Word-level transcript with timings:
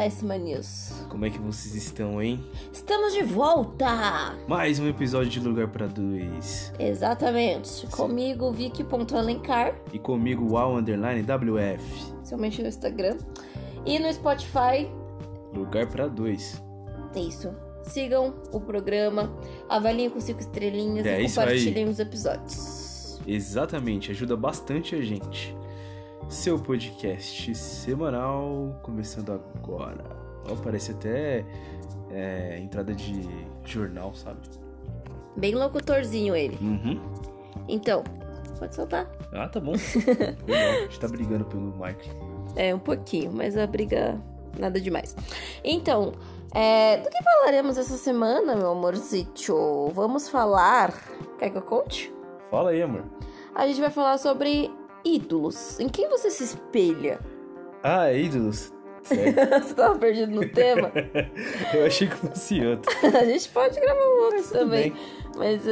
péssima 0.00 0.38
nisso. 0.38 1.06
Como 1.10 1.26
é 1.26 1.30
que 1.30 1.38
vocês 1.38 1.74
estão, 1.74 2.22
hein? 2.22 2.42
Estamos 2.72 3.12
de 3.12 3.22
volta! 3.22 4.34
Mais 4.48 4.78
um 4.78 4.88
episódio 4.88 5.28
de 5.28 5.40
Lugar 5.40 5.68
para 5.68 5.86
Dois. 5.86 6.72
Exatamente. 6.78 7.86
Comigo, 7.88 8.50
Vicky.alencar, 8.50 9.74
E 9.92 9.98
comigo, 9.98 10.52
Wow 10.56 10.78
Underline 10.78 11.20
WF. 11.22 12.14
somente 12.24 12.62
no 12.62 12.68
Instagram. 12.68 13.18
E 13.84 13.98
no 13.98 14.10
Spotify, 14.10 14.90
Lugar 15.54 15.86
para 15.86 16.08
Dois. 16.08 16.62
é 17.14 17.20
isso. 17.20 17.54
Sigam 17.82 18.32
o 18.52 18.58
programa, 18.60 19.30
avaliem 19.68 20.08
com 20.08 20.18
cinco 20.18 20.40
estrelinhas 20.40 21.04
É 21.04 21.20
e 21.20 21.26
isso 21.26 21.38
aí. 21.40 21.46
compartilhem 21.48 21.88
os 21.90 21.98
episódios. 21.98 23.20
Exatamente, 23.26 24.10
ajuda 24.12 24.34
bastante 24.34 24.94
a 24.94 25.02
gente. 25.02 25.54
Seu 26.30 26.56
podcast 26.60 27.52
semanal 27.56 28.78
começando 28.84 29.32
agora. 29.32 30.04
Ó, 30.48 30.54
parece 30.62 30.92
até 30.92 31.44
é, 32.08 32.56
entrada 32.56 32.94
de 32.94 33.28
jornal, 33.64 34.14
sabe? 34.14 34.38
Bem 35.36 35.56
locutorzinho 35.56 36.36
ele. 36.36 36.56
Uhum. 36.62 37.00
Então, 37.68 38.04
pode 38.60 38.76
soltar. 38.76 39.10
Ah, 39.32 39.48
tá 39.48 39.58
bom. 39.58 39.72
A 40.46 40.82
gente 40.82 41.00
tá 41.00 41.08
brigando 41.08 41.44
pelo 41.46 41.76
Mike. 41.76 42.08
É, 42.54 42.72
um 42.72 42.78
pouquinho, 42.78 43.32
mas 43.32 43.56
a 43.56 43.66
briga 43.66 44.16
nada 44.56 44.80
demais. 44.80 45.16
Então, 45.64 46.12
é, 46.54 46.98
do 46.98 47.10
que 47.10 47.24
falaremos 47.24 47.76
essa 47.76 47.96
semana, 47.96 48.54
meu 48.54 48.70
amorzito? 48.70 49.88
Vamos 49.94 50.28
falar. 50.28 50.94
Quer 51.40 51.50
que 51.50 51.58
eu 51.58 51.62
conte? 51.62 52.12
Fala 52.52 52.70
aí, 52.70 52.80
amor. 52.80 53.04
A 53.52 53.66
gente 53.66 53.80
vai 53.80 53.90
falar 53.90 54.16
sobre 54.16 54.70
ídolos. 55.04 55.78
Em 55.80 55.88
quem 55.88 56.08
você 56.08 56.30
se 56.30 56.44
espelha? 56.44 57.20
Ah, 57.82 58.12
ídolos. 58.12 58.72
Certo. 59.02 59.64
você 59.64 59.74
tava 59.74 59.98
perdido 59.98 60.32
no 60.34 60.46
tema? 60.48 60.92
Eu 61.72 61.86
achei 61.86 62.06
que 62.06 62.16
fosse 62.16 62.64
outro. 62.64 62.92
a 63.16 63.24
gente 63.24 63.48
pode 63.48 63.80
gravar 63.80 63.98
um 63.98 64.24
outro 64.24 64.42
Tudo 64.42 64.52
também. 64.52 64.92
Mas, 65.36 65.62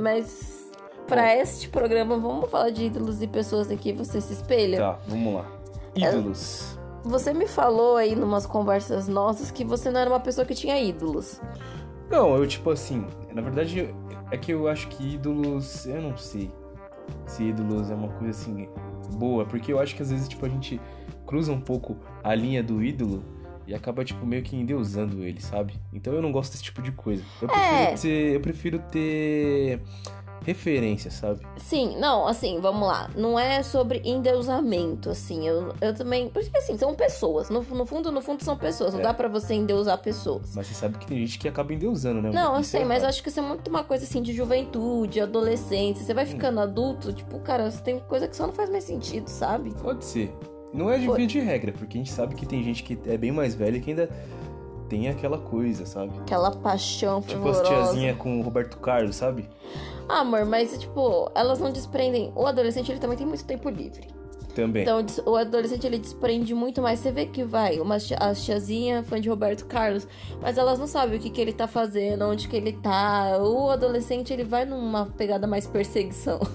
mas 0.00 0.72
pra 1.06 1.36
este 1.36 1.68
programa, 1.68 2.18
vamos 2.18 2.50
falar 2.50 2.70
de 2.70 2.84
ídolos 2.84 3.20
e 3.20 3.26
pessoas 3.26 3.70
em 3.70 3.76
que 3.76 3.92
você 3.92 4.20
se 4.20 4.32
espelha? 4.32 4.78
Tá, 4.78 4.98
vamos 5.06 5.34
lá. 5.34 5.46
Ídolos. 5.94 6.78
Você 7.04 7.32
me 7.32 7.46
falou 7.46 7.96
aí 7.96 8.16
numas 8.16 8.46
conversas 8.46 9.06
nossas 9.06 9.50
que 9.50 9.64
você 9.64 9.90
não 9.90 10.00
era 10.00 10.10
uma 10.10 10.20
pessoa 10.20 10.46
que 10.46 10.54
tinha 10.54 10.80
ídolos. 10.80 11.40
Não, 12.10 12.36
eu 12.36 12.46
tipo 12.46 12.70
assim, 12.70 13.06
na 13.34 13.42
verdade 13.42 13.94
é 14.30 14.36
que 14.36 14.52
eu 14.52 14.66
acho 14.66 14.88
que 14.88 15.14
ídolos, 15.14 15.86
eu 15.86 16.00
não 16.00 16.16
sei 16.16 16.50
se 17.26 17.44
ídolos 17.44 17.90
é 17.90 17.94
uma 17.94 18.08
coisa 18.08 18.30
assim 18.30 18.68
boa, 19.16 19.44
porque 19.44 19.72
eu 19.72 19.78
acho 19.80 19.94
que 19.96 20.02
às 20.02 20.10
vezes 20.10 20.28
tipo 20.28 20.44
a 20.44 20.48
gente 20.48 20.80
cruza 21.26 21.52
um 21.52 21.60
pouco 21.60 21.96
a 22.22 22.34
linha 22.34 22.62
do 22.62 22.82
ídolo 22.82 23.22
e 23.66 23.74
acaba 23.74 24.04
tipo 24.04 24.24
meio 24.24 24.42
que 24.42 24.56
endeusando 24.56 25.22
ele, 25.22 25.40
sabe? 25.42 25.74
Então 25.92 26.12
eu 26.14 26.22
não 26.22 26.32
gosto 26.32 26.52
desse 26.52 26.64
tipo 26.64 26.80
de 26.80 26.90
coisa. 26.92 27.22
Eu 27.42 27.48
prefiro 27.48 27.74
É. 27.82 27.94
ter, 27.94 28.34
eu 28.34 28.40
prefiro 28.40 28.78
ter 28.90 29.80
referência, 30.44 31.10
sabe? 31.10 31.40
Sim, 31.58 31.96
não, 31.98 32.26
assim, 32.26 32.60
vamos 32.60 32.86
lá. 32.86 33.10
Não 33.16 33.38
é 33.38 33.62
sobre 33.62 34.00
endeusamento, 34.04 35.10
assim. 35.10 35.46
Eu, 35.46 35.74
eu 35.80 35.94
também. 35.94 36.28
Porque 36.28 36.50
assim, 36.56 36.76
são 36.78 36.94
pessoas. 36.94 37.50
No, 37.50 37.62
no 37.62 37.84
fundo, 37.86 38.10
no 38.10 38.20
fundo, 38.20 38.42
são 38.44 38.56
pessoas. 38.56 38.92
Não 38.94 39.00
É. 39.00 39.04
dá 39.04 39.14
pra 39.14 39.28
você 39.28 39.54
endeusar 39.54 39.98
pessoas. 39.98 40.54
Mas 40.54 40.66
você 40.66 40.74
sabe 40.74 40.98
que 40.98 41.06
tem 41.06 41.18
gente 41.18 41.38
que 41.38 41.48
acaba 41.48 41.72
endeusando, 41.72 42.22
né? 42.22 42.30
Não, 42.32 42.54
eu 42.54 42.60
Isso 42.60 42.70
sei, 42.70 42.82
é 42.82 42.84
mas 42.84 43.04
acho 43.04 43.22
que 43.22 43.28
isso 43.28 43.38
é 43.40 43.42
muito 43.42 43.68
uma 43.68 43.84
coisa 43.84 44.04
assim 44.04 44.22
de 44.22 44.32
juventude, 44.32 45.20
adolescência. 45.20 46.04
Você 46.04 46.14
vai 46.14 46.24
Hum. 46.24 46.28
ficando 46.28 46.60
adulto, 46.60 47.12
tipo, 47.12 47.38
cara, 47.40 47.70
você 47.70 47.82
tem 47.82 47.98
coisa 48.00 48.26
que 48.28 48.36
só 48.36 48.46
não 48.46 48.52
faz 48.54 48.70
mais 48.70 48.84
sentido, 48.84 49.28
sabe? 49.28 49.72
Pode 49.82 50.04
ser. 50.04 50.32
Não 50.72 50.90
é 50.90 50.98
de 50.98 51.06
Foi. 51.06 51.16
via 51.16 51.26
de 51.26 51.40
regra, 51.40 51.72
porque 51.72 51.96
a 51.96 52.00
gente 52.00 52.12
sabe 52.12 52.34
que 52.34 52.44
tem 52.44 52.62
gente 52.62 52.82
que 52.82 52.98
é 53.06 53.16
bem 53.16 53.32
mais 53.32 53.54
velha 53.54 53.80
que 53.80 53.90
ainda 53.90 54.08
tem 54.88 55.08
aquela 55.08 55.38
coisa, 55.38 55.84
sabe? 55.86 56.12
Aquela 56.20 56.50
paixão 56.50 57.20
Tipo 57.20 57.48
as 57.48 57.58
fervorosa. 57.58 57.64
tiazinhas 57.90 58.16
com 58.16 58.38
o 58.40 58.42
Roberto 58.42 58.78
Carlos, 58.78 59.16
sabe? 59.16 59.48
Ah, 60.08 60.20
amor, 60.20 60.44
mas 60.46 60.76
tipo, 60.78 61.30
elas 61.34 61.58
não 61.58 61.70
desprendem. 61.70 62.32
O 62.34 62.46
adolescente 62.46 62.90
ele 62.90 62.98
também 62.98 63.16
tem 63.18 63.26
muito 63.26 63.44
tempo 63.44 63.68
livre. 63.68 64.08
Também. 64.58 64.82
Então 64.82 65.04
o 65.24 65.36
adolescente 65.36 65.86
ele 65.86 65.98
desprende 65.98 66.52
muito 66.52 66.82
mais. 66.82 66.98
Você 66.98 67.12
vê 67.12 67.26
que 67.26 67.44
vai, 67.44 67.78
uma 67.78 67.96
as 68.18 68.44
tiazinha 68.44 69.04
fã 69.04 69.20
de 69.20 69.28
Roberto 69.28 69.66
Carlos, 69.66 70.08
mas 70.42 70.58
elas 70.58 70.78
não 70.80 70.86
sabem 70.88 71.16
o 71.16 71.20
que, 71.22 71.30
que 71.30 71.40
ele 71.40 71.52
tá 71.52 71.68
fazendo, 71.68 72.24
onde 72.24 72.48
que 72.48 72.56
ele 72.56 72.72
tá. 72.72 73.38
O 73.40 73.70
adolescente 73.70 74.32
ele 74.32 74.42
vai 74.42 74.64
numa 74.64 75.06
pegada 75.06 75.46
mais 75.46 75.66
perseguição. 75.66 76.40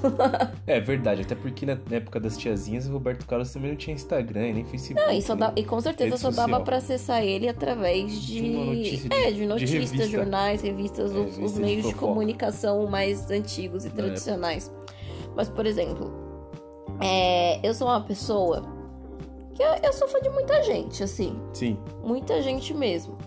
É 0.65 0.79
verdade, 0.79 1.21
até 1.21 1.35
porque 1.35 1.65
na 1.65 1.77
época 1.91 2.19
das 2.19 2.37
tiazinhas, 2.37 2.87
o 2.87 2.91
Roberto 2.93 3.25
Carlos 3.25 3.51
também 3.51 3.69
não 3.71 3.77
tinha 3.77 3.93
Instagram 3.93 4.47
e 4.47 4.53
nem 4.53 4.63
Facebook. 4.65 5.05
Não, 5.05 5.13
e, 5.13 5.21
só 5.21 5.35
né? 5.35 5.51
e 5.55 5.63
com 5.63 5.79
certeza 5.81 6.17
só 6.17 6.31
dava 6.31 6.61
pra 6.61 6.77
acessar 6.77 7.21
ele 7.23 7.47
através 7.49 8.21
de. 8.21 8.41
De 8.41 8.97
de- 8.97 9.13
é, 9.13 9.27
de 9.31 9.35
de 9.39 9.45
notícias, 9.45 9.91
revista. 9.91 10.07
jornais, 10.07 10.61
revistas, 10.61 11.11
É, 11.11 11.13
os, 11.13 11.19
revista 11.19 11.41
os 11.43 11.53
de 11.55 11.59
meios 11.61 11.83
de, 11.85 11.91
fofoca. 11.93 12.07
comunicação 12.07 12.87
mais 12.87 13.29
antigos 13.29 13.85
e 13.85 13.89
Na 13.89 13.95
tradicionais. 13.95 14.71
Mas, 15.35 15.49
por 15.49 15.65
exemplo, 15.65 16.22
é, 17.03 17.59
eu 17.63 17.73
sou 17.73 17.87
uma 17.87 18.01
pessoa 18.01 18.63
que 19.53 19.61
eu, 19.61 19.69
eu 19.83 19.93
sou 19.93 20.07
fã 20.07 20.19
de 20.21 20.29
muita 20.29 20.61
gente, 20.63 21.03
assim. 21.03 21.39
Sim. 21.53 21.77
Muita 22.03 22.41
gente 22.41 22.73
mesmo. 22.73 23.17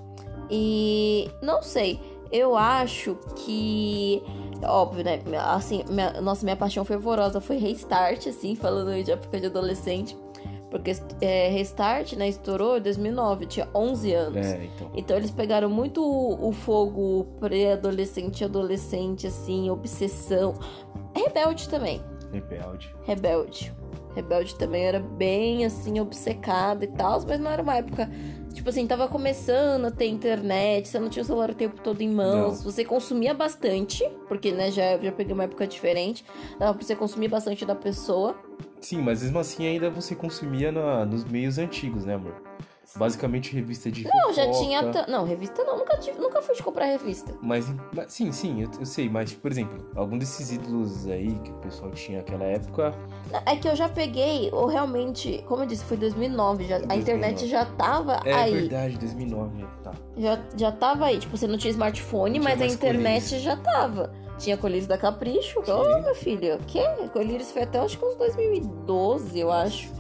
E 0.51 1.31
não 1.43 1.63
sei, 1.63 2.01
eu 2.31 2.57
acho 2.57 3.17
que. 3.37 4.23
Óbvio, 4.65 5.05
né? 5.05 5.21
Assim, 5.45 5.85
minha- 5.89 6.21
nossa, 6.21 6.45
minha 6.45 6.57
paixão 6.57 6.85
fervorosa 6.85 7.41
foi 7.41 7.57
Restart, 7.59 8.27
assim, 8.27 8.55
falando 8.57 9.03
de 9.05 9.13
época 9.13 9.39
de 9.39 9.47
adolescente. 9.47 10.17
Porque 10.71 10.93
é, 11.21 11.49
Restart, 11.49 12.15
né, 12.15 12.29
estourou 12.29 12.77
em 12.79 12.81
2009, 12.81 13.45
eu 13.45 13.49
tinha 13.49 13.69
11 13.75 14.13
anos. 14.13 14.47
É, 14.47 14.65
então. 14.65 14.91
Então 14.95 15.17
eles 15.17 15.31
pegaram 15.31 15.71
muito 15.71 16.03
o, 16.03 16.49
o 16.49 16.53
fogo 16.53 17.25
pré-adolescente, 17.39 18.45
adolescente, 18.45 19.27
assim, 19.29 19.71
obsessão. 19.71 20.55
Rebelde 21.15 21.69
também. 21.69 22.03
Rebelde. 22.41 22.95
Rebelde. 23.05 23.75
Rebelde 24.15 24.55
também 24.55 24.85
era 24.85 24.99
bem 24.99 25.65
assim, 25.67 26.01
obcecada 26.01 26.85
e 26.85 26.89
tal, 26.89 27.23
mas 27.29 27.39
não 27.39 27.51
era 27.51 27.63
uma 27.63 27.77
época. 27.77 28.11
Tipo 28.55 28.71
assim, 28.71 28.87
tava 28.87 29.07
começando 29.09 29.85
a 29.85 29.91
ter 29.91 30.07
internet, 30.07 30.89
você 30.89 30.99
não 30.99 31.11
tinha 31.11 31.23
o 31.23 31.27
celular 31.27 31.51
o 31.51 31.55
tempo 31.55 31.79
todo 31.83 32.01
em 32.01 32.09
mãos, 32.09 32.63
você 32.65 32.83
consumia 32.85 33.35
bastante, 33.35 34.03
porque 34.27 34.51
né, 34.53 34.71
já, 34.71 34.97
já 34.97 35.13
peguei 35.13 35.35
uma 35.35 35.45
época 35.45 35.67
diferente, 35.67 36.25
dava 36.59 36.73
pra 36.73 36.83
você 36.87 36.97
consumir 36.97 37.29
bastante 37.29 37.67
da 37.67 37.75
pessoa. 37.75 38.35
Sim, 38.81 39.03
mas 39.03 39.23
mesmo 39.23 39.39
assim 39.39 39.67
ainda 39.67 39.91
você 39.91 40.15
consumia 40.15 40.73
na- 40.73 41.05
nos 41.05 41.23
meios 41.25 41.59
antigos, 41.59 42.07
né, 42.07 42.15
amor? 42.15 42.35
Basicamente 42.97 43.53
revista 43.55 43.91
de 43.91 44.05
Não, 44.05 44.33
já 44.33 44.45
fofoca. 44.47 44.65
tinha. 44.65 44.83
ta- 44.93 45.07
Não, 45.09 45.25
revista 45.25 45.63
não, 45.65 45.79
nunca, 45.79 45.97
tive, 45.99 46.19
nunca 46.19 46.41
fui 46.43 46.55
de 46.55 46.63
comprar 46.63 46.87
revista. 46.87 47.35
Mas, 47.43 47.67
mas- 47.95 48.13
sim, 48.13 48.33
sim, 48.33 48.63
eu, 48.63 48.71
eu 48.81 48.87
sei, 48.87 49.09
mas, 49.09 49.33
por 49.33 49.51
exemplo, 49.51 49.85
algum 49.95 50.17
desses 50.19 50.51
ídolos 50.53 51.07
aí 51.07 51.35
que 51.45 51.51
o 51.51 51.55
pessoal 51.55 51.91
tinha 51.93 52.19
naquela 52.19 52.45
época. 52.45 52.95
É 53.45 53.57
que 53.57 53.69
eu 53.69 53.77
já 53.77 53.89
peguei, 53.89 54.51
ou 54.53 54.67
realmente, 54.67 55.45
como 55.47 55.63
eu 55.63 55.67
disse, 55.67 55.85
foi 55.85 55.97
2009, 55.97 56.65
já, 56.65 56.77
a 56.77 56.79
2009. 56.81 57.01
internet 57.03 57.47
já 57.49 57.65
tava 57.65 58.21
É 58.25 58.33
aí. 58.33 58.53
verdade, 58.55 58.99
2009, 58.99 59.63
né? 59.63 59.69
tá. 59.83 59.93
Já, 60.17 60.39
já 60.57 60.73
tava 60.73 61.07
aí. 61.07 61.19
Tipo, 61.19 61.37
você 61.37 61.47
não 61.47 61.59
tinha 61.59 61.71
smartphone, 61.71 62.39
Não 62.39 62.45
mas 62.45 62.55
tinha 62.57 62.69
a 62.69 62.73
internet 62.73 63.23
colírios. 63.25 63.43
já 63.43 63.57
tava. 63.57 64.13
Tinha 64.39 64.57
colírios 64.57 64.87
da 64.87 64.99
Capricho. 64.99 65.61
Ô, 65.61 65.63
Tinha. 65.63 66.01
meu 66.03 66.15
filho, 66.15 66.57
o 66.57 66.59
quê? 66.67 66.83
Colírios 67.13 67.51
foi 67.51 67.63
até 67.63 67.79
acho 67.79 67.99
que 67.99 68.05
uns 68.05 68.17
2012, 68.17 69.39
eu 69.39 69.51
acho. 69.51 69.91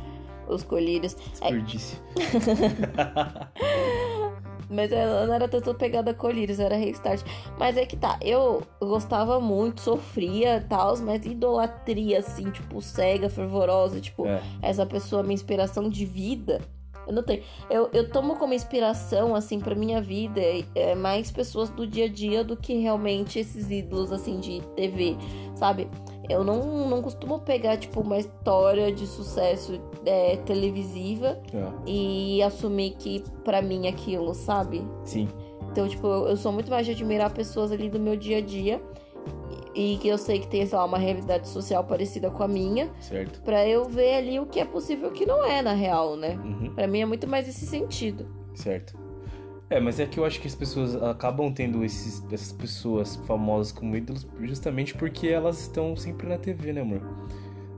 Os 0.48 0.62
colírios. 0.62 1.14
É, 1.40 1.50
Desperdício. 1.50 1.98
mas 4.68 4.90
ela 4.92 5.26
não 5.26 5.34
era 5.34 5.48
tanto 5.48 5.74
pegada 5.74 6.10
a 6.10 6.14
colírios, 6.14 6.58
era 6.58 6.76
restart. 6.76 7.22
Mas 7.58 7.76
é 7.76 7.86
que 7.86 7.96
tá, 7.96 8.18
eu 8.20 8.62
gostava 8.80 9.40
muito, 9.40 9.80
sofria 9.80 10.56
e 10.56 10.60
tal, 10.60 10.96
mas 10.98 11.24
idolatria, 11.24 12.18
assim, 12.18 12.50
tipo, 12.50 12.80
cega, 12.80 13.28
fervorosa, 13.28 14.00
tipo, 14.00 14.26
É. 14.26 14.42
essa 14.62 14.84
pessoa, 14.84 15.22
minha 15.22 15.34
inspiração 15.34 15.88
de 15.88 16.04
vida. 16.04 16.60
Eu 17.06 17.12
não 17.12 17.22
tenho. 17.22 17.40
Eu, 17.70 17.88
eu 17.92 18.10
tomo 18.10 18.34
como 18.34 18.52
inspiração, 18.52 19.36
assim, 19.36 19.60
pra 19.60 19.76
minha 19.76 20.00
vida, 20.00 20.40
é, 20.74 20.96
mais 20.96 21.30
pessoas 21.30 21.70
do 21.70 21.86
dia 21.86 22.06
a 22.06 22.08
dia 22.08 22.42
do 22.42 22.56
que 22.56 22.74
realmente 22.80 23.38
esses 23.38 23.70
ídolos, 23.70 24.10
assim, 24.10 24.40
de 24.40 24.60
TV, 24.74 25.16
sabe? 25.54 25.88
Eu 26.28 26.42
não, 26.44 26.88
não 26.88 27.00
costumo 27.02 27.38
pegar, 27.38 27.76
tipo, 27.76 28.00
uma 28.00 28.18
história 28.18 28.90
de 28.92 29.06
sucesso 29.06 29.80
é, 30.04 30.36
televisiva 30.36 31.38
É, 31.52 31.68
e 31.86 32.42
assumir 32.42 32.90
que 32.98 33.22
pra 33.44 33.62
mim 33.62 33.86
é 33.86 33.90
aquilo, 33.90 34.34
sabe? 34.34 34.82
Sim. 35.04 35.28
Então, 35.70 35.86
tipo, 35.88 36.06
eu 36.06 36.28
eu 36.28 36.36
sou 36.36 36.50
muito 36.52 36.70
mais 36.70 36.86
de 36.86 36.92
admirar 36.92 37.32
pessoas 37.32 37.70
ali 37.70 37.88
do 37.90 37.98
meu 38.00 38.16
dia 38.16 38.38
a 38.38 38.40
dia 38.40 38.80
e 39.74 39.94
e 39.94 39.98
que 39.98 40.08
eu 40.08 40.16
sei 40.16 40.38
que 40.38 40.48
tem, 40.48 40.64
sei 40.64 40.76
lá, 40.78 40.86
uma 40.86 40.96
realidade 40.96 41.46
social 41.48 41.84
parecida 41.84 42.30
com 42.30 42.42
a 42.42 42.48
minha, 42.48 42.90
Certo. 42.98 43.42
pra 43.42 43.68
eu 43.68 43.84
ver 43.84 44.14
ali 44.16 44.40
o 44.40 44.46
que 44.46 44.58
é 44.58 44.64
possível 44.64 45.08
e 45.08 45.10
o 45.10 45.12
que 45.12 45.26
não 45.26 45.44
é, 45.44 45.60
na 45.60 45.74
real, 45.74 46.16
né? 46.16 46.38
Uhum. 46.42 46.74
Pra 46.74 46.86
mim 46.86 47.00
é 47.00 47.04
muito 47.06 47.26
mais 47.28 47.46
esse 47.46 47.66
sentido. 47.66 48.26
Certo. 48.54 48.96
É, 49.68 49.80
mas 49.80 49.98
é 49.98 50.06
que 50.06 50.18
eu 50.18 50.24
acho 50.24 50.40
que 50.40 50.46
as 50.46 50.54
pessoas 50.54 50.94
acabam 51.02 51.52
tendo 51.52 51.84
esses, 51.84 52.24
essas 52.30 52.52
pessoas 52.52 53.16
famosas 53.26 53.72
como 53.72 53.96
ídolos 53.96 54.26
justamente 54.42 54.94
porque 54.94 55.26
elas 55.26 55.60
estão 55.60 55.96
sempre 55.96 56.28
na 56.28 56.38
TV, 56.38 56.72
né, 56.72 56.82
amor? 56.82 57.00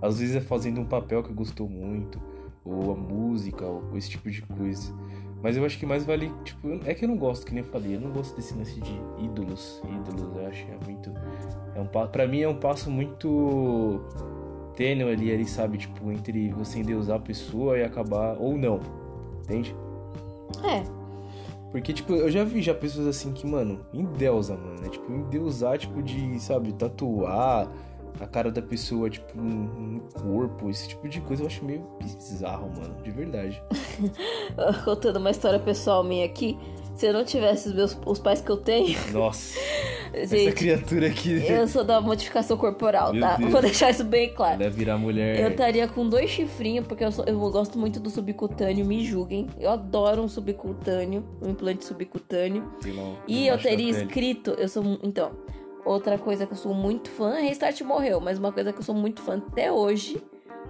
Às 0.03 0.21
vezes 0.21 0.37
é 0.37 0.41
fazendo 0.41 0.81
um 0.81 0.85
papel 0.85 1.23
que 1.23 1.33
gostou 1.33 1.69
muito, 1.69 2.21
ou 2.65 2.93
a 2.93 2.95
música 2.95 3.65
ou 3.65 3.97
esse 3.97 4.11
tipo 4.11 4.31
de 4.31 4.43
coisa. 4.43 4.95
Mas 5.43 5.57
eu 5.57 5.65
acho 5.65 5.79
que 5.79 5.87
mais 5.87 6.05
vale, 6.05 6.33
tipo, 6.45 6.69
é 6.85 6.93
que 6.95 7.05
eu 7.05 7.09
não 7.09 7.17
gosto, 7.17 7.47
que 7.47 7.55
nem 7.55 7.63
eu 7.63 7.71
falei, 7.71 7.97
eu 7.97 8.01
não 8.01 8.11
gosto 8.11 8.35
desse 8.37 8.55
lance 8.55 8.81
de 8.81 8.93
ídolos. 9.25 9.81
Ídolos, 9.85 10.37
eu 10.37 10.47
acho 10.47 10.67
que 10.67 10.71
é 10.73 10.79
muito. 10.85 11.13
É 11.75 11.81
um, 11.81 11.87
pra 11.87 12.27
mim 12.27 12.41
é 12.41 12.49
um 12.49 12.59
passo 12.59 12.91
muito 12.91 14.01
tênue 14.77 15.13
ali, 15.13 15.33
ali, 15.33 15.47
sabe? 15.47 15.79
Tipo, 15.79 16.11
entre 16.11 16.51
você 16.51 16.81
endeusar 16.81 17.17
a 17.17 17.21
pessoa 17.21 17.79
e 17.79 17.85
acabar. 17.85 18.37
Ou 18.39 18.59
não. 18.59 18.81
Entende? 19.45 19.75
É. 20.65 20.98
Porque, 21.71 21.93
tipo, 21.93 22.15
eu 22.15 22.31
já 22.31 22.45
vi 22.45 22.63
já 22.63 22.75
pessoas 22.75 23.07
assim 23.07 23.33
que, 23.33 23.47
mano, 23.47 23.85
endeusa, 23.93 24.57
mano. 24.57 24.85
É 24.85 24.89
tipo, 24.89 25.13
endeusar, 25.13 25.79
tipo, 25.79 26.03
de, 26.03 26.41
sabe, 26.41 26.73
tatuar 26.73 27.71
a 28.21 28.27
cara 28.27 28.51
da 28.51 28.61
pessoa, 28.61 29.09
tipo, 29.09 29.39
no 29.39 30.01
corpo, 30.13 30.69
esse 30.69 30.89
tipo 30.89 31.09
de 31.09 31.21
coisa 31.21 31.43
eu 31.43 31.47
acho 31.47 31.65
meio 31.65 31.87
bizarro, 32.01 32.71
mano, 32.71 33.01
de 33.03 33.11
verdade. 33.11 33.63
Contando 34.85 35.19
uma 35.19 35.31
história 35.31 35.59
pessoal 35.61 36.03
minha 36.03 36.27
aqui, 36.27 36.59
se 36.99 37.07
eu 37.07 37.13
não 37.13 37.25
tivesse 37.25 37.69
os 37.69 37.75
meus 37.75 37.97
os 38.05 38.19
pais 38.19 38.41
que 38.41 38.51
eu 38.51 38.57
tenho. 38.57 38.99
Nossa. 39.13 39.59
Gente, 40.15 40.49
essa 40.49 40.53
criatura 40.57 41.07
aqui. 41.07 41.45
Eu 41.47 41.69
sou 41.69 41.85
da 41.85 42.01
modificação 42.01 42.57
corporal, 42.57 43.13
Meu 43.13 43.21
tá? 43.21 43.37
Deus. 43.37 43.53
Vou 43.53 43.61
deixar 43.61 43.91
isso 43.91 44.03
bem 44.05 44.33
claro. 44.35 44.55
Ela 44.55 44.65
ia 44.65 44.71
virar 44.71 44.97
mulher. 44.99 45.39
Eu 45.39 45.51
estaria 45.51 45.87
com 45.87 46.09
dois 46.09 46.31
chifrinhos, 46.31 46.87
porque 46.87 47.05
eu, 47.05 47.13
sou- 47.13 47.25
eu 47.27 47.39
gosto 47.51 47.79
muito 47.79 48.01
do 48.01 48.09
subcutâneo, 48.11 48.85
me 48.87 49.05
julguem. 49.05 49.47
Eu 49.61 49.71
adoro 49.71 50.23
um 50.23 50.29
subcutâneo, 50.29 51.25
um 51.43 51.51
implante 51.51 51.85
subcutâneo. 51.85 52.65
lá, 52.87 53.17
E 53.29 53.47
eu 53.47 53.59
teria 53.59 53.91
escrito, 53.91 54.51
eu 54.59 54.69
sou. 54.69 54.83
Então, 55.03 55.31
outra 55.85 56.19
coisa 56.19 56.47
que 56.47 56.53
eu 56.53 56.57
sou 56.59 56.75
muito 56.75 57.11
fã, 57.11 57.35
Restart 57.35 57.81
morreu, 57.83 58.21
mas 58.21 58.39
uma 58.39 58.51
coisa 58.51 58.73
que 58.73 58.79
eu 58.79 58.83
sou 58.85 58.95
muito 58.95 59.21
fã 59.23 59.37
até 59.47 59.71
hoje, 59.71 60.21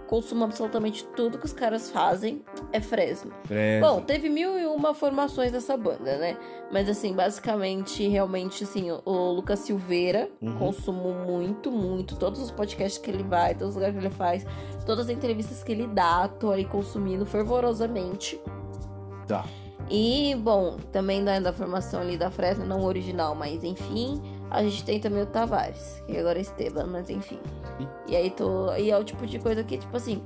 consumo 0.09 0.45
absolutamente 0.45 1.05
tudo 1.15 1.39
que 1.39 1.45
os 1.45 1.53
caras 1.53 1.91
fazem, 1.91 2.43
é 2.73 2.81
Fresno. 2.81 3.31
Fresno. 3.45 3.87
Bom, 3.87 4.01
teve 4.01 4.29
mil 4.29 4.59
e 4.59 4.67
uma 4.67 4.95
formações 4.95 5.53
dessa 5.53 5.77
banda, 5.77 6.17
né? 6.19 6.37
Mas 6.73 6.89
assim, 6.89 7.15
basicamente, 7.15 8.07
realmente, 8.09 8.65
assim, 8.65 8.91
o- 8.91 9.33
Lucas 9.33 9.61
Silveira, 9.61 10.29
Uhum. 10.43 10.57
consumo 10.57 11.13
muito, 11.13 11.71
muito. 11.71 12.17
Todos 12.17 12.41
os 12.41 12.51
podcasts 12.51 12.99
que 12.99 13.11
ele 13.11 13.23
vai, 13.23 13.55
todos 13.55 13.69
os 13.71 13.75
lugares 13.75 13.95
que 13.99 14.05
ele 14.07 14.15
faz, 14.15 14.47
todas 14.85 15.07
as 15.07 15.11
entrevistas 15.11 15.63
que 15.63 15.71
ele 15.73 15.87
dá, 15.87 16.27
tô 16.27 16.51
aí 16.51 16.65
consumindo 16.65 17.25
fervorosamente. 17.25 18.41
Tá. 19.27 19.45
E, 19.91 20.35
bom, 20.37 20.77
também 20.93 21.25
da, 21.25 21.39
da 21.41 21.53
formação 21.53 22.01
ali 22.01 22.17
da 22.19 22.31
Fresno, 22.31 22.65
não 22.67 22.83
original, 22.85 23.35
mas 23.35 23.65
enfim. 23.65 24.21
A 24.51 24.63
gente 24.63 24.85
tem 24.85 24.99
também 24.99 25.23
o 25.23 25.27
Tavares, 25.27 26.03
que 26.07 26.17
agora 26.17 26.39
é 26.39 26.43
Esteban, 26.43 26.87
mas 26.87 27.11
enfim. 27.11 27.39
E 28.07 28.17
aí 28.17 28.31
tô. 28.31 28.75
E 28.75 28.91
é 28.91 28.97
o 28.97 29.05
tipo 29.05 29.27
de 29.27 29.39
coisa 29.39 29.63
que, 29.63 29.79
tipo 29.79 29.97
assim. 29.97 30.23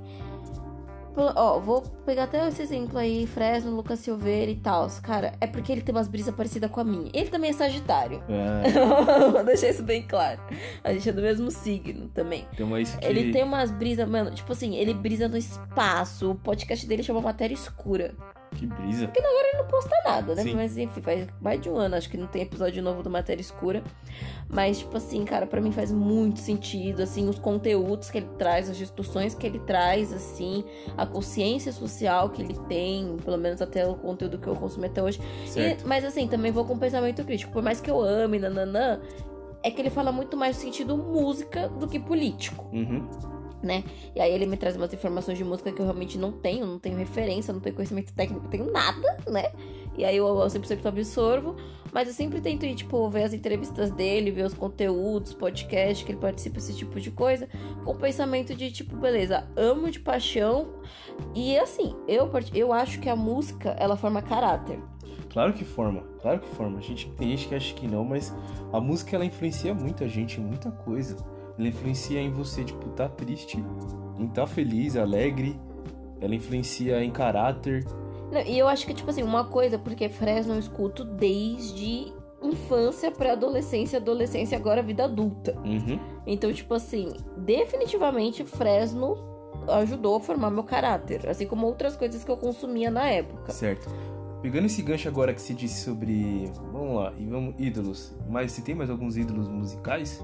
Ó, 1.15 1.59
vou 1.61 1.83
pegar 2.07 2.25
até 2.25 2.49
esse 2.49 2.63
exemplo 2.63 2.99
aí, 2.99 3.27
Fresno, 3.27 3.77
Lucas 3.77 3.99
Silveira 3.99 4.51
e 4.51 4.57
tal. 4.57 4.89
Cara, 5.03 5.35
é 5.43 5.47
porque 5.47 5.71
ele 5.71 5.83
tem 5.83 5.95
umas 5.95 6.09
brisas 6.09 6.35
parecidas 6.35 6.71
com 6.71 6.81
a 6.81 6.85
minha. 6.85 7.11
Ele 7.13 7.29
também 7.29 7.51
é 7.51 7.53
Sagitário. 7.53 8.23
É, 8.31 8.71
vou 9.31 9.45
deixar 9.45 9.69
isso 9.69 9.83
bem 9.83 10.03
claro. 10.03 10.41
A 10.83 10.91
gente 10.95 11.07
é 11.11 11.13
do 11.13 11.21
mesmo 11.21 11.51
signo 11.51 12.09
também. 12.09 12.47
então 12.55 12.75
é 12.75 12.81
isso 12.81 12.97
que... 12.97 13.05
Ele 13.05 13.31
tem 13.31 13.45
umas 13.45 13.71
brisas, 13.71 14.09
mano, 14.09 14.31
tipo 14.31 14.53
assim, 14.53 14.75
ele 14.77 14.95
brisa 14.95 15.29
no 15.29 15.37
espaço. 15.37 16.31
O 16.31 16.35
podcast 16.35 16.87
dele 16.87 17.03
chama 17.03 17.21
Matéria 17.21 17.53
Escura. 17.53 18.15
Que 18.57 18.67
brisa. 18.67 19.11
Ele 19.15 19.59
não 19.59 19.67
posta 19.67 19.95
nada, 20.05 20.35
né? 20.35 20.43
Sim. 20.43 20.55
Mas 20.55 20.77
enfim, 20.77 21.01
faz 21.01 21.27
mais 21.41 21.61
de 21.61 21.69
um 21.71 21.77
ano, 21.77 21.95
acho 21.97 22.09
que 22.11 22.17
não 22.17 22.27
tem 22.27 22.43
episódio 22.43 22.83
novo 22.83 23.03
do 23.03 23.11
Matéria 23.11 23.41
Escura. 23.41 23.83
Mas, 24.49 24.79
tipo 24.81 24.97
assim, 24.97 25.25
cara, 25.25 25.47
pra 25.47 25.61
mim 25.61 25.73
faz 25.73 25.91
muito 25.91 26.39
sentido, 26.41 27.03
assim, 27.03 27.29
os 27.29 27.39
conteúdos 27.39 28.11
que 28.11 28.19
ele 28.19 28.29
traz, 28.39 28.69
as 28.69 28.77
discussões 28.77 29.35
que 29.35 29.47
ele 29.47 29.59
traz, 29.61 30.13
assim, 30.13 30.65
a 30.97 31.07
consciência 31.07 31.73
social 31.73 32.29
que 32.31 32.43
ele 32.43 32.55
tem, 32.69 33.17
pelo 33.25 33.39
menos 33.39 33.63
até 33.63 33.87
o 33.87 33.95
conteúdo 33.95 34.39
que 34.39 34.47
eu 34.47 34.55
consumi 34.55 34.87
até 34.87 35.03
hoje. 35.03 35.21
E- 35.63 35.77
mas 35.87 36.05
assim, 36.05 36.29
também 36.29 36.53
vou 36.53 36.65
com 36.65 36.77
pensamento 36.79 37.25
crítico. 37.25 37.53
Por 37.53 37.63
mais 37.63 37.81
que 37.81 37.91
eu 37.91 38.01
ame, 38.03 38.39
nananã, 38.39 39.01
é 39.63 39.71
que 39.71 39.81
ele 39.81 39.91
fala 39.91 40.13
muito 40.13 40.37
mais 40.37 40.57
no 40.57 40.63
sentido 40.63 40.97
música 40.97 41.69
do 41.69 41.87
que 41.89 41.99
político. 41.99 42.69
Uhum. 42.73 43.09
E 44.15 44.21
aí 44.21 44.33
ele 44.33 44.47
me 44.47 44.57
traz 44.57 44.77
umas 44.77 44.93
informações 44.93 45.39
de 45.39 45.45
música 45.45 45.73
que 45.73 45.81
eu 45.81 45.85
realmente 45.85 46.19
não 46.19 46.33
tenho, 46.33 46.67
não 46.67 46.79
tenho 46.79 46.97
referência, 46.97 47.53
não 47.53 47.61
tenho 47.61 47.75
conhecimento 47.75 48.13
técnico, 48.13 48.43
não 48.43 48.51
tenho 48.51 48.71
nada, 48.71 49.19
né? 49.29 49.53
E 49.97 50.05
aí 50.05 50.17
eu, 50.17 50.27
eu 50.27 50.51
sempre, 50.51 50.69
sempre 50.69 50.89
absorvo, 50.89 51.57
mas 51.93 52.09
eu 52.09 52.15
sempre 52.15 52.41
tento 52.41 52.65
ir, 52.65 52.75
tipo, 52.75 53.09
ver 53.11 53.25
as 53.25 53.35
entrevistas 53.35 53.91
dele, 53.91 54.31
ver 54.31 54.47
os 54.47 54.55
conteúdos, 54.55 55.35
podcast 55.35 56.05
que 56.05 56.13
ele 56.13 56.19
participa, 56.19 56.59
esse 56.59 56.75
tipo 56.75 56.99
de 56.99 57.11
coisa, 57.11 57.49
com 57.85 57.93
o 57.93 57.97
pensamento 57.97 58.55
de, 58.55 58.73
tipo, 58.73 58.97
beleza, 58.97 59.47
amo 59.55 59.91
de 59.91 60.01
paixão. 60.01 60.69
E 61.35 61.59
assim, 61.59 61.95
eu, 62.09 62.31
eu 62.55 62.73
acho 62.73 63.01
que 63.01 63.09
a 63.09 63.17
música, 63.17 63.77
ela 63.79 63.97
forma 63.97 64.23
caráter. 64.23 64.79
Claro 65.31 65.53
que 65.53 65.65
forma, 65.65 66.03
claro 66.21 66.41
que 66.41 66.49
forma. 66.49 66.79
A 66.79 66.83
gente, 66.83 67.11
tem 67.13 67.31
gente 67.31 67.49
que 67.49 67.55
acha 67.55 67.75
que 67.75 67.87
não, 67.87 68.05
mas 68.05 68.35
a 68.73 68.81
música 68.81 69.17
ela 69.17 69.25
influencia 69.25 69.75
muito 69.75 70.05
a 70.05 70.09
gente 70.09 70.41
em 70.41 70.45
muita 70.45 70.71
coisa. 70.71 71.17
Ela 71.59 71.69
influencia 71.69 72.21
em 72.21 72.31
você, 72.31 72.65
tipo, 72.65 72.89
tá 72.91 73.09
triste, 73.09 73.63
em 74.19 74.27
tá 74.29 74.47
feliz, 74.47 74.97
alegre. 74.97 75.59
Ela 76.21 76.35
influencia 76.35 77.03
em 77.03 77.11
caráter. 77.11 77.85
Não, 78.31 78.41
e 78.41 78.59
eu 78.59 78.69
acho 78.69 78.87
que, 78.87 78.95
tipo 78.95 79.11
assim, 79.11 79.23
uma 79.23 79.45
coisa, 79.45 79.79
porque 79.79 80.09
Fresno 80.09 80.55
eu 80.55 80.59
escuto 80.59 81.05
desde 81.05 82.13
infância, 82.43 83.11
pré-adolescência, 83.11 83.99
adolescência, 83.99 84.57
agora 84.57 84.83
vida 84.83 85.05
adulta. 85.05 85.57
Uhum. 85.65 85.99
Então, 86.27 86.53
tipo 86.53 86.75
assim, 86.75 87.13
definitivamente 87.37 88.45
Fresno 88.45 89.17
ajudou 89.69 90.17
a 90.17 90.21
formar 90.21 90.51
meu 90.51 90.65
caráter, 90.65 91.29
assim 91.29 91.47
como 91.47 91.67
outras 91.67 91.97
coisas 91.97 92.25
que 92.25 92.31
eu 92.31 92.37
consumia 92.37 92.91
na 92.91 93.09
época. 93.09 93.53
Certo. 93.53 93.89
Pegando 94.41 94.67
esse 94.67 94.83
gancho 94.83 95.09
agora 95.09 95.33
que 95.33 95.41
se 95.41 95.55
disse 95.55 95.85
sobre. 95.85 96.51
Vamos 96.73 96.97
lá, 96.97 97.13
e 97.17 97.25
vamos. 97.27 97.55
ídolos. 97.59 98.13
Mas 98.29 98.51
você 98.51 98.61
tem 98.61 98.75
mais 98.75 98.91
alguns 98.91 99.17
ídolos 99.17 99.49
musicais? 99.49 100.21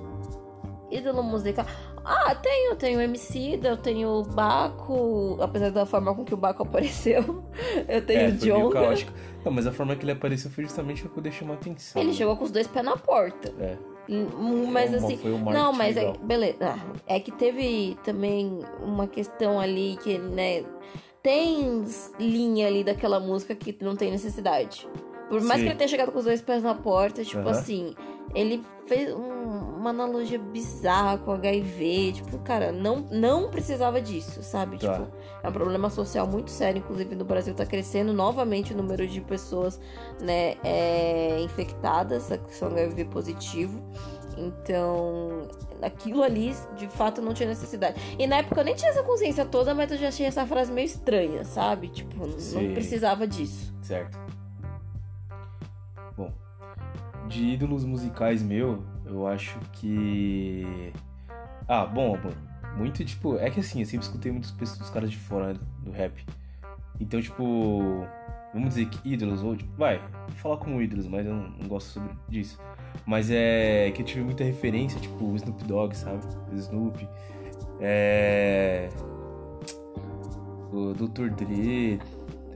Ídolo 0.91 1.23
musical. 1.23 1.67
Ah, 2.05 2.35
tenho, 2.35 2.75
tenho 2.77 3.01
MC, 3.01 3.61
eu 3.63 3.77
tenho 3.77 4.09
o 4.09 4.23
Baco, 4.23 5.37
apesar 5.41 5.71
da 5.71 5.85
forma 5.85 6.15
com 6.15 6.25
que 6.25 6.33
o 6.33 6.37
Baco 6.37 6.63
apareceu. 6.65 7.45
Eu 7.87 8.05
tenho 8.07 8.21
é, 8.21 8.29
o 8.29 8.39
foi 8.39 8.49
meio 8.49 8.61
Jonga. 8.63 8.81
caótico. 8.81 9.13
Não, 9.45 9.53
mas 9.53 9.67
a 9.67 9.73
forma 9.73 9.95
que 9.95 10.05
ele 10.05 10.13
apareceu 10.13 10.51
foi 10.51 10.65
justamente 10.65 11.03
pra 11.03 11.11
poder 11.11 11.33
chamar 11.33 11.55
atenção. 11.55 12.01
Ele 12.01 12.11
né? 12.11 12.17
chegou 12.17 12.37
com 12.37 12.45
os 12.45 12.51
dois 12.51 12.67
pés 12.67 12.85
na 12.85 12.97
porta. 12.97 13.53
É. 13.61 13.77
Mas 14.73 14.91
Foi 14.91 15.33
uma- 15.33 15.51
assim, 15.51 15.59
Não, 15.59 15.73
mas 15.73 15.97
é, 15.97 16.13
beleza. 16.23 16.57
Ah, 16.63 16.79
É 17.07 17.21
que 17.21 17.31
teve 17.31 17.97
também 18.03 18.61
uma 18.83 19.07
questão 19.07 19.61
ali 19.61 19.99
que, 20.03 20.17
né? 20.17 20.65
Tem 21.23 21.85
linha 22.19 22.69
ali 22.69 22.83
daquela 22.83 23.21
música 23.21 23.55
que 23.55 23.77
não 23.83 23.95
tem 23.97 24.11
necessidade. 24.11 24.89
Por 25.29 25.41
mais 25.43 25.61
Sim. 25.61 25.67
que 25.67 25.71
ele 25.73 25.79
tenha 25.79 25.89
chegado 25.89 26.11
com 26.13 26.19
os 26.19 26.25
dois 26.25 26.41
pés 26.41 26.63
na 26.63 26.75
porta, 26.75 27.23
tipo 27.25 27.41
Aham. 27.43 27.51
assim, 27.51 27.95
ele 28.35 28.65
fez 28.87 29.13
um- 29.15 29.77
uma 29.79 29.91
analogia 29.91 30.39
bizarra 30.39 31.19
com 31.19 31.33
HIV. 31.33 32.13
Tipo, 32.15 32.39
cara, 32.39 32.73
não, 32.73 33.07
não 33.11 33.51
precisava 33.51 34.01
disso, 34.01 34.43
sabe? 34.43 34.79
Tá. 34.79 34.93
Tipo, 34.95 35.09
é 35.43 35.49
um 35.49 35.53
problema 35.53 35.91
social 35.91 36.27
muito 36.27 36.51
sério. 36.51 36.79
Inclusive, 36.81 37.15
no 37.15 37.25
Brasil 37.25 37.55
tá 37.55 37.65
crescendo 37.67 38.13
novamente 38.13 38.73
o 38.73 38.77
número 38.77 39.07
de 39.07 39.21
pessoas, 39.21 39.79
né, 40.21 40.57
é, 40.65 41.41
infectadas, 41.43 42.29
que 42.47 42.55
são 42.55 42.69
HIV 42.69 43.05
positivo. 43.07 43.81
Então, 44.37 45.49
aquilo 45.83 46.23
ali, 46.23 46.55
de 46.77 46.87
fato, 46.89 47.21
não 47.21 47.35
tinha 47.35 47.49
necessidade. 47.49 48.01
E 48.19 48.27
na 48.27 48.37
época 48.39 48.61
eu 48.61 48.65
nem 48.65 48.75
tinha 48.75 48.91
essa 48.91 49.03
consciência 49.03 49.45
toda, 49.45 49.75
mas 49.75 49.91
eu 49.91 49.99
já 49.99 50.09
achei 50.09 50.27
essa 50.27 50.47
frase 50.47 50.73
meio 50.73 50.87
estranha, 50.87 51.45
sabe? 51.45 51.89
Tipo, 51.89 52.27
não 52.27 52.39
Sim. 52.39 52.73
precisava 52.73 53.27
disso. 53.27 53.75
Certo. 53.83 54.17
De 57.29 57.45
ídolos 57.45 57.85
musicais 57.85 58.43
meu, 58.43 58.83
eu 59.05 59.27
acho 59.27 59.59
que. 59.73 60.93
Ah, 61.67 61.85
bom. 61.87 62.19
Muito 62.77 63.05
tipo. 63.05 63.37
É 63.37 63.51
que 63.51 63.61
assim, 63.61 63.81
eu 63.81 63.87
sempre 63.87 64.07
escutei 64.07 64.33
muitos 64.33 64.51
pessoas, 64.51 64.91
caras 64.91 65.11
de 65.11 65.17
fora 65.17 65.53
né, 65.53 65.61
do 65.83 65.91
rap. 65.91 66.25
Então, 67.01 67.21
tipo. 67.21 68.07
Vamos 68.53 68.71
dizer 68.71 68.89
que 68.89 69.07
ídolos, 69.07 69.43
ou 69.43 69.55
tipo, 69.55 69.71
vai, 69.77 69.99
vou 69.99 70.37
falar 70.37 70.57
como 70.57 70.81
ídolos, 70.81 71.07
mas 71.07 71.27
eu 71.27 71.35
não, 71.35 71.51
não 71.51 71.69
gosto 71.69 71.89
sobre 71.89 72.11
disso. 72.31 72.59
Mas 73.07 73.31
é 73.31 73.91
que 73.95 74.01
eu 74.01 74.07
tive 74.07 74.23
muita 74.23 74.43
referência, 74.43 74.99
tipo 74.99 75.35
Snoop 75.37 75.65
Dogg, 75.65 75.95
sabe? 75.95 76.25
Snoop. 76.55 77.07
É. 77.81 78.89
O 80.73 80.95
Dr. 80.95 81.31
Dre, 81.31 82.01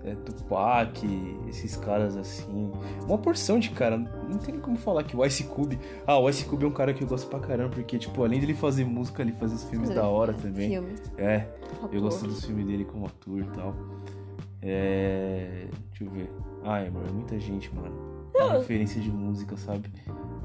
é, 0.05 0.15
Tupac, 0.15 1.07
esses 1.49 1.77
caras 1.77 2.17
assim. 2.17 2.73
Uma 3.07 3.19
porção 3.19 3.59
de 3.59 3.71
cara. 3.71 3.97
Não 3.97 4.39
tem 4.39 4.55
nem 4.55 4.61
como 4.61 4.77
falar 4.77 5.05
que 5.05 5.17
o 5.17 5.25
Ice 5.25 5.45
Cube. 5.45 5.79
Ah, 6.07 6.19
o 6.19 6.29
Ice 6.29 6.45
Cube 6.45 6.65
é 6.65 6.69
um 6.69 6.73
cara 6.73 6.93
que 6.93 7.03
eu 7.05 7.09
gosto 7.09 7.29
pra 7.29 7.39
caramba, 7.39 7.71
porque, 7.71 7.99
tipo, 7.99 8.25
além 8.25 8.41
dele 8.41 8.55
fazer 8.55 8.85
música, 8.85 9.23
ele 9.23 9.33
faz 9.33 9.53
os 9.53 9.65
filmes 9.65 9.91
da 9.91 10.07
hora 10.07 10.33
também. 10.33 10.71
Filme. 10.71 10.95
É, 11.17 11.47
eu 11.81 11.85
ator. 11.87 12.01
gosto 12.01 12.27
dos 12.27 12.45
filmes 12.45 12.67
dele 12.67 12.85
como 12.85 13.07
ator 13.07 13.41
e 13.41 13.57
tal. 13.57 13.75
É. 14.61 15.67
Deixa 15.91 16.05
eu 16.05 16.11
ver. 16.11 16.31
Ai, 16.65 16.91
mano, 16.91 17.07
é 17.09 17.13
muita 17.13 17.39
gente, 17.39 17.73
mano. 17.75 18.13
É 18.35 18.45
uma 18.45 18.53
referência 18.55 19.01
de 19.01 19.11
música, 19.11 19.57
sabe? 19.57 19.91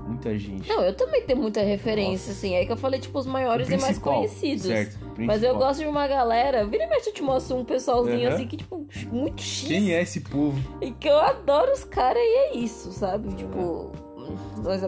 Muita 0.08 0.38
gente. 0.38 0.70
Não, 0.70 0.82
eu 0.82 0.96
também 0.96 1.22
tenho 1.22 1.40
muita 1.40 1.62
referência, 1.62 2.30
Nossa. 2.30 2.32
assim. 2.32 2.56
É 2.56 2.66
que 2.66 2.72
eu 2.72 2.78
falei, 2.78 3.00
tipo, 3.00 3.20
os 3.20 3.26
maiores 3.26 3.70
e 3.70 3.78
mais 3.78 3.98
conhecidos. 3.98 4.66
Certo. 4.66 4.98
Mas 5.18 5.44
eu 5.44 5.56
gosto 5.58 5.80
de 5.82 5.88
uma 5.88 6.08
galera. 6.08 6.66
Vira 6.66 6.86
e 6.86 6.88
mexe, 6.88 7.10
eu 7.10 7.14
te 7.14 7.22
mostro 7.22 7.58
um 7.58 7.66
pessoalzinho 7.66 8.28
Aham. 8.28 8.36
assim 8.36 8.48
que, 8.48 8.58
tipo, 8.58 8.88
muito 9.12 9.42
X. 9.42 9.68
Quem 9.68 9.94
é 9.94 10.02
esse 10.02 10.22
povo? 10.22 10.58
E 10.82 10.92
que 10.92 11.10
eu 11.10 11.20
adoro 11.20 11.72
os 11.74 11.84
caras 11.84 12.22
e 12.22 12.36
é 12.38 12.58
isso, 12.58 12.92
sabe? 12.92 13.34
Tipo, 13.36 13.92
dois. 14.64 14.82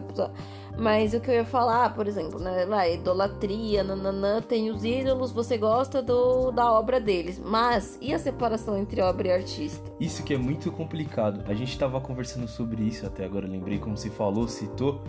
Mas 0.79 1.13
o 1.13 1.19
que 1.19 1.29
eu 1.29 1.35
ia 1.35 1.45
falar, 1.45 1.93
por 1.93 2.07
exemplo, 2.07 2.39
né? 2.39 2.65
Vai, 2.65 2.95
idolatria, 2.95 3.83
nananã, 3.83 4.41
tem 4.41 4.71
os 4.71 4.83
ídolos, 4.83 5.31
você 5.31 5.57
gosta 5.57 6.01
do, 6.01 6.51
da 6.51 6.71
obra 6.71 6.99
deles. 6.99 7.39
Mas 7.43 7.97
e 8.01 8.13
a 8.13 8.19
separação 8.19 8.77
entre 8.77 9.01
obra 9.01 9.27
e 9.27 9.31
artista? 9.31 9.91
Isso 9.99 10.23
que 10.23 10.33
é 10.33 10.37
muito 10.37 10.71
complicado. 10.71 11.43
A 11.47 11.53
gente 11.53 11.77
tava 11.77 11.99
conversando 11.99 12.47
sobre 12.47 12.83
isso 12.83 13.05
até 13.05 13.25
agora, 13.25 13.47
lembrei 13.47 13.77
como 13.77 13.97
se 13.97 14.09
falou, 14.09 14.47
citou, 14.47 15.01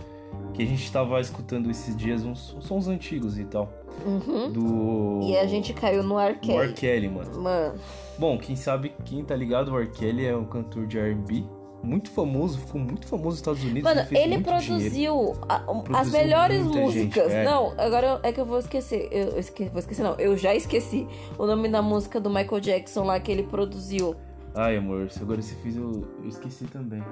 que 0.53 0.61
a 0.61 0.65
gente 0.65 0.91
tava 0.91 1.19
escutando 1.21 1.69
esses 1.69 1.95
dias 1.95 2.23
uns, 2.23 2.53
uns 2.53 2.65
sons 2.65 2.87
antigos 2.87 3.39
e 3.39 3.45
tal. 3.45 3.71
Uhum. 4.05 4.51
Do. 4.51 5.19
E 5.23 5.37
a 5.37 5.45
gente 5.45 5.73
caiu 5.73 6.03
no 6.03 6.19
R. 6.19 6.33
arcade. 6.33 6.73
Kelly, 6.73 7.09
mano. 7.09 7.41
Mano, 7.41 7.79
Bom, 8.17 8.37
quem 8.37 8.55
sabe, 8.55 8.93
quem 9.05 9.23
tá 9.23 9.35
ligado, 9.35 9.71
o 9.71 9.79
R. 9.79 9.87
Kelly 9.89 10.25
é 10.25 10.35
um 10.35 10.45
cantor 10.45 10.85
de 10.85 10.97
R&B 10.97 11.60
muito 11.83 12.09
famoso, 12.11 12.59
ficou 12.59 12.79
muito 12.81 13.07
famoso 13.07 13.29
nos 13.29 13.35
Estados 13.37 13.63
Unidos. 13.63 13.83
mano 13.83 14.01
ele 14.11 14.39
produziu, 14.41 15.33
a- 15.49 15.55
as 15.57 15.65
Produziu 15.83 16.11
melhores 16.11 16.63
muita 16.63 16.79
músicas. 16.79 17.23
gente, 17.31 17.35
é. 17.35 17.43
Não, 17.43 17.73
agora 17.77 18.19
é 18.23 18.31
que 18.31 18.39
eu 18.39 18.45
vou 18.45 18.59
esquecer. 18.59 19.07
Eu, 19.11 19.37
esque- 19.39 19.69
vou 19.69 19.79
esquecer, 19.79 20.03
não. 20.03 20.15
Eu 20.15 20.35
já 20.37 20.53
esqueci 20.55 21.07
o 21.37 21.45
nome 21.45 21.67
da 21.69 21.81
música 21.81 22.19
do 22.19 22.29
Michael 22.29 22.59
Jackson 22.59 23.03
lá 23.03 23.19
que 23.19 23.31
ele 23.31 23.43
produziu. 23.43 24.15
Ai, 24.55 24.77
amor, 24.77 25.09
se 25.09 25.21
agora 25.21 25.41
você 25.41 25.55
fez, 25.55 25.75
eu, 25.77 25.91
eu 26.21 26.27
esqueci 26.27 26.65
também. 26.65 27.03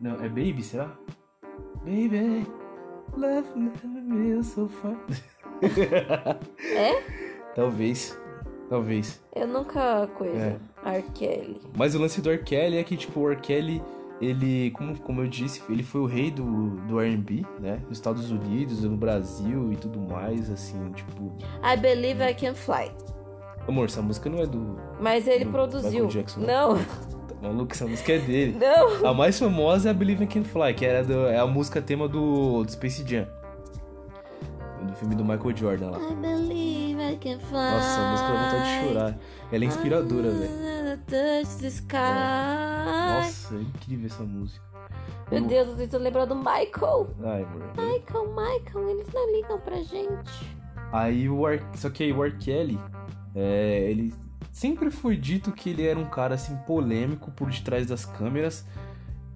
Não, 0.00 0.14
é 0.16 0.28
Baby, 0.28 0.62
será? 0.62 0.92
Baby, 1.84 2.46
love 3.16 3.48
me 3.56 4.42
so 4.44 4.68
far. 4.68 4.96
É? 6.76 7.02
Talvez, 7.54 8.16
talvez. 8.70 9.20
Eu 9.34 9.46
nunca 9.48 10.06
coisa. 10.16 10.36
É. 10.38 10.56
R. 10.84 11.02
Kelly. 11.14 11.60
Mas 11.76 11.94
o 11.94 11.98
lance 11.98 12.20
do 12.20 12.30
R. 12.30 12.42
Kelly 12.42 12.76
é 12.78 12.84
que, 12.84 12.96
tipo, 12.96 13.20
o 13.20 13.30
R. 13.30 13.40
Kelly, 13.40 13.82
ele, 14.20 14.70
como, 14.72 14.98
como 15.00 15.20
eu 15.22 15.28
disse, 15.28 15.62
ele 15.68 15.82
foi 15.82 16.00
o 16.00 16.06
rei 16.06 16.30
do, 16.30 16.70
do 16.86 17.00
R&B, 17.00 17.44
né? 17.60 17.80
Nos 17.88 17.98
Estados 17.98 18.30
Unidos, 18.30 18.82
no 18.84 18.96
Brasil 18.96 19.72
e 19.72 19.76
tudo 19.76 19.98
mais, 20.00 20.50
assim, 20.50 20.90
tipo... 20.92 21.32
I 21.62 21.76
Believe 21.78 22.22
I 22.22 22.34
Can 22.34 22.54
Fly. 22.54 22.90
Amor, 23.68 23.84
essa 23.86 24.00
música 24.02 24.28
não 24.30 24.38
é 24.40 24.46
do... 24.46 24.76
Mas 25.00 25.26
ele 25.28 25.44
Do 25.44 25.50
produziu. 25.50 26.06
Jackson, 26.06 26.40
não, 26.40 26.76
Tá 26.76 27.34
maluco? 27.42 27.72
Essa 27.72 27.86
música 27.86 28.12
é 28.14 28.18
dele. 28.18 28.56
não. 28.58 29.06
A 29.06 29.12
mais 29.14 29.38
famosa 29.38 29.88
é 29.88 29.90
a 29.90 29.94
Believe 29.94 30.24
I 30.24 30.26
Can 30.26 30.42
Fly, 30.44 30.74
que 30.74 30.84
era 30.86 31.04
do- 31.04 31.26
é 31.26 31.38
a 31.38 31.46
música 31.46 31.80
tema 31.82 32.08
do, 32.08 32.64
do 32.64 32.72
Space 32.72 33.04
Jam. 33.06 33.26
Do 34.82 34.94
filme 34.94 35.14
do 35.14 35.24
Michael 35.24 35.54
Jordan 35.56 35.90
lá. 35.90 35.98
I 35.98 36.14
believe 36.14 36.52
I 36.54 36.77
can 37.18 37.38
fly. 37.38 37.52
Nossa, 37.52 38.00
a 38.00 38.10
música 38.10 38.28
dá 38.28 38.44
vontade 38.44 38.64
de 38.64 38.88
chorar. 38.88 39.18
Ela 39.52 39.64
é 39.64 39.66
inspiradora, 39.66 40.30
velho. 40.30 40.98
Touch 41.06 41.58
the 41.60 41.66
sky. 41.68 41.96
Nossa, 42.86 43.54
é 43.54 43.60
incrível 43.60 44.06
essa 44.06 44.22
música. 44.22 44.68
Meu 45.30 45.42
Deus, 45.42 45.78
eu 45.78 45.88
tô 45.88 45.98
lembrar 45.98 46.24
do 46.24 46.34
Michael. 46.34 47.14
Ai, 47.22 47.42
amor. 47.42 47.62
Michael, 47.76 48.28
Michael, 48.28 48.88
eles 48.88 49.12
não 49.12 49.32
ligam 49.32 49.60
pra 49.60 49.76
gente. 49.82 50.58
Aí 50.90 51.28
o 51.28 51.46
R... 51.46 51.62
Só 51.74 51.90
que 51.90 52.04
aí 52.04 52.12
o 52.12 52.24
R. 52.24 52.36
Kelly, 52.38 52.78
é, 53.34 53.90
ele 53.90 54.14
sempre 54.50 54.90
foi 54.90 55.16
dito 55.16 55.52
que 55.52 55.70
ele 55.70 55.86
era 55.86 55.98
um 55.98 56.06
cara 56.06 56.34
assim 56.34 56.56
polêmico 56.66 57.30
por 57.30 57.50
detrás 57.50 57.86
das 57.86 58.04
câmeras. 58.04 58.64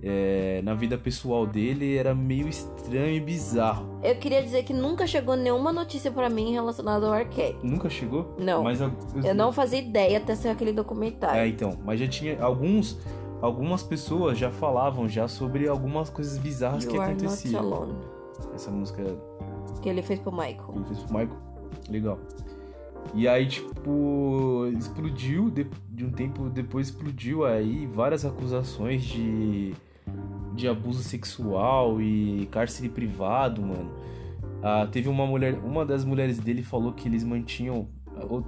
É, 0.04 0.60
na 0.64 0.74
vida 0.74 0.98
pessoal 0.98 1.46
dele 1.46 1.96
era 1.96 2.12
meio 2.12 2.48
estranho 2.48 3.14
e 3.14 3.20
bizarro. 3.20 4.00
Eu 4.02 4.16
queria 4.16 4.42
dizer 4.42 4.64
que 4.64 4.72
nunca 4.72 5.06
chegou 5.06 5.36
nenhuma 5.36 5.72
notícia 5.72 6.10
pra 6.10 6.28
mim 6.28 6.52
relacionada 6.52 7.06
ao. 7.06 7.24
Kelly. 7.26 7.56
Nunca 7.62 7.88
chegou? 7.88 8.34
Não. 8.36 8.64
Mas 8.64 8.82
a- 8.82 8.90
Eu 9.24 9.34
não 9.34 9.52
fazia 9.52 9.78
ideia 9.78 10.18
até 10.18 10.34
ser 10.34 10.48
aquele 10.48 10.70
É, 10.70 10.74
documentário. 10.74 11.46
então, 11.48 11.78
mas 11.84 12.00
já 12.00 12.08
tinha 12.08 12.42
alguns 12.42 12.98
algumas 13.40 13.82
pessoas 13.82 14.38
já 14.38 14.50
falavam 14.50 15.08
já 15.08 15.26
sobre 15.28 15.66
algumas 15.68 16.08
coisas 16.10 16.36
bizarras 16.38 16.84
que 16.84 16.94
You 16.94 17.00
not 17.00 17.12
aconteciam. 17.12 17.60
alone. 17.60 17.94
Essa 18.54 18.70
música 18.70 19.02
Que 19.80 19.88
ele 19.88 20.02
fez 20.02 20.18
pro 20.20 20.32
Michael. 20.32 20.72
ele 20.76 20.84
fez 20.84 20.98
pro 21.04 21.12
Michael. 21.18 21.38
Legal. 21.88 22.18
E 23.14 23.26
aí, 23.28 23.46
tipo, 23.46 24.66
explodiu, 24.78 25.50
de, 25.50 25.66
de 25.90 26.04
um 26.04 26.10
tempo 26.10 26.48
depois 26.48 26.88
explodiu 26.88 27.44
aí 27.44 27.84
várias 27.86 28.24
acusações 28.24 29.02
de, 29.02 29.74
de 30.54 30.68
abuso 30.68 31.02
sexual 31.02 32.00
e 32.00 32.46
cárcere 32.50 32.88
privado, 32.88 33.62
mano. 33.62 33.90
Ah, 34.62 34.86
teve 34.90 35.08
uma 35.08 35.26
mulher, 35.26 35.54
uma 35.54 35.84
das 35.84 36.04
mulheres 36.04 36.38
dele 36.38 36.62
falou 36.62 36.92
que 36.92 37.08
eles 37.08 37.24
mantinham 37.24 37.88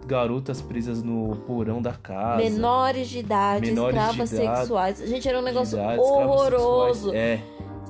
garotas 0.06 0.60
presas 0.60 1.02
no 1.02 1.36
porão 1.46 1.80
da 1.80 1.92
casa. 1.92 2.42
Menores 2.42 3.08
de 3.08 3.18
idade, 3.18 3.66
Menores 3.66 3.94
de 3.94 4.00
escravas 4.00 4.32
idade, 4.32 4.58
sexuais. 4.58 4.98
Gente, 5.08 5.28
era 5.28 5.38
um 5.38 5.42
negócio 5.42 5.76
de 5.76 5.82
idade, 5.82 6.00
horroroso. 6.00 7.12
É, 7.14 7.40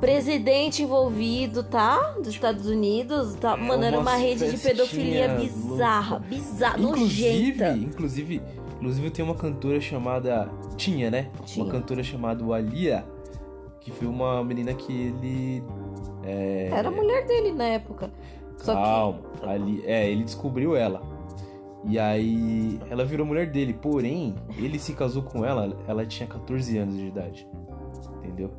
Presidente 0.00 0.82
envolvido, 0.82 1.62
tá? 1.62 2.14
Dos 2.18 2.28
Estados 2.28 2.66
Unidos, 2.66 3.34
tá? 3.36 3.56
Mano, 3.56 3.84
era 3.84 3.98
uma 3.98 4.16
rede 4.16 4.50
de 4.50 4.58
pedofilia 4.58 5.28
bizarra, 5.28 6.18
bizarra, 6.18 6.78
Inclusive, 6.78 7.54
nojenta. 7.54 7.70
inclusive, 7.78 8.42
inclusive 8.76 9.10
tem 9.10 9.24
uma 9.24 9.34
cantora 9.34 9.80
chamada 9.80 10.50
tinha, 10.76 11.10
né? 11.10 11.30
Tinha. 11.46 11.64
Uma 11.64 11.72
cantora 11.72 12.02
chamada 12.02 12.44
Alia, 12.52 13.04
que 13.84 13.90
foi 13.92 14.08
uma 14.08 14.42
menina 14.42 14.72
que 14.72 14.92
ele 14.92 15.62
é, 16.24 16.70
Era 16.72 16.88
a 16.88 16.90
mulher 16.90 17.26
dele 17.26 17.52
na 17.52 17.64
época. 17.64 18.10
Só 18.56 18.72
calma, 18.72 19.20
ali, 19.42 19.82
é, 19.84 20.10
ele 20.10 20.24
descobriu 20.24 20.74
ela. 20.74 21.02
E 21.84 21.98
aí 21.98 22.80
ela 22.88 23.04
virou 23.04 23.26
mulher 23.26 23.50
dele, 23.50 23.74
porém, 23.74 24.34
ele 24.56 24.78
se 24.78 24.94
casou 24.94 25.22
com 25.22 25.44
ela, 25.44 25.76
ela 25.86 26.06
tinha 26.06 26.26
14 26.26 26.78
anos 26.78 26.96
de 26.96 27.06
idade. 27.08 27.46
Entendeu? 28.18 28.50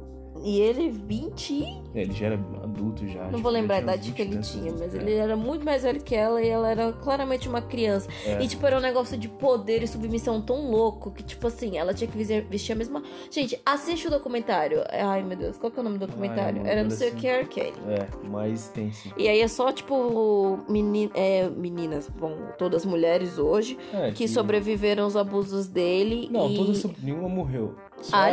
Que. 0.45 0.49
E 0.49 0.61
ele, 0.61 0.89
20. 0.89 1.81
É, 1.93 2.01
ele 2.01 2.13
já 2.13 2.27
era 2.27 2.35
adulto 2.63 3.07
já. 3.07 3.21
Não 3.23 3.29
tipo, 3.31 3.41
vou 3.41 3.51
lembrar 3.51 3.77
a 3.77 3.79
idade 3.81 4.11
que 4.11 4.23
20 4.23 4.33
ele 4.33 4.41
tinha, 4.43 4.71
mas 4.73 4.93
É. 4.93 4.97
ele 4.97 5.13
era 5.13 5.35
muito 5.35 5.65
mais 5.65 5.83
velho 5.83 6.01
que 6.01 6.15
ela 6.15 6.41
e 6.41 6.47
ela 6.47 6.69
era 6.69 6.91
claramente 6.93 7.47
uma 7.49 7.61
criança. 7.61 8.07
É. 8.25 8.43
E, 8.43 8.47
tipo, 8.47 8.65
era 8.65 8.77
um 8.77 8.81
negócio 8.81 9.17
de 9.17 9.27
poder 9.27 9.81
e 9.83 9.87
submissão 9.87 10.41
tão 10.41 10.69
louco 10.69 11.11
que, 11.11 11.23
tipo 11.23 11.47
assim, 11.47 11.77
ela 11.77 11.93
tinha 11.93 12.09
que 12.09 12.17
vestir 12.17 12.73
a 12.73 12.75
mesma. 12.75 13.01
Gente, 13.31 13.59
assiste 13.65 14.07
o 14.07 14.09
documentário. 14.09 14.83
Ai, 14.89 15.23
meu 15.23 15.37
Deus, 15.37 15.57
qual 15.57 15.71
que 15.71 15.79
é 15.79 15.81
o 15.81 15.83
nome 15.83 15.97
do 15.97 16.07
documentário? 16.07 16.59
amor, 16.61 16.71
era 16.71 16.83
não 16.83 16.91
sei 16.91 17.09
o 17.09 17.11
sim. 17.11 17.17
que. 17.17 17.45
Kelly. 17.45 17.73
É, 17.87 18.07
mas 18.27 18.67
tem 18.69 18.91
sim. 18.91 19.11
E 19.17 19.27
aí 19.27 19.41
é 19.41 19.47
só, 19.47 19.71
tipo, 19.71 20.59
meni 20.69 21.09
é, 21.13 21.49
meninas, 21.49 22.09
bom, 22.09 22.35
todas 22.57 22.85
mulheres 22.85 23.37
hoje, 23.37 23.77
É, 23.93 24.11
que 24.11 24.27
sobreviveram 24.27 25.03
aos 25.05 25.15
abusos 25.15 25.67
dele. 25.67 26.27
Não, 26.31 26.49
e... 26.49 26.55
todas 26.57 26.83
nenhuma 27.01 27.29
morreu. 27.29 27.75
Só 28.01 28.15
A 28.17 28.29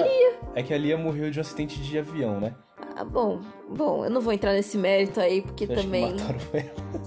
É 0.55 0.63
que 0.63 0.73
a 0.75 0.79
Lia 0.79 0.97
morreu 0.99 1.31
de 1.31 1.39
um 1.39 1.41
acidente 1.41 1.81
de 1.81 1.99
avião, 1.99 2.41
né? 2.41 2.55
Ah, 2.97 3.05
bom, 3.05 3.41
bom, 3.71 4.05
eu 4.05 4.11
não 4.11 4.21
vou 4.21 4.33
entrar 4.33 4.53
nesse 4.53 4.77
mérito 4.77 5.19
aí, 5.21 5.41
porque 5.43 5.65
Eu 5.65 5.75
também 5.75 6.15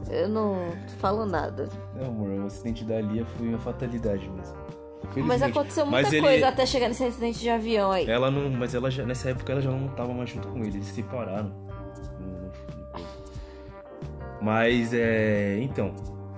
eu 0.09 0.27
não 0.27 0.55
falo 0.99 1.25
nada. 1.25 1.69
Não, 1.95 2.07
amor, 2.07 2.29
o 2.41 2.45
acidente 2.47 2.83
da 2.83 2.99
Lia 3.01 3.25
foi 3.25 3.49
uma 3.49 3.59
fatalidade 3.59 4.27
mesmo. 4.29 4.55
Mas 5.17 5.43
aconteceu 5.43 5.85
muita 5.85 6.01
Mas 6.01 6.11
ele- 6.13 6.21
coisa 6.23 6.47
até 6.47 6.65
chegar 6.65 6.87
nesse 6.87 7.03
acidente 7.03 7.39
de 7.39 7.49
avião 7.49 7.91
aí. 7.91 8.09
Ela 8.09 8.31
não. 8.31 8.49
Mas 8.49 8.73
ela 8.73 8.89
já. 8.89 9.05
Nessa 9.05 9.29
época 9.29 9.51
ela 9.51 9.61
já 9.61 9.69
não 9.69 9.87
tava 9.89 10.11
mais 10.13 10.29
junto 10.29 10.47
com 10.47 10.59
ele, 10.59 10.77
eles 10.77 10.87
se 10.87 10.93
separaram. 10.95 11.53
Mas 14.41 14.93
é. 14.93 15.57
Então. 15.61 15.93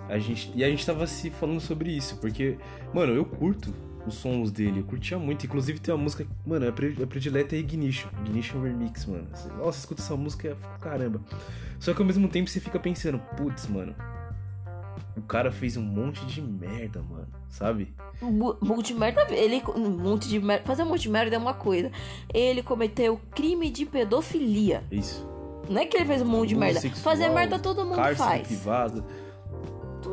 A 0.10 0.18
gente, 0.20 0.52
e 0.56 0.64
a 0.64 0.70
gente 0.70 0.86
tava 0.86 1.06
se 1.06 1.30
falando 1.30 1.60
sobre 1.60 1.92
isso, 1.92 2.16
porque, 2.22 2.58
mano, 2.94 3.14
eu 3.14 3.26
curto 3.26 3.74
os 4.08 4.16
sons 4.16 4.52
dele, 4.52 4.80
eu 4.80 4.84
curtia 4.84 5.18
muito. 5.20 5.46
Inclusive 5.46 5.80
tem 5.80 5.94
uma 5.94 6.02
música, 6.04 6.26
mano, 6.46 6.68
a, 6.68 6.72
pre, 6.72 6.96
a 7.02 7.08
predileta 7.08 7.56
é 7.56 7.60
Ignition, 7.60 8.10
Ignition 8.26 8.62
Remix, 8.62 9.06
mano. 9.06 9.28
Nossa, 9.58 9.80
escuta 9.80 10.02
essa 10.02 10.16
música, 10.16 10.58
caramba. 10.82 11.22
Só 11.80 11.94
que 11.94 12.02
ao 12.02 12.08
mesmo 12.08 12.28
tempo 12.28 12.50
você 12.50 12.60
fica 12.60 12.80
pensando, 12.80 13.20
putz, 13.36 13.68
mano, 13.68 13.94
o 15.16 15.22
cara 15.22 15.52
fez 15.52 15.78
um 15.78 15.82
monte 15.82 16.26
de 16.26 16.42
merda, 16.42 17.02
mano, 17.02 17.28
sabe? 17.50 17.94
Um 18.22 18.32
monte 18.62 18.88
de 18.88 18.94
merda. 18.94 19.26
Ele. 19.30 19.62
Um 19.76 19.90
monte 19.90 20.28
de 20.28 20.40
merda. 20.40 20.64
Fazer 20.66 20.84
um 20.84 20.88
monte 20.88 21.02
de 21.02 21.10
merda 21.10 21.36
é 21.36 21.40
uma 21.40 21.54
coisa. 21.54 21.92
Ele 22.34 22.64
cometeu 22.64 23.20
crime 23.32 23.70
de 23.70 23.86
pedofilia. 23.86 24.84
Isso. 24.92 25.28
Não 25.70 25.82
é 25.82 25.86
que 25.86 25.98
ele 25.98 26.06
fez 26.06 26.22
um 26.22 26.26
monte 26.26 26.50
de 26.50 26.56
merda. 26.56 26.80
sexual, 26.80 27.04
Fazer 27.04 27.30
merda 27.30 27.60
todo 27.60 27.84
mundo 27.86 28.02
faz. 28.16 28.48
privado. 28.48 29.04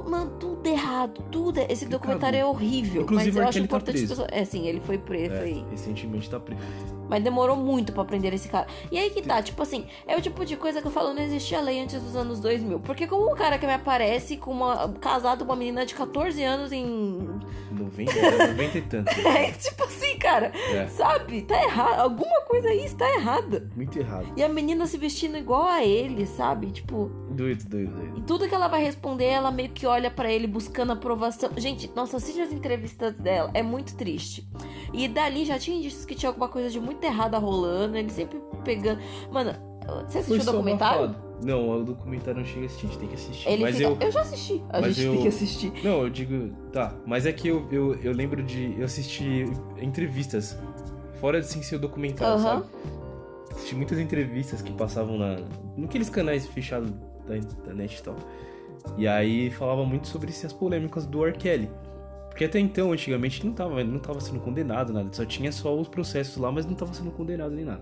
Mano, 0.07 0.31
tudo 0.39 0.67
errado. 0.67 1.23
Tudo. 1.31 1.59
é- 1.59 1.67
Esse 1.73 1.87
documentário 1.87 2.39
é 2.39 2.45
horrível. 2.45 3.03
Inclusive, 3.03 3.31
mas 3.33 3.37
eu 3.37 3.43
o 3.45 3.49
acho 3.49 3.59
tá 3.59 3.65
importante 3.65 3.97
as 3.97 4.01
preso. 4.03 4.23
pessoas. 4.23 4.29
É, 4.33 4.45
sim, 4.45 4.67
ele 4.67 4.81
foi 4.81 4.99
preso 4.99 5.35
É, 5.35 5.41
aí. 5.43 5.65
recentemente 5.71 6.29
tá 6.31 6.39
preso. 6.39 6.61
Mas 7.09 7.23
demorou 7.23 7.57
muito 7.57 7.93
pra 7.93 8.05
prender 8.05 8.33
esse 8.35 8.49
cara. 8.49 8.67
E 8.91 8.99
aí 8.99 9.11
que 9.11 9.23
tá, 9.23 9.43
tipo 9.43 9.63
assim, 9.63 9.87
é 10.07 10.17
o 10.17 10.21
tipo 10.23 10.45
de 10.45 10.57
coisa 10.57 10.81
que 10.81 10.87
eu 10.87 10.93
falo, 10.93 11.13
não 11.15 11.23
existia 11.23 11.61
lei 11.61 11.81
antes 11.81 12.01
dos 12.03 12.17
anos 12.17 12.41
2000. 12.41 12.81
Porque 12.81 13.07
como 13.07 13.31
um 13.31 13.35
cara 13.35 13.59
que 13.59 13.67
me 13.67 13.73
aparece 13.75 14.37
com 14.37 14.51
uma 14.53 14.89
casado 15.01 15.45
com 15.45 15.51
uma 15.53 15.57
menina 15.57 15.85
de 15.87 15.95
14 15.95 16.43
anos 16.43 16.73
em 16.73 17.29
90, 17.71 18.13
era 18.19 18.47
90 18.49 18.79
e 18.79 18.83
tantos. 18.83 19.15
É, 19.25 19.51
tipo 19.53 19.85
assim, 19.85 20.17
cara, 20.19 20.53
É, 20.73 20.87
sabe? 20.89 21.43
Tá 21.43 21.61
errado. 21.63 22.01
Alguma 22.01 22.41
coisa 22.43 22.69
aí 22.69 22.85
está 22.85 23.09
errada. 23.15 23.69
muito 23.77 23.99
errado. 23.99 24.27
E 24.37 24.43
a 24.43 24.49
menina 24.49 24.87
se 24.87 24.97
vestindo 24.97 25.37
igual 25.37 25.65
a 25.67 25.85
ele, 25.85 26.27
sabe? 26.27 26.71
Tipo, 26.71 27.11
Doido, 27.31 27.65
doido, 27.69 27.93
doido. 27.95 28.19
e 28.19 28.23
tudo 28.23 28.49
que 28.49 28.55
ela 28.55 28.69
vai 28.69 28.83
responder, 28.83 29.25
ela 29.27 29.51
meio 29.51 29.71
que 29.71 29.87
olha 29.87 30.11
pra 30.11 30.33
ele 30.33 30.47
buscando 30.47 30.93
aprovação. 30.93 31.51
Gente, 31.57 31.91
nossa, 31.95 32.17
assiste 32.17 32.41
as 32.41 32.53
entrevistas 32.53 33.15
dela, 33.19 33.51
é 33.55 33.63
muito 33.63 33.95
triste. 33.97 34.47
E 34.93 35.09
dali 35.09 35.45
já 35.45 35.59
tinha 35.59 35.77
indícios 35.77 36.05
que 36.05 36.15
tinha 36.15 36.31
alguma 36.31 36.49
coisa 36.49 36.71
de 36.71 36.79
muito 36.79 36.94
errada 37.03 37.39
rolando, 37.39 37.97
ele 37.97 38.11
sempre 38.11 38.41
pegando. 38.65 39.01
Mano, 39.31 39.53
você 40.09 40.19
assistiu 40.19 40.43
o 40.43 40.45
documentário? 40.55 41.15
Não, 41.45 41.69
o 41.69 41.85
documentário 41.85 42.41
não 42.41 42.47
chega 42.47 42.63
a 42.63 42.67
assistir, 42.67 42.87
a 42.87 42.89
gente 42.89 42.99
tem 42.99 43.09
que 43.09 43.15
assistir. 43.17 43.49
Ele 43.49 43.63
mas 43.63 43.77
fica- 43.77 43.89
eu. 43.91 43.97
eu 44.01 44.11
já 44.13 44.21
assisti, 44.21 44.63
a 44.71 44.81
mas 44.81 44.95
gente 44.95 45.07
eu- 45.07 45.13
tem 45.13 45.23
que 45.23 45.29
assistir. 45.29 45.73
Não, 45.83 46.03
eu 46.03 46.11
digo. 46.11 46.55
Tá, 46.73 46.95
mas 47.05 47.27
é 47.27 47.33
que 47.33 47.49
eu, 47.49 47.67
eu, 47.71 47.95
eu 47.97 48.13
lembro 48.13 48.43
de. 48.43 48.75
Eu 48.79 48.85
assisti 48.85 49.45
entrevistas. 49.81 50.57
Fora 51.21 51.41
de 51.41 51.47
sem 51.47 51.63
ser 51.63 51.77
o 51.77 51.79
documentário, 51.79 52.35
Aham. 52.35 52.43
sabe? 52.43 52.67
Assisti 53.53 53.75
muitas 53.75 53.99
entrevistas 53.99 54.63
que 54.63 54.73
passavam 54.73 55.19
na. 55.19 55.37
Naqueles 55.77 56.09
canais 56.09 56.47
fechados 56.47 56.91
da 57.27 57.37
internet 57.37 57.99
e 57.99 58.03
tal. 58.03 58.17
E 58.97 59.09
aí 59.09 59.51
falava 59.51 59.85
muito 59.85 60.07
sobre 60.09 60.31
as 60.31 60.53
polêmicas 60.53 61.05
do 61.07 61.25
R. 61.25 61.33
Kelly. 61.37 61.71
Porque 62.35 62.47
até 62.47 62.59
então, 62.59 62.91
antigamente, 62.91 63.47
não 63.47 63.53
tava, 63.53 63.81
ele 63.81 63.93
não 63.93 64.01
tava 64.01 64.21
sendo 64.21 64.41
condenado, 64.41 64.93
nada. 64.93 65.09
Só 65.13 65.25
tinha 65.25 65.53
só 65.53 65.73
os 65.79 65.87
processos 65.87 66.37
lá, 66.37 66.51
mas 66.51 66.67
não 66.67 66.75
tava 66.75 66.93
sendo 66.93 67.13
condenado 67.13 67.55
nem 67.55 67.65
nada. 67.65 67.81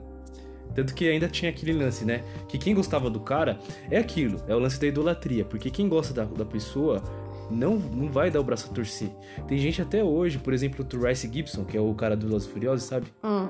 Tanto 0.74 0.94
que 0.94 1.08
ainda 1.08 1.26
tinha 1.26 1.50
aquele 1.50 1.72
lance, 1.72 2.04
né? 2.04 2.22
Que 2.46 2.58
quem 2.58 2.74
gostava 2.74 3.08
do 3.08 3.18
cara 3.18 3.58
é 3.90 3.96
aquilo, 3.96 4.42
é 4.46 4.54
o 4.54 4.58
lance 4.58 4.78
da 4.78 4.86
idolatria. 4.86 5.42
Porque 5.42 5.70
quem 5.70 5.88
gosta 5.88 6.12
da, 6.12 6.24
da 6.24 6.44
pessoa 6.44 7.02
não, 7.50 7.76
não 7.76 8.10
vai 8.10 8.30
dar 8.30 8.40
o 8.40 8.44
braço 8.44 8.68
a 8.70 8.74
torcer. 8.74 9.08
Tem 9.48 9.56
gente 9.56 9.80
até 9.80 10.04
hoje, 10.04 10.38
por 10.38 10.52
exemplo, 10.52 10.84
o 10.84 10.86
Tracy 10.86 11.30
Gibson, 11.32 11.64
que 11.64 11.74
é 11.74 11.80
o 11.80 11.94
cara 11.94 12.14
do 12.14 12.36
e 12.36 12.40
Furiosos, 12.42 12.86
sabe? 12.86 13.06
Hum. 13.24 13.48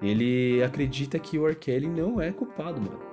Ele 0.00 0.62
acredita 0.62 1.18
que 1.18 1.38
o 1.38 1.46
R. 1.46 1.54
Kelly 1.56 1.88
não 1.88 2.18
é 2.18 2.32
culpado, 2.32 2.80
mano. 2.80 3.11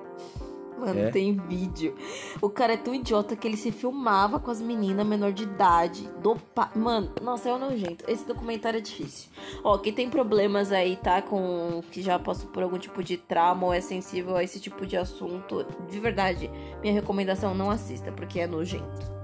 Mano, 0.79 0.99
É. 0.99 1.11
tem 1.11 1.33
vídeo. 1.33 1.95
O 2.41 2.49
cara 2.49 2.73
é 2.73 2.77
tão 2.77 2.93
idiota 2.95 3.35
que 3.35 3.47
ele 3.47 3.57
se 3.57 3.71
filmava 3.71 4.39
com 4.39 4.49
as 4.49 4.61
meninas 4.61 5.05
menor 5.05 5.31
de 5.31 5.43
idade. 5.43 6.09
Dopa... 6.21 6.71
Mano, 6.75 7.11
nossa, 7.21 7.49
é 7.49 7.53
um 7.53 7.59
nojento. 7.59 8.05
Esse 8.07 8.25
documentário 8.25 8.77
é 8.77 8.81
difícil. 8.81 9.29
Ó, 9.63 9.77
quem 9.77 9.91
tem 9.93 10.09
problemas 10.09 10.71
aí, 10.71 10.95
tá? 10.95 11.21
Com. 11.21 11.81
Que 11.91 12.01
já 12.01 12.17
passou 12.17 12.49
por 12.49 12.63
algum 12.63 12.77
tipo 12.77 13.03
de 13.03 13.17
trauma 13.17 13.67
ou 13.67 13.73
é 13.73 13.81
sensível 13.81 14.35
a 14.35 14.43
esse 14.43 14.59
tipo 14.59 14.85
de 14.85 14.95
assunto. 14.97 15.65
De 15.89 15.99
verdade, 15.99 16.49
minha 16.81 16.93
recomendação, 16.93 17.53
não 17.53 17.69
assista, 17.69 18.11
porque 18.11 18.39
é 18.39 18.47
nojento. 18.47 19.18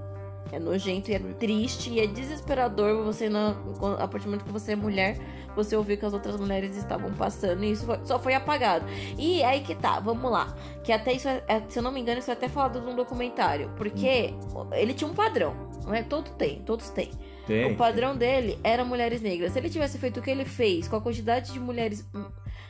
É 0.52 0.58
nojento 0.58 1.10
e 1.10 1.14
é 1.14 1.18
triste 1.18 1.90
e 1.90 2.00
é 2.00 2.06
desesperador 2.06 3.02
você, 3.04 3.28
na, 3.28 3.56
a 3.98 4.06
partir 4.08 4.24
do 4.24 4.30
momento 4.30 4.44
que 4.44 4.52
você 4.52 4.72
é 4.72 4.76
mulher, 4.76 5.18
você 5.56 5.74
ouvir 5.76 5.96
que 5.96 6.04
as 6.06 6.12
outras 6.12 6.36
mulheres 6.38 6.76
estavam 6.76 7.12
passando 7.14 7.64
e 7.64 7.72
isso 7.72 7.84
foi- 7.84 7.98
só 8.04 8.18
foi 8.18 8.34
apagado. 8.34 8.84
E 9.18 9.42
aí 9.42 9.60
que 9.60 9.74
tá, 9.74 9.98
vamos 10.00 10.30
lá. 10.30 10.54
Que 10.84 10.92
até 10.92 11.12
isso, 11.12 11.28
é, 11.28 11.42
é- 11.48 11.62
se 11.68 11.78
eu 11.78 11.82
não 11.82 11.90
me 11.90 12.00
engano, 12.00 12.18
isso 12.20 12.30
é 12.30 12.34
até 12.34 12.48
falado 12.48 12.80
num 12.80 12.94
documentário. 12.94 13.70
Porque 13.76 14.32
ele 14.72 14.94
tinha 14.94 15.10
um 15.10 15.14
padrão, 15.14 15.54
não 15.84 15.92
é? 15.94 16.02
Todo 16.02 16.30
tem, 16.30 16.60
todos 16.62 16.88
têm. 16.90 17.10
Tem. 17.46 17.72
O 17.72 17.76
padrão 17.76 18.16
dele 18.16 18.58
era 18.62 18.84
mulheres 18.84 19.20
negras. 19.20 19.52
Se 19.52 19.58
ele 19.58 19.70
tivesse 19.70 19.98
feito 19.98 20.18
o 20.20 20.22
que 20.22 20.30
ele 20.30 20.44
fez, 20.44 20.88
com 20.88 20.96
a 20.96 21.00
quantidade 21.00 21.52
de 21.52 21.60
mulheres. 21.60 22.04
hum, 22.14 22.24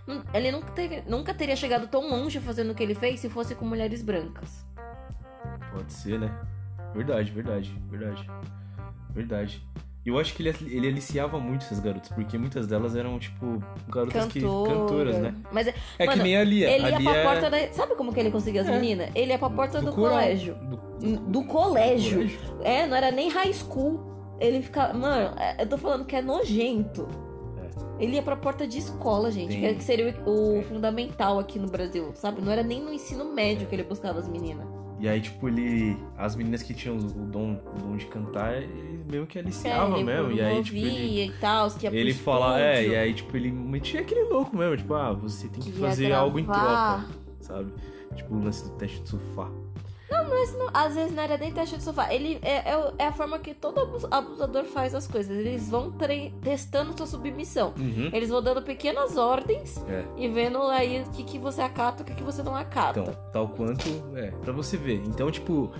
hum, 0.08 0.22
Ele 0.34 0.50
nunca, 0.52 0.70
teve- 0.72 1.02
nunca 1.08 1.32
teria 1.34 1.56
chegado 1.56 1.88
tão 1.88 2.08
longe 2.08 2.38
fazendo 2.40 2.70
o 2.72 2.74
que 2.74 2.82
ele 2.82 2.94
fez 2.94 3.20
se 3.20 3.28
fosse 3.28 3.54
com 3.54 3.64
mulheres 3.64 4.02
brancas. 4.02 4.64
Pode 5.72 5.92
ser, 5.92 6.18
né? 6.20 6.30
Verdade, 6.96 7.30
verdade, 7.30 7.74
verdade. 7.90 8.30
Verdade. 9.14 9.62
Eu 10.04 10.18
acho 10.20 10.34
que 10.34 10.42
ele, 10.42 10.54
ele 10.70 10.86
aliciava 10.86 11.36
muito 11.40 11.62
essas 11.64 11.80
garotas, 11.80 12.10
porque 12.10 12.38
muitas 12.38 12.66
delas 12.68 12.94
eram, 12.94 13.18
tipo, 13.18 13.60
garotas 13.88 14.26
que. 14.26 14.40
Cantora. 14.40 14.70
cantoras, 14.72 15.18
né? 15.18 15.34
Mas 15.50 15.66
é- 15.66 15.74
É 15.98 16.06
Mano, 16.06 16.18
que 16.18 16.22
nem 16.22 16.36
a 16.36 16.44
Lia. 16.44 16.70
ele 16.70 16.84
a 16.86 16.90
ia 16.90 16.98
Lia 16.98 17.10
pra 17.10 17.18
é- 17.20 17.24
porta 17.24 17.50
da. 17.50 17.72
Sabe 17.72 17.94
como 17.96 18.12
que 18.14 18.20
ele 18.20 18.30
conseguia 18.30 18.60
as 18.62 18.68
É. 18.68 18.70
meninas? 18.70 19.10
Ele 19.16 19.32
ia 19.32 19.38
pra 19.38 19.50
porta 19.50 19.80
do, 19.82 19.92
coral. 19.92 20.14
colégio. 20.18 20.54
Do, 20.54 20.76
Do 21.28 21.44
colégio. 21.44 22.30
É, 22.62 22.86
não 22.86 22.96
era 22.96 23.10
nem 23.10 23.28
high 23.30 23.52
school. 23.52 24.00
Ele 24.38 24.62
ficava. 24.62 24.94
Mano, 24.94 25.34
é, 25.40 25.62
eu 25.62 25.66
tô 25.68 25.76
falando 25.76 26.04
que 26.04 26.14
é 26.14 26.22
nojento. 26.22 27.08
Ele 27.98 28.12
ia 28.14 28.22
pra 28.22 28.36
porta 28.36 28.66
de 28.66 28.78
escola, 28.78 29.30
gente. 29.32 29.48
Tem- 29.58 29.60
Que 29.62 29.74
que 29.76 29.82
seria 29.84 30.14
o, 30.24 30.58
o 30.58 30.62
fundamental 30.62 31.38
aqui 31.40 31.58
no 31.58 31.66
Brasil, 31.66 32.12
sabe? 32.14 32.40
Não 32.42 32.52
era 32.52 32.62
nem 32.62 32.80
no 32.80 32.92
ensino 32.92 33.24
médio 33.34 33.66
que 33.66 33.74
ele 33.74 33.82
buscava 33.82 34.18
as 34.20 34.28
meninas. 34.28 34.66
E 34.98 35.08
aí, 35.08 35.20
tipo, 35.20 35.48
ele. 35.48 35.96
As 36.16 36.34
meninas 36.34 36.62
que 36.62 36.72
tinham 36.72 36.96
o 36.96 37.00
dom, 37.00 37.60
o 37.74 37.78
dom 37.78 37.96
de 37.96 38.06
cantar, 38.06 38.54
ele 38.54 39.04
meio 39.10 39.26
que 39.26 39.38
aliciava 39.38 39.98
É, 39.98 40.02
mesmo. 40.02 40.32
E 40.32 40.40
aí, 40.40 40.62
tipo, 40.62 40.76
ele. 40.76 41.24
e 41.24 41.32
tal, 41.32 41.70
que 41.70 41.86
ia 41.86 41.94
Ele 41.94 42.14
fala, 42.14 42.60
é, 42.60 42.86
e 42.86 42.96
aí, 42.96 43.12
tipo, 43.12 43.36
ele 43.36 43.52
metia 43.52 44.00
aquele 44.00 44.24
louco 44.24 44.56
mesmo, 44.56 44.76
tipo, 44.76 44.94
ah, 44.94 45.12
você 45.12 45.48
tem 45.48 45.62
que, 45.62 45.70
que 45.70 45.78
fazer 45.78 46.12
algo 46.12 46.38
em 46.38 46.44
troca, 46.44 47.04
sabe? 47.40 47.72
Tipo, 48.14 48.34
o 48.36 48.42
lance 48.42 48.64
do 48.64 48.70
teste 48.76 49.00
de 49.02 49.08
sofá. 49.10 49.50
Não, 50.10 50.26
às 50.72 50.94
vezes 50.94 51.12
não 51.14 51.22
era 51.22 51.36
nem 51.36 51.50
teste 51.52 51.76
de 51.76 51.82
sofá. 51.82 52.12
Ele 52.12 52.38
é, 52.42 52.70
é, 52.70 52.92
é 52.98 53.06
a 53.06 53.12
forma 53.12 53.38
que 53.38 53.52
todo 53.54 53.80
abus- 53.80 54.06
abusador 54.10 54.64
faz 54.64 54.94
as 54.94 55.06
coisas. 55.06 55.36
Eles 55.36 55.68
vão 55.68 55.92
testando 56.42 56.96
sua 56.96 57.06
submissão. 57.06 57.74
Uhum. 57.78 58.10
Eles 58.12 58.28
vão 58.28 58.40
dando 58.42 58.62
pequenas 58.62 59.16
ordens 59.16 59.76
É. 59.88 60.04
e 60.16 60.28
vendo 60.28 60.62
aí 60.62 61.02
o 61.02 61.10
que, 61.10 61.24
que 61.24 61.38
você 61.38 61.60
acata 61.60 62.02
e 62.02 62.04
o 62.04 62.06
que, 62.06 62.14
que 62.14 62.22
você 62.22 62.42
não 62.42 62.54
acata. 62.54 63.00
Então, 63.00 63.14
tal 63.32 63.48
quanto, 63.48 63.84
é, 64.14 64.30
pra 64.30 64.52
você 64.52 64.76
ver. 64.76 65.02
Então, 65.06 65.30
tipo, 65.30 65.70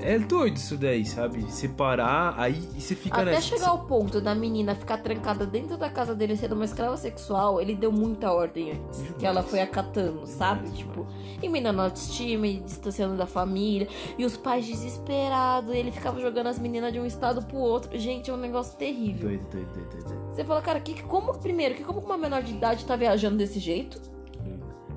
é 0.00 0.18
doido 0.18 0.56
isso 0.56 0.76
daí, 0.76 1.04
sabe? 1.04 1.42
Separar, 1.50 2.34
aí 2.38 2.68
e 2.76 2.80
você 2.80 2.94
fica 2.94 3.20
Até 3.20 3.32
nessa. 3.32 3.42
chegar 3.42 3.68
ao 3.68 3.80
ponto 3.84 4.20
da 4.20 4.34
menina 4.34 4.74
ficar 4.74 4.98
trancada 4.98 5.44
dentro 5.44 5.76
da 5.76 5.90
casa 5.90 6.14
dele 6.14 6.36
sendo 6.36 6.54
uma 6.54 6.64
escrava 6.64 6.96
sexual, 6.96 7.60
ele 7.60 7.74
deu 7.74 7.90
muita 7.90 8.32
ordem 8.32 8.72
antes. 8.72 8.98
Demais. 8.98 9.16
Que 9.18 9.26
ela 9.26 9.42
foi 9.42 9.60
acatando, 9.60 10.26
sabe? 10.26 10.62
Demais, 10.70 10.78
Tipo, 10.78 11.06
e 11.42 11.48
minando 11.48 11.80
a 11.80 11.84
autoestima, 11.84 12.46
e 12.46 12.60
distanciando 12.60 13.16
da 13.16 13.26
família. 13.26 13.88
E 14.16 14.24
os 14.24 14.36
pais 14.36 14.66
desesperados. 14.66 15.74
E 15.74 15.78
ele 15.78 15.90
ficava 15.90 16.20
jogando 16.20 16.46
as 16.46 16.58
meninas 16.58 16.92
de 16.92 17.00
um 17.00 17.06
estado 17.06 17.42
pro 17.44 17.56
outro. 17.58 17.98
Gente, 17.98 18.30
é 18.30 18.34
um 18.34 18.38
negócio 18.38 18.76
terrível. 18.78 19.28
Doido, 19.28 19.46
doido, 19.50 19.72
doido, 19.72 20.04
doido. 20.04 20.30
Você 20.32 20.44
fala, 20.44 20.62
cara, 20.62 20.80
que, 20.80 21.02
como, 21.02 21.36
primeiro, 21.38 21.74
que 21.74 21.82
como 21.82 22.00
que 22.00 22.06
uma 22.06 22.16
menor 22.16 22.42
de 22.42 22.52
idade 22.54 22.84
tá 22.84 22.94
viajando 22.94 23.36
desse 23.36 23.58
jeito? 23.58 24.00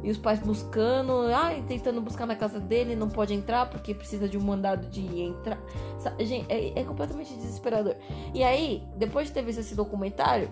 E 0.04 0.10
os 0.10 0.18
pais 0.18 0.40
buscando, 0.40 1.14
ai, 1.34 1.64
tentando 1.68 2.02
buscar 2.02 2.26
na 2.26 2.36
casa 2.36 2.60
dele, 2.60 2.96
não 2.96 3.08
pode 3.10 3.34
entrar 3.34 3.70
porque 3.70 3.94
precisa 3.94 4.28
de 4.28 4.38
um 4.38 4.42
mandado 4.42 4.88
de 4.88 5.22
entrar. 5.22 5.60
Gente, 6.20 6.46
é, 6.52 6.80
é 6.80 6.84
completamente 6.84 7.34
desesperador. 7.36 7.96
E 8.34 8.44
aí, 8.44 8.84
depois 8.98 9.28
de 9.28 9.34
ter 9.34 9.44
visto 9.44 9.60
esse 9.60 9.76
documentário, 9.76 10.50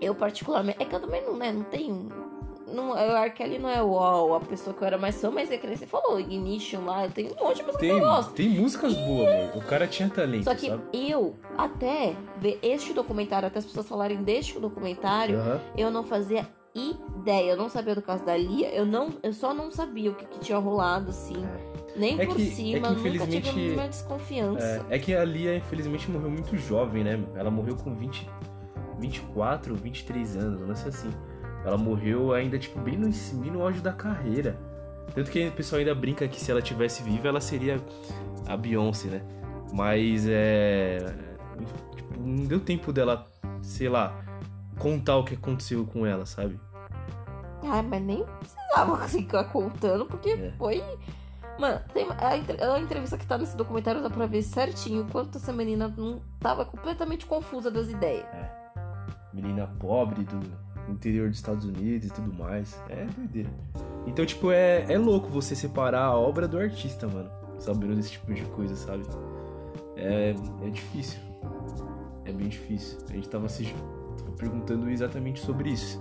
eu 0.00 0.14
particularmente. 0.14 0.82
É 0.82 0.84
que 0.84 0.94
eu 0.94 1.00
também 1.00 1.24
não, 1.24 1.36
né, 1.36 1.50
não 1.50 1.62
tenho. 1.64 2.08
Não, 2.70 2.90
o 2.90 2.96
R. 2.98 3.30
Kelly 3.30 3.58
não 3.58 3.70
é 3.70 3.82
uau, 3.82 4.34
a 4.34 4.40
pessoa 4.40 4.76
que 4.76 4.82
eu 4.82 4.86
era 4.86 4.98
mais 4.98 5.18
fã, 5.18 5.30
mas 5.30 5.50
é 5.50 5.56
que 5.56 5.66
você 5.66 5.86
falou, 5.86 6.20
Ignition 6.20 6.84
lá, 6.84 7.08
tenho 7.08 7.32
um 7.32 7.42
monte 7.46 7.56
de 7.56 7.62
música 7.62 7.72
que 7.72 7.78
Tem, 7.78 7.88
eu 7.88 8.00
gosto. 8.00 8.32
tem 8.34 8.48
músicas 8.50 8.94
boas, 8.94 9.26
amor. 9.26 9.56
O 9.56 9.62
cara 9.66 9.86
tinha 9.86 10.06
talento, 10.10 10.44
Só 10.44 10.54
que 10.54 10.68
sabe? 10.68 10.82
eu, 10.92 11.34
até 11.56 12.14
ver 12.38 12.58
este 12.62 12.92
documentário, 12.92 13.48
até 13.48 13.58
as 13.58 13.64
pessoas 13.64 13.88
falarem 13.88 14.22
deste 14.22 14.60
documentário, 14.60 15.38
eu 15.78 15.90
não 15.90 16.04
fazia 16.04 16.46
ideia. 17.16 17.50
Eu 17.52 17.56
não 17.56 17.68
sabia 17.68 17.94
do 17.94 18.02
caso 18.02 18.24
da 18.24 18.36
Lia. 18.36 18.68
Eu, 18.74 18.86
não, 18.86 19.10
eu 19.22 19.32
só 19.32 19.52
não 19.54 19.70
sabia 19.70 20.10
o 20.10 20.14
que, 20.14 20.24
que 20.26 20.38
tinha 20.40 20.58
rolado, 20.58 21.10
assim. 21.10 21.44
Nem 21.96 22.20
É 22.20 22.26
por 22.26 22.36
que- 22.36 22.42
é 22.42 22.50
cima. 22.50 22.94
que, 22.94 23.10
nunca 23.10 23.26
tive 23.26 23.72
uma 23.74 23.88
desconfiança. 23.88 24.86
É, 24.88 24.96
é 24.96 24.98
que 24.98 25.14
a 25.14 25.24
Lia, 25.24 25.56
infelizmente, 25.56 26.10
morreu 26.10 26.30
muito 26.30 26.56
jovem, 26.56 27.02
né? 27.04 27.20
Ela 27.34 27.50
morreu 27.50 27.76
com 27.76 27.94
20, 27.94 28.28
24, 28.98 29.74
23 29.74 30.36
anos, 30.36 30.60
não 30.62 30.74
sei 30.74 30.88
assim. 30.88 31.10
Ela 31.64 31.76
morreu 31.76 32.32
ainda, 32.32 32.58
tipo, 32.58 32.78
bem 32.80 32.96
no, 32.96 33.08
bem 33.40 33.50
no 33.50 33.62
auge 33.62 33.80
da 33.80 33.92
carreira. 33.92 34.56
Tanto 35.14 35.30
que 35.30 35.46
o 35.48 35.52
pessoal 35.52 35.80
ainda 35.80 35.94
brinca 35.94 36.28
que 36.28 36.40
se 36.40 36.50
ela 36.50 36.62
tivesse 36.62 37.02
viva, 37.02 37.28
ela 37.28 37.40
seria 37.40 37.80
a 38.46 38.56
Beyoncé, 38.56 39.08
né? 39.08 39.22
Mas 39.72 40.26
é. 40.28 40.98
Tipo, 41.96 42.20
não 42.20 42.44
deu 42.44 42.60
tempo 42.60 42.92
dela, 42.92 43.26
sei 43.60 43.88
lá, 43.88 44.22
contar 44.78 45.16
o 45.16 45.24
que 45.24 45.34
aconteceu 45.34 45.84
com 45.84 46.06
ela, 46.06 46.24
sabe? 46.26 46.58
Ai, 47.62 47.82
mas 47.82 48.02
nem 48.02 48.24
precisava 48.38 48.96
ficar 49.08 49.44
contando, 49.44 50.06
porque 50.06 50.30
É. 50.30 50.52
foi. 50.58 50.82
Mano, 51.58 51.80
tem 51.92 52.06
a, 52.08 52.28
a 52.74 52.78
entrevista 52.80 53.18
que 53.18 53.26
tá 53.26 53.36
nesse 53.36 53.56
documentário 53.56 54.00
dá 54.00 54.08
pra 54.08 54.26
ver 54.26 54.42
certinho 54.42 55.02
o 55.02 55.10
quanto 55.10 55.38
essa 55.38 55.52
menina 55.52 55.92
não 55.96 56.20
tava 56.38 56.64
completamente 56.64 57.26
confusa 57.26 57.68
das 57.70 57.88
ideias. 57.88 58.24
menina 59.32 59.66
pobre 59.80 60.22
do 60.22 60.40
interior 60.88 61.28
dos 61.28 61.38
Estados 61.38 61.64
Unidos 61.64 62.08
e 62.08 62.12
tudo 62.12 62.32
mais. 62.32 62.80
É 62.88 63.04
doideira. 63.06 63.50
Então, 64.06 64.24
tipo, 64.24 64.52
é, 64.52 64.86
é 64.90 64.96
louco 64.98 65.26
você 65.28 65.54
separar 65.56 66.04
a 66.04 66.16
obra 66.16 66.46
do 66.46 66.58
artista, 66.58 67.08
mano. 67.08 67.28
Sabendo 67.58 67.96
desse 67.96 68.12
tipo 68.12 68.32
de 68.32 68.44
coisa, 68.46 68.76
sabe? 68.76 69.02
É, 69.96 70.34
é 70.64 70.70
difícil. 70.70 71.18
É 72.24 72.32
bem 72.32 72.48
difícil. 72.48 72.98
A 73.10 73.12
gente 73.12 73.28
tava 73.28 73.48
se 73.48 73.74
perguntando 74.36 74.88
exatamente 74.88 75.40
sobre 75.40 75.70
isso. 75.70 76.00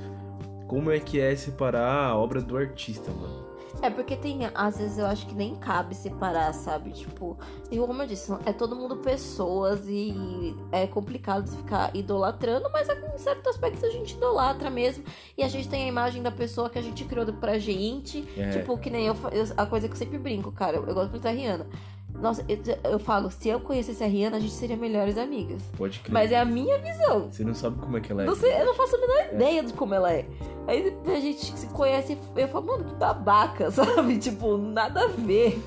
Como 0.67 0.91
é 0.91 0.99
que 0.99 1.19
é 1.19 1.35
separar 1.35 2.07
a 2.09 2.15
obra 2.17 2.41
do 2.41 2.57
artista, 2.57 3.09
mano? 3.11 3.47
É 3.79 3.91
porque 3.91 4.15
tem, 4.15 4.39
às 4.55 4.79
vezes 4.79 4.97
eu 4.97 5.05
acho 5.05 5.27
que 5.27 5.35
nem 5.35 5.55
cabe 5.55 5.93
separar, 5.93 6.51
sabe? 6.51 6.89
Tipo, 6.91 7.37
e 7.69 7.77
como 7.77 8.01
eu 8.01 8.07
disse, 8.07 8.31
é 8.43 8.51
todo 8.51 8.75
mundo 8.75 8.97
pessoas 8.97 9.81
e 9.87 10.55
é 10.71 10.87
complicado 10.87 11.45
de 11.47 11.55
ficar 11.57 11.95
idolatrando, 11.95 12.69
mas 12.73 12.89
em 12.89 13.17
certos 13.19 13.45
aspectos 13.47 13.83
a 13.83 13.91
gente 13.91 14.15
idolatra 14.15 14.69
mesmo. 14.71 15.03
E 15.37 15.43
a 15.43 15.47
gente 15.47 15.69
tem 15.69 15.83
a 15.83 15.87
imagem 15.87 16.23
da 16.23 16.31
pessoa 16.31 16.71
que 16.71 16.79
a 16.79 16.81
gente 16.81 17.05
criou 17.05 17.31
pra 17.33 17.59
gente. 17.59 18.27
É. 18.35 18.49
Tipo, 18.49 18.77
que 18.79 18.89
nem 18.89 19.05
eu, 19.05 19.15
eu- 19.31 19.53
a 19.55 19.65
coisa 19.67 19.87
que 19.87 19.93
eu 19.93 19.97
sempre 19.97 20.17
brinco, 20.17 20.51
cara. 20.51 20.77
Eu, 20.77 20.85
eu 20.87 20.95
gosto 20.95 21.11
muito 21.11 21.23
da 21.23 21.29
Rihanna. 21.29 21.67
Nossa, 22.13 22.43
eu, 22.49 22.57
eu 22.83 22.99
falo, 22.99 23.29
se 23.29 23.47
eu 23.47 23.59
conhecesse 23.59 24.03
a 24.03 24.07
Rihanna, 24.07 24.37
a 24.37 24.39
gente 24.39 24.53
seria 24.53 24.75
melhores 24.75 25.17
amigas. 25.17 25.61
Pode 25.77 25.99
crer. 25.99 26.13
Mas 26.13 26.31
é 26.31 26.39
a 26.39 26.45
minha 26.45 26.77
visão. 26.79 27.29
Você 27.29 27.43
não 27.43 27.53
sabe 27.53 27.79
como 27.79 27.97
é 27.97 28.01
que 28.01 28.11
ela 28.11 28.23
é. 28.23 28.25
Não 28.25 28.35
sei, 28.35 28.59
eu 28.59 28.65
não 28.65 28.73
faço 28.73 28.95
a 28.95 28.99
menor 28.99 29.33
ideia 29.33 29.63
de 29.63 29.73
como 29.73 29.93
ela 29.93 30.11
é. 30.11 30.25
Aí 30.67 30.95
a 31.05 31.19
gente 31.19 31.45
se 31.57 31.67
conhece 31.67 32.17
e 32.35 32.41
eu 32.41 32.47
falo, 32.47 32.65
mano, 32.65 32.85
que 32.85 32.95
babaca, 32.95 33.69
sabe? 33.71 34.17
Tipo, 34.17 34.57
nada 34.57 35.03
a 35.03 35.07
ver. 35.07 35.61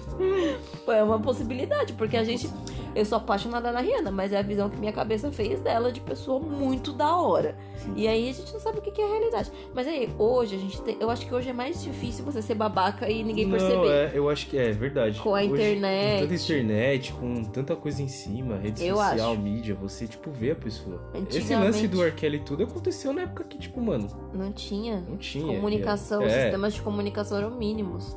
É 0.89 1.03
uma 1.03 1.21
possibilidade, 1.21 1.93
porque 1.93 2.17
a 2.17 2.25
gente. 2.25 2.51
Eu 2.95 3.05
sou 3.05 3.19
apaixonada 3.19 3.71
na 3.71 3.81
Rihanna, 3.81 4.11
mas 4.11 4.33
é 4.33 4.39
a 4.39 4.43
visão 4.43 4.69
que 4.69 4.77
minha 4.79 4.93
cabeça 4.93 5.31
fez 5.31 5.61
dela 5.61 5.93
de 5.93 6.01
pessoa 6.01 6.41
muito 6.41 6.93
da 6.93 7.15
hora. 7.17 7.57
Sim. 7.77 7.93
E 7.97 8.09
aí 8.09 8.29
a 8.29 8.33
gente 8.33 8.53
não 8.53 8.61
sabe 8.61 8.79
o 8.79 8.83
que 8.83 9.01
é 9.01 9.05
a 9.05 9.09
realidade. 9.09 9.53
Mas 9.75 9.87
aí, 9.87 10.09
hoje, 10.19 10.57
a 10.57 10.59
gente 10.59 10.81
tem. 10.83 10.97
Eu 11.01 11.09
acho 11.11 11.25
que 11.27 11.35
hoje 11.35 11.49
é 11.49 11.53
mais 11.53 11.83
difícil 11.83 12.25
você 12.25 12.43
ser 12.43 12.55
babaca 12.55 13.09
e 13.09 13.23
ninguém 13.23 13.47
não, 13.47 13.57
perceber. 13.59 13.89
é, 13.89 14.11
eu 14.15 14.29
acho 14.29 14.47
que 14.49 14.59
é 14.59 14.73
verdade. 14.73 15.21
Com 15.21 15.35
a 15.35 15.39
Hoje, 15.41 15.47
internet. 15.53 16.21
Com 16.23 16.29
tanta 16.29 16.35
internet, 16.43 17.13
com 17.13 17.45
tanta 17.45 17.77
coisa 17.77 18.03
em 18.03 18.09
cima, 18.09 18.57
rede 18.57 18.85
Eu 18.85 18.97
social, 18.97 19.33
acho. 19.33 19.41
mídia, 19.41 19.75
você, 19.75 20.07
tipo, 20.07 20.31
vê 20.31 20.51
a 20.51 20.57
pessoa. 20.57 21.01
Esse 21.31 21.55
lance 21.55 21.87
do 21.87 22.03
R. 22.03 22.13
Kelly 22.13 22.37
e 22.39 22.41
tudo 22.41 22.65
aconteceu 22.65 23.13
na 23.13 23.23
época 23.23 23.45
que, 23.45 23.59
tipo, 23.59 23.81
mano, 23.81 24.09
Não 24.35 24.53
tinha. 24.53 25.01
não 25.09 25.17
tinha. 25.17 25.55
Comunicação, 25.57 26.25
os 26.25 26.33
é, 26.33 26.43
sistemas 26.43 26.75
de 26.75 26.83
comunicação 26.83 27.39
eram 27.39 27.51
mínimos. 27.53 28.17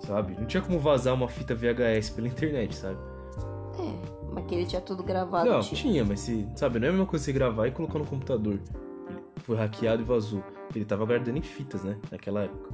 sabe? 0.00 0.34
Não 0.38 0.46
tinha 0.46 0.62
como 0.62 0.78
vazar 0.78 1.14
uma 1.14 1.28
fita 1.28 1.54
VHS 1.54 2.10
pela 2.10 2.28
internet, 2.28 2.74
sabe? 2.76 2.96
É, 3.78 4.09
mas 4.32 4.44
que 4.46 4.54
ele 4.54 4.66
tinha 4.66 4.80
tudo 4.80 5.02
gravado. 5.02 5.48
Não, 5.48 5.60
tipo. 5.60 5.76
tinha, 5.76 6.04
mas 6.04 6.20
se, 6.20 6.46
sabe, 6.54 6.78
não 6.78 6.86
é 6.86 6.88
a 6.88 6.92
mesma 6.92 7.06
coisa 7.06 7.24
você 7.24 7.32
gravar 7.32 7.66
e 7.66 7.70
colocar 7.70 7.98
no 7.98 8.06
computador. 8.06 8.54
Ele 8.54 9.44
foi 9.44 9.56
hackeado 9.56 10.02
e 10.02 10.04
vazou. 10.04 10.42
Ele 10.74 10.84
tava 10.84 11.04
guardando 11.04 11.36
em 11.36 11.42
fitas, 11.42 11.82
né? 11.82 11.96
Naquela 12.10 12.44
época. 12.44 12.70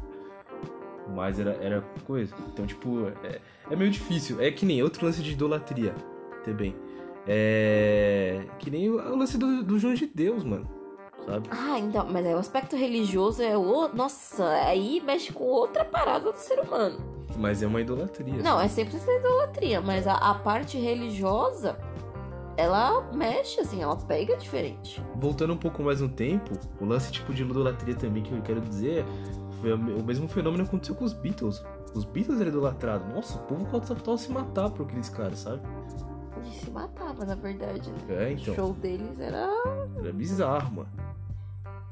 Mas 1.14 1.38
era, 1.38 1.52
era 1.62 1.80
coisa. 2.04 2.34
Então, 2.52 2.66
tipo, 2.66 3.06
é, 3.22 3.40
é 3.70 3.76
meio 3.76 3.90
difícil. 3.90 4.40
É 4.40 4.50
que 4.50 4.66
nem 4.66 4.82
outro 4.82 5.06
lance 5.06 5.22
de 5.22 5.32
idolatria 5.32 5.94
também. 6.44 6.74
É. 7.26 8.44
Que 8.58 8.70
nem 8.70 8.90
o, 8.90 8.96
o 8.96 9.16
lance 9.16 9.38
do, 9.38 9.62
do 9.62 9.78
João 9.78 9.94
de 9.94 10.06
Deus, 10.06 10.44
mano. 10.44 10.75
Sabe? 11.26 11.48
Ah, 11.50 11.78
então, 11.78 12.06
mas 12.08 12.24
aí 12.24 12.34
o 12.34 12.38
aspecto 12.38 12.76
religioso 12.76 13.42
é 13.42 13.56
o. 13.56 13.88
Nossa, 13.88 14.44
aí 14.48 15.00
mexe 15.04 15.32
com 15.32 15.44
outra 15.44 15.84
parada 15.84 16.30
do 16.32 16.38
ser 16.38 16.60
humano. 16.60 16.98
Mas 17.36 17.62
é 17.62 17.66
uma 17.66 17.80
idolatria. 17.80 18.42
Não, 18.42 18.60
é 18.60 18.68
sempre 18.68 18.96
essa 18.96 19.10
idolatria, 19.12 19.80
mas 19.80 20.06
a, 20.06 20.14
a 20.14 20.34
parte 20.34 20.78
religiosa, 20.78 21.76
ela 22.56 23.10
mexe, 23.12 23.60
assim, 23.60 23.82
ela 23.82 23.96
pega 23.96 24.36
diferente. 24.36 25.02
Voltando 25.16 25.52
um 25.52 25.56
pouco 25.58 25.82
mais 25.82 26.00
no 26.00 26.08
tempo, 26.08 26.52
o 26.80 26.84
lance 26.84 27.10
tipo 27.12 27.34
de 27.34 27.42
idolatria 27.42 27.94
também 27.94 28.22
que 28.22 28.32
eu 28.32 28.40
quero 28.42 28.60
dizer 28.60 29.04
foi 29.60 29.72
o 29.72 29.78
me- 29.78 29.94
o 29.94 30.04
mesmo 30.04 30.28
fenômeno 30.28 30.62
que 30.64 30.68
aconteceu 30.68 30.94
com 30.94 31.04
os 31.04 31.12
Beatles. 31.12 31.62
Os 31.94 32.04
Beatles 32.04 32.40
eram 32.40 32.50
idolatrados. 32.50 33.08
Nossa, 33.12 33.36
o 33.38 33.42
povo 33.42 33.66
tava 34.04 34.16
se 34.18 34.30
matar 34.30 34.70
por 34.70 34.86
aqueles 34.86 35.08
caras, 35.08 35.40
sabe? 35.40 35.60
E 36.46 36.50
se 36.64 36.70
matava, 36.70 37.24
na 37.24 37.34
verdade, 37.34 37.90
né? 37.90 37.98
É, 38.08 38.28
O 38.28 38.30
então. 38.32 38.54
show 38.54 38.72
deles 38.74 39.18
era 39.18 39.48
Era 39.98 40.12
bizarro, 40.12 40.72
mano. 40.76 40.88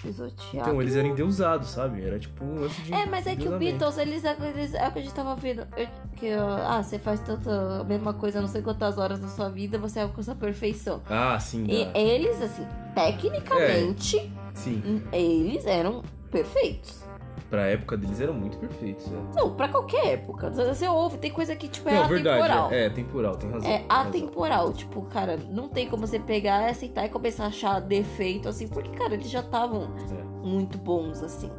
pisoteado. 0.02 0.56
Então 0.68 0.82
eles 0.82 0.94
eram 0.96 1.08
endeusados, 1.08 1.68
sabe? 1.70 2.04
Era 2.04 2.18
tipo 2.18 2.44
lance 2.44 2.80
de. 2.82 2.92
É, 2.92 3.06
mas 3.06 3.26
é 3.26 3.34
que 3.36 3.48
o. 3.48 3.58
Beatles, 3.58 3.96
eles, 3.98 4.22
eles 4.24 4.74
é 4.74 4.88
o 4.88 4.92
que 4.92 4.98
a 4.98 5.02
gente 5.02 5.14
tava 5.14 5.34
vendo. 5.34 5.66
eu- 5.76 5.88
que, 6.16 6.30
ah, 6.32 6.82
você 6.82 6.98
faz 6.98 7.20
tanta 7.20 7.80
a 7.80 7.84
mesma 7.84 8.12
coisa, 8.14 8.40
não 8.40 8.48
sei 8.48 8.62
quantas 8.62 8.98
horas 8.98 9.18
na 9.20 9.28
sua 9.28 9.48
vida, 9.48 9.78
você 9.78 10.00
alcança 10.00 10.32
a 10.32 10.34
perfeição. 10.34 11.02
Ah, 11.10 11.38
sim. 11.40 11.64
E 11.68 11.84
dá. 11.86 11.98
eles, 11.98 12.40
assim, 12.40 12.66
tecnicamente, 12.94 14.32
Sim. 14.54 15.02
eles 15.12 15.66
eram 15.66 16.02
perfeitos. 16.30 17.02
Pra 17.50 17.66
época 17.66 17.96
deles 17.96 18.20
eram 18.20 18.34
muito 18.34 18.58
perfeitos. 18.58 19.06
É. 19.06 19.38
Não, 19.40 19.54
pra 19.54 19.68
qualquer 19.68 20.14
época. 20.14 20.50
Você 20.50 20.88
ouve, 20.88 21.18
tem 21.18 21.30
coisa 21.30 21.54
que, 21.54 21.68
tipo, 21.68 21.88
é 21.88 21.92
Não, 21.94 22.02
atemporal. 22.04 22.40
verdade. 22.68 22.74
É, 22.74 22.86
é 22.86 22.90
temporal, 22.90 23.36
tem 23.36 23.50
razão. 23.50 23.70
É 23.70 23.78
tem 23.78 23.86
razão. 23.88 24.08
atemporal, 24.08 24.72
tipo, 24.72 25.02
cara, 25.02 25.36
não 25.36 25.68
tem 25.68 25.88
como 25.88 26.06
você 26.06 26.18
pegar, 26.18 26.68
aceitar 26.68 27.04
e 27.04 27.08
começar 27.08 27.44
a 27.44 27.48
achar 27.48 27.80
defeito, 27.80 28.48
assim, 28.48 28.66
porque, 28.66 28.90
cara, 28.90 29.14
eles 29.14 29.30
já 29.30 29.40
estavam 29.40 29.82
É. 30.10 30.46
muito 30.46 30.78
bons, 30.78 31.22
assim, 31.22 31.50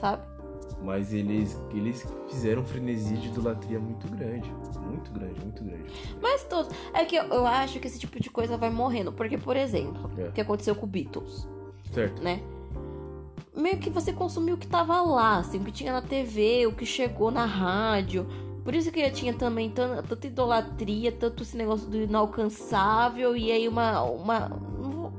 sabe? 0.00 0.22
Mas 0.82 1.12
eles, 1.14 1.58
eles 1.72 2.06
fizeram 2.28 2.62
um 2.62 2.64
frenesi 2.64 3.14
de 3.16 3.28
idolatria 3.28 3.78
muito 3.78 4.06
grande. 4.08 4.52
Muito 4.80 5.10
grande, 5.12 5.40
muito 5.40 5.62
grande. 5.64 5.84
Mas 6.20 6.42
todos. 6.44 6.74
É 6.92 7.04
que 7.04 7.16
eu, 7.16 7.24
eu 7.24 7.46
acho 7.46 7.78
que 7.80 7.86
esse 7.86 7.98
tipo 7.98 8.20
de 8.20 8.28
coisa 8.28 8.56
vai 8.56 8.70
morrendo, 8.70 9.12
porque, 9.12 9.38
por 9.38 9.56
exemplo, 9.56 10.10
É. 10.18 10.28
o 10.28 10.32
que 10.32 10.40
aconteceu 10.40 10.74
com 10.74 10.84
o 10.84 10.88
Beatles, 10.88 11.48
Certo. 11.92 12.22
né? 12.22 12.40
Meio 13.56 13.78
que 13.78 13.88
você 13.90 14.12
consumiu 14.12 14.56
o 14.56 14.58
que 14.58 14.66
tava 14.66 15.00
lá, 15.02 15.38
assim, 15.38 15.58
o 15.58 15.64
que 15.64 15.70
tinha 15.72 15.92
na 15.92 16.02
TV, 16.02 16.66
o 16.66 16.72
que 16.72 16.84
chegou 16.84 17.30
na 17.30 17.44
rádio. 17.44 18.26
Por 18.64 18.74
isso 18.74 18.90
que 18.90 19.08
tinha 19.10 19.32
também 19.34 19.70
tan- 19.70 20.02
tanta 20.02 20.26
idolatria, 20.26 21.12
tanto 21.12 21.42
esse 21.42 21.56
negócio 21.56 21.86
do 21.88 21.96
inalcançável, 21.98 23.36
e 23.36 23.52
aí 23.52 23.68
uma. 23.68 24.02
uma 24.02 24.46
um- 24.80 25.12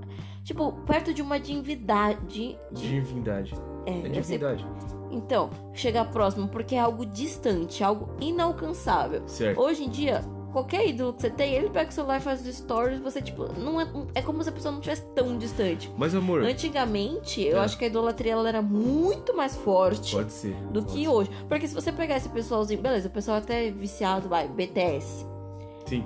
tipo, 0.44 0.72
perto 0.86 1.14
de 1.14 1.22
uma 1.22 1.40
divindade. 1.40 2.58
De, 2.72 2.88
Divindade. 2.90 3.54
é, 3.86 4.00
É 4.00 4.10
divindade. 4.10 4.66
então, 5.12 5.50
chegar 5.74 6.06
próximo, 6.12 6.48
porque 6.48 6.76
é 6.76 6.80
algo 6.80 7.06
distante, 7.06 7.84
algo 7.84 8.10
inalcançável. 8.20 9.22
Certo. 9.28 9.60
Hoje 9.62 9.84
em 9.86 9.90
dia, 9.90 10.22
qualquer 10.56 10.88
ídolo 10.88 11.12
que 11.14 11.22
você 11.22 11.30
tem, 11.30 11.54
ele 11.54 11.70
pega 11.70 11.90
o 11.90 11.94
celular 11.94 12.18
e 12.18 12.22
faz 12.22 12.40
os 12.48 12.56
stories, 12.56 13.00
você, 13.02 13.22
tipo, 13.22 13.44
não 13.60 13.82
é, 13.82 13.86
é 14.16 14.22
como 14.22 14.42
se 14.42 14.48
a 14.48 14.52
pessoa 14.54 14.72
não 14.72 14.80
estivesse 14.80 15.02
tão 15.14 15.38
distante. 15.38 15.92
Mas, 15.98 16.16
amor, 16.16 16.44
Antigamente, 16.44 17.42
eu 17.42 17.58
É. 17.58 17.60
acho 17.60 17.78
que 17.78 17.84
a 17.84 17.88
idolatria 17.88 18.32
ela 18.32 18.48
era 18.48 18.62
muito 18.62 19.36
mais 19.36 19.56
forte 19.58 20.16
pode 20.16 20.32
ser. 20.32 20.56
do 20.72 20.82
pode 20.82 20.94
que 20.94 21.02
ser. 21.04 21.08
hoje. 21.10 21.30
Porque 21.50 21.68
se 21.68 21.74
você 21.76 21.92
pegar 21.92 22.16
esse 22.16 22.30
pessoalzinho, 22.30 22.82
beleza, 22.82 23.10
o 23.10 23.12
pessoal 23.12 23.38
até 23.38 23.68
é 23.68 23.72
viciado, 23.72 24.30
vai, 24.30 24.48
BTS. 24.48 25.26
Sim. 25.86 26.04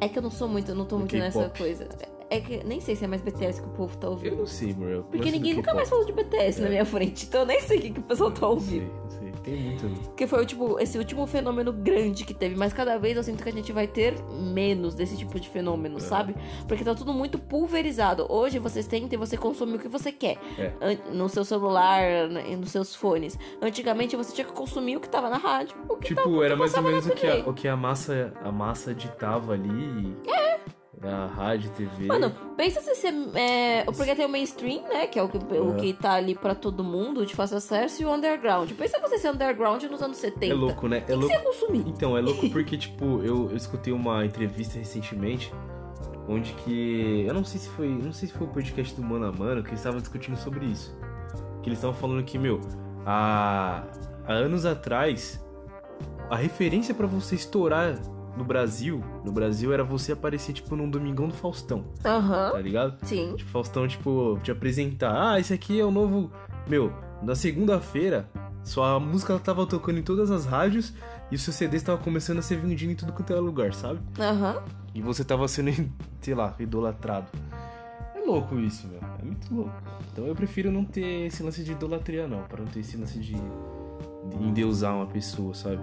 É 0.00 0.08
que 0.08 0.18
eu 0.18 0.22
não 0.22 0.30
sou 0.30 0.48
muito, 0.48 0.70
eu 0.70 0.74
não 0.74 0.84
tô 0.84 0.98
muito 0.98 1.16
nessa 1.16 1.48
coisa. 1.50 1.86
É 2.28 2.40
que 2.40 2.64
nem 2.64 2.80
sei 2.80 2.94
se 2.96 3.04
é 3.04 3.08
mais 3.08 3.22
BTS 3.22 3.60
que 3.60 3.68
o 3.68 3.72
povo 3.72 3.96
tá 3.96 4.06
Eu 4.06 4.12
ouvindo. 4.12 4.36
não 4.36 4.46
sei, 4.46 4.72
amor. 4.72 4.88
eu 4.88 5.02
Porque 5.04 5.30
ninguém 5.30 5.54
nunca 5.54 5.74
mais 5.74 5.88
falou 5.88 6.04
de 6.04 6.12
BTS 6.12 6.60
na 6.60 6.66
É. 6.68 6.70
minha 6.70 6.84
frente, 6.84 7.26
então 7.26 7.40
eu 7.40 7.46
nem 7.46 7.60
sei 7.60 7.78
o 7.78 7.80
que, 7.82 7.90
que 7.90 8.00
o 8.00 8.02
pessoal 8.02 8.30
tá 8.30 8.42
Não 8.42 8.50
ouvindo. 8.50 8.86
sei, 8.86 9.00
não 9.02 9.10
sei. 9.10 9.19
Tem 9.42 9.54
muito. 9.56 10.10
Que 10.14 10.26
foi 10.26 10.44
tipo, 10.44 10.78
esse 10.78 10.98
último 10.98 11.26
fenômeno 11.26 11.72
grande 11.72 12.24
que 12.24 12.34
teve. 12.34 12.54
Mas 12.56 12.72
cada 12.72 12.98
vez 12.98 13.16
eu 13.16 13.22
sinto 13.22 13.42
que 13.42 13.48
a 13.48 13.52
gente 13.52 13.72
vai 13.72 13.86
ter 13.86 14.14
menos 14.30 14.94
desse 14.94 15.16
tipo 15.16 15.38
de 15.40 15.48
fenômeno, 15.48 15.96
É. 15.96 16.00
sabe? 16.00 16.34
Porque 16.68 16.84
tá 16.84 16.94
tudo 16.94 17.12
muito 17.12 17.38
pulverizado. 17.38 18.26
Hoje 18.28 18.58
vocês 18.58 18.86
tentem 18.86 19.18
você 19.18 19.36
consome 19.36 19.76
o 19.76 19.78
que 19.78 19.88
você 19.88 20.12
quer. 20.12 20.36
É. 20.58 20.72
No 21.12 21.28
seu 21.28 21.44
celular, 21.44 22.28
né, 22.28 22.54
nos 22.56 22.70
seus 22.70 22.94
fones. 22.94 23.38
Antigamente 23.62 24.16
você 24.16 24.32
tinha 24.34 24.44
que 24.46 24.52
consumir 24.52 24.96
o 24.96 25.00
que 25.00 25.08
tava 25.08 25.30
na 25.30 25.38
rádio. 25.38 25.76
O 25.88 25.96
que 25.96 26.14
tava, 26.14 26.28
Tipo, 26.28 26.42
era 26.42 26.56
mais 26.56 26.74
ou 26.74 26.82
menos 26.82 27.06
o 27.06 27.10
que, 27.10 27.26
a, 27.26 27.36
o 27.48 27.54
que 27.54 27.66
a 27.68 27.76
massa 27.76 28.32
a 28.42 28.52
massa 28.52 28.94
ditava 28.94 29.54
ali. 29.54 30.14
É. 30.26 30.58
A 31.02 31.26
rádio, 31.26 31.70
TV. 31.70 32.06
Mano, 32.06 32.30
pensa 32.58 32.80
se 32.82 32.94
você. 32.94 33.08
É, 33.34 33.84
porque 33.84 34.14
tem 34.14 34.26
o 34.26 34.28
mainstream, 34.28 34.82
né? 34.82 35.06
Que 35.06 35.18
é 35.18 35.22
o 35.22 35.28
que, 35.30 35.38
o 35.38 35.72
É. 35.72 35.80
que 35.80 35.92
tá 35.94 36.12
ali 36.12 36.34
pra 36.34 36.54
todo 36.54 36.84
mundo, 36.84 37.24
de 37.24 37.34
fácil 37.34 37.56
acesso, 37.56 38.02
e 38.02 38.04
o 38.04 38.12
underground. 38.12 38.70
Pensa 38.72 39.00
você 39.00 39.16
ser 39.16 39.30
underground 39.30 39.82
nos 39.84 40.02
anos 40.02 40.18
70. 40.18 40.52
é 40.52 40.54
louco, 40.54 40.88
né? 40.88 40.98
É 40.98 41.02
O 41.02 41.06
que 41.06 41.12
louco. 41.14 41.28
você 41.28 41.32
ia 41.32 41.40
consumir? 41.40 41.84
Então, 41.88 42.18
é 42.18 42.20
louco 42.20 42.48
porque, 42.50 42.76
tipo, 42.76 43.22
eu, 43.24 43.48
eu 43.50 43.56
escutei 43.56 43.94
uma 43.94 44.26
entrevista 44.26 44.78
recentemente 44.78 45.50
onde 46.28 46.52
que. 46.52 47.24
Eu 47.26 47.32
não 47.32 47.44
sei 47.44 47.60
se 47.60 47.70
foi. 47.70 47.88
Não 47.88 48.12
sei 48.12 48.28
se 48.28 48.34
foi 48.34 48.46
o 48.46 48.50
podcast 48.50 48.94
do 48.94 49.02
Mano 49.02 49.24
a 49.26 49.32
Mano, 49.32 49.62
que 49.62 49.70
eles 49.70 49.80
estavam 49.80 50.00
discutindo 50.00 50.36
sobre 50.36 50.66
isso. 50.66 50.94
Que 51.62 51.70
eles 51.70 51.78
estavam 51.78 51.96
falando 51.96 52.22
que, 52.24 52.36
meu, 52.38 52.60
há, 53.06 53.84
há 54.26 54.32
anos 54.34 54.66
atrás, 54.66 55.42
a 56.28 56.36
referência 56.36 56.94
pra 56.94 57.06
você 57.06 57.34
estourar 57.36 57.94
no 58.36 58.44
Brasil, 58.44 59.02
no 59.24 59.32
Brasil 59.32 59.72
era 59.72 59.82
você 59.84 60.12
aparecer, 60.12 60.52
tipo, 60.52 60.74
num 60.76 60.88
domingão 60.88 61.28
do 61.28 61.34
Faustão, 61.34 61.84
Aham. 62.04 62.50
tá 62.52 62.60
ligado? 62.60 62.96
Sim. 63.06 63.34
Tipo, 63.36 63.50
Faustão, 63.50 63.86
tipo, 63.88 64.38
te 64.42 64.50
apresentar. 64.50 65.32
Ah, 65.32 65.40
esse 65.40 65.52
aqui 65.52 65.78
é 65.80 65.84
o 65.84 65.90
novo. 65.90 66.30
Meu, 66.68 66.92
na 67.22 67.34
segunda-feira, 67.34 68.28
sua 68.64 68.98
música 69.00 69.38
tava 69.38 69.66
tocando 69.66 69.98
em 69.98 70.02
todas 70.02 70.30
as 70.30 70.44
rádios 70.46 70.92
e 71.30 71.34
o 71.34 71.38
seu 71.38 71.52
CD 71.52 71.76
estava 71.76 71.98
começando 71.98 72.38
a 72.38 72.42
ser 72.42 72.56
vendido 72.58 72.92
em 72.92 72.96
tudo 72.96 73.12
quanto 73.12 73.32
era 73.32 73.40
lugar, 73.40 73.72
sabe? 73.74 74.00
Aham. 74.18 74.62
E 74.94 75.00
você 75.02 75.24
tava 75.24 75.46
sendo, 75.48 75.70
sei 76.20 76.34
lá, 76.34 76.54
idolatrado. 76.58 77.26
É 78.14 78.20
louco 78.20 78.58
isso, 78.58 78.86
meu. 78.88 79.00
É 79.20 79.24
muito 79.24 79.52
louco. 79.54 79.72
Então 80.12 80.26
eu 80.26 80.34
prefiro 80.34 80.70
não 80.70 80.84
ter 80.84 81.26
esse 81.26 81.42
lance 81.42 81.62
de 81.64 81.72
idolatria, 81.72 82.26
não. 82.28 82.42
Pra 82.44 82.60
não 82.60 82.66
ter 82.66 82.80
esse 82.80 82.96
lance 82.96 83.18
de 83.18 83.34
endeusar 84.38 84.94
uma 84.94 85.06
pessoa, 85.06 85.54
sabe? 85.54 85.80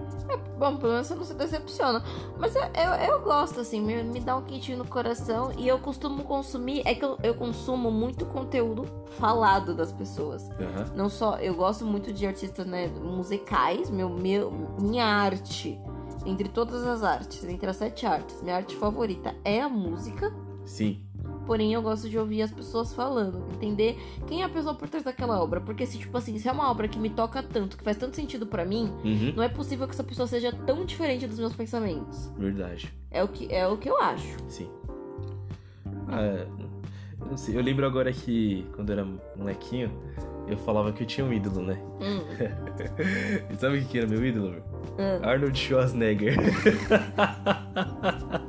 Bom, 0.58 0.78
pelo 0.78 0.94
menos 0.94 1.08
você 1.08 1.16
não 1.16 1.24
se 1.24 1.34
decepciona. 1.34 2.04
Mas 2.38 2.56
eu, 2.56 2.64
eu, 2.64 3.14
eu 3.14 3.22
gosto, 3.22 3.60
assim, 3.60 3.80
me, 3.80 4.04
me 4.04 4.20
dá 4.20 4.36
um 4.36 4.42
quentinho 4.42 4.80
no 4.80 4.86
coração. 4.86 5.52
E 5.58 5.68
eu 5.68 5.78
costumo 5.80 6.24
consumir. 6.24 6.82
É 6.86 6.96
que 6.96 7.06
eu, 7.06 7.18
eu 7.22 7.36
consumo 7.36 7.92
muito 7.92 8.26
conteúdo 8.26 8.86
falado 9.18 9.76
das 9.76 9.92
pessoas. 9.92 10.50
Aham. 10.52 10.94
Não 10.96 11.10
só. 11.10 11.36
Eu 11.38 11.54
gosto 11.54 11.86
muito 11.86 12.12
de 12.12 12.26
artistas, 12.26 12.66
né, 12.66 12.88
musicais. 12.88 13.90
Meu, 13.90 14.10
meu, 14.10 14.52
minha 14.82 15.06
arte. 15.06 15.80
Entre 16.26 16.50
todas 16.50 16.86
as 16.86 17.04
artes, 17.04 17.44
entre 17.46 17.70
as 17.70 17.78
sete 17.78 18.06
artes, 18.06 18.42
minha 18.42 18.56
arte 18.58 18.76
favorita 18.76 19.34
é 19.46 19.62
a 19.62 19.70
música. 19.70 20.34
Sim. 20.66 21.07
Porém 21.48 21.74
eu 21.74 21.82
gosto 21.82 22.08
de 22.10 22.20
ouvir 22.20 22.42
as 22.44 22.52
pessoas 22.52 22.94
falando, 22.94 23.42
entender 23.56 23.98
quem 24.28 24.42
é 24.42 24.46
a 24.46 24.50
pessoa 24.50 24.76
por 24.76 24.88
trás 24.90 25.04
daquela 25.04 25.42
obra. 25.42 25.60
Porque 25.62 25.86
se, 25.88 25.98
tipo 25.98 26.16
assim, 26.18 26.38
se 26.38 26.48
é 26.48 26.52
uma 26.52 26.70
obra 26.70 26.88
que 26.88 27.00
me 27.00 27.10
toca 27.10 27.42
tanto, 27.42 27.78
que 27.78 27.84
faz 27.84 27.98
tanto 27.98 28.16
sentido 28.16 28.46
para 28.46 28.64
mim, 28.66 28.92
Uhum. 29.04 29.34
não 29.36 29.42
é 29.44 29.50
possível 29.50 29.88
que 29.88 29.94
essa 29.94 30.04
pessoa 30.04 30.28
seja 30.28 30.52
tão 30.52 30.86
diferente 30.86 31.26
dos 31.26 31.40
meus 31.40 31.54
pensamentos. 31.56 32.30
Verdade. 32.38 32.94
É 33.10 33.24
o 33.24 33.28
que, 33.30 33.52
é 33.52 33.66
o 33.68 33.78
que 33.78 33.90
eu 33.90 34.00
acho. 34.00 34.36
Sim. 34.50 34.70
Ah, 36.10 36.46
eu 37.22 37.28
não 37.30 37.38
sei. 37.38 37.56
Eu 37.58 37.62
lembro 37.62 37.86
agora 37.86 38.12
que 38.12 38.66
quando 38.76 38.90
eu 38.92 39.00
era 39.00 39.08
molequinho, 39.36 39.92
eu 40.48 40.58
falava 40.58 40.92
que 40.94 41.04
eu 41.04 41.08
tinha 41.08 41.26
um 41.26 41.34
ídolo, 41.34 41.62
né? 41.62 41.80
Hum. 42.02 42.22
E 43.52 43.56
sabe 43.56 43.80
o 43.80 43.86
que 43.86 43.98
era 43.98 44.08
meu 44.08 44.24
ídolo? 44.26 44.62
Ah. 44.98 45.32
Arnold 45.32 45.58
Schwarzenegger. 45.58 46.36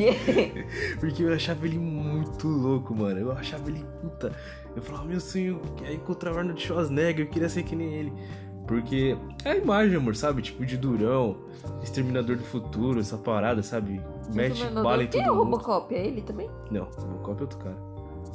Quê? 0.00 0.66
Porque 0.98 1.22
eu 1.22 1.32
achava 1.32 1.66
ele 1.66 1.78
muito 1.78 2.48
louco, 2.48 2.94
mano. 2.94 3.18
Eu 3.18 3.32
achava 3.32 3.68
ele 3.68 3.84
puta. 4.00 4.32
Eu 4.74 4.82
falava, 4.82 5.04
meu 5.04 5.20
sonho 5.20 5.60
é 5.84 5.92
encontrar 5.92 6.32
o 6.32 6.38
Arnold 6.38 6.60
Schwarzenegger, 6.60 7.26
eu 7.26 7.30
queria 7.30 7.48
ser 7.48 7.62
que 7.62 7.74
nem 7.74 7.92
ele. 7.94 8.12
Porque 8.66 9.16
é 9.44 9.50
a 9.50 9.56
imagem, 9.56 9.96
amor, 9.96 10.14
sabe? 10.14 10.42
Tipo, 10.42 10.64
de 10.64 10.76
durão, 10.76 11.36
Exterminador 11.82 12.36
do 12.36 12.44
Futuro, 12.44 13.00
essa 13.00 13.18
parada, 13.18 13.62
sabe? 13.62 14.00
Mete 14.32 14.64
bala 14.66 15.02
em 15.02 15.08
Quem 15.08 15.24
todo 15.24 15.32
é 15.32 15.36
o. 15.36 15.42
Robocop? 15.42 15.92
É 15.92 16.06
ele 16.06 16.22
também? 16.22 16.48
Não, 16.70 16.82
o 16.82 17.00
Robocop 17.00 17.38
é 17.38 17.42
outro 17.42 17.58
cara. 17.58 17.76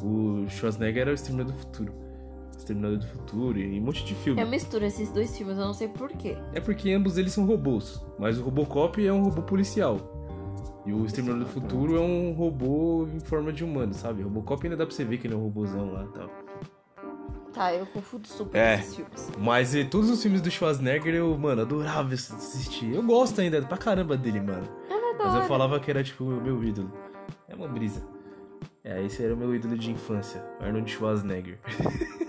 O 0.04 0.45
Schwarzenegger 0.49 1.04
era 1.04 1.12
o 1.12 1.13
Exterminador 1.13 1.54
do 1.54 1.60
Futuro. 1.60 1.93
Exterminador 2.58 2.97
do 2.97 3.08
Futuro 3.08 3.60
e 3.60 3.80
um 3.80 3.84
monte 3.84 4.04
de 4.04 4.13
filme. 4.15 4.41
Eu 4.41 4.47
misturo 4.47 4.84
esses 4.84 5.10
dois 5.12 5.38
filmes, 5.38 5.58
eu 5.58 5.65
não 5.65 5.73
sei 5.73 5.88
por 5.88 6.10
quê. 6.10 6.36
É 6.54 6.60
porque 6.60 6.91
ambos 6.91 7.17
eles 7.17 7.32
são 7.32 7.45
robôs, 7.45 8.04
mas 8.19 8.38
o 8.38 8.43
Robocop 8.43 9.06
é 9.06 9.13
um 9.13 9.23
robô 9.23 9.41
policial. 9.41 10.14
E 10.85 10.93
o 10.93 11.03
Exterminador 11.05 11.45
do 11.45 11.49
Futuro 11.51 11.97
é 11.97 11.99
um 11.99 12.31
robô 12.33 13.07
em 13.13 13.19
forma 13.19 13.51
de 13.51 13.63
humano, 13.63 13.93
sabe? 13.93 14.21
O 14.21 14.25
Robocop 14.25 14.63
ainda 14.65 14.77
dá 14.77 14.85
pra 14.85 14.93
você 14.95 15.03
ver 15.03 15.17
que 15.17 15.25
ele 15.27 15.33
é 15.33 15.37
um 15.37 15.41
robôzão 15.41 15.91
lá 15.91 16.03
e 16.05 16.07
tal. 16.09 16.29
Tá, 17.53 17.73
eu 17.73 17.85
confundo 17.87 18.27
super 18.27 18.57
É. 18.57 18.75
esses 18.75 18.95
filmes. 18.97 19.31
Mas 19.39 19.73
e, 19.73 19.85
todos 19.85 20.09
os 20.09 20.21
filmes 20.21 20.41
do 20.41 20.51
Schwarzenegger 20.51 21.15
eu, 21.15 21.35
mano, 21.37 21.61
adorava 21.61 22.13
assistir. 22.13 22.93
Eu 22.93 23.01
gosto 23.01 23.39
ainda 23.41 23.61
pra 23.61 23.77
caramba 23.77 24.15
dele, 24.17 24.41
mano. 24.41 24.67
Mas 25.17 25.35
eu 25.35 25.43
falava 25.43 25.79
que 25.79 25.89
era 25.89 26.03
tipo 26.03 26.23
o 26.25 26.41
meu 26.41 26.61
ídolo. 26.63 26.91
É 27.47 27.55
uma 27.55 27.67
brisa. 27.67 28.05
É, 28.83 29.03
esse 29.03 29.23
era 29.23 29.33
o 29.33 29.37
meu 29.37 29.55
ídolo 29.55 29.75
de 29.77 29.89
infância, 29.89 30.43
Arnold 30.59 30.91
Schwarzenegger. 30.91 31.57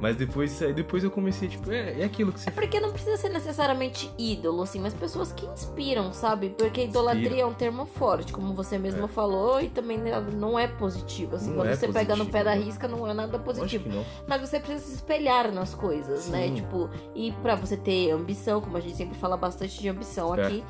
Mas 0.00 0.16
depois, 0.16 0.62
aí 0.62 0.72
depois 0.72 1.02
eu 1.02 1.10
comecei, 1.10 1.48
tipo, 1.48 1.70
é, 1.72 2.00
é 2.00 2.04
aquilo 2.04 2.32
que 2.32 2.40
você 2.40 2.48
É 2.48 2.52
porque 2.52 2.78
não 2.78 2.92
precisa 2.92 3.16
ser 3.16 3.30
necessariamente 3.30 4.10
ídolo, 4.16 4.62
assim, 4.62 4.78
mas 4.80 4.94
pessoas 4.94 5.32
que 5.32 5.44
inspiram, 5.46 6.12
sabe? 6.12 6.50
Porque 6.50 6.84
idolatria 6.84 7.24
Inspira. 7.26 7.42
é 7.42 7.46
um 7.46 7.54
termo 7.54 7.84
forte, 7.86 8.32
como 8.32 8.54
você 8.54 8.78
mesmo 8.78 9.08
falou, 9.08 9.60
e 9.60 9.68
também 9.68 9.98
não 10.34 10.58
é 10.58 10.68
positivo, 10.68 11.36
assim. 11.36 11.50
Não 11.50 11.56
quando 11.56 11.68
é 11.70 11.76
você 11.76 11.88
pega 11.88 12.14
no 12.14 12.24
positivo, 12.26 12.32
pé 12.32 12.44
da 12.44 12.54
né? 12.54 12.62
risca, 12.62 12.86
não 12.86 13.06
é 13.06 13.12
nada 13.12 13.38
positivo. 13.38 14.04
Mas 14.26 14.40
você 14.40 14.60
precisa 14.60 14.84
se 14.86 14.94
espelhar 14.94 15.52
nas 15.52 15.74
coisas, 15.74 16.28
né? 16.28 16.46
Sim. 16.48 16.54
Tipo, 16.54 16.88
e 17.14 17.32
pra 17.42 17.54
você 17.56 17.76
ter 17.76 18.10
ambição, 18.12 18.60
como 18.60 18.76
a 18.76 18.80
gente 18.80 18.96
sempre 18.96 19.18
fala 19.18 19.36
bastante 19.36 19.80
de 19.80 19.88
ambição 19.88 20.34
É. 20.34 20.46
aqui. 20.46 20.64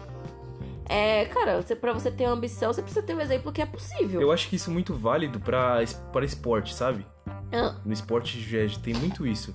É, 0.91 1.27
cara, 1.27 1.61
você, 1.61 1.77
pra 1.77 1.93
você 1.93 2.11
ter 2.11 2.25
ambição, 2.25 2.73
você 2.73 2.81
precisa 2.81 3.05
ter 3.05 3.15
um 3.15 3.21
exemplo 3.21 3.53
que 3.53 3.61
é 3.61 3.67
possível. 3.67 4.23
Eu 4.23 4.33
acho 4.33 4.49
que 4.49 4.57
isso 4.57 4.71
é 4.71 4.73
muito 4.73 4.95
válido 4.95 5.39
para 5.39 5.83
esporte, 6.25 6.75
sabe? 6.75 7.07
Ah, 7.53 7.75
No 7.85 7.93
esporte 7.93 8.41
já 8.41 8.59
tem 8.81 8.95
muito 8.95 9.27
isso. 9.27 9.55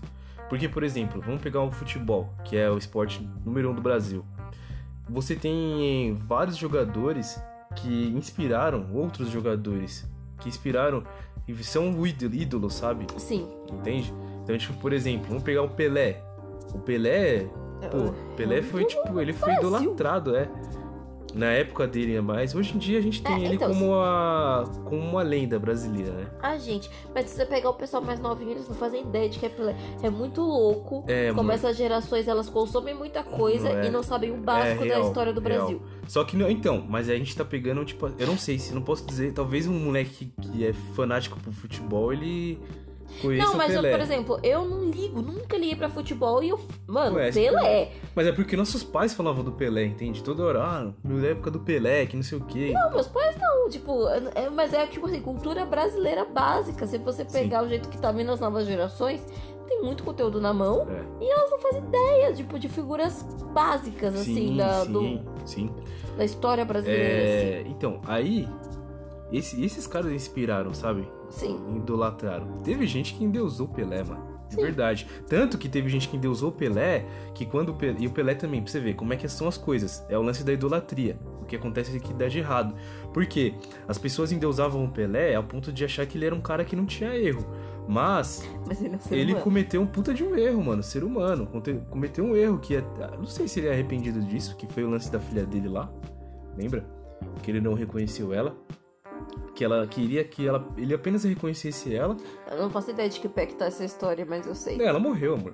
Porque, 0.50 0.68
por 0.70 0.84
exemplo, 0.84 1.22
vamos 1.22 1.42
pegar 1.42 1.62
o 1.62 1.72
futebol, 1.72 2.34
que 2.44 2.56
é 2.56 2.70
o 2.70 2.78
esporte 2.78 3.28
número 3.46 3.72
um 3.72 3.74
do 3.76 3.82
Brasil. 3.82 4.24
Você 5.10 5.36
tem 5.36 6.16
vários 6.28 6.58
jogadores 6.58 7.42
que 7.76 8.08
inspiraram 8.16 8.88
outros 8.94 9.30
jogadores, 9.30 10.08
que 10.40 10.48
inspiraram 10.48 11.04
e 11.48 11.64
são 11.64 11.92
o 11.92 12.06
ídolo, 12.08 12.34
ídolo, 12.36 12.70
sabe? 12.70 13.08
sim. 13.18 13.48
Entende? 13.72 14.14
Então, 14.44 14.58
tipo, 14.58 14.74
por 14.80 14.94
exemplo, 14.94 15.26
vamos 15.28 15.44
pegar 15.44 15.64
o 15.64 15.70
Pelé. 15.70 16.22
O 16.74 16.80
Pelé, 16.80 17.48
pô, 17.92 18.14
Pelé 18.36 18.62
foi 18.62 18.86
tipo, 18.86 19.20
ele 19.20 19.34
foi 19.34 19.54
idolatrado, 19.54 20.36
é. 20.36 20.48
Na 21.34 21.48
época 21.48 21.88
dele 21.88 22.16
é 22.16 22.22
mais. 22.22 22.54
Hoje 22.54 22.76
em 22.76 22.78
dia 22.78 23.00
a 23.00 23.02
gente 23.02 23.22
tem 23.24 23.34
É, 23.36 23.46
ele 23.46 23.56
então, 23.56 23.70
como 23.70 23.96
a 23.96 24.64
como 24.86 25.02
uma 25.02 25.24
lenda 25.24 25.58
brasileira, 25.58 26.12
né? 26.12 26.28
Ah, 26.42 26.58
gente, 26.58 26.90
mas 27.14 27.26
se 27.30 27.36
você 27.36 27.46
pegar 27.46 27.70
o 27.70 27.74
pessoal 27.74 28.04
mais 28.04 28.20
novinho, 28.20 28.52
eles 28.52 28.68
não 28.68 28.76
fazem 28.76 29.02
ideia 29.02 29.28
de 29.30 29.40
que 29.40 29.46
é 29.46 29.50
Pelé. 29.50 29.76
É 30.02 30.10
muito 30.10 30.42
louco 30.42 31.04
É, 31.08 31.34
como 31.34 31.52
essas 31.52 31.76
gerações 31.76 32.28
elas 32.28 32.50
consomem 32.50 32.94
muita 32.94 33.24
coisa 33.24 33.70
Não 33.74 33.80
é. 33.80 33.88
e 33.88 33.90
não 33.90 34.04
sabem 34.04 34.32
o 34.32 34.38
básico 34.38 34.84
É, 34.84 34.88
da 34.88 34.96
real, 34.96 35.08
história 35.08 35.34
do 35.34 35.42
real. 35.42 35.60
Brasil. 35.66 35.82
Só 36.08 36.24
que 36.24 36.36
não, 36.38 36.50
então, 36.50 36.86
mas 36.88 37.10
a 37.10 37.16
gente 37.16 37.36
tá 37.36 37.44
pegando, 37.46 37.84
tipo, 37.86 38.12
eu 38.20 38.28
não 38.28 38.38
sei 38.38 38.60
se 38.60 38.74
não 38.74 38.82
posso 38.82 39.06
dizer, 39.06 39.34
talvez 39.34 39.66
um 39.68 39.74
moleque 39.74 40.32
que, 40.42 40.66
é 40.66 40.74
fanático 40.96 41.40
por 41.40 41.54
futebol, 41.54 42.12
ele 42.14 42.60
Não, 43.24 43.56
mas 43.56 43.74
eu, 43.74 43.82
Pelé. 43.82 43.92
por 43.92 44.02
exemplo, 44.02 44.40
eu 44.44 44.66
não 44.66 44.84
ligo, 44.90 45.22
nunca 45.22 45.58
liguei 45.58 45.76
pra 45.76 45.90
futebol 45.90 46.44
e 46.44 46.50
eu. 46.50 46.60
Mano, 46.88 47.16
Pelé. 47.34 47.92
Mas 48.16 48.28
é 48.28 48.32
porque 48.32 48.56
nossos 48.58 48.84
pais 48.84 49.14
falavam 49.14 49.44
do 49.44 49.52
Pelé, 49.52 49.86
entende? 49.86 50.24
Toda 50.24 50.44
hora, 50.44 50.62
ah, 50.64 50.92
na 51.04 51.28
época 51.28 51.50
do 51.52 51.60
Pelé, 51.60 52.06
que 52.06 52.16
não 52.16 52.24
sei 52.24 52.38
o 52.38 52.42
quê. 52.42 52.72
Não, 52.74 52.92
meus 52.92 53.08
pais 53.08 53.36
não, 53.40 53.70
tipo, 53.70 54.08
é- 54.36 54.50
mas 54.50 54.74
é 54.74 54.86
tipo 54.88 55.06
assim, 55.06 55.22
cultura 55.22 55.66
brasileira 55.66 56.26
básica. 56.26 56.86
Se 56.88 56.98
você 56.98 57.24
pegar 57.26 57.64
o 57.64 57.68
jeito 57.68 57.90
que 57.90 57.98
tá 57.98 58.12
vindo 58.12 58.32
as 58.32 58.40
novas 58.40 58.66
gerações, 58.68 59.22
tem 59.68 59.82
muito 59.82 60.04
conteúdo 60.04 60.42
na 60.42 60.54
mão 60.54 60.88
É. 60.90 61.24
e 61.24 61.30
elas 61.32 61.50
não 61.50 61.60
fazem 61.60 61.82
ideia, 61.84 62.34
tipo, 62.34 62.60
de 62.60 62.68
figuras 62.70 63.24
básicas, 63.54 64.14
assim, 64.16 64.36
sim, 64.50 64.58
da, 64.58 64.86
sim, 64.86 64.92
do- 64.92 65.22
sim. 65.48 65.70
da 66.18 66.26
história 66.26 66.66
brasileira. 66.66 67.04
É, 67.04 67.64
então, 67.68 68.02
aí, 68.06 68.48
esse- 69.32 69.64
esses 69.64 69.88
caras 69.88 70.12
inspiraram, 70.12 70.74
sabe? 70.74 71.08
Sim. 71.34 71.60
Idolatraram. 71.78 72.62
Teve 72.64 72.86
gente 72.86 73.14
que 73.16 73.24
endeusou 73.24 73.68
o 73.68 73.70
Pelé, 73.70 74.04
mano. 74.04 74.34
De 74.48 74.56
Sim. 74.56 74.62
verdade. 74.62 75.08
Tanto 75.28 75.58
que 75.58 75.68
teve 75.68 75.90
gente 75.90 76.08
que 76.08 76.16
endeusou 76.16 76.50
o 76.50 76.52
Pelé, 76.52 77.06
que 77.34 77.44
quando 77.46 77.70
o 77.70 77.74
Pelé, 77.74 77.98
e 78.00 78.08
o 78.08 78.12
Pelé 78.12 78.36
também, 78.36 78.62
pra 78.62 78.72
você 78.72 78.80
ver 78.80 78.94
como 78.94 79.14
é 79.14 79.18
que 79.18 79.28
são 79.28 79.48
as 79.48 79.58
coisas. 79.58 80.06
É 80.10 80.18
o 80.18 80.22
lance 80.22 80.44
da 80.44 80.54
idolatria. 80.54 81.18
O 81.42 81.46
que 81.46 81.56
acontece 81.56 81.96
é 81.96 82.00
que 82.00 82.14
dá 82.14 82.28
de 82.28 82.38
errado. 82.38 82.76
Porque 83.12 83.56
as 83.88 83.98
pessoas 83.98 84.32
endeusavam 84.32 84.86
o 84.86 84.90
Pelé 84.92 85.34
ao 85.34 85.44
ponto 85.44 85.72
de 85.72 85.84
achar 85.84 86.06
que 86.06 86.18
ele 86.18 86.26
era 86.26 86.36
um 86.36 86.42
cara 86.42 86.64
que 86.64 86.76
não 86.76 86.86
tinha 86.86 87.16
erro. 87.16 87.46
Mas 87.88 88.48
Mas 88.68 88.82
ele 88.82 88.96
é 88.96 88.98
um 88.98 89.18
ele 89.18 89.36
cometeu 89.36 89.82
um 89.82 89.88
puta 89.88 90.14
de 90.14 90.24
um 90.24 90.36
erro, 90.36 90.64
mano. 90.64 90.84
Ser 90.84 91.04
humano. 91.04 91.48
Cometeu 91.90 92.24
um 92.24 92.36
erro 92.36 92.60
que 92.60 92.76
é. 92.76 92.84
Não 93.18 93.26
sei 93.26 93.48
se 93.48 93.60
ele 93.60 93.68
é 93.68 93.72
arrependido 93.74 94.22
disso, 94.22 94.56
que 94.56 94.68
foi 94.68 94.84
o 94.84 94.90
lance 94.90 95.12
da 95.12 95.20
filha 95.20 95.46
dele 95.46 95.68
lá. 95.68 95.92
Lembra? 96.56 96.86
Que 97.42 97.50
ele 97.50 97.60
não 97.60 97.74
reconheceu 97.74 98.34
ela. 98.34 98.56
Que 99.56 99.64
ela 99.64 99.86
queria 99.86 100.24
que 100.24 100.48
ela, 100.48 100.68
ele 100.78 100.94
apenas 100.94 101.24
reconhecesse 101.24 101.96
ela. 101.96 102.18
Eu 102.52 102.58
não 102.64 102.70
faço 102.70 102.90
ideia 102.92 103.08
de 103.10 103.20
que 103.20 103.30
pé 103.30 103.46
que 103.46 103.56
tá 103.56 103.66
essa 103.66 103.86
história, 103.86 104.26
mas 104.28 104.46
eu 104.48 104.56
sei. 104.56 104.78
Não, 104.78 104.86
ela 104.86 105.00
morreu, 105.00 105.36
amor. 105.36 105.54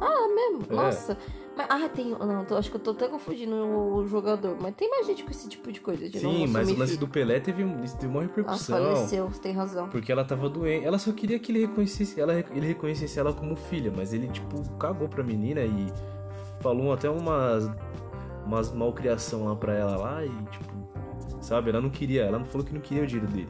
Ah, 0.00 0.28
mesmo? 0.28 0.64
É. 0.70 0.74
Nossa. 0.74 1.16
Mas, 1.56 1.66
ah, 1.70 1.88
tem. 1.88 2.10
Não, 2.10 2.44
tô- 2.44 2.56
acho 2.56 2.68
que 2.68 2.76
eu 2.76 2.80
tô 2.80 2.90
até 2.90 3.06
confundindo 3.06 3.54
o 3.54 4.04
jogador. 4.08 4.56
Mas 4.60 4.74
tem 4.74 4.90
mais 4.90 5.06
gente 5.06 5.22
com 5.22 5.30
esse 5.30 5.48
tipo 5.48 5.70
de 5.70 5.80
coisa. 5.80 6.08
De 6.08 6.18
Sim, 6.18 6.48
mas 6.48 6.68
o 6.70 6.76
lance 6.76 6.96
do 6.96 7.06
Pelé 7.06 7.38
teve, 7.38 7.62
teve 7.64 8.06
uma 8.08 8.20
Ah, 8.20 8.22
repercussão. 8.22 8.76
faleceu, 8.76 9.28
você 9.28 9.40
tem 9.40 9.52
razão. 9.52 9.88
porque 9.88 10.10
ela 10.10 10.24
tava 10.24 10.48
doente. 10.48 10.84
Ela 10.84 10.98
só 10.98 11.12
queria 11.12 11.38
que 11.38 11.52
ele 11.52 11.60
reconhecesse, 11.66 12.20
ela, 12.20 12.34
ele 12.34 12.66
reconhecesse 12.66 13.20
ela 13.20 13.32
como 13.32 13.54
filha, 13.54 13.92
mas 13.94 14.12
ele, 14.12 14.26
tipo, 14.28 14.68
cagou 14.78 15.08
pra 15.08 15.22
menina 15.22 15.60
e 15.60 15.86
falou 16.60 16.92
até 16.92 17.08
umas, 17.08 17.70
umas 18.44 18.72
malcriação 18.72 19.44
lá 19.44 19.54
pra 19.54 19.74
ela 19.74 19.96
lá 19.96 20.24
e, 20.24 20.30
tipo, 20.50 20.83
sabe? 21.44 21.70
Ela 21.70 21.80
não 21.80 21.90
queria, 21.90 22.22
ela 22.24 22.38
não 22.38 22.46
falou 22.46 22.66
que 22.66 22.72
não 22.74 22.80
queria 22.80 23.02
o 23.04 23.06
dinheiro 23.06 23.30
dele. 23.30 23.48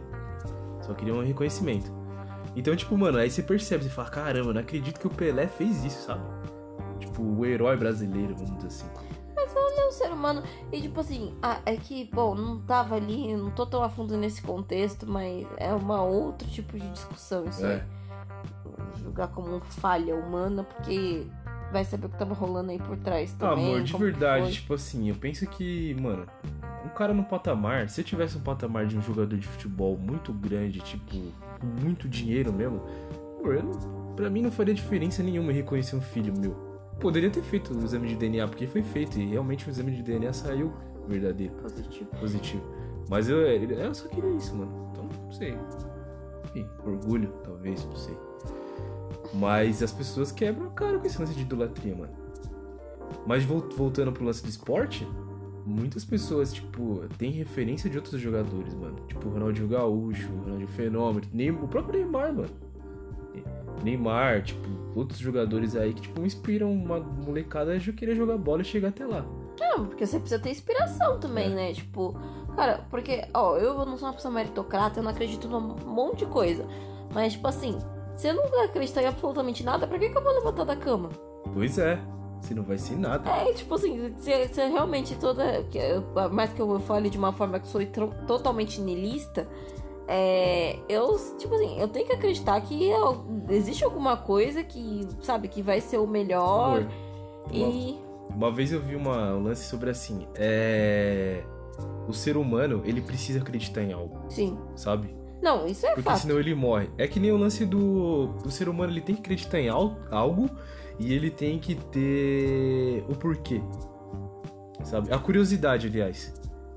Só 0.82 0.92
queria 0.94 1.14
um 1.14 1.22
reconhecimento. 1.24 1.90
Então, 2.56 2.74
tipo, 2.76 2.96
mano, 2.96 3.18
aí 3.18 3.30
você 3.30 3.42
percebe, 3.42 3.84
você 3.84 3.90
fala, 3.90 4.10
caramba, 4.10 4.52
não 4.52 4.60
acredito 4.60 5.00
que 5.00 5.06
o 5.06 5.10
Pelé 5.10 5.46
fez 5.46 5.84
isso, 5.84 6.06
sabe? 6.06 6.22
Tipo, 7.00 7.22
o 7.22 7.44
herói 7.44 7.76
brasileiro, 7.76 8.34
vamos 8.36 8.54
dizer 8.56 8.66
assim. 8.68 8.86
Ele 9.36 9.80
é 9.80 9.86
um 9.88 9.92
ser 9.92 10.12
humano. 10.12 10.42
E 10.72 10.80
tipo 10.82 11.00
assim, 11.00 11.34
ah, 11.42 11.58
é 11.66 11.76
que, 11.76 12.08
bom, 12.12 12.34
não 12.34 12.60
tava 12.60 12.94
ali, 12.96 13.34
não 13.36 13.50
tô 13.50 13.66
tão 13.66 13.82
a 13.82 13.88
fundo 13.88 14.16
nesse 14.16 14.40
contexto, 14.42 15.04
mas 15.06 15.46
é 15.56 15.72
uma 15.72 16.02
outro 16.02 16.46
tipo 16.48 16.78
de 16.78 16.88
discussão 16.90 17.44
isso 17.46 17.64
É. 17.64 17.74
aí. 17.74 17.82
Julgar 19.02 19.28
como 19.28 19.60
falha 19.60 20.14
humana, 20.14 20.64
porque 20.64 21.26
vai 21.72 21.84
saber 21.84 22.06
o 22.06 22.08
que 22.10 22.18
tava 22.18 22.34
rolando 22.34 22.70
aí 22.70 22.78
por 22.78 22.96
trás 22.98 23.34
Ah, 23.40 23.48
também. 23.50 23.66
amor, 23.74 23.82
de 23.82 23.96
verdade, 23.96 24.52
tipo 24.52 24.74
assim, 24.74 25.08
eu 25.08 25.14
penso 25.16 25.46
que, 25.46 25.94
mano, 26.00 26.26
um 26.84 26.88
cara 26.90 27.14
no 27.14 27.24
patamar, 27.24 27.88
se 27.88 28.00
eu 28.00 28.04
tivesse 28.04 28.36
um 28.36 28.40
patamar 28.40 28.86
de 28.86 28.96
um 28.96 29.00
jogador 29.02 29.36
de 29.36 29.46
futebol 29.46 29.96
muito 29.96 30.32
grande, 30.32 30.80
tipo, 30.80 31.10
com 31.60 31.66
muito 31.82 32.08
dinheiro 32.08 32.52
mesmo, 32.52 32.82
não- 33.42 34.14
pra 34.14 34.28
mim 34.30 34.42
não 34.42 34.50
faria 34.52 34.74
diferença 34.74 35.22
nenhuma 35.22 35.52
reconhecer 35.52 35.96
um 35.96 36.00
filho 36.00 36.32
meu. 36.38 36.54
Poderia 37.00 37.30
ter 37.30 37.42
feito 37.42 37.74
o 37.74 37.84
exame 37.84 38.08
de 38.08 38.16
DNA, 38.16 38.46
porque 38.46 38.66
foi 38.66 38.82
feito, 38.82 39.18
e 39.18 39.26
realmente 39.26 39.66
o 39.66 39.70
exame 39.70 39.90
de 39.92 40.02
DNA 40.02 40.32
saiu 40.32 40.72
verdadeiro, 41.08 41.54
Positivo. 41.54 42.10
positivo. 42.20 42.62
Mas 43.10 43.28
eu, 43.28 43.38
eu 43.38 43.94
só 43.94 44.08
queria 44.08 44.30
isso, 44.30 44.54
mano. 44.54 44.88
Então, 44.92 45.08
não 45.24 45.32
sei. 45.32 45.56
Enfim, 46.46 46.66
orgulho, 46.86 47.28
talvez, 47.42 47.84
não 47.84 47.96
sei. 47.96 48.16
Mas 49.34 49.82
as 49.82 49.92
pessoas 49.92 50.30
quebram 50.30 50.68
a 50.68 50.70
cara 50.70 50.98
com 50.98 51.06
esse 51.06 51.18
lance 51.20 51.34
de 51.34 51.42
idolatria, 51.42 51.94
mano. 51.94 52.12
Mas 53.26 53.44
vol- 53.44 53.68
voltando 53.76 54.12
pro 54.12 54.24
lance 54.24 54.42
do 54.42 54.48
esporte, 54.48 55.06
muitas 55.66 56.04
pessoas, 56.04 56.52
tipo, 56.52 57.02
têm 57.18 57.30
referência 57.30 57.88
de 57.88 57.96
outros 57.96 58.20
jogadores, 58.20 58.74
mano. 58.74 58.96
Tipo, 59.08 59.28
Ronaldinho 59.28 59.68
Gaúcho, 59.68 60.28
Ronaldinho 60.42 60.68
Fenômeno, 60.68 61.26
nem, 61.32 61.50
o 61.50 61.66
próprio 61.68 61.98
Neymar, 62.00 62.32
mano. 62.32 62.50
Neymar, 63.82 64.42
tipo, 64.42 64.66
outros 64.94 65.18
jogadores 65.18 65.76
aí 65.76 65.92
que, 65.92 66.02
tipo, 66.02 66.20
inspiram 66.24 66.72
uma 66.72 67.00
molecada 67.00 67.74
a 67.74 67.78
querer 67.92 68.14
jogar 68.14 68.38
bola 68.38 68.62
e 68.62 68.64
chegar 68.64 68.88
até 68.88 69.04
lá. 69.04 69.24
Não, 69.60 69.86
porque 69.86 70.06
você 70.06 70.18
precisa 70.18 70.40
ter 70.40 70.50
inspiração 70.50 71.18
também, 71.20 71.46
É. 71.46 71.54
né? 71.54 71.72
Tipo, 71.72 72.16
cara, 72.56 72.86
porque, 72.90 73.24
ó, 73.34 73.56
eu 73.56 73.74
não 73.84 73.96
sou 73.96 74.08
uma 74.08 74.14
pessoa 74.14 74.32
meritocrata, 74.32 75.00
eu 75.00 75.04
não 75.04 75.10
acredito 75.10 75.48
num 75.48 75.60
monte 75.86 76.20
de 76.20 76.26
coisa. 76.26 76.66
Mas, 77.12 77.34
tipo 77.34 77.46
assim, 77.46 77.78
se 78.16 78.28
eu 78.28 78.34
não 78.34 78.64
acreditar 78.64 79.02
em 79.02 79.06
absolutamente 79.06 79.62
nada, 79.64 79.86
pra 79.86 79.98
que, 79.98 80.08
que 80.08 80.16
eu 80.16 80.22
vou 80.22 80.32
levantar 80.32 80.64
da 80.64 80.76
cama? 80.76 81.10
Pois 81.52 81.76
é, 81.78 82.00
se 82.44 82.54
não 82.54 82.62
vai 82.62 82.78
ser 82.78 82.96
nada. 82.96 83.28
É, 83.30 83.52
tipo 83.52 83.74
assim, 83.74 84.12
se, 84.18 84.48
se 84.48 84.60
realmente 84.68 85.16
toda. 85.16 85.64
mais 86.30 86.52
que 86.52 86.60
eu 86.60 86.78
fale 86.80 87.08
de 87.10 87.18
uma 87.18 87.32
forma 87.32 87.58
que 87.58 87.66
sou 87.68 87.80
totalmente 88.26 88.80
niilista, 88.80 89.48
é, 90.06 90.78
eu, 90.88 91.16
tipo 91.38 91.54
assim, 91.54 91.80
eu 91.80 91.88
tenho 91.88 92.06
que 92.06 92.12
acreditar 92.12 92.60
que 92.60 92.88
eu- 92.88 93.24
existe 93.48 93.84
alguma 93.84 94.16
coisa 94.16 94.62
que, 94.62 95.06
sabe, 95.22 95.48
que 95.48 95.62
vai 95.62 95.80
ser 95.80 95.98
o 95.98 96.06
melhor. 96.06 96.78
Amor, 96.80 96.90
E. 97.52 97.98
Uma 98.34 98.50
vez 98.50 98.72
eu 98.72 98.80
vi 98.80 98.96
uma, 98.96 99.34
um 99.34 99.42
lance 99.44 99.64
sobre 99.64 99.90
assim, 99.90 100.26
é... 100.34 101.42
O 102.08 102.12
ser 102.12 102.36
humano, 102.36 102.82
ele 102.84 103.00
precisa 103.00 103.40
acreditar 103.40 103.82
em 103.82 103.92
algo, 103.92 104.18
Sim. 104.28 104.56
sabe? 104.76 105.14
Não, 105.42 105.66
isso 105.66 105.84
é 105.86 105.90
Porque 105.90 106.02
fato. 106.08 106.20
senão 106.20 106.38
ele 106.38 106.54
morre. 106.54 106.88
É 106.96 107.06
que 107.08 107.18
nem 107.20 107.32
o 107.32 107.36
lance 107.36 107.64
do... 107.66 108.30
O 108.44 108.50
ser 108.50 108.68
humano, 108.68 108.92
ele 108.92 109.00
tem 109.00 109.14
que 109.14 109.20
acreditar 109.20 109.58
em 109.60 109.68
al- 109.68 109.96
algo 110.10 110.48
e 110.98 111.12
ele 111.12 111.30
tem 111.30 111.58
que 111.58 111.74
ter 111.74 113.04
o 113.08 113.14
porquê, 113.16 113.60
sabe? 114.82 115.12
A 115.12 115.18
curiosidade, 115.18 115.86
aliás. 115.86 116.32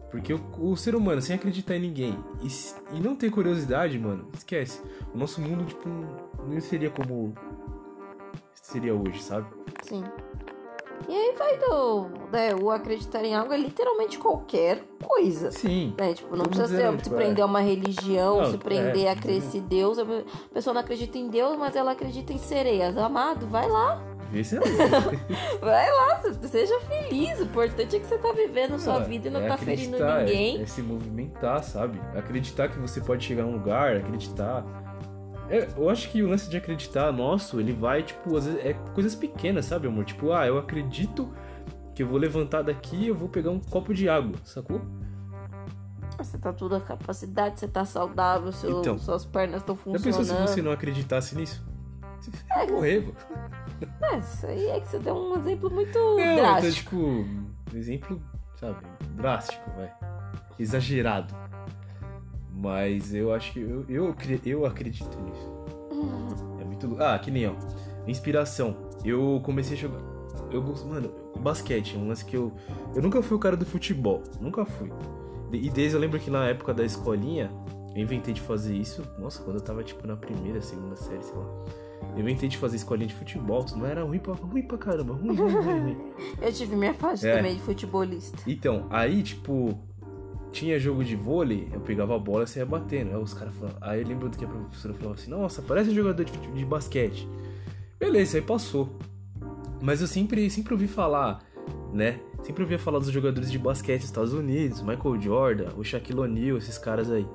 Porque 0.09 0.33
o, 0.33 0.41
o 0.57 0.77
ser 0.77 0.95
humano, 0.95 1.21
sem 1.21 1.35
acreditar 1.35 1.75
em 1.75 1.81
ninguém 1.81 2.17
e, 2.41 2.95
e 2.95 2.99
não 2.99 3.15
ter 3.15 3.29
curiosidade, 3.29 3.99
mano, 3.99 4.29
esquece. 4.33 4.81
O 5.13 5.17
nosso 5.17 5.41
mundo, 5.41 5.65
tipo, 5.65 5.87
não 5.87 6.59
seria 6.61 6.89
como 6.89 7.33
seria 8.53 8.93
hoje, 8.93 9.21
sabe? 9.21 9.47
Sim. 9.81 10.03
E 11.07 11.13
aí 11.13 11.35
vai 11.37 11.57
do. 11.57 12.07
Né, 12.31 12.53
o 12.55 12.69
acreditar 12.69 13.23
em 13.23 13.33
algo 13.33 13.53
é 13.53 13.57
literalmente 13.57 14.17
qualquer 14.17 14.83
coisa. 15.03 15.51
Sim. 15.51 15.93
Né? 15.97 16.13
Tipo, 16.13 16.35
não 16.35 16.45
precisa 16.45 16.67
se 16.67 16.97
tipo, 16.97 17.15
prender 17.15 17.39
é. 17.39 17.41
a 17.41 17.45
uma 17.45 17.61
religião, 17.61 18.41
Não, 18.41 18.51
se 18.51 18.57
prender 18.57 19.05
é, 19.05 19.11
a 19.11 19.15
crer 19.15 19.41
se 19.41 19.59
Deus. 19.61 19.97
A 19.99 20.05
pessoa 20.53 20.73
não 20.73 20.81
acredita 20.81 21.17
em 21.17 21.29
Deus, 21.29 21.57
mas 21.57 21.75
ela 21.75 21.91
acredita 21.91 22.33
em 22.33 22.37
sereias. 22.37 22.97
Amado, 22.97 23.47
vai 23.47 23.67
lá. 23.69 24.01
É 24.33 24.41
Vai 25.61 25.89
lá, 25.89 26.21
se- 26.21 26.47
seja 26.49 26.77
feliz. 26.81 27.39
O 27.39 27.43
importante 27.43 27.95
é 27.95 27.99
que 27.99 28.05
você 28.05 28.17
tá 28.17 28.33
vivendo 28.33 28.77
sua 28.77 28.99
vida 28.99 29.29
e 29.29 29.31
não 29.31 29.41
é 29.41 29.47
tá 29.47 29.57
ferindo 29.57 29.95
acreditar, 29.95 30.21
é- 30.21 30.25
ninguém. 30.25 30.61
É, 30.61 30.65
se 30.65 30.81
movimentar, 30.81 31.63
sabe? 31.63 32.01
Acreditar 32.13 32.67
que 32.67 32.77
você 32.77 32.99
pode 32.99 33.23
chegar 33.23 33.43
a 33.43 33.45
um 33.45 33.53
lugar, 33.53 33.95
acreditar. 33.95 34.65
É, 35.49 35.67
eu 35.77 35.89
acho 35.89 36.09
que 36.09 36.21
o 36.21 36.27
lance 36.29 36.49
de 36.49 36.57
acreditar 36.57 37.11
nosso, 37.11 37.59
ele 37.59 37.71
vai, 37.73 38.03
tipo, 38.03 38.35
às 38.35 38.45
vezes 38.45 38.59
é 38.65 38.73
coisas 38.93 39.15
pequenas, 39.15 39.65
sabe, 39.65 39.87
amor? 39.87 40.03
Tipo, 40.05 40.31
ah, 40.33 40.45
eu 40.45 40.57
acredito 40.57 41.31
que 41.95 42.03
eu 42.03 42.07
vou 42.07 42.17
levantar 42.19 42.61
daqui 42.63 42.95
e 42.97 43.07
eu 43.07 43.15
vou 43.15 43.29
pegar 43.29 43.49
um 43.51 43.59
copo 43.59 43.93
de 43.93 44.09
água, 44.09 44.33
sacou? 44.43 44.81
Você 46.17 46.37
tá 46.37 46.51
tudo 46.51 46.75
a 46.75 46.81
capacidade, 46.81 47.59
você 47.59 47.67
tá 47.67 47.85
saudável, 47.85 48.51
seu- 48.51 48.79
Então. 48.81 48.97
suas 48.97 49.23
pernas 49.25 49.61
estão 49.61 49.75
Já 49.75 49.83
pensou 49.83 49.99
se 49.99 50.13
funcionando. 50.17 50.47
você 50.47 50.61
não 50.61 50.71
acreditasse 50.71 51.35
nisso? 51.35 51.63
Você 52.19 52.31
ia 52.57 52.73
morrer, 52.73 53.01
mano. 53.01 53.15
É, 54.01 54.17
isso 54.17 54.45
aí 54.47 54.65
é 54.69 54.79
que 54.79 54.87
você 54.87 54.99
deu 54.99 55.15
um 55.15 55.37
exemplo 55.37 55.69
muito 55.69 55.97
Não, 55.97 56.19
então, 56.19 56.35
drástico. 56.35 56.89
tipo, 56.89 56.97
um 56.97 57.77
exemplo, 57.77 58.21
sabe, 58.59 58.77
drástico, 59.15 59.69
vai. 59.77 59.93
Exagerado. 60.57 61.33
Mas 62.59 63.13
eu 63.13 63.31
acho 63.33 63.53
que 63.53 63.59
eu, 63.59 63.85
eu, 63.87 64.15
eu 64.45 64.65
acredito 64.65 65.17
nisso. 65.21 65.51
É 66.59 66.63
muito. 66.65 66.97
Ah, 66.99 67.17
que 67.19 67.29
nem 67.29 67.47
ó. 67.47 67.53
Inspiração. 68.07 68.75
Eu 69.05 69.39
comecei 69.43 69.77
a 69.77 69.79
jogar. 69.79 70.01
Eu 70.51 70.61
gosto. 70.61 70.87
Mano, 70.87 71.11
basquete, 71.39 71.95
é 71.95 71.99
um 71.99 72.07
lance 72.07 72.25
que 72.25 72.35
eu. 72.35 72.51
Eu 72.95 73.01
nunca 73.01 73.21
fui 73.21 73.37
o 73.37 73.39
cara 73.39 73.55
do 73.55 73.65
futebol. 73.65 74.23
Nunca 74.41 74.65
fui. 74.65 74.91
E 75.51 75.69
desde 75.69 75.95
eu 75.95 75.99
lembro 76.01 76.19
que 76.19 76.29
na 76.29 76.47
época 76.47 76.73
da 76.73 76.83
escolinha, 76.83 77.51
eu 77.95 78.01
inventei 78.01 78.33
de 78.33 78.41
fazer 78.41 78.75
isso. 78.75 79.03
Nossa, 79.19 79.41
quando 79.43 79.57
eu 79.57 79.61
tava 79.61 79.83
tipo 79.83 80.05
na 80.07 80.15
primeira, 80.17 80.61
segunda 80.61 80.95
série, 80.95 81.23
sei 81.23 81.35
lá. 81.35 81.45
Eu 82.15 82.21
inventei 82.21 82.49
de 82.49 82.57
fazer 82.57 82.75
escolinha 82.77 83.07
de 83.07 83.13
futebol. 83.15 83.65
Não 83.75 83.85
era 83.85 84.03
ruim 84.03 84.19
pra, 84.19 84.33
ruim 84.33 84.63
pra 84.63 84.77
caramba. 84.77 85.13
Ruim, 85.13 85.35
ruim, 85.35 85.53
ruim, 85.53 85.79
ruim. 85.81 85.97
Eu 86.41 86.51
tive 86.51 86.75
minha 86.75 86.93
fase 86.93 87.27
É. 87.27 87.35
também 87.37 87.55
de 87.55 87.61
futebolista. 87.61 88.37
Então, 88.47 88.87
aí, 88.89 89.21
tipo, 89.23 89.77
tinha 90.51 90.79
jogo 90.79 91.03
de 91.03 91.15
vôlei, 91.15 91.67
eu 91.73 91.79
pegava 91.79 92.15
a 92.15 92.19
bola 92.19 92.43
e 92.43 92.47
saía 92.47 92.65
batendo. 92.65 93.11
Aí 93.11 93.17
os 93.17 93.33
caras 93.33 93.53
falavam. 93.55 93.77
Aí 93.81 94.01
eu 94.01 94.07
lembro 94.07 94.29
que 94.29 94.45
a 94.45 94.47
professora 94.47 94.93
falava 94.93 95.15
assim: 95.15 95.29
Nossa, 95.29 95.61
parece 95.61 95.89
um 95.89 95.95
jogador 95.95 96.23
de, 96.23 96.31
de 96.31 96.65
basquete. 96.65 97.27
Beleza, 97.99 98.37
aí 98.37 98.43
passou. 98.43 98.97
Mas 99.81 100.01
eu 100.01 100.07
sempre, 100.07 100.49
sempre 100.49 100.73
ouvi 100.73 100.87
falar, 100.87 101.39
né? 101.93 102.19
Sempre 102.43 102.63
ouvia 102.63 102.79
falar 102.79 102.99
dos 102.99 103.09
jogadores 103.09 103.51
de 103.51 103.59
basquete 103.59 104.01
dos 104.01 104.09
Estados 104.09 104.33
Unidos, 104.33 104.81
Michael 104.81 105.21
Jordan, 105.21 105.69
o 105.75 105.83
Shaquille 105.83 106.19
O'Neal, 106.19 106.57
esses 106.57 106.77
caras 106.77 107.11
aí. 107.11 107.27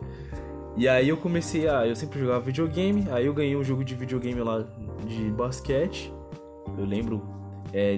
E 0.77 0.88
aí 0.88 1.09
eu 1.09 1.16
comecei 1.16 1.68
a. 1.68 1.87
Eu 1.87 1.94
sempre 1.94 2.18
jogava 2.18 2.40
videogame, 2.40 3.07
aí 3.11 3.27
eu 3.27 3.35
ganhei 3.35 3.55
um 3.57 3.62
jogo 3.62 3.85
de 3.85 3.94
videogame 3.94 4.40
lá 4.40 4.64
de 5.07 5.31
basquete. 5.31 6.12
Eu 6.79 6.85
lembro. 6.85 7.41
É, 7.72 7.96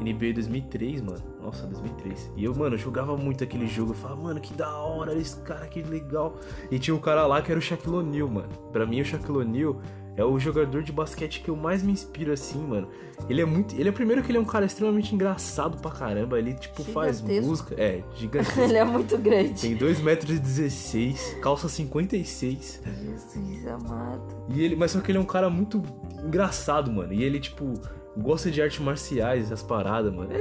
NBA 0.00 0.34
2003, 0.34 1.00
mano. 1.00 1.22
Nossa, 1.40 1.66
2003. 1.66 2.32
E 2.36 2.44
eu, 2.44 2.54
mano, 2.54 2.74
eu 2.74 2.78
jogava 2.78 3.16
muito 3.16 3.42
aquele 3.42 3.66
jogo. 3.66 3.92
Eu 3.92 3.96
falava, 3.96 4.22
mano, 4.22 4.40
que 4.40 4.52
da 4.54 4.76
hora 4.76 5.14
esse 5.16 5.36
cara, 5.40 5.66
que 5.66 5.82
legal. 5.82 6.36
E 6.70 6.78
tinha 6.78 6.94
um 6.94 7.00
cara 7.00 7.26
lá 7.26 7.40
que 7.40 7.50
era 7.50 7.58
o 7.58 7.62
Shaquille 7.62 7.96
O'Neal, 7.96 8.28
mano. 8.28 8.48
Pra 8.72 8.84
mim, 8.86 9.00
o 9.00 9.04
Shaquille 9.04 9.38
O'Neal 9.38 9.80
é 10.16 10.24
o 10.24 10.38
jogador 10.38 10.82
de 10.82 10.92
basquete 10.92 11.40
que 11.40 11.48
eu 11.48 11.56
mais 11.56 11.82
me 11.82 11.92
inspiro 11.92 12.32
assim, 12.32 12.58
mano. 12.64 12.88
Ele 13.28 13.40
é 13.40 13.44
muito. 13.44 13.74
Ele 13.74 13.88
é 13.88 13.92
primeiro 13.92 14.22
que 14.22 14.30
ele 14.30 14.38
é 14.38 14.40
um 14.40 14.44
cara 14.44 14.64
extremamente 14.64 15.14
engraçado 15.14 15.80
pra 15.80 15.90
caramba. 15.90 16.38
Ele, 16.38 16.54
tipo, 16.54 16.84
faz 16.84 17.16
Gigantesco. 17.16 17.48
música. 17.48 17.74
É, 17.78 18.02
gigantesco. 18.14 18.60
Ele 18.62 18.76
é 18.76 18.84
muito 18.84 19.18
grande. 19.18 19.60
Tem 19.60 19.74
2 19.74 20.00
metros 20.00 20.36
e 20.36 20.38
16, 20.38 21.38
calça 21.42 21.68
56. 21.68 22.82
Jesus 22.84 23.66
amado. 23.66 24.44
E 24.50 24.62
ele, 24.62 24.76
mas 24.76 24.90
só 24.92 25.00
que 25.00 25.10
ele 25.10 25.18
é 25.18 25.20
um 25.20 25.24
cara 25.26 25.50
muito 25.50 25.82
engraçado, 26.24 26.92
mano. 26.92 27.12
E 27.12 27.22
ele, 27.22 27.40
tipo, 27.40 27.72
gosta 28.16 28.50
de 28.50 28.60
artes 28.62 28.80
marciais, 28.80 29.44
essas 29.46 29.62
paradas, 29.62 30.12
mano. 30.12 30.32
É- 30.32 30.40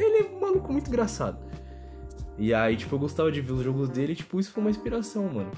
ele 0.00 0.18
é 0.18 0.30
um 0.36 0.40
maluco 0.40 0.72
muito 0.72 0.88
engraçado. 0.88 1.38
E 2.38 2.52
aí, 2.52 2.76
tipo, 2.76 2.94
eu 2.94 2.98
gostava 2.98 3.32
de 3.32 3.40
ver 3.40 3.52
os 3.52 3.62
jogos 3.62 3.88
dele 3.88 4.12
e, 4.12 4.16
tipo, 4.16 4.38
isso 4.38 4.50
foi 4.52 4.62
uma 4.62 4.70
inspiração, 4.70 5.24
mano. 5.28 5.50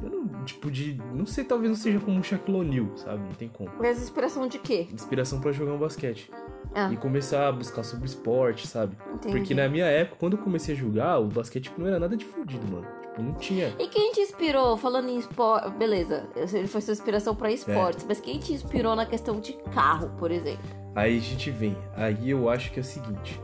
Eu 0.00 0.08
não, 0.08 0.44
tipo, 0.44 0.70
de. 0.70 1.00
Não 1.12 1.26
sei, 1.26 1.42
talvez 1.42 1.68
não 1.68 1.76
seja 1.76 1.98
como 1.98 2.20
o 2.20 2.22
Shaquille 2.22 2.58
O'Neal, 2.58 2.96
sabe? 2.96 3.18
Não 3.24 3.32
tem 3.32 3.48
como. 3.48 3.68
Mas 3.80 4.00
inspiração 4.00 4.46
de 4.46 4.58
quê? 4.60 4.86
Inspiração 4.92 5.40
pra 5.40 5.50
jogar 5.50 5.72
um 5.72 5.78
basquete. 5.78 6.30
Ah, 6.72 6.92
E 6.92 6.96
começar 6.96 7.48
a 7.48 7.52
buscar 7.52 7.82
sobre 7.82 8.06
esporte, 8.06 8.66
sabe? 8.68 8.96
entendi. 9.14 9.36
Porque 9.36 9.54
na 9.54 9.68
minha 9.68 9.86
época, 9.86 10.16
quando 10.20 10.36
eu 10.36 10.38
comecei 10.42 10.74
a 10.76 10.78
jogar, 10.78 11.18
o 11.18 11.26
basquete 11.26 11.64
tipo, 11.64 11.80
não 11.80 11.88
era 11.88 11.98
nada 11.98 12.16
de 12.16 12.24
fudido, 12.24 12.64
mano. 12.72 12.86
Tipo, 13.02 13.22
não 13.22 13.34
tinha. 13.34 13.74
E 13.80 13.88
quem 13.88 14.12
te 14.12 14.20
inspirou, 14.20 14.76
falando 14.76 15.08
em 15.08 15.18
esporte. 15.18 15.70
Beleza, 15.70 16.28
ele 16.36 16.68
foi 16.68 16.80
sua 16.80 16.92
inspiração 16.92 17.34
pra 17.34 17.50
esportes, 17.50 18.04
mas 18.08 18.20
quem 18.20 18.38
te 18.38 18.52
inspirou 18.52 18.94
na 18.94 19.04
questão 19.06 19.40
de 19.40 19.54
carro, 19.74 20.10
por 20.18 20.30
exemplo? 20.30 20.62
Aí 20.94 21.16
a 21.18 21.20
gente 21.20 21.50
vem. 21.50 21.76
Aí 21.96 22.30
eu 22.30 22.48
acho 22.48 22.70
que 22.72 22.78
é 22.78 22.82
o 22.82 22.84
seguinte. 22.84 23.40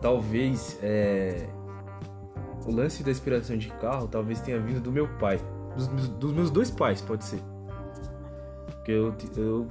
Talvez 0.00 0.78
é, 0.82 1.48
o 2.66 2.72
lance 2.72 3.02
da 3.02 3.10
inspiração 3.10 3.56
de 3.56 3.68
carro 3.74 4.08
talvez 4.08 4.40
tenha 4.40 4.58
vindo 4.60 4.80
do 4.80 4.90
meu 4.92 5.08
pai. 5.18 5.38
Dos, 5.76 5.88
meus- 5.88 6.08
dos 6.08 6.32
meus 6.32 6.50
dois 6.50 6.70
pais, 6.70 7.00
pode 7.00 7.24
ser. 7.24 7.40
Porque 8.66 8.92
eu, 8.92 9.14
eu 9.36 9.68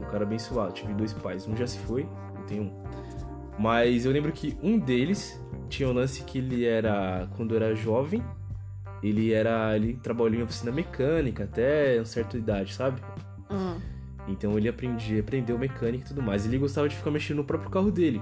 um 0.00 0.04
cara 0.10 0.24
abençoado. 0.24 0.72
Tive 0.72 0.92
dois 0.94 1.12
pais. 1.12 1.46
Um 1.46 1.56
já 1.56 1.66
se 1.66 1.78
foi, 1.80 2.02
eu 2.38 2.46
tenho 2.46 2.62
um. 2.64 2.82
Mas 3.58 4.06
eu 4.06 4.12
lembro 4.12 4.32
que 4.32 4.56
um 4.62 4.78
deles 4.78 5.38
tinha 5.68 5.88
um 5.88 5.92
lance 5.92 6.22
que 6.24 6.38
ele 6.38 6.64
era. 6.64 7.28
Quando 7.36 7.54
era 7.54 7.74
jovem, 7.74 8.22
ele 9.02 9.32
era. 9.32 9.76
Ele 9.76 9.94
trabalhou 10.02 10.40
em 10.40 10.42
oficina 10.42 10.72
mecânica 10.72 11.44
até 11.44 11.96
uma 11.98 12.04
certa 12.06 12.38
idade, 12.38 12.72
sabe? 12.74 13.00
Hum, 13.50 13.78
Então 14.28 14.56
ele 14.56 14.68
aprendia, 14.68 15.20
aprendeu 15.20 15.58
mecânica 15.58 16.04
e 16.04 16.08
tudo 16.08 16.22
mais. 16.22 16.46
Ele 16.46 16.58
gostava 16.58 16.88
de 16.88 16.96
ficar 16.96 17.10
mexendo 17.10 17.38
no 17.38 17.44
próprio 17.44 17.70
carro 17.70 17.90
dele, 17.90 18.20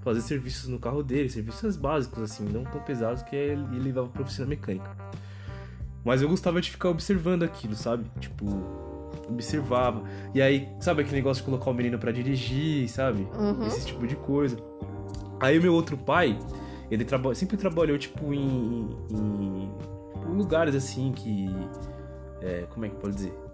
fazer 0.00 0.20
serviços 0.20 0.68
no 0.68 0.78
carro 0.78 1.02
dele, 1.02 1.28
serviços 1.28 1.76
básicos 1.76 2.22
assim, 2.22 2.44
não 2.44 2.64
tão 2.64 2.80
pesados 2.80 3.22
que 3.22 3.36
ele, 3.36 3.78
levava 3.78 4.08
pra 4.08 4.22
oficina 4.22 4.46
mecânica. 4.46 4.90
Mas 6.04 6.22
eu 6.22 6.28
gostava 6.28 6.60
de 6.60 6.70
ficar 6.70 6.88
observando 6.88 7.42
aquilo, 7.42 7.74
sabe? 7.74 8.04
Tipo, 8.18 8.46
observava. 9.28 10.02
E 10.34 10.40
aí, 10.40 10.68
sabe 10.80 11.02
aquele 11.02 11.16
negócio 11.16 11.42
de 11.42 11.50
colocar 11.50 11.70
o 11.70 11.74
menino 11.74 11.98
pra 11.98 12.10
dirigir, 12.10 12.88
sabe? 12.88 13.28
Uhum. 13.34 13.66
Esse 13.66 13.86
tipo 13.86 14.06
de 14.06 14.16
coisa. 14.16 14.56
Aí 15.38 15.58
o 15.58 15.62
meu 15.62 15.74
outro 15.74 15.96
pai, 15.96 16.38
ele 16.90 17.04
traba 17.04 17.34
sempre 17.34 17.56
trabalhou, 17.56 17.98
tipo, 17.98 18.32
em, 18.32 18.88
em 19.10 19.70
lugares 20.34 20.74
assim 20.74 21.12
que. 21.12 21.50
é, 22.40 22.66
como 22.70 22.86
é 22.86 22.88
que 22.88 22.96
pode 22.96 23.14
dizer? 23.14 23.49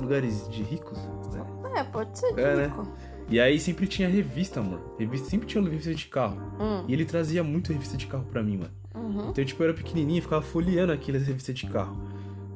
Lugares 0.00 0.48
de 0.48 0.62
ricos, 0.62 0.98
né? 1.32 1.44
É, 1.76 1.84
pode 1.84 2.18
ser 2.18 2.38
É, 2.38 2.56
né? 2.56 2.64
rico. 2.66 2.88
E 3.30 3.38
aí 3.38 3.60
sempre 3.60 3.86
tinha 3.86 4.08
revista, 4.08 4.60
amor. 4.60 4.94
Revista, 4.98 5.28
sempre 5.28 5.46
tinha 5.46 5.62
revista 5.62 5.94
de 5.94 6.06
carro. 6.06 6.40
Hum. 6.58 6.84
E 6.88 6.92
ele 6.92 7.04
trazia 7.04 7.44
muito 7.44 7.72
revista 7.72 7.96
de 7.96 8.06
carro 8.06 8.24
pra 8.30 8.42
mim, 8.42 8.56
mano. 8.56 8.70
Uhum. 8.94 9.30
Então, 9.30 9.44
tipo, 9.44 9.62
eu 9.62 9.68
era 9.68 9.74
pequenininho 9.76 10.18
e 10.18 10.22
ficava 10.22 10.42
folheando 10.42 10.92
aquelas 10.92 11.26
revistas 11.26 11.54
de 11.54 11.66
carro. 11.66 11.96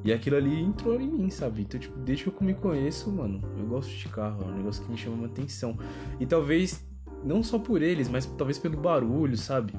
E 0.05 0.12
aquilo 0.12 0.36
ali 0.36 0.61
entrou 0.61 1.01
em 1.01 1.09
mim, 1.09 1.30
sabe? 1.30 1.62
Então, 1.62 1.78
tipo, 1.78 1.97
desde 2.01 2.24
que 2.24 2.30
eu 2.30 2.34
me 2.47 2.55
conheço, 2.55 3.11
mano, 3.11 3.40
eu 3.57 3.66
gosto 3.66 3.90
de 3.90 4.09
carro. 4.09 4.43
É 4.43 4.47
um 4.47 4.57
negócio 4.57 4.82
que 4.82 4.90
me 4.90 4.97
chama 4.97 5.16
uma 5.16 5.26
atenção. 5.26 5.78
E 6.18 6.26
talvez, 6.26 6.84
não 7.22 7.43
só 7.43 7.59
por 7.59 7.82
eles, 7.82 8.09
mas 8.09 8.26
talvez 8.26 8.59
pelo 8.59 8.76
barulho, 8.76 9.36
sabe? 9.36 9.74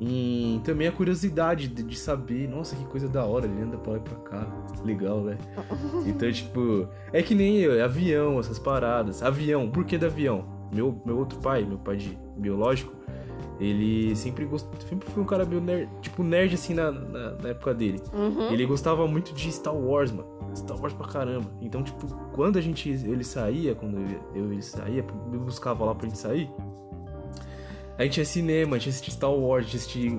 E 0.00 0.60
também 0.62 0.86
a 0.88 0.92
curiosidade 0.92 1.68
de, 1.68 1.82
de 1.82 1.98
saber, 1.98 2.48
nossa, 2.48 2.76
que 2.76 2.84
coisa 2.84 3.08
da 3.08 3.24
hora, 3.24 3.46
ele 3.46 3.62
anda 3.62 3.78
pra 3.78 3.92
lá 3.92 3.98
e 3.98 4.00
pra 4.00 4.16
cá. 4.16 4.46
Legal, 4.84 5.20
né? 5.22 5.38
Então, 6.06 6.30
tipo, 6.30 6.88
é 7.12 7.22
que 7.22 7.34
nem 7.34 7.56
eu, 7.58 7.74
é 7.74 7.82
avião, 7.82 8.38
essas 8.38 8.58
paradas. 8.58 9.22
Avião, 9.22 9.70
por 9.70 9.84
que 9.84 9.96
do 9.96 10.06
avião? 10.06 10.44
Meu, 10.72 11.00
meu 11.04 11.18
outro 11.18 11.38
pai, 11.38 11.64
meu 11.64 11.78
pai 11.78 11.96
de 11.96 12.18
biológico, 12.36 12.92
ele 13.58 14.14
sempre 14.14 14.44
gostou, 14.44 14.78
sempre 14.88 15.08
foi 15.10 15.22
um 15.22 15.26
cara 15.26 15.44
meio 15.44 15.60
nerd, 15.60 15.88
tipo 16.02 16.22
nerd 16.22 16.54
assim 16.54 16.74
na, 16.74 16.90
na, 16.90 17.32
na 17.32 17.48
época 17.48 17.72
dele. 17.72 18.00
Uhum. 18.12 18.50
Ele 18.52 18.66
gostava 18.66 19.06
muito 19.06 19.32
de 19.32 19.50
Star 19.50 19.74
Wars, 19.74 20.12
mano. 20.12 20.28
Star 20.54 20.80
Wars 20.80 20.92
pra 20.92 21.06
caramba. 21.06 21.50
Então, 21.60 21.82
tipo, 21.82 22.06
quando 22.32 22.58
a 22.58 22.60
gente 22.60 22.88
ele 22.88 23.24
saía, 23.24 23.74
quando 23.74 23.98
eu, 23.98 24.44
eu 24.44 24.52
ele 24.52 24.62
saía, 24.62 25.04
eu 25.32 25.40
buscava 25.40 25.84
lá 25.84 25.94
pra 25.94 26.06
gente 26.06 26.18
sair, 26.18 26.50
a 27.98 28.02
gente 28.04 28.12
tinha 28.14 28.24
cinema, 28.26 28.76
a 28.76 28.78
gente 28.78 28.90
assistia 28.90 29.12
Star 29.14 29.30
Wars, 29.32 29.64
a 29.64 29.68
gente 29.68 29.76
assistia 29.76 30.10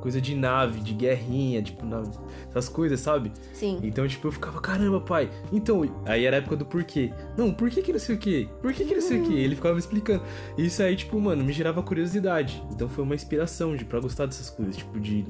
coisa 0.00 0.20
de 0.20 0.34
nave, 0.34 0.80
de 0.80 0.92
guerrinha, 0.94 1.62
tipo, 1.62 1.84
na- 1.84 2.02
essas 2.48 2.68
coisas, 2.68 3.00
sabe? 3.00 3.32
Sim. 3.52 3.80
Então, 3.82 4.06
tipo, 4.06 4.28
eu 4.28 4.32
ficava, 4.32 4.60
caramba, 4.60 5.00
pai. 5.00 5.30
Então, 5.52 5.82
aí 6.06 6.24
era 6.26 6.36
a 6.36 6.38
época 6.38 6.56
do 6.56 6.64
porquê. 6.66 7.12
Não, 7.36 7.52
por 7.52 7.70
que 7.70 7.82
que 7.82 7.92
não 7.92 7.98
sei 7.98 8.14
o 8.14 8.18
quê? 8.18 8.48
Por 8.62 8.72
que 8.72 8.84
que 8.84 8.94
não 8.94 9.02
sei 9.02 9.20
o 9.20 9.24
quê? 9.24 9.32
Ele 9.34 9.56
ficava 9.56 9.74
me 9.74 9.80
explicando. 9.80 10.22
Isso 10.58 10.82
aí, 10.82 10.94
tipo, 10.94 11.18
mano, 11.20 11.42
me 11.44 11.52
gerava 11.52 11.82
curiosidade. 11.82 12.62
Então 12.72 12.88
foi 12.88 13.02
uma 13.02 13.14
inspiração 13.14 13.74
de, 13.76 13.84
pra 13.84 13.98
gostar 14.00 14.26
dessas 14.26 14.50
coisas, 14.50 14.76
tipo, 14.76 15.00
de 15.00 15.24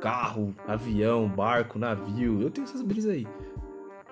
carro, 0.00 0.54
avião, 0.66 1.28
barco, 1.28 1.78
navio. 1.78 2.40
Eu 2.42 2.50
tenho 2.50 2.64
essas 2.66 2.82
brisas 2.82 3.12
aí. 3.12 3.26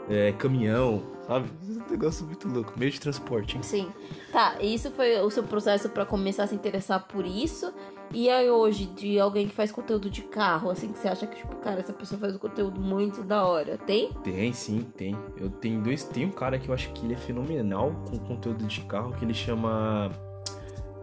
É, 0.09 0.33
caminhão, 0.33 1.03
sabe? 1.27 1.49
É 1.67 1.73
um 1.73 1.91
negócio 1.91 2.27
muito 2.27 2.49
louco. 2.49 2.73
Meio 2.77 2.91
de 2.91 3.01
transporte, 3.01 3.57
hein? 3.57 3.63
Sim. 3.63 3.89
Tá, 4.31 4.57
e 4.61 4.75
isso 4.75 4.91
foi 4.91 5.21
o 5.21 5.31
seu 5.31 5.43
processo 5.43 5.89
pra 5.89 6.05
começar 6.05 6.45
a 6.45 6.47
se 6.47 6.55
interessar 6.55 7.07
por 7.07 7.25
isso. 7.25 7.73
E 8.13 8.29
aí 8.29 8.51
hoje, 8.51 8.87
de 8.87 9.19
alguém 9.19 9.49
que 9.49 9.55
faz 9.55 9.73
conteúdo 9.73 10.11
de 10.11 10.23
carro, 10.23 10.71
assim, 10.71 10.93
que 10.93 10.99
você 10.99 11.09
acha 11.09 11.27
que, 11.27 11.37
tipo, 11.37 11.57
cara, 11.57 11.81
essa 11.81 11.93
pessoa 11.93 12.21
faz 12.21 12.35
um 12.35 12.39
conteúdo 12.39 12.81
muito 12.81 13.23
da 13.23 13.45
hora. 13.47 13.79
Tem? 13.79 14.13
Tem, 14.23 14.53
sim, 14.53 14.87
tem. 14.97 15.17
Eu 15.37 15.49
tenho 15.49 15.81
dois. 15.81 16.05
Tem 16.05 16.27
um 16.27 16.31
cara 16.31 16.59
que 16.59 16.69
eu 16.69 16.75
acho 16.75 16.93
que 16.93 17.05
ele 17.07 17.15
é 17.15 17.17
fenomenal 17.17 17.93
com 18.09 18.19
conteúdo 18.19 18.65
de 18.67 18.83
carro 18.83 19.13
que 19.15 19.25
ele 19.25 19.35
chama. 19.35 20.11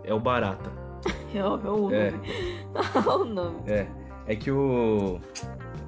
É 0.03 0.13
o 0.13 0.19
Barata. 0.19 0.71
É 1.33 1.43
o 1.45 1.55
nome. 1.55 1.95
É. 1.95 3.09
o 3.09 3.23
nome. 3.23 3.57
É. 3.65 3.87
É 4.27 4.35
que 4.35 4.51
o. 4.51 5.19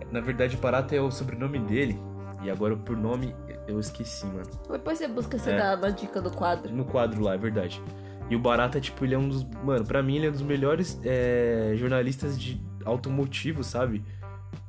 Na 0.09 0.21
verdade, 0.21 0.55
Barata 0.57 0.95
é 0.95 1.01
o 1.01 1.11
sobrenome 1.11 1.59
dele. 1.59 1.99
E 2.43 2.49
agora 2.51 2.75
por 2.75 2.97
nome 2.97 3.33
eu 3.67 3.79
esqueci, 3.79 4.25
mano. 4.25 4.49
Depois 4.69 4.97
você 4.97 5.07
busca 5.07 5.37
você 5.37 5.51
É. 5.51 5.57
dá 5.57 5.77
na 5.77 5.89
dica 5.89 6.21
do 6.21 6.29
quadro. 6.31 6.73
No 6.73 6.83
quadro 6.85 7.21
lá, 7.21 7.33
é 7.33 7.37
verdade. 7.37 7.81
E 8.29 8.35
o 8.35 8.39
Barata, 8.39 8.79
tipo, 8.79 9.03
ele 9.05 9.15
é 9.15 9.17
um 9.17 9.27
dos. 9.29 9.43
Mano, 9.63 9.85
pra 9.85 10.01
mim 10.01 10.15
ele 10.17 10.27
é 10.27 10.29
um 10.29 10.33
dos 10.33 10.41
melhores 10.41 10.99
é, 11.03 11.73
jornalistas 11.75 12.39
de 12.39 12.61
automotivo, 12.85 13.63
sabe? 13.63 14.03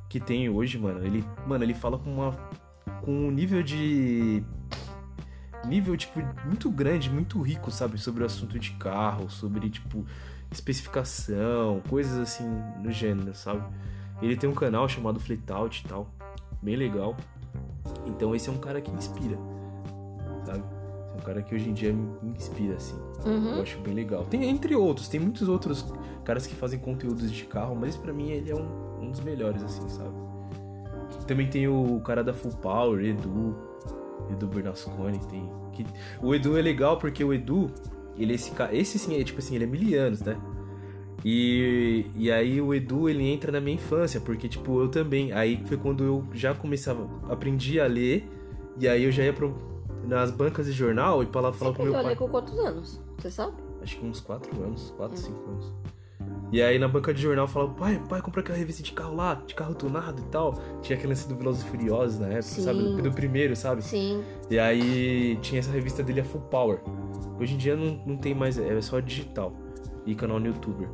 Que 0.09 0.19
tem 0.19 0.49
hoje, 0.49 0.77
mano. 0.77 1.03
Ele. 1.05 1.23
Mano, 1.47 1.63
ele 1.63 1.73
fala 1.73 1.97
com 1.97 2.11
uma. 2.13 2.31
Com 3.01 3.11
um 3.11 3.31
nível 3.31 3.63
de. 3.63 4.43
Nível, 5.65 5.97
tipo, 5.97 6.19
muito 6.45 6.69
grande, 6.69 7.09
muito 7.09 7.41
rico, 7.41 7.71
sabe? 7.71 7.97
Sobre 7.97 8.21
o 8.23 8.25
assunto 8.25 8.59
de 8.59 8.71
carro, 8.73 9.29
sobre, 9.31 9.67
tipo, 9.69 10.05
especificação, 10.51 11.81
coisas 11.89 12.17
assim 12.19 12.47
no 12.83 12.91
gênero, 12.91 13.33
sabe? 13.33 13.63
Ele 14.21 14.37
tem 14.37 14.49
um 14.49 14.53
canal 14.53 14.87
chamado 14.87 15.19
Flatout 15.19 15.83
e 15.83 15.89
tal. 15.89 16.07
Bem 16.61 16.75
legal. 16.75 17.15
Então 18.05 18.35
esse 18.35 18.49
é 18.49 18.51
um 18.51 18.57
cara 18.57 18.79
que 18.81 18.91
inspira, 18.91 19.37
sabe? 20.45 20.59
Esse 20.59 21.13
é 21.15 21.17
um 21.17 21.23
cara 21.25 21.41
que 21.41 21.55
hoje 21.55 21.69
em 21.69 21.73
dia 21.73 21.91
me 21.93 22.07
me 22.21 22.31
inspira, 22.35 22.75
assim. 22.75 22.95
Eu 23.25 23.31
Uhum. 23.31 23.61
acho 23.61 23.79
bem 23.79 23.93
legal. 23.93 24.25
Tem 24.25 24.43
entre 24.45 24.75
outros, 24.75 25.07
tem 25.07 25.19
muitos 25.19 25.47
outros 25.49 25.85
caras 26.23 26.45
que 26.47 26.55
fazem 26.55 26.79
conteúdos 26.79 27.31
de 27.31 27.45
carro, 27.45 27.75
mas 27.75 27.95
pra 27.95 28.11
mim 28.13 28.29
ele 28.29 28.51
é 28.51 28.55
um, 28.55 29.01
um 29.03 29.11
dos 29.11 29.19
melhores, 29.21 29.63
assim, 29.63 29.87
sabe? 29.89 30.13
Também 31.27 31.47
tem 31.49 31.67
o 31.67 31.99
cara 32.01 32.23
da 32.23 32.33
Full 32.33 32.51
Power, 32.57 33.03
Edu, 33.03 33.55
Edu 34.31 34.47
Bernasconi, 34.47 35.19
tem. 35.27 35.49
Que, 35.71 35.85
o 36.21 36.33
Edu 36.35 36.57
é 36.57 36.61
legal 36.61 36.97
porque 36.97 37.23
o 37.23 37.33
Edu, 37.33 37.71
ele 38.17 38.31
é 38.31 38.35
esse 38.35 38.51
cara. 38.51 38.75
Esse 38.75 38.97
sim 38.99 39.19
é 39.19 39.23
tipo 39.23 39.39
assim, 39.39 39.55
ele 39.55 39.63
é 39.63 39.67
milianos, 39.67 40.21
né? 40.21 40.37
E, 41.23 42.05
e 42.15 42.31
aí 42.31 42.61
o 42.61 42.73
Edu 42.73 43.09
ele 43.09 43.27
entra 43.27 43.51
na 43.51 43.59
minha 43.59 43.75
infância, 43.75 44.19
porque 44.19 44.47
tipo, 44.47 44.79
eu 44.81 44.89
também. 44.89 45.31
Aí 45.31 45.61
foi 45.65 45.77
quando 45.77 46.03
eu 46.03 46.23
já 46.33 46.53
começava, 46.53 47.07
aprendi 47.29 47.79
a 47.79 47.87
ler, 47.87 48.27
e 48.79 48.87
aí 48.87 49.03
eu 49.03 49.11
já 49.11 49.23
ia 49.23 49.33
pro, 49.33 49.55
nas 50.07 50.29
bancas 50.31 50.65
de 50.67 50.71
jornal 50.71 51.23
e 51.23 51.25
pra 51.25 51.41
lá 51.41 51.53
falar 51.53 51.71
Você 51.71 51.75
pro 51.77 51.83
meu 51.85 51.93
pai. 51.93 52.05
ali 52.05 52.15
com 52.15 52.27
quantos 52.27 52.57
anos? 52.59 53.01
Você 53.17 53.31
sabe? 53.31 53.53
Acho 53.81 53.97
que 53.99 54.05
uns 54.05 54.19
4 54.19 54.63
anos, 54.63 54.93
4, 54.97 55.13
Hum. 55.13 55.17
5 55.17 55.49
anos. 55.49 55.73
E 56.51 56.61
aí 56.61 56.77
na 56.77 56.87
banca 56.87 57.13
de 57.13 57.21
jornal 57.21 57.47
falava, 57.47 57.73
pai, 57.73 58.01
pai, 58.07 58.21
compra 58.21 58.41
aquela 58.41 58.57
revista 58.57 58.81
de 58.83 58.91
carro 58.93 59.15
lá, 59.15 59.35
de 59.45 59.53
carro 59.55 59.73
tunado 59.73 60.21
e 60.21 60.25
tal. 60.25 60.53
Tinha 60.81 60.95
aquele 60.95 61.09
lance 61.09 61.27
do 61.27 61.35
Velozes 61.35 61.63
e 61.63 61.65
Furiosos 61.65 62.19
na 62.19 62.27
época, 62.27 62.41
Sim. 62.43 62.61
sabe? 62.63 62.79
Do, 62.79 63.01
do 63.01 63.11
primeiro, 63.11 63.55
sabe? 63.55 63.83
Sim. 63.83 64.23
E 64.49 64.57
aí 64.59 65.37
tinha 65.41 65.59
essa 65.59 65.71
revista 65.71 66.01
dele, 66.03 66.21
a 66.21 66.23
Full 66.23 66.41
Power. 66.41 66.79
Hoje 67.39 67.55
em 67.55 67.57
dia 67.57 67.75
não, 67.75 67.99
não 68.05 68.17
tem 68.17 68.33
mais, 68.33 68.57
é 68.57 68.79
só 68.81 68.99
digital 68.99 69.53
e 70.05 70.13
canal 70.15 70.39
no 70.39 70.47
YouTuber. 70.47 70.87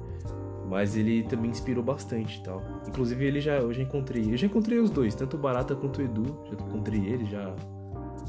Mas 0.72 0.96
ele 0.96 1.24
também 1.24 1.52
inspirou 1.52 1.84
bastante 1.84 2.40
e 2.40 2.44
tal. 2.44 2.64
Inclusive 2.88 3.26
ele 3.26 3.42
já, 3.42 3.58
eu 3.58 3.74
já 3.74 3.82
encontrei, 3.84 4.32
eu 4.32 4.38
já 4.38 4.48
encontrei 4.48 4.80
os 4.80 4.90
dois, 4.90 5.14
tanto 5.14 5.36
o 5.36 5.40
Barata 5.40 5.76
quanto 5.76 5.98
o 5.98 6.02
Edu. 6.02 6.46
Já 6.46 6.54
encontrei 6.54 7.06
ele, 7.08 7.26
já. 7.26 7.54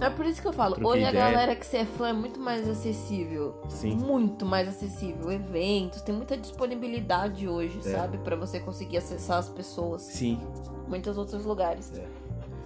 É 0.00 0.10
por 0.10 0.26
isso 0.26 0.42
que 0.42 0.48
eu 0.48 0.52
falo, 0.52 0.74
hoje 0.84 1.04
a 1.04 1.10
ideia. 1.10 1.30
galera 1.30 1.54
que 1.54 1.64
você 1.64 1.76
é 1.76 1.84
fã 1.84 2.08
é 2.08 2.12
muito 2.12 2.40
mais 2.40 2.68
acessível. 2.68 3.62
Sim. 3.68 3.94
Muito 3.94 4.44
mais 4.44 4.66
acessível. 4.66 5.30
Eventos, 5.30 6.02
tem 6.02 6.12
muita 6.12 6.36
disponibilidade 6.36 7.46
hoje, 7.46 7.78
É. 7.78 7.82
sabe? 7.82 8.18
Pra 8.18 8.34
você 8.34 8.58
conseguir 8.58 8.96
acessar 8.96 9.38
as 9.38 9.48
pessoas. 9.48 10.02
Sim. 10.02 10.40
Muitos 10.88 11.16
outros 11.16 11.44
lugares. 11.44 11.92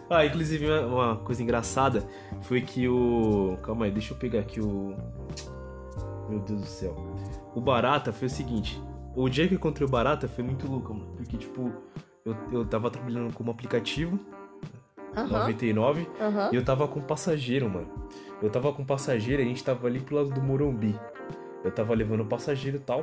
Ah, 0.08 0.24
inclusive 0.24 0.64
uma, 0.70 0.86
uma 0.86 1.16
coisa 1.16 1.42
engraçada 1.42 2.02
foi 2.40 2.62
que 2.62 2.88
o. 2.88 3.58
Calma 3.62 3.84
aí, 3.84 3.90
deixa 3.90 4.14
eu 4.14 4.18
pegar 4.18 4.40
aqui 4.40 4.58
o. 4.58 4.96
Meu 6.30 6.38
Deus 6.38 6.62
do 6.62 6.66
céu. 6.66 6.96
O 7.54 7.60
Barata 7.60 8.10
foi 8.10 8.26
o 8.26 8.30
seguinte. 8.30 8.80
O 9.16 9.28
dia 9.28 9.48
que 9.48 9.54
eu 9.54 9.56
encontrei 9.56 9.86
o 9.86 9.90
Barata 9.90 10.28
foi 10.28 10.44
muito 10.44 10.66
louco, 10.70 10.92
mano. 10.94 11.12
Porque, 11.16 11.36
tipo, 11.38 11.72
eu, 12.24 12.36
eu 12.52 12.64
tava 12.66 12.90
trabalhando 12.90 13.32
como 13.32 13.50
aplicativo, 13.50 14.18
Aham, 15.16 15.26
99, 15.28 16.06
aham. 16.20 16.50
e 16.52 16.56
eu 16.56 16.62
tava 16.64 16.86
com 16.86 17.00
passageiro, 17.00 17.68
mano. 17.70 17.88
Eu 18.42 18.50
tava 18.50 18.70
com 18.72 18.84
passageiro 18.84 19.40
e 19.40 19.44
a 19.46 19.48
gente 19.48 19.64
tava 19.64 19.86
ali 19.86 19.98
pro 20.00 20.16
lado 20.16 20.30
do 20.30 20.42
Morumbi. 20.42 20.94
Eu 21.64 21.70
tava 21.72 21.94
levando 21.94 22.24
passageiro 22.26 22.76
e 22.76 22.80
tal. 22.80 23.02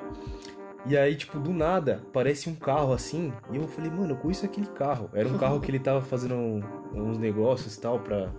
E 0.86 0.96
aí, 0.96 1.16
tipo, 1.16 1.40
do 1.40 1.52
nada, 1.52 2.04
parece 2.14 2.50
um 2.50 2.56
carro 2.56 2.94
assim. 2.94 3.34
E 3.52 3.56
eu 3.58 3.68
falei, 3.68 3.90
mano, 3.90 4.12
eu 4.12 4.18
conheço 4.18 4.46
aquele 4.46 4.68
carro. 4.68 5.10
Era 5.14 5.28
um 5.28 5.38
carro 5.38 5.60
que 5.60 5.72
ele 5.72 5.80
tava 5.80 6.02
fazendo 6.02 6.36
um- 6.36 6.62
uns 6.94 7.18
negócios 7.18 7.76
e 7.76 7.82
tal, 7.82 8.00
pra. 8.00 8.30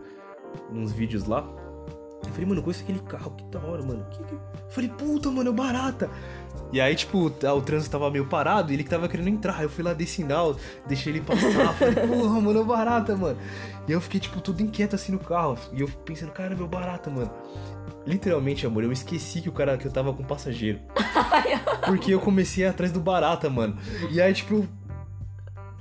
uns 0.70 0.92
vídeos 0.92 1.24
lá. 1.26 1.44
Eu 2.28 2.32
falei, 2.32 2.46
mano, 2.46 2.60
eu 2.60 2.64
conheço 2.64 2.82
aquele 2.82 3.00
carro, 3.00 3.32
que 3.32 3.44
da 3.44 3.58
hora, 3.60 3.82
mano. 3.82 4.04
Que, 4.10 4.22
que... 4.24 4.34
Eu 4.34 4.70
falei, 4.70 4.90
puta, 4.90 5.30
mano, 5.30 5.48
é 5.48 5.52
o 5.52 5.54
barata. 5.54 6.10
E 6.72 6.80
aí, 6.80 6.94
tipo, 6.94 7.26
o 7.26 7.60
trânsito 7.60 7.92
tava 7.92 8.10
meio 8.10 8.26
parado 8.26 8.72
e 8.72 8.74
ele 8.74 8.82
que 8.82 8.90
tava 8.90 9.08
querendo 9.08 9.28
entrar. 9.28 9.62
Eu 9.62 9.68
fui 9.68 9.84
lá, 9.84 9.92
dei 9.92 10.06
sinal, 10.06 10.56
deixei 10.86 11.12
ele 11.12 11.20
passar. 11.20 11.72
Falei, 11.78 11.94
porra, 11.94 12.40
mano, 12.40 12.58
é 12.58 12.62
o 12.62 12.64
barata, 12.64 13.16
mano. 13.16 13.38
E 13.86 13.92
eu 13.92 14.00
fiquei, 14.00 14.18
tipo, 14.18 14.40
tudo 14.40 14.60
inquieto 14.60 14.96
assim 14.96 15.12
no 15.12 15.18
carro. 15.18 15.56
E 15.72 15.82
eu 15.82 15.88
pensando, 16.04 16.32
cara, 16.32 16.54
meu 16.56 16.66
barata, 16.66 17.10
mano. 17.10 17.30
Literalmente, 18.06 18.66
amor, 18.66 18.82
eu 18.82 18.92
esqueci 18.92 19.40
que 19.40 19.48
o 19.48 19.52
cara 19.52 19.78
que 19.78 19.86
eu 19.86 19.92
tava 19.92 20.12
com 20.12 20.24
passageiro. 20.24 20.80
Porque 21.86 22.12
eu 22.12 22.20
comecei 22.20 22.66
atrás 22.66 22.90
do 22.90 23.00
barata, 23.00 23.48
mano. 23.48 23.78
E 24.10 24.20
aí, 24.20 24.32
tipo, 24.34 24.54
eu, 24.54 24.68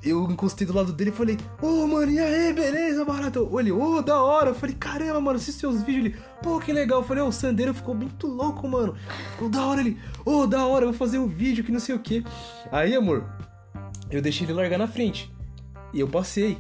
eu 0.04 0.30
encostei 0.30 0.68
do 0.68 0.74
lado 0.74 0.92
dele 0.92 1.10
e 1.10 1.14
falei, 1.14 1.38
ô, 1.62 1.88
mano, 1.88 2.12
e 2.12 2.20
aí, 2.20 2.52
beleza, 2.54 3.06
barata? 3.06 3.40
Ele, 3.40 3.72
ô, 3.72 4.02
da 4.02 4.22
hora. 4.22 4.50
Eu 4.50 4.56
falei, 4.56 4.76
caramba, 4.76 5.22
mano, 5.22 5.38
assisti 5.38 5.62
seus 5.62 5.82
vídeos. 5.82 6.06
Ele, 6.08 6.16
pô, 6.42 6.60
que 6.60 6.74
legal. 6.74 7.00
Eu 7.00 7.06
falei, 7.06 7.24
ô, 7.24 7.28
o 7.28 7.32
Sandeiro 7.32 7.74
ficou 7.74 7.96
muito 7.96 8.28
louco, 8.28 8.68
mano. 8.68 8.96
Ficou 9.32 9.50
da 9.50 9.66
hora. 9.66 9.82
Ele, 9.82 9.98
ô, 10.26 10.46
da 10.46 10.66
hora, 10.66 10.86
eu 10.86 10.90
vou 10.90 10.98
fazer 10.98 11.20
um 11.20 11.28
vídeo 11.28 11.64
que 11.64 11.72
não 11.72 11.80
sei 11.80 11.96
o 11.96 12.00
que. 12.00 12.26
Aí, 12.72 12.96
amor, 12.96 13.24
eu 14.12 14.22
deixei 14.22 14.46
ele 14.46 14.54
largar 14.54 14.78
na 14.78 14.88
frente. 14.88 15.34
E 15.94 16.00
eu 16.00 16.08
passei. 16.08 16.58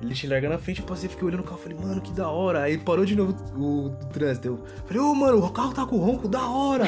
Ele 0.00 0.08
deixei 0.08 0.28
largar 0.28 0.50
na 0.50 0.58
frente, 0.58 0.80
eu 0.80 0.86
passei, 0.86 1.08
fiquei 1.08 1.24
olhando 1.26 1.40
o 1.40 1.44
carro, 1.44 1.58
falei, 1.58 1.78
mano, 1.78 2.00
que 2.00 2.10
da 2.12 2.28
hora. 2.28 2.62
Aí 2.62 2.76
parou 2.76 3.04
de 3.04 3.14
novo 3.14 3.32
o, 3.56 3.86
o 3.86 3.90
trânsito. 4.12 4.48
Eu 4.48 4.60
falei, 4.86 5.00
ô, 5.00 5.14
mano, 5.14 5.38
o 5.44 5.50
carro 5.50 5.72
tá 5.72 5.86
com 5.86 5.96
ronco, 5.98 6.26
da 6.26 6.48
hora. 6.48 6.84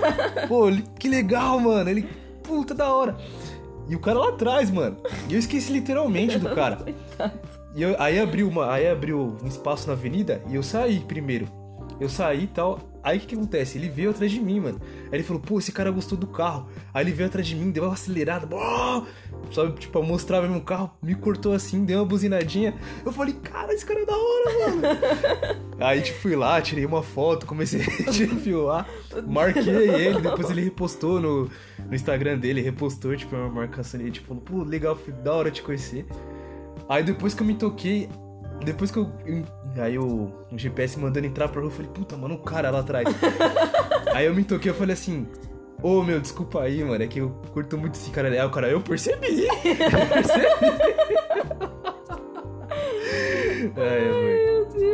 Pô, 0.46 0.68
ele- 0.68 0.84
que 0.98 1.08
legal, 1.08 1.58
mano. 1.58 1.88
Ele, 1.88 2.06
puta, 2.42 2.74
da 2.74 2.92
hora. 2.92 3.16
E 3.90 3.96
o 3.96 3.98
cara 3.98 4.18
lá 4.20 4.28
atrás, 4.28 4.70
mano. 4.70 4.96
E 5.28 5.32
eu 5.34 5.38
esqueci 5.38 5.72
literalmente 5.72 6.38
do 6.38 6.48
cara. 6.54 6.78
E 7.74 7.82
eu- 7.82 7.96
aí 7.98 8.18
abriu 8.20 8.48
uma, 8.48 8.72
aí 8.72 8.88
abriu 8.88 9.36
um 9.42 9.46
espaço 9.48 9.88
na 9.88 9.94
avenida 9.94 10.40
e 10.48 10.54
eu 10.54 10.62
saí 10.62 11.00
primeiro. 11.00 11.48
Eu 12.00 12.08
saí 12.08 12.44
e 12.44 12.46
tal. 12.46 12.80
Aí 13.02 13.16
o 13.16 13.20
que, 13.20 13.28
que 13.28 13.34
acontece? 13.34 13.78
Ele 13.78 13.88
veio 13.88 14.10
atrás 14.10 14.30
de 14.30 14.40
mim, 14.40 14.60
mano. 14.60 14.80
Aí 14.82 15.14
ele 15.14 15.22
falou, 15.22 15.40
pô, 15.40 15.58
esse 15.58 15.72
cara 15.72 15.90
gostou 15.90 16.18
do 16.18 16.26
carro. 16.26 16.68
Aí 16.92 17.04
ele 17.04 17.12
veio 17.12 17.28
atrás 17.28 17.46
de 17.46 17.54
mim, 17.54 17.70
deu 17.70 17.84
uma 17.84 17.94
acelerada. 17.94 18.48
Sabe, 19.52 19.78
tipo, 19.78 19.98
a 19.98 20.02
mostrar 20.02 20.42
mesmo 20.42 20.58
o 20.58 20.62
carro, 20.62 20.90
me 21.02 21.14
cortou 21.14 21.52
assim, 21.52 21.84
deu 21.84 21.98
uma 21.98 22.04
buzinadinha. 22.04 22.74
Eu 23.04 23.12
falei, 23.12 23.34
cara, 23.34 23.72
esse 23.72 23.84
cara 23.84 24.00
é 24.00 24.06
da 24.06 24.16
hora, 24.16 24.58
mano. 24.58 24.82
Aí, 25.80 26.02
tipo, 26.02 26.20
fui 26.20 26.36
lá, 26.36 26.60
tirei 26.60 26.84
uma 26.84 27.02
foto, 27.02 27.46
comecei 27.46 27.80
a 28.06 28.36
filmar, 28.36 28.86
marquei 29.26 29.88
ele, 29.88 30.20
depois 30.20 30.50
ele 30.50 30.62
repostou 30.62 31.20
no, 31.20 31.50
no 31.78 31.94
Instagram 31.94 32.38
dele, 32.38 32.60
repostou, 32.60 33.16
tipo, 33.16 33.34
uma 33.34 33.48
marcação 33.48 33.98
ali, 33.98 34.10
tipo, 34.10 34.28
falou, 34.28 34.42
pô, 34.42 34.62
legal, 34.62 34.98
da 35.22 35.32
hora 35.32 35.50
te 35.50 35.62
conhecer. 35.62 36.06
Aí 36.88 37.02
depois 37.02 37.34
que 37.34 37.42
eu 37.42 37.46
me 37.46 37.54
toquei, 37.54 38.08
depois 38.64 38.90
que 38.90 38.98
eu. 38.98 39.10
Aí 39.78 39.98
o, 39.98 40.32
o 40.50 40.58
GPS 40.58 40.98
mandando 40.98 41.26
entrar 41.26 41.48
pra 41.48 41.60
rua, 41.60 41.68
eu 41.68 41.74
falei, 41.74 41.90
puta, 41.92 42.16
mano, 42.16 42.34
o 42.34 42.38
cara 42.38 42.70
lá 42.70 42.80
atrás. 42.80 43.06
aí 44.14 44.26
eu 44.26 44.34
me 44.34 44.44
toquei, 44.44 44.70
eu 44.70 44.74
falei 44.74 44.94
assim. 44.94 45.26
Ô 45.82 45.98
oh, 45.98 46.02
meu, 46.02 46.20
desculpa 46.20 46.62
aí, 46.62 46.84
mano. 46.84 47.02
É 47.02 47.06
que 47.06 47.20
eu 47.20 47.30
curto 47.52 47.78
muito 47.78 47.94
esse 47.94 48.10
cara. 48.10 48.28
Aí 48.28 48.44
o 48.44 48.50
cara, 48.50 48.68
eu 48.68 48.80
percebi! 48.80 49.46
Eu 49.46 50.06
percebi! 50.12 50.46
Ai, 53.76 54.08
amor. 54.08 54.49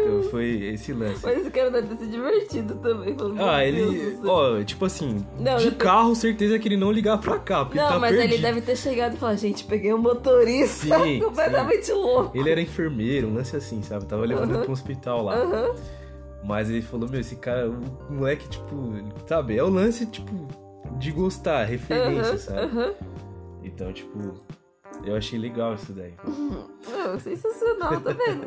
Então 0.06 0.30
foi 0.30 0.72
esse 0.72 0.92
lance. 0.92 1.20
Mas 1.22 1.38
esse 1.38 1.50
cara 1.50 1.70
deve 1.70 1.88
ter 1.88 2.04
se 2.04 2.10
divertido 2.10 2.74
também. 2.76 3.14
Falando, 3.16 3.42
ah, 3.42 3.64
ele. 3.64 4.18
Ó, 4.24 4.62
tipo 4.62 4.84
assim, 4.84 5.24
não, 5.38 5.56
de 5.56 5.70
carro, 5.72 6.14
certeza 6.14 6.58
que 6.58 6.68
ele 6.68 6.76
não 6.76 6.90
ligar 6.90 7.18
pra 7.18 7.38
cá. 7.38 7.64
Porque 7.64 7.78
não, 7.78 7.88
tá 7.88 7.98
mas 7.98 8.14
perdido. 8.14 8.34
ele 8.34 8.42
deve 8.42 8.60
ter 8.60 8.76
chegado 8.76 9.14
e 9.14 9.18
falado, 9.18 9.38
gente, 9.38 9.64
peguei 9.64 9.92
um 9.92 9.98
motorista 9.98 11.02
sim, 11.02 11.20
completamente 11.24 11.86
sim. 11.86 11.92
louco. 11.92 12.36
Ele 12.36 12.50
era 12.50 12.60
enfermeiro, 12.60 13.28
um 13.28 13.34
lance 13.34 13.56
assim, 13.56 13.82
sabe? 13.82 14.04
Tava 14.06 14.24
levando 14.24 14.54
ele 14.54 14.64
pro 14.64 14.72
hospital 14.72 15.24
lá. 15.24 15.42
Uhum. 15.42 15.74
Mas 16.44 16.70
ele 16.70 16.82
falou, 16.82 17.08
meu, 17.08 17.20
esse 17.20 17.36
cara, 17.36 17.68
o 17.68 18.12
moleque, 18.12 18.48
tipo, 18.48 18.92
sabe? 19.26 19.58
É 19.58 19.62
o 19.62 19.68
lance, 19.68 20.06
tipo, 20.06 20.32
de 20.98 21.10
gostar, 21.10 21.64
referência, 21.64 22.32
uhum, 22.32 22.38
sabe? 22.38 22.76
Uhum. 22.76 22.94
Então, 23.64 23.92
tipo, 23.92 24.34
eu 25.04 25.16
achei 25.16 25.38
legal 25.38 25.74
isso 25.74 25.92
daí. 25.92 26.14
Meu, 26.88 27.20
sensacional, 27.20 28.00
tá 28.00 28.12
vendo? 28.12 28.46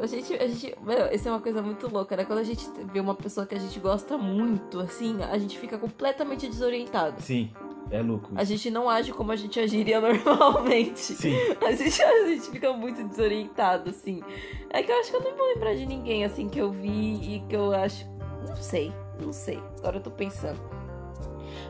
A 0.00 0.06
gente, 0.06 0.34
a 0.34 0.46
gente. 0.46 0.74
Meu, 0.82 1.12
isso 1.12 1.28
é 1.28 1.30
uma 1.30 1.40
coisa 1.40 1.62
muito 1.62 1.88
louca, 1.88 2.16
né? 2.16 2.24
Quando 2.24 2.38
a 2.38 2.44
gente 2.44 2.68
vê 2.92 3.00
uma 3.00 3.14
pessoa 3.14 3.46
que 3.46 3.54
a 3.54 3.58
gente 3.58 3.78
gosta 3.78 4.16
muito, 4.16 4.80
assim, 4.80 5.22
a 5.22 5.38
gente 5.38 5.58
fica 5.58 5.78
completamente 5.78 6.48
desorientado. 6.48 7.20
Sim. 7.20 7.50
É 7.90 8.02
louco. 8.02 8.30
A 8.34 8.42
gente 8.42 8.68
não 8.68 8.90
age 8.90 9.12
como 9.12 9.30
a 9.30 9.36
gente 9.36 9.60
agiria 9.60 10.00
normalmente. 10.00 10.98
Sim. 10.98 11.36
A 11.64 11.72
gente, 11.72 12.02
a 12.02 12.28
gente 12.28 12.50
fica 12.50 12.72
muito 12.72 13.04
desorientado, 13.04 13.90
assim. 13.90 14.22
É 14.70 14.82
que 14.82 14.90
eu 14.90 14.98
acho 14.98 15.10
que 15.10 15.16
eu 15.16 15.20
não 15.20 15.36
vou 15.36 15.46
lembrar 15.46 15.74
de 15.74 15.86
ninguém, 15.86 16.24
assim, 16.24 16.48
que 16.48 16.58
eu 16.58 16.70
vi 16.70 17.36
e 17.36 17.44
que 17.48 17.54
eu 17.54 17.72
acho. 17.72 18.06
Não 18.48 18.56
sei, 18.56 18.92
não 19.22 19.32
sei. 19.32 19.62
Agora 19.78 19.98
eu 19.98 20.02
tô 20.02 20.10
pensando. 20.10 20.58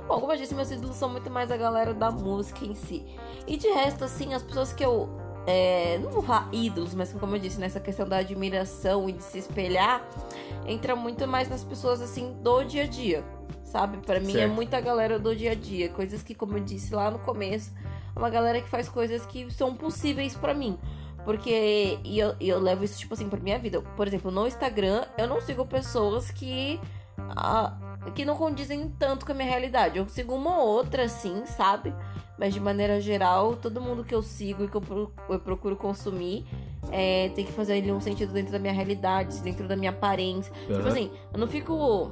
Bom, 0.07 0.21
como 0.21 0.33
eu 0.33 0.37
disse, 0.37 0.55
meus 0.55 0.71
ídolos 0.71 0.97
são 0.97 1.09
muito 1.09 1.31
mais 1.31 1.51
a 1.51 1.57
galera 1.57 1.93
da 1.95 2.11
música 2.11 2.65
em 2.65 2.75
si. 2.75 3.05
E 3.47 3.57
de 3.57 3.69
resto, 3.69 4.05
assim, 4.05 4.35
as 4.35 4.43
pessoas 4.43 4.73
que 4.73 4.85
eu. 4.85 5.09
É, 5.49 5.99
não 5.99 6.11
vou 6.11 6.23
falar 6.23 6.49
ídolos, 6.53 6.93
mas 6.93 7.13
como 7.13 7.37
eu 7.37 7.39
disse, 7.39 7.61
nessa 7.61 7.79
questão 7.79 8.07
da 8.09 8.17
admiração 8.17 9.09
e 9.09 9.13
de 9.13 9.23
se 9.23 9.39
espelhar, 9.39 10.05
entra 10.67 10.97
muito 10.97 11.27
mais 11.29 11.49
nas 11.49 11.63
pessoas, 11.63 12.03
assim, 12.03 12.33
do 12.43 12.65
dia 12.65 12.83
a 12.83 12.87
dia. 12.87 13.25
Sabe? 13.65 13.99
Para 13.99 14.19
mim 14.19 14.33
é 14.33 14.39
Certo. 14.39 14.53
muita 14.53 14.81
galera 14.81 15.19
do 15.19 15.35
dia 15.37 15.53
a 15.53 15.55
dia. 15.55 15.89
Coisas 15.91 16.23
que, 16.23 16.35
como 16.35 16.57
eu 16.57 16.65
disse 16.65 16.93
lá 16.95 17.11
no 17.11 17.19
começo, 17.21 17.73
é 18.15 18.19
uma 18.19 18.31
galera 18.31 18.61
que 18.61 18.69
faz 18.69 18.89
coisas 18.89 19.25
que 19.27 19.49
são 19.53 19.75
possíveis 19.77 20.35
pra 20.35 20.53
mim. 20.53 20.79
Porque 21.25 21.99
e 22.05 22.19
eu, 22.19 22.35
eu 22.41 22.59
levo 22.61 22.85
isso, 22.85 22.99
tipo 22.99 23.15
assim, 23.15 23.29
pra 23.29 23.39
minha 23.41 23.59
vida. 23.59 23.81
Por 23.83 24.07
exemplo, 24.07 24.31
no 24.31 24.47
Instagram, 24.47 25.05
eu 25.19 25.27
não 25.27 25.41
sigo 25.41 25.67
pessoas 25.67 26.31
que. 26.31 26.81
ah, 27.19 27.77
que 28.15 28.25
não 28.25 28.37
condizem 28.37 28.89
tanto 28.99 29.25
com 29.27 29.33
a 29.33 29.35
minha 29.35 29.49
realidade. 29.49 29.99
Eu 29.99 30.09
sigo 30.09 30.35
uma 30.35 30.59
ou 30.59 30.69
outra, 30.69 31.05
assim, 31.05 31.45
sabe? 31.47 31.93
Mas 32.39 32.53
de 32.53 32.61
maneira 32.61 33.01
geral, 33.01 33.57
todo 33.57 33.81
mundo 33.81 34.05
que 34.05 34.15
eu 34.15 34.23
sigo 34.23 34.65
e 34.65 34.69
que 34.69 34.77
eu, 34.77 34.81
pro- 34.81 35.13
eu 35.29 35.41
procuro 35.41 35.75
consumir 35.75 36.45
é, 36.93 37.31
tem 37.31 37.45
que 37.45 37.53
fazer 37.53 37.75
ali 37.79 37.91
um 37.91 38.01
sentido 38.01 38.33
dentro 38.33 38.53
da 38.53 38.59
minha 38.59 38.73
realidade, 38.73 39.41
dentro 39.43 39.67
da 39.67 39.75
minha 39.75 39.91
aparência. 39.91 40.53
Tipo 40.53 40.75
Aham. 40.75 40.89
assim, 40.89 41.11
eu 41.33 41.39
não 41.41 41.49
fico. 41.49 42.11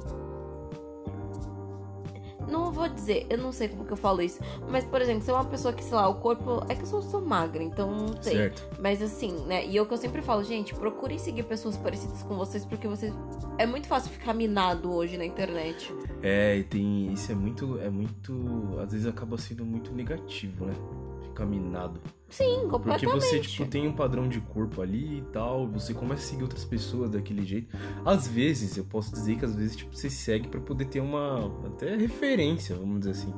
Não 2.49 2.71
vou 2.71 2.87
dizer, 2.87 3.25
eu 3.29 3.37
não 3.37 3.51
sei 3.51 3.67
como 3.67 3.85
que 3.85 3.93
eu 3.93 3.97
falo 3.97 4.21
isso. 4.21 4.39
Mas, 4.69 4.85
por 4.85 5.01
exemplo, 5.01 5.23
se 5.23 5.31
é 5.31 5.33
uma 5.33 5.45
pessoa 5.45 5.73
que, 5.73 5.83
sei 5.83 5.95
lá, 5.95 6.07
o 6.07 6.15
corpo. 6.15 6.63
É 6.69 6.75
que 6.75 6.81
eu 6.81 6.85
sou, 6.85 7.01
sou 7.01 7.21
magra, 7.21 7.63
então 7.63 7.91
não 7.91 8.21
sei. 8.21 8.35
Certo. 8.35 8.67
Mas 8.79 9.01
assim, 9.01 9.31
né? 9.45 9.65
E 9.65 9.77
é 9.77 9.81
o 9.81 9.85
que 9.85 9.93
eu 9.93 9.97
sempre 9.97 10.21
falo, 10.21 10.43
gente, 10.43 10.73
procurem 10.73 11.17
seguir 11.17 11.43
pessoas 11.43 11.77
parecidas 11.77 12.21
com 12.23 12.35
vocês, 12.35 12.65
porque 12.65 12.87
vocês. 12.87 13.13
É 13.57 13.65
muito 13.65 13.87
fácil 13.87 14.11
ficar 14.11 14.33
minado 14.33 14.93
hoje 14.93 15.17
na 15.17 15.25
internet. 15.25 15.93
É, 16.21 16.57
e 16.57 16.63
tem. 16.63 17.11
Isso 17.11 17.31
é 17.31 17.35
muito. 17.35 17.79
É 17.79 17.89
muito. 17.89 18.79
Às 18.81 18.91
vezes 18.91 19.07
acaba 19.07 19.37
sendo 19.37 19.65
muito 19.65 19.91
negativo, 19.93 20.65
né? 20.65 20.73
Ficar 21.23 21.45
minado. 21.45 21.99
Sim, 22.37 22.43
Porque 22.43 22.69
completamente. 22.69 23.21
você, 23.21 23.39
tipo, 23.39 23.65
tem 23.65 23.87
um 23.87 23.93
padrão 23.93 24.27
de 24.27 24.41
corpo 24.41 24.81
ali 24.81 25.19
e 25.19 25.21
tal, 25.31 25.67
você 25.67 25.93
começa 25.93 26.21
a 26.23 26.25
seguir 26.27 26.43
outras 26.43 26.65
pessoas 26.65 27.09
daquele 27.11 27.45
jeito. 27.45 27.75
Às 28.03 28.27
vezes, 28.27 28.75
eu 28.77 28.83
posso 28.83 29.11
dizer 29.11 29.37
que 29.37 29.45
às 29.45 29.55
vezes, 29.55 29.75
tipo, 29.75 29.95
você 29.95 30.09
segue 30.09 30.47
pra 30.47 30.59
poder 30.59 30.85
ter 30.85 30.99
uma 30.99 31.51
até 31.65 31.95
referência, 31.95 32.75
vamos 32.75 32.99
dizer 32.99 33.11
assim. 33.11 33.33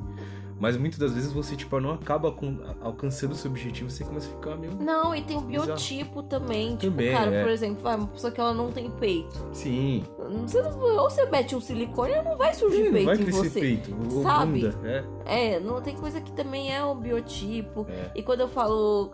Mas 0.58 0.76
muitas 0.76 0.98
das 0.98 1.12
vezes 1.12 1.32
você, 1.32 1.54
tipo, 1.54 1.78
não 1.80 1.92
acaba 1.92 2.32
com- 2.32 2.58
alcançando 2.80 3.32
o 3.32 3.34
seu 3.34 3.50
objetivo, 3.50 3.90
você 3.90 4.04
começa 4.04 4.26
a 4.28 4.30
ficar 4.32 4.56
meio. 4.56 4.74
Não, 4.80 5.14
e 5.14 5.22
tem 5.22 5.36
o 5.36 5.40
biotipo 5.40 6.22
também. 6.22 6.76
Tipo, 6.76 6.92
Também, 6.92 7.12
cara, 7.12 7.34
é. 7.34 7.42
por 7.42 7.50
exemplo, 7.50 7.82
vai, 7.82 7.96
uma 7.96 8.06
pessoa 8.08 8.32
que 8.32 8.40
ela 8.40 8.52
não 8.52 8.72
tem 8.72 8.90
peito. 8.90 9.46
Sim. 9.52 10.04
Você 10.46 10.60
não, 10.62 10.80
ou 10.80 11.08
você 11.10 11.24
mete 11.26 11.54
um 11.54 11.60
silicone 11.60 12.14
não 12.22 12.36
vai 12.36 12.52
surgir 12.54 12.84
Não 12.84 12.92
peito 12.92 13.06
vai 13.06 13.16
em 13.16 13.30
você. 13.30 13.60
peito. 13.60 13.90
Sabe? 14.22 14.60
bunda, 14.68 14.74
é. 15.26 15.54
É, 15.54 15.60
não 15.60 15.80
tem 15.80 15.94
coisa 15.96 16.20
que 16.20 16.32
também 16.32 16.74
é 16.74 16.82
o 16.84 16.94
biotipo. 16.94 17.86
É. 17.88 18.10
E 18.14 18.22
quando 18.22 18.40
eu 18.40 18.48
falo, 18.48 19.12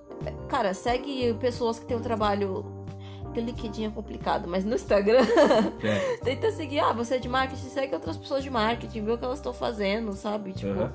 cara, 0.49 0.73
segue 0.75 1.35
pessoas 1.35 1.79
que 1.79 1.87
têm 1.87 1.97
um 1.97 2.01
trabalho. 2.03 2.65
Aquele 3.27 3.47
LinkedIn 3.47 3.87
é 3.87 3.91
complicado, 3.91 4.47
mas 4.49 4.65
no 4.65 4.77
Instagram, 4.77 5.19
É. 5.83 6.17
tenta 6.23 6.53
seguir. 6.53 6.79
Ah, 6.79 6.93
você 6.93 7.17
é 7.17 7.19
de 7.19 7.29
marketing, 7.29 7.67
segue 7.69 7.93
outras 7.93 8.17
pessoas 8.17 8.45
de 8.45 8.49
marketing, 8.51 9.05
vê 9.05 9.11
o 9.11 9.19
que 9.19 9.25
elas 9.25 9.39
estão 9.41 9.53
fazendo, 9.53 10.13
sabe? 10.13 10.53
Tipo. 10.53 10.89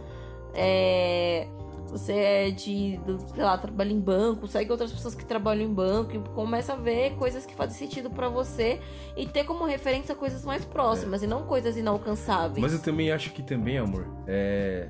É. 0.53 1.47
Você 1.87 2.13
é 2.13 2.51
de, 2.51 2.97
do, 2.97 3.19
sei 3.33 3.43
lá, 3.43 3.57
trabalha 3.57 3.91
em 3.91 3.99
banco, 3.99 4.47
segue 4.47 4.71
outras 4.71 4.91
pessoas 4.91 5.15
que 5.15 5.25
trabalham 5.25 5.63
em 5.63 5.73
banco 5.73 6.15
e 6.15 6.19
começa 6.35 6.73
a 6.73 6.75
ver 6.75 7.15
coisas 7.15 7.47
que 7.47 7.55
fazem 7.55 7.75
sentido 7.87 8.11
pra 8.11 8.29
você 8.29 8.79
e 9.17 9.25
ter 9.25 9.43
como 9.43 9.65
referência 9.65 10.13
coisas 10.13 10.45
mais 10.45 10.63
próximas 10.63 11.23
e 11.23 11.27
não 11.27 11.47
coisas 11.47 11.75
inalcançáveis. 11.75 12.61
Mas 12.61 12.73
eu 12.73 12.79
também 12.79 13.11
acho 13.11 13.31
que 13.31 13.41
também, 13.41 13.79
amor, 13.79 14.05
é. 14.27 14.89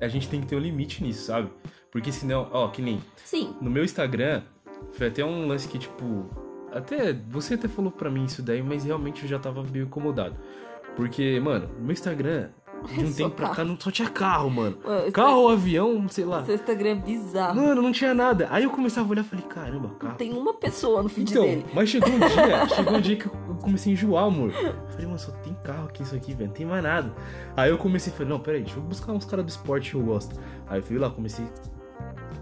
A 0.00 0.06
gente 0.06 0.28
tem 0.28 0.40
que 0.40 0.46
ter 0.46 0.56
um 0.56 0.60
limite 0.60 1.02
nisso, 1.02 1.24
sabe? 1.24 1.50
Porque 1.90 2.12
senão, 2.12 2.48
ó, 2.52 2.68
que 2.68 2.82
nem 2.82 3.00
Sim, 3.24 3.56
no 3.60 3.70
meu 3.70 3.82
Instagram, 3.82 4.42
foi 4.92 5.08
até 5.08 5.24
um 5.24 5.46
lance 5.46 5.68
que, 5.68 5.78
tipo. 5.78 6.28
Até. 6.72 7.12
Você 7.30 7.54
até 7.54 7.68
falou 7.68 7.90
pra 7.90 8.10
mim 8.10 8.24
isso 8.24 8.42
daí, 8.42 8.62
mas 8.62 8.84
realmente 8.84 9.22
eu 9.22 9.28
já 9.28 9.38
tava 9.38 9.62
meio 9.62 9.86
incomodado. 9.86 10.36
Porque, 10.96 11.38
mano, 11.40 11.68
no 11.78 11.84
meu 11.84 11.92
Instagram, 11.92 12.50
de 12.86 13.04
um 13.04 13.12
tempo 13.12 13.30
pra 13.36 13.48
cá, 13.50 13.64
não 13.64 13.78
só 13.78 13.90
tinha 13.90 14.08
carro, 14.08 14.50
mano. 14.50 14.78
Mano, 14.84 15.12
Carro 15.12 15.38
ou 15.42 15.48
avião, 15.50 16.08
sei 16.08 16.24
lá. 16.24 16.44
seu 16.44 16.54
Instagram 16.54 16.90
é 16.90 16.94
bizarro. 16.94 17.56
Mano, 17.60 17.82
não 17.82 17.92
tinha 17.92 18.14
nada. 18.14 18.48
Aí 18.50 18.64
eu 18.64 18.70
começava 18.70 19.06
a 19.08 19.10
olhar 19.10 19.22
e 19.22 19.24
falei, 19.24 19.44
caramba, 19.46 19.90
carro. 19.98 20.16
Tem 20.16 20.32
uma 20.32 20.54
pessoa 20.54 21.02
no 21.02 21.08
feed 21.08 21.30
Então, 21.30 21.42
dele. 21.44 21.66
mas 21.74 21.88
chegou 21.88 22.08
um 22.10 22.18
dia, 22.18 22.68
chegou 22.74 22.94
um 22.94 23.00
dia 23.00 23.16
que 23.16 23.26
eu 23.26 23.32
eu 23.48 23.54
comecei 23.56 23.92
a 23.92 23.94
enjoar, 23.94 24.24
amor. 24.24 24.52
Falei, 24.52 25.06
mano, 25.06 25.18
só 25.18 25.32
tem 25.32 25.52
carro 25.64 25.86
aqui, 25.86 26.02
isso 26.02 26.14
aqui, 26.14 26.32
velho, 26.32 26.46
não 26.48 26.54
tem 26.54 26.64
mais 26.66 26.82
nada. 26.82 27.12
Aí 27.56 27.70
eu 27.70 27.76
comecei 27.78 28.12
a 28.12 28.16
falar, 28.16 28.28
não, 28.30 28.38
peraí, 28.38 28.62
deixa 28.62 28.78
eu 28.78 28.82
buscar 28.82 29.12
uns 29.12 29.24
caras 29.24 29.44
do 29.44 29.48
esporte 29.48 29.90
que 29.90 29.96
eu 29.96 30.02
gosto. 30.02 30.38
Aí 30.68 30.78
eu 30.78 30.82
fui 30.82 30.96
lá, 30.98 31.10
comecei 31.10 31.44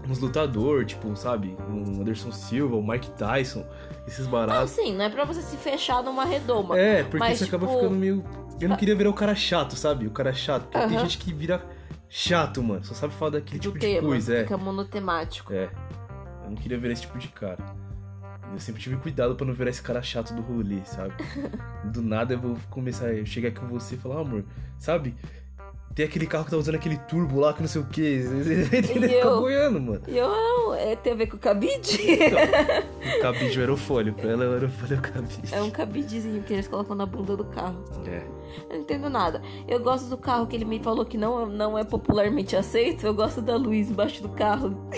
uns 0.07 0.19
lutador, 0.19 0.85
tipo, 0.85 1.13
sabe, 1.15 1.57
um 1.69 2.01
Anderson 2.01 2.31
Silva, 2.31 2.75
o 2.75 2.85
Mike 2.87 3.09
Tyson, 3.11 3.65
esses 4.07 4.25
Não, 4.25 4.31
baratos. 4.31 4.71
sim, 4.71 4.93
não 4.95 5.05
é 5.05 5.09
pra 5.09 5.25
você 5.25 5.41
se 5.41 5.57
fechar 5.57 6.01
numa 6.03 6.23
redoma. 6.23 6.77
É, 6.77 7.03
porque 7.03 7.17
mas, 7.17 7.39
você 7.39 7.45
acaba 7.45 7.65
tipo, 7.67 7.79
ficando 7.79 7.95
meio. 7.97 8.23
Eu 8.59 8.69
não 8.69 8.75
queria 8.75 8.95
virar 8.95 9.09
o 9.09 9.13
cara 9.13 9.35
chato, 9.35 9.75
sabe? 9.75 10.07
O 10.07 10.11
cara 10.11 10.33
chato. 10.33 10.67
Porque 10.67 10.87
tem 10.87 10.99
gente 10.99 11.17
que 11.17 11.33
vira 11.33 11.63
chato, 12.09 12.63
mano. 12.63 12.83
Só 12.83 12.93
sabe 12.93 13.13
falar 13.13 13.31
daquele 13.31 13.59
do 13.59 13.61
tipo 13.61 13.73
de 13.75 13.79
tema, 13.79 14.07
coisa, 14.07 14.35
é. 14.37 14.43
fica 14.43 14.57
monotemático. 14.57 15.53
É. 15.53 15.69
Eu 16.43 16.49
não 16.49 16.55
queria 16.55 16.77
virar 16.77 16.93
esse 16.93 17.03
tipo 17.03 17.17
de 17.17 17.27
cara. 17.27 17.63
Eu 18.51 18.59
sempre 18.59 18.81
tive 18.81 18.95
cuidado 18.97 19.35
pra 19.35 19.45
não 19.45 19.53
virar 19.53 19.69
esse 19.69 19.81
cara 19.81 20.01
chato 20.01 20.33
do 20.33 20.41
rolê, 20.41 20.83
sabe? 20.85 21.13
Do 21.91 22.01
nada 22.01 22.33
eu 22.33 22.39
vou 22.39 22.57
começar 22.69 23.09
a 23.09 23.25
chegar 23.25 23.49
aqui 23.49 23.59
com 23.59 23.67
você 23.67 23.95
e 23.95 23.97
falar, 23.97 24.17
"Ah, 24.17 24.21
amor, 24.21 24.45
sabe? 24.77 25.13
Tem 25.97 26.05
aquele 26.05 26.27
carro 26.27 26.45
que 26.45 26.51
tá 26.51 26.57
usando 26.57 26.75
aquele 26.75 26.95
turbo 26.95 27.39
lá, 27.39 27.53
que 27.53 27.61
não 27.61 27.67
sei 27.67 27.81
o 27.81 27.85
que. 27.85 28.01
Ele 28.05 28.63
fica 28.83 29.05
eu? 29.07 29.39
boiando, 29.41 29.81
mano. 29.81 30.01
E 30.07 30.15
eu, 30.15 30.29
não, 30.29 30.75
é, 30.75 30.95
tem 30.95 31.13
a 31.13 31.15
ver 31.15 31.25
com 31.27 31.35
o 31.37 31.39
cabide? 31.39 31.97
O 33.17 33.21
cabide 33.21 33.53
é 33.53 33.57
o 33.57 33.59
aerofólio, 33.61 34.13
pra 34.13 34.29
ela 34.31 34.45
o 34.45 34.53
aerofólio 34.53 34.95
é 34.95 34.99
o 34.99 35.01
cabide. 35.01 35.55
É 35.55 35.61
um 35.61 35.69
cabidezinho 35.71 36.43
que 36.43 36.53
eles 36.53 36.67
colocam 36.67 36.95
na 36.95 37.05
bunda 37.05 37.35
do 37.37 37.45
carro. 37.45 37.83
É. 38.05 38.21
Eu 38.69 38.75
não 38.75 38.77
entendo 38.81 39.09
nada. 39.09 39.41
Eu 39.67 39.79
gosto 39.79 40.07
do 40.09 40.17
carro 40.17 40.45
que 40.45 40.55
ele 40.55 40.65
me 40.65 40.79
falou 40.79 41.05
que 41.05 41.17
não, 41.17 41.45
não 41.47 41.77
é 41.77 41.83
popularmente 41.85 42.55
aceito. 42.55 43.07
Eu 43.07 43.13
gosto 43.13 43.41
da 43.41 43.55
luz 43.55 43.89
embaixo 43.89 44.21
do 44.21 44.29
carro. 44.29 44.75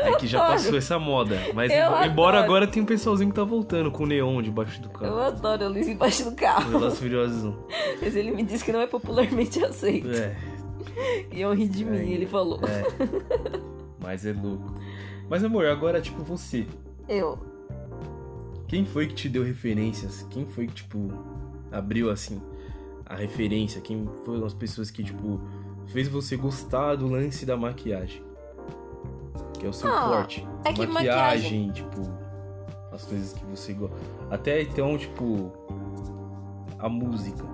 É 0.00 0.12
que 0.14 0.28
já 0.28 0.38
passou 0.46 0.78
essa 0.78 0.96
moda. 0.98 1.36
Mas 1.54 1.72
Eu 1.72 1.78
embo- 1.86 2.04
embora 2.04 2.38
adoro. 2.38 2.44
agora 2.44 2.66
tem 2.68 2.80
um 2.82 2.86
pessoalzinho 2.86 3.30
que 3.30 3.34
tá 3.36 3.42
voltando 3.42 3.90
com 3.90 4.06
neon 4.06 4.40
debaixo 4.40 4.80
do 4.80 4.86
Eu 4.88 4.92
carro. 4.92 5.18
adoro 5.20 5.64
a 5.64 5.68
luz 5.68 5.88
embaixo 5.88 6.24
do 6.24 6.36
carro. 6.36 6.70
Velozes 6.70 6.98
Furiosos 7.00 7.44
1. 7.44 7.54
Mas 8.00 8.14
ele 8.16 8.30
me 8.30 8.44
disse 8.44 8.64
que 8.64 8.70
não 8.72 8.80
é 8.80 8.86
popularmente 8.86 9.62
aceito. 9.64 9.97
É, 10.06 10.36
E 11.32 11.40
eu 11.40 11.52
ri 11.54 11.68
de 11.68 11.84
mim, 11.84 11.96
É, 11.98 12.04
ele 12.04 12.26
falou. 12.26 12.60
é. 12.64 12.82
Mas 14.00 14.24
é 14.24 14.32
louco. 14.32 14.74
Mas 15.28 15.44
amor, 15.44 15.66
agora 15.66 16.00
tipo 16.00 16.22
você. 16.22 16.66
Eu. 17.08 17.38
Quem 18.66 18.84
foi 18.84 19.06
que 19.06 19.14
te 19.14 19.28
deu 19.28 19.42
referências? 19.42 20.26
Quem 20.30 20.44
foi 20.46 20.66
que, 20.66 20.74
tipo, 20.74 21.08
abriu 21.72 22.10
assim 22.10 22.40
a 23.06 23.14
referência? 23.14 23.80
Quem 23.80 24.06
foram 24.24 24.44
as 24.44 24.52
pessoas 24.54 24.90
que, 24.90 25.02
tipo, 25.02 25.40
fez 25.86 26.06
você 26.08 26.36
gostar 26.36 26.94
do 26.96 27.08
lance 27.08 27.44
da 27.46 27.56
maquiagem? 27.56 28.22
Que 29.58 29.66
é 29.66 29.68
o 29.68 29.72
seu 29.72 29.90
Ah, 29.90 30.08
forte. 30.08 30.46
é 30.64 30.72
que 30.72 30.86
maquiagem, 30.86 31.70
tipo, 31.72 32.00
as 32.92 33.04
coisas 33.04 33.32
que 33.32 33.44
você 33.46 33.72
gosta. 33.72 33.96
Até 34.30 34.60
então, 34.62 34.96
tipo, 34.98 35.50
a 36.78 36.88
música. 36.88 37.44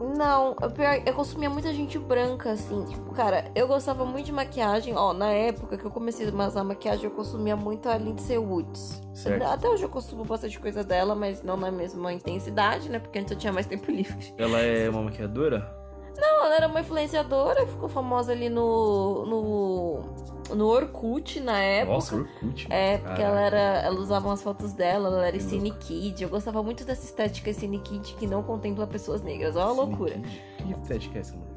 Não, 0.00 0.56
eu, 0.60 0.70
pior- 0.70 1.02
eu 1.06 1.14
consumia 1.14 1.48
muita 1.48 1.72
gente 1.72 1.98
branca, 1.98 2.50
assim. 2.52 2.84
Tipo, 2.86 3.12
cara, 3.12 3.50
eu 3.54 3.66
gostava 3.66 4.04
muito 4.04 4.26
de 4.26 4.32
maquiagem. 4.32 4.94
Ó, 4.96 5.12
na 5.12 5.30
época 5.30 5.76
que 5.78 5.84
eu 5.84 5.90
comecei 5.90 6.26
a 6.28 6.46
usar 6.46 6.64
maquiagem, 6.64 7.04
eu 7.04 7.10
consumia 7.10 7.56
muito 7.56 7.88
a 7.88 7.96
Lindsay 7.96 8.38
Woods. 8.38 9.00
Certo. 9.14 9.42
Até 9.44 9.68
hoje 9.68 9.84
eu 9.84 9.88
consumo 9.88 10.24
bastante 10.24 10.58
coisa 10.58 10.82
dela, 10.82 11.14
mas 11.14 11.42
não 11.42 11.56
na 11.56 11.70
mesma 11.70 12.12
intensidade, 12.12 12.88
né? 12.90 12.98
Porque 12.98 13.18
antes 13.18 13.30
eu 13.32 13.38
tinha 13.38 13.52
mais 13.52 13.66
tempo 13.66 13.90
livre. 13.92 14.34
Ela 14.36 14.60
é 14.60 14.90
uma 14.90 15.02
maquiadora? 15.02 15.83
Não, 16.16 16.44
ela 16.44 16.56
era 16.56 16.66
uma 16.68 16.80
influenciadora, 16.80 17.66
ficou 17.66 17.88
famosa 17.88 18.32
ali 18.32 18.48
no. 18.48 19.26
no. 19.26 20.54
no 20.54 20.66
Orkut 20.66 21.40
na 21.40 21.58
época. 21.58 21.94
Nossa, 21.94 22.16
Orkut. 22.16 22.66
É, 22.70 22.98
porque 22.98 23.22
Caraca. 23.22 23.22
ela 23.22 23.40
era. 23.40 23.82
Ela 23.86 24.00
usava 24.00 24.28
umas 24.28 24.42
fotos 24.42 24.72
dela, 24.72 25.08
ela 25.08 25.26
era 25.26 25.40
Cine 25.40 25.70
Kid. 25.72 26.22
Eu 26.22 26.28
gostava 26.28 26.62
muito 26.62 26.84
dessa 26.84 27.04
estética 27.04 27.52
Cine 27.52 27.78
Kid 27.80 28.14
que 28.14 28.26
não 28.26 28.42
contempla 28.42 28.86
pessoas 28.86 29.22
negras. 29.22 29.56
Olha 29.56 29.66
a 29.66 29.68
Cine 29.70 29.80
loucura. 29.80 30.14
Kid. 30.14 30.42
Que 30.58 30.72
estética 30.72 31.18
é 31.18 31.20
essa, 31.20 31.32
mano? 31.36 31.53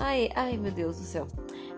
Ai, 0.00 0.30
ai, 0.34 0.56
meu 0.56 0.72
Deus 0.72 0.96
do 0.98 1.04
céu. 1.04 1.26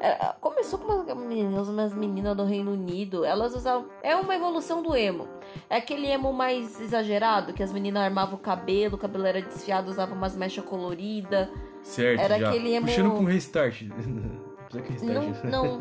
É, 0.00 0.32
começou 0.40 0.78
com 0.78 0.92
umas 0.92 1.16
meninas, 1.16 1.68
umas 1.68 1.92
meninas 1.94 2.36
do 2.36 2.44
Reino 2.44 2.72
Unido. 2.72 3.24
Elas 3.24 3.54
usavam. 3.54 3.86
É 4.02 4.14
uma 4.16 4.34
evolução 4.34 4.82
do 4.82 4.96
emo. 4.96 5.26
É 5.68 5.76
aquele 5.76 6.06
emo 6.08 6.32
mais 6.32 6.80
exagerado, 6.80 7.52
que 7.52 7.62
as 7.62 7.72
meninas 7.72 8.02
armavam 8.02 8.34
o 8.36 8.38
cabelo, 8.38 8.94
o 8.94 8.98
cabelo 8.98 9.26
era 9.26 9.42
desfiado, 9.42 9.88
usavam 9.88 10.16
umas 10.16 10.34
mechas 10.36 10.64
coloridas. 10.64 11.48
Certo, 11.82 12.20
Era 12.20 12.38
já. 12.38 12.48
aquele 12.48 12.74
emo- 12.74 12.86
Puxando 12.86 13.10
com 13.16 13.24
restart. 13.24 13.82
Que 14.72 15.04
Não, 15.04 15.26
restart? 15.28 15.44
não. 15.52 15.78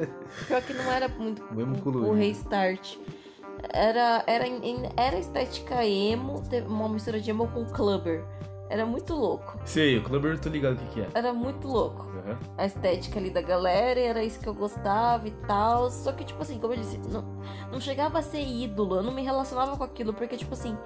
Pior 0.47 0.61
que 0.63 0.73
não 0.73 0.91
era 0.91 1.07
muito 1.07 1.41
O 1.55 1.61
emo 1.61 1.81
colorido. 1.81 2.11
o 2.11 2.13
restart. 2.13 2.97
Era, 3.71 4.21
era, 4.27 4.43
era 4.97 5.17
estética 5.17 5.85
emo, 5.85 6.43
uma 6.67 6.89
mistura 6.89 7.17
de 7.21 7.29
emo 7.29 7.47
com 7.47 7.63
clubber. 7.67 8.21
Era 8.71 8.85
muito 8.85 9.13
louco. 9.13 9.57
Sei, 9.65 9.97
o 9.97 10.03
Clubber 10.03 10.31
eu 10.31 10.39
tô 10.39 10.47
ligado 10.47 10.75
o 10.75 10.77
que, 10.77 10.85
que 10.93 11.01
é. 11.01 11.07
Era 11.13 11.33
muito 11.33 11.67
louco. 11.67 12.07
Aham. 12.25 12.37
a 12.57 12.65
estética 12.65 13.19
ali 13.19 13.29
da 13.29 13.41
galera, 13.41 13.99
era 13.99 14.23
isso 14.23 14.39
que 14.39 14.47
eu 14.47 14.53
gostava 14.53 15.27
e 15.27 15.31
tal. 15.31 15.91
Só 15.91 16.11
que, 16.13 16.23
tipo 16.23 16.41
assim, 16.41 16.57
como 16.57 16.73
eu 16.73 16.77
disse, 16.77 16.97
não, 17.09 17.21
não 17.71 17.81
chegava 17.81 18.19
a 18.19 18.21
ser 18.21 18.41
ídolo, 18.41 18.95
eu 18.97 19.03
não 19.03 19.11
me 19.13 19.23
relacionava 19.23 19.75
com 19.75 19.83
aquilo, 19.83 20.13
porque, 20.13 20.37
tipo 20.37 20.53
assim, 20.53 20.77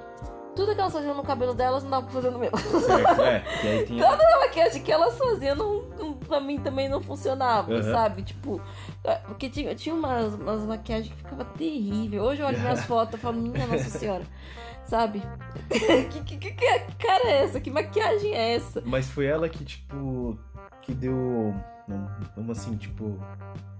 tudo 0.55 0.73
que 0.73 0.79
elas 0.81 0.93
faziam 0.93 1.13
no 1.13 1.21
cabelo 1.23 1.53
delas 1.53 1.83
não 1.83 1.91
dava 1.91 2.03
pra 2.05 2.13
fazer 2.13 2.31
no 2.31 2.39
meu. 2.39 2.49
Certo, 2.57 3.21
é. 3.21 3.39
Que 3.61 3.67
aí 3.67 3.85
tem 3.85 4.01
a... 4.01 4.07
A 4.35 4.39
maquiagem 4.39 4.81
que 4.81 4.91
elas 4.91 5.15
faziam, 5.17 5.55
não, 5.55 5.81
não, 5.99 6.13
pra 6.13 6.39
mim 6.39 6.57
também 6.59 6.87
não 6.89 7.01
funcionava, 7.03 7.71
Uhum. 7.73 7.83
sabe? 7.83 8.23
Tipo, 8.23 8.59
é, 9.03 9.15
porque 9.15 9.49
tinha, 9.49 9.75
tinha 9.75 9.93
umas, 9.93 10.33
umas 10.33 10.61
maquiagens 10.61 11.09
que 11.11 11.17
ficava 11.17 11.43
terrível. 11.45 12.23
Hoje 12.23 12.41
eu 12.41 12.47
olho 12.47 12.57
minhas 12.59 12.83
fotos 12.85 13.15
e 13.19 13.21
falo, 13.21 13.35
minha 13.37 13.67
Nossa 13.67 13.89
Senhora, 13.89 14.23
sabe? 14.85 15.21
que, 15.69 16.23
que, 16.23 16.37
que, 16.37 16.51
que 16.51 16.95
cara 16.95 17.27
é 17.27 17.43
essa? 17.43 17.59
Que 17.59 17.69
maquiagem 17.69 18.33
é 18.33 18.55
essa? 18.55 18.81
Mas 18.85 19.09
foi 19.09 19.25
ela 19.25 19.49
que, 19.49 19.63
tipo, 19.63 20.37
que 20.81 20.93
deu. 20.93 21.53
Vamos 22.35 22.57
assim, 22.57 22.75
tipo, 22.75 23.19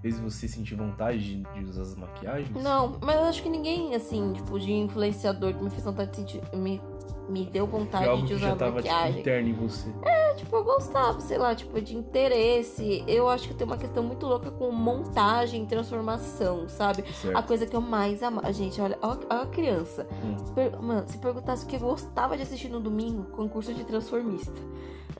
fez 0.00 0.20
você 0.20 0.46
sentir 0.46 0.76
vontade 0.76 1.42
de, 1.42 1.64
usar 1.64 1.82
as 1.82 1.96
maquiagens? 1.96 2.62
Não, 2.62 2.98
mas 3.02 3.16
eu 3.16 3.24
acho 3.24 3.42
que 3.42 3.48
ninguém, 3.48 3.94
assim, 3.96 4.32
tipo, 4.32 4.60
de 4.60 4.72
influenciador 4.72 5.52
que 5.52 5.62
me 5.62 5.70
fez 5.70 5.82
vontade 5.82 6.10
de 6.10 6.16
sentir. 6.16 6.40
Me, 6.54 6.80
me 7.28 7.44
deu 7.46 7.66
vontade 7.66 8.06
algo 8.08 8.22
de 8.22 8.28
que 8.28 8.34
usar 8.34 8.48
já 8.50 8.56
tava, 8.56 8.80
tipo, 8.82 8.92
maquiagem. 8.94 9.20
interno 9.20 9.48
em 9.48 9.52
você. 9.52 9.88
É, 10.02 10.34
tipo, 10.34 10.54
eu 10.56 10.64
gostava, 10.64 11.20
sei 11.20 11.38
lá, 11.38 11.54
tipo, 11.54 11.80
de 11.80 11.96
interesse. 11.96 13.04
Eu 13.06 13.28
acho 13.28 13.48
que 13.48 13.54
tem 13.54 13.66
uma 13.66 13.76
questão 13.76 14.02
muito 14.02 14.26
louca 14.26 14.50
com 14.50 14.70
montagem 14.70 15.64
e 15.64 15.66
transformação, 15.66 16.68
sabe? 16.68 17.02
A 17.08 17.12
Certo. 17.12 17.46
coisa 17.46 17.66
que 17.66 17.74
eu 17.74 17.80
mais 17.80 18.22
amava. 18.22 18.52
Gente, 18.52 18.80
olha, 18.80 18.98
olha 19.02 19.18
a 19.28 19.46
criança. 19.46 20.06
Hum. 20.24 20.36
Per- 20.54 20.80
Mano, 20.80 21.04
se 21.08 21.18
perguntasse 21.18 21.64
o 21.64 21.68
que 21.68 21.76
eu 21.76 21.80
gostava 21.80 22.36
de 22.36 22.42
assistir 22.42 22.68
no 22.68 22.80
domingo, 22.80 23.24
concurso 23.32 23.72
de 23.74 23.84
transformista. 23.84 24.52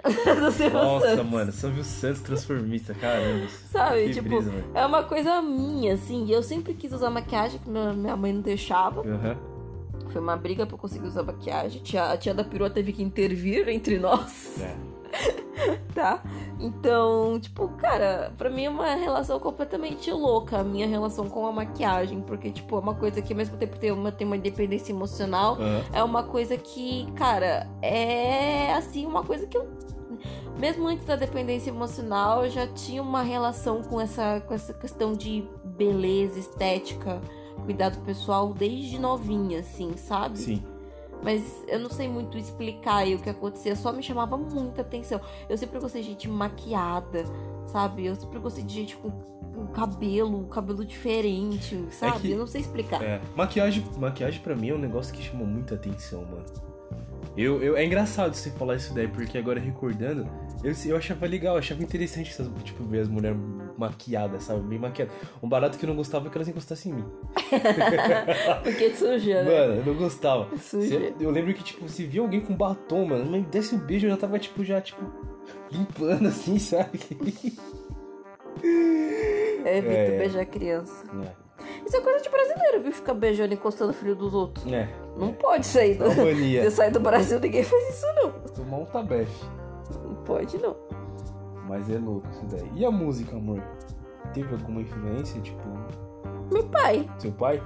Nossa, 0.73 1.17
Santos. 1.17 1.31
mano, 1.31 1.51
Silvio 1.53 1.83
Santos 1.83 2.21
transformista, 2.21 2.95
caramba. 2.95 3.49
Sabe, 3.71 4.05
Que 4.09 4.15
tipo, 4.15 4.29
brisa, 4.29 4.53
é 4.75 4.87
uma 4.87 5.03
coisa 5.03 5.43
minha, 5.43 5.95
assim. 5.95 6.31
Eu 6.31 6.43
sempre 6.43 6.75
quis 6.75 6.93
usar 6.93 7.11
maquiagem, 7.11 7.59
que 7.59 7.69
minha 7.69 8.17
mãe 8.17 8.33
não 8.33 8.41
deixava. 8.41 9.01
Aham. 9.01 9.37
Foi 10.11 10.21
uma 10.21 10.37
briga 10.37 10.67
pra 10.67 10.77
conseguir 10.79 11.07
usar 11.07 11.23
maquiagem. 11.23 11.83
Tia- 11.83 12.11
A 12.13 12.17
tia 12.17 12.33
da 12.35 12.45
perua 12.45 12.71
teve 12.71 12.93
que 12.93 13.03
intervir 13.03 13.69
entre 13.69 13.99
nós, 13.99 14.61
É. 14.61 14.77
tá? 15.95 16.23
Então, 16.61 17.39
tipo, 17.41 17.69
cara, 17.77 18.33
pra 18.37 18.49
mim 18.51 18.65
é 18.65 18.71
uma 18.71 18.95
relação 18.95 19.39
completamente 19.39 20.11
louca 20.11 20.59
a 20.59 20.65
minha 20.65 20.87
relação 20.87 21.29
com 21.29 21.47
a 21.47 21.53
maquiagem. 21.53 22.21
Porque, 22.21 22.51
tipo, 22.51 22.77
é 22.77 22.81
uma 22.81 22.95
coisa 22.95 23.21
que 23.23 23.33
ao 23.33 23.37
mesmo 23.37 23.57
tempo 23.57 23.79
tem 23.79 23.91
uma, 23.93 24.11
tem 24.13 24.27
uma 24.27 24.37
independência 24.37 24.93
emocional. 24.93 25.55
Aham. 25.55 25.83
É 25.93 26.03
uma 26.03 26.23
coisa 26.23 26.57
que, 26.57 27.11
cara, 27.13 27.67
é 27.83 28.73
assim, 28.75 29.07
uma 29.07 29.23
coisa 29.23 29.47
que 29.47 29.57
eu. 29.57 29.67
Mesmo 30.59 30.87
antes 30.87 31.05
da 31.05 31.17
dependência 31.17 31.69
emocional, 31.69 32.45
eu 32.47 32.51
já 32.51 32.67
tinha 32.67 33.03
uma 33.03 33.21
relação 33.23 33.83
com 33.83 34.01
essa, 34.01 34.41
com 34.41 34.55
essa 34.55 34.73
questão 34.73 35.13
de 35.13 35.45
beleza, 35.65 36.39
estética, 36.39 37.21
cuidado 37.65 37.99
pessoal 38.05 38.53
desde 38.55 38.99
novinha, 38.99 39.61
assim, 39.61 39.97
sabe? 39.97 40.39
Sim. 40.39 40.63
Mas 41.23 41.65
eu 41.67 41.79
não 41.81 41.89
sei 41.91 42.09
muito 42.09 42.37
explicar 42.37 42.97
aí 42.99 43.15
o 43.15 43.19
que 43.19 43.31
acontecia, 43.31 43.75
só 43.75 43.93
me 43.93 44.03
chamava 44.03 44.37
muita 44.37 44.83
atenção. 44.83 45.21
Eu 45.49 45.57
sempre 45.57 45.79
gostei 45.81 46.03
de 46.03 46.09
gente 46.09 46.29
maquiada, 46.29 47.25
sabe? 47.67 48.05
Eu 48.07 48.15
sempre 48.15 48.39
gostei 48.39 48.63
de 48.63 48.75
gente 48.75 48.97
com, 48.97 49.11
com 49.11 49.67
cabelo, 49.69 50.45
cabelo 50.47 50.85
diferente, 50.85 51.83
sabe? 51.91 52.21
que- 52.21 52.31
Eu 52.33 52.39
não 52.39 52.47
sei 52.47 52.61
explicar. 52.61 53.03
É, 53.03 53.21
maquiagem, 53.35 53.83
maquiagem 53.99 54.41
pra 54.43 54.55
mim 54.55 54.69
é 54.69 54.75
um 54.75 54.79
negócio 54.79 55.13
que 55.15 55.23
chama 55.23 55.45
muita 55.45 55.75
atenção, 55.75 56.21
mano. 56.27 56.45
Eu, 57.37 57.63
eu, 57.63 57.77
é 57.77 57.85
engraçado 57.85 58.35
você 58.35 58.51
falar 58.51 58.77
isso 58.77 58.95
daí, 58.95 59.09
porque 59.09 59.37
agora 59.37 59.59
recordando, 59.61 60.27
eu, 60.69 60.91
eu 60.91 60.97
achava 60.97 61.27
legal, 61.27 61.55
eu 61.55 61.59
achava 61.59 61.83
interessante 61.83 62.31
essas, 62.31 62.49
tipo, 62.65 62.85
ver 62.85 63.01
as 63.01 63.09
mulheres 63.09 63.39
maquiadas, 63.79 64.43
sabe? 64.45 64.61
Bem 64.63 64.79
maquiadas. 64.79 65.15
Um 65.43 65.49
barato 65.49 65.79
que 65.79 65.85
eu 65.85 65.89
não 65.89 65.97
gostava 65.97 66.27
é 66.27 66.31
que 66.31 66.37
elas 66.37 66.49
encostassem 66.49 66.93
em 66.93 66.95
mim. 66.97 67.05
Porque 68.65 68.91
suja, 68.95 69.43
né? 69.43 69.59
Mano, 69.61 69.75
eu 69.81 69.87
não 69.87 69.95
gostava. 69.95 70.49
Suja. 70.59 70.89
Se- 70.99 71.15
eu 71.21 71.31
lembro 71.31 71.53
que, 71.55 71.63
tipo, 71.63 71.89
se 71.89 72.05
via 72.05 72.21
alguém 72.21 72.41
com 72.41 72.55
batom, 72.55 73.05
mano, 73.07 73.31
mas 73.31 73.45
desse 73.47 73.75
um 73.75 73.79
beijo 73.79 74.07
eu 74.07 74.11
já 74.11 74.17
tava, 74.17 74.39
tipo, 74.39 74.65
já, 74.65 74.81
tipo, 74.81 75.03
limpando 75.71 76.27
assim, 76.29 76.59
sabe? 76.59 76.99
É, 79.65 79.79
evito 79.79 79.95
É, 79.95 80.19
beijar 80.19 80.47
criança. 80.47 81.05
É. 81.25 81.47
Isso 81.87 81.97
é 81.97 82.01
coisa 82.01 82.21
de 82.23 82.29
brasileiro, 82.29 82.83
viu? 82.83 82.93
Ficar 82.93 83.15
beijando 83.15 83.53
e 83.53 83.57
encostando 83.57 83.91
o 83.91 83.95
filho 83.95 84.15
dos 84.15 84.35
outros. 84.35 84.67
É. 84.73 84.89
Não 85.17 85.33
pode 85.33 85.67
sair. 85.67 86.01
É 86.01 86.05
uma 86.05 86.25
mania. 86.25 86.63
Você 86.65 86.71
sai 86.71 86.91
do 86.91 87.01
Brasil, 87.01 87.39
ninguém 87.41 87.63
faz 87.63 87.89
isso, 87.95 88.07
não. 88.17 88.31
Tomar 88.55 88.79
um 88.79 88.85
tabefe. 88.87 89.45
Pode, 90.27 90.59
não. 90.59 90.77
Mas 91.69 91.89
é 91.91 91.99
louco 91.99 92.29
isso 92.31 92.45
daí. 92.47 92.69
E 92.75 92.85
a 92.85 92.91
música, 92.91 93.37
amor? 93.37 93.63
Teve 94.35 94.53
alguma 94.53 94.81
influência, 94.83 95.41
tipo, 95.41 95.63
Meu 96.53 96.65
pai. 96.65 97.09
seu 97.19 97.33
pai? 97.33 97.63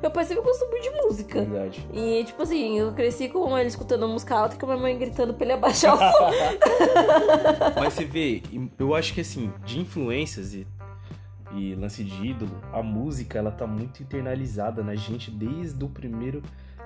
Meu 0.00 0.10
pai 0.10 0.24
sempre 0.24 0.44
gostou 0.44 0.68
muito 0.70 0.82
de 0.82 0.90
música. 1.02 1.40
Verdade. 1.44 1.88
E, 1.92 2.24
tipo 2.24 2.42
assim, 2.42 2.78
eu 2.78 2.92
cresci 2.92 3.28
com 3.28 3.56
ele 3.56 3.68
escutando 3.68 4.06
música 4.06 4.36
alta 4.36 4.54
e 4.54 4.58
com 4.58 4.66
a 4.66 4.68
minha 4.70 4.82
mãe 4.82 4.98
gritando 4.98 5.32
pra 5.32 5.44
ele 5.44 5.54
abaixar 5.54 5.94
o 5.94 5.98
som. 5.98 6.30
Mas 7.80 7.94
você 7.94 8.04
vê, 8.04 8.42
eu 8.78 8.94
acho 8.94 9.14
que 9.14 9.22
assim, 9.22 9.50
de 9.64 9.80
influências 9.80 10.52
e, 10.52 10.66
e 11.54 11.74
lance 11.74 12.04
de 12.04 12.26
ídolo, 12.26 12.60
a 12.72 12.82
música 12.82 13.38
ela 13.38 13.50
tá 13.50 13.66
muito 13.66 14.02
internalizada 14.02 14.82
na 14.82 14.94
gente 14.94 15.30
desde 15.30 15.82
o 15.82 15.88
primeiro. 15.88 16.42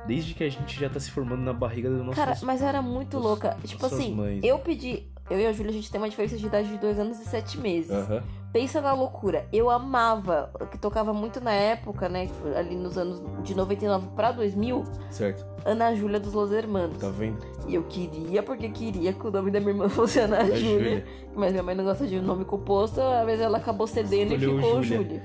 Desde 0.07 0.33
que 0.33 0.45
a 0.45 0.49
gente 0.49 0.79
já 0.79 0.89
tá 0.89 1.01
se 1.01 1.11
formando 1.11 1.43
na 1.43 1.53
barriga 1.53 1.91
das 1.91 1.99
nossas. 1.99 2.25
Cara, 2.25 2.39
mas 2.45 2.63
era 2.63 2.81
muito 2.81 3.19
louca. 3.19 3.57
Tipo 3.65 3.85
assim, 3.87 4.15
mães. 4.15 4.41
eu 4.45 4.59
pedi. 4.61 5.09
Eu 5.31 5.39
e 5.39 5.47
a 5.47 5.53
Júlia, 5.53 5.71
a 5.71 5.75
gente 5.75 5.91
tem 5.91 6.01
uma 6.01 6.09
diferença 6.09 6.37
de 6.37 6.47
idade 6.47 6.69
de 6.69 6.79
dois 6.79 6.99
anos 6.99 7.19
e 7.21 7.25
sete 7.25 7.59
meses. 7.59 7.91
Aham. 7.91 8.23
Pensa 8.51 8.81
na 8.81 8.95
loucura. 8.95 9.47
Eu 9.53 9.69
amava, 9.69 10.51
que 10.71 10.79
tocava 10.79 11.13
muito 11.13 11.39
na 11.39 11.53
época, 11.53 12.09
né? 12.09 12.31
Ali 12.57 12.75
nos 12.77 12.97
anos 12.97 13.23
de 13.43 13.55
99 13.55 14.09
pra 14.17 14.33
2000, 14.33 14.85
Certo. 15.11 15.47
Ana 15.67 15.95
Júlia 15.95 16.19
dos 16.19 16.33
Los 16.33 16.51
Hermanos. 16.51 16.97
Tá 16.97 17.11
vendo? 17.11 17.37
E 17.67 17.75
eu 17.75 17.83
queria, 17.83 18.43
porque 18.43 18.71
queria 18.71 19.13
que 19.13 19.27
o 19.27 19.31
nome 19.31 19.51
da 19.51 19.61
minha 19.61 19.73
irmã 19.73 19.89
fosse 19.91 20.19
Ana 20.21 20.39
É 20.39 20.47
Júlia. 20.47 20.61
Júlia. 20.61 21.05
Mas 21.37 21.51
minha 21.53 21.63
mãe 21.63 21.75
não 21.75 21.85
gosta 21.85 22.07
de 22.07 22.19
nome 22.21 22.47
composto, 22.47 23.01
às 23.03 23.27
vezes 23.27 23.43
ela 23.43 23.59
acabou 23.59 23.87
cedendo 23.87 24.33
Escolheu 24.35 24.59
e 24.59 24.63
ficou 24.63 24.83
Júlia. 24.83 24.97
Júlia. 25.21 25.23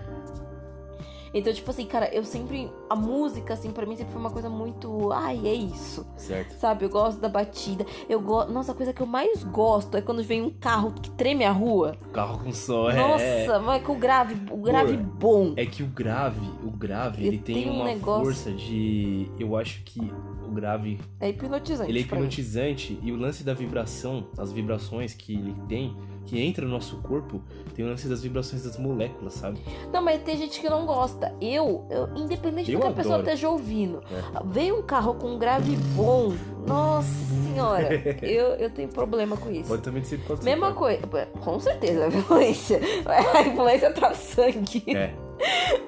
Então, 1.34 1.51
tipo 1.51 1.69
assim, 1.71 1.86
cara, 1.86 2.13
eu 2.13 2.23
sempre. 2.23 2.71
A 2.89 2.95
música, 2.95 3.53
assim, 3.55 3.71
pra 3.71 3.86
mim 3.86 3.95
sempre 3.95 4.11
foi 4.13 4.21
uma 4.21 4.29
coisa 4.29 4.49
muito. 4.49 5.11
Ai, 5.11 5.41
é 5.45 5.53
isso. 5.53 6.05
Certo. 6.15 6.51
Sabe? 6.59 6.86
Eu 6.86 6.89
gosto 6.89 7.19
da 7.19 7.27
batida. 7.27 7.86
Eu 8.07 8.21
gosto. 8.21 8.51
Nossa, 8.51 8.71
a 8.71 8.75
coisa 8.75 8.93
que 8.93 9.01
eu 9.01 9.07
mais 9.07 9.43
gosto 9.43 9.97
é 9.97 10.01
quando 10.01 10.21
vem 10.23 10.41
um 10.41 10.51
carro 10.51 10.91
que 10.93 11.09
treme 11.11 11.43
a 11.43 11.51
rua. 11.51 11.97
Carro 12.11 12.38
com 12.43 12.51
som, 12.53 12.89
é. 12.89 12.95
Nossa, 12.95 13.59
mas 13.59 13.84
com 13.84 13.93
o 13.93 13.97
grave, 13.97 14.36
o 14.51 14.57
grave 14.57 14.97
Pô, 14.97 15.03
bom. 15.03 15.53
É 15.57 15.65
que 15.65 15.81
o 15.81 15.88
grave, 15.88 16.45
o 16.63 16.69
grave, 16.69 17.25
ele 17.25 17.39
tem 17.39 17.69
um 17.69 17.77
uma 17.77 17.86
negócio- 17.86 18.25
força 18.25 18.51
de. 18.51 19.31
Eu 19.39 19.55
acho 19.57 19.81
que 19.84 19.99
o 20.48 20.52
grave 20.52 21.00
É 21.20 21.30
hipnotizante. 21.30 21.89
Ele 21.89 22.00
é 22.00 22.02
hipnotizante 22.02 23.00
e 23.02 23.12
o 23.12 23.16
lance 23.16 23.44
da 23.44 23.54
vibração, 23.54 24.28
as 24.38 24.52
vibrações 24.52 25.14
que 25.14 25.34
ele 25.34 25.56
tem, 25.68 25.96
que 26.26 26.39
entra 26.41 26.66
no 26.66 26.72
nosso 26.72 26.98
corpo, 26.98 27.41
tem 27.76 27.84
o 27.84 27.89
lance 27.89 28.08
das 28.08 28.24
vibrações 28.24 28.64
das 28.64 28.78
moléculas, 28.78 29.34
sabe? 29.34 29.60
Não, 29.91 30.02
mas 30.02 30.22
tem 30.24 30.38
gente 30.38 30.60
que 30.62 30.70
não 30.70 30.86
gosta. 30.86 31.34
Eu, 31.41 31.86
eu 31.89 32.10
independente 32.16 32.72
Eu 32.72 32.80
do 32.80 32.86
que 32.86 32.91
a 32.91 32.96
pessoa 32.96 33.16
adoro. 33.16 33.30
esteja 33.30 33.50
ouvindo, 33.50 34.02
É. 34.12 34.41
veio 34.46 34.80
um 34.80 34.82
carro 34.84 35.16
com 35.16 35.34
um 35.36 35.38
grave 35.39 35.76
bom. 35.96 36.34
Nossa 36.66 37.10
senhora, 37.44 37.89
eu, 38.26 38.48
eu 38.56 38.70
tenho 38.70 38.88
problema 38.88 39.36
com 39.36 39.52
isso. 39.52 39.68
Pode 39.68 39.82
também 39.82 40.04
ser 40.04 40.18
pode 40.20 40.39
ser 40.44 40.46
Mesma 40.50 40.72
claro. 40.74 41.00
coisa, 41.08 41.26
com 41.41 41.60
certeza, 41.60 42.06
a 42.06 42.08
influência. 42.08 42.80
A 43.06 43.41
influência 43.41 43.91
tá 43.91 44.14
sangue. 44.14 44.84
É, 44.88 45.14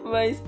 Mas, 0.03 0.43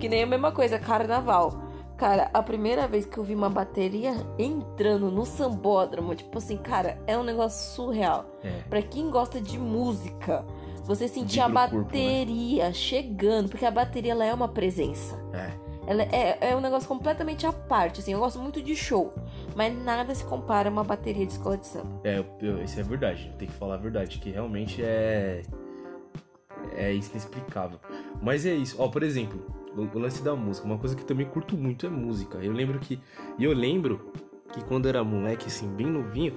que 0.00 0.08
nem 0.08 0.24
a 0.24 0.26
mesma 0.26 0.50
coisa, 0.50 0.78
carnaval. 0.80 1.67
Cara, 1.98 2.30
a 2.32 2.40
primeira 2.42 2.86
vez 2.86 3.04
que 3.04 3.18
eu 3.18 3.24
vi 3.24 3.34
uma 3.34 3.50
bateria 3.50 4.14
entrando 4.38 5.10
no 5.10 5.26
sambódromo, 5.26 6.14
tipo 6.14 6.38
assim, 6.38 6.56
cara, 6.56 6.96
é 7.08 7.18
um 7.18 7.24
negócio 7.24 7.74
surreal. 7.74 8.24
é. 8.42 8.62
Pra 8.70 8.80
quem 8.80 9.10
gosta 9.10 9.40
de 9.40 9.58
música, 9.58 10.44
você 10.84 11.08
sentir 11.08 11.40
a 11.40 11.48
o 11.48 11.52
corpo, 11.52 11.76
né? 11.76 11.82
bateria 11.82 12.72
chegando, 12.72 13.48
porque 13.48 13.66
a 13.66 13.70
bateria 13.70 14.12
ela 14.12 14.24
é 14.24 14.32
uma 14.32 14.46
presença. 14.48 15.18
É. 15.34 15.68
Ela 15.88 16.02
é, 16.04 16.38
é 16.50 16.54
um 16.56 16.60
negócio 16.60 16.86
completamente 16.86 17.46
à 17.46 17.52
parte, 17.52 18.00
assim. 18.00 18.12
Eu 18.12 18.20
gosto 18.20 18.38
muito 18.38 18.62
de 18.62 18.76
show, 18.76 19.12
mas 19.56 19.74
nada 19.82 20.14
se 20.14 20.22
compara 20.24 20.68
a 20.68 20.72
uma 20.72 20.84
bateria 20.84 21.26
de 21.26 21.32
escola 21.32 21.56
de 21.56 21.66
samba. 21.66 22.00
É, 22.04 22.18
eu- 22.18 22.26
eu- 22.40 22.62
isso 22.62 22.78
é 22.78 22.82
verdade, 22.84 23.28
eu 23.32 23.36
tenho 23.38 23.50
que 23.50 23.56
falar 23.56 23.74
a 23.74 23.78
verdade, 23.78 24.18
que 24.20 24.30
realmente 24.30 24.82
é. 24.84 25.42
É 26.76 26.92
inexplicável. 26.94 27.78
Mas 28.22 28.44
é 28.46 28.52
isso, 28.54 28.76
ó, 28.78 28.88
por 28.88 29.02
exemplo, 29.02 29.44
o, 29.76 29.98
lance 29.98 30.22
da 30.22 30.34
música, 30.34 30.66
uma 30.66 30.78
coisa 30.78 30.94
que 30.96 31.02
eu 31.02 31.06
também 31.06 31.26
curto 31.26 31.56
muito 31.56 31.86
é 31.86 31.88
música. 31.88 32.38
Eu 32.38 32.52
lembro 32.52 32.78
que. 32.78 33.00
E 33.38 33.44
eu 33.44 33.52
lembro 33.52 34.12
que 34.52 34.62
quando 34.64 34.86
eu 34.86 34.90
era 34.90 35.04
moleque, 35.04 35.46
assim, 35.46 35.68
bem 35.68 35.86
novinho, 35.86 36.34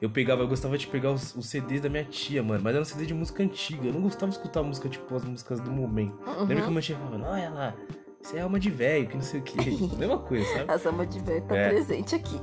eu 0.00 0.10
pegava, 0.10 0.42
eu 0.42 0.48
gostava 0.48 0.76
de 0.76 0.86
pegar 0.86 1.12
os, 1.12 1.34
os 1.34 1.46
CDs 1.48 1.80
da 1.80 1.88
minha 1.88 2.04
tia, 2.04 2.42
mano, 2.42 2.60
mas 2.62 2.74
era 2.74 2.82
um 2.82 2.84
CD 2.84 3.06
de 3.06 3.14
música 3.14 3.42
antiga. 3.42 3.86
Eu 3.86 3.92
não 3.94 4.00
gostava 4.02 4.30
de 4.30 4.36
escutar 4.36 4.62
música, 4.62 4.88
tipo, 4.88 5.14
as 5.14 5.24
músicas 5.24 5.60
do 5.60 5.70
momento. 5.70 6.18
Lembra 6.40 6.56
que 6.56 6.62
a 6.62 6.64
Uhum. 6.64 6.70
minha 6.70 6.82
tia 6.82 6.96
falava, 6.96 7.28
olha 7.30 7.50
lá, 7.50 7.74
isso 8.20 8.36
é 8.36 8.40
alma 8.40 8.58
de 8.60 8.70
velho, 8.70 9.06
que 9.08 9.14
não 9.14 9.22
sei 9.22 9.40
o 9.40 9.42
que. 9.42 9.56
Mesma 9.96 10.18
coisa, 10.18 10.44
sabe? 10.52 10.70
A 10.72 10.78
samba 10.78 11.06
de 11.06 11.20
velho 11.20 11.42
tá 11.42 11.56
É. 11.56 11.68
presente 11.68 12.14
aqui. 12.14 12.40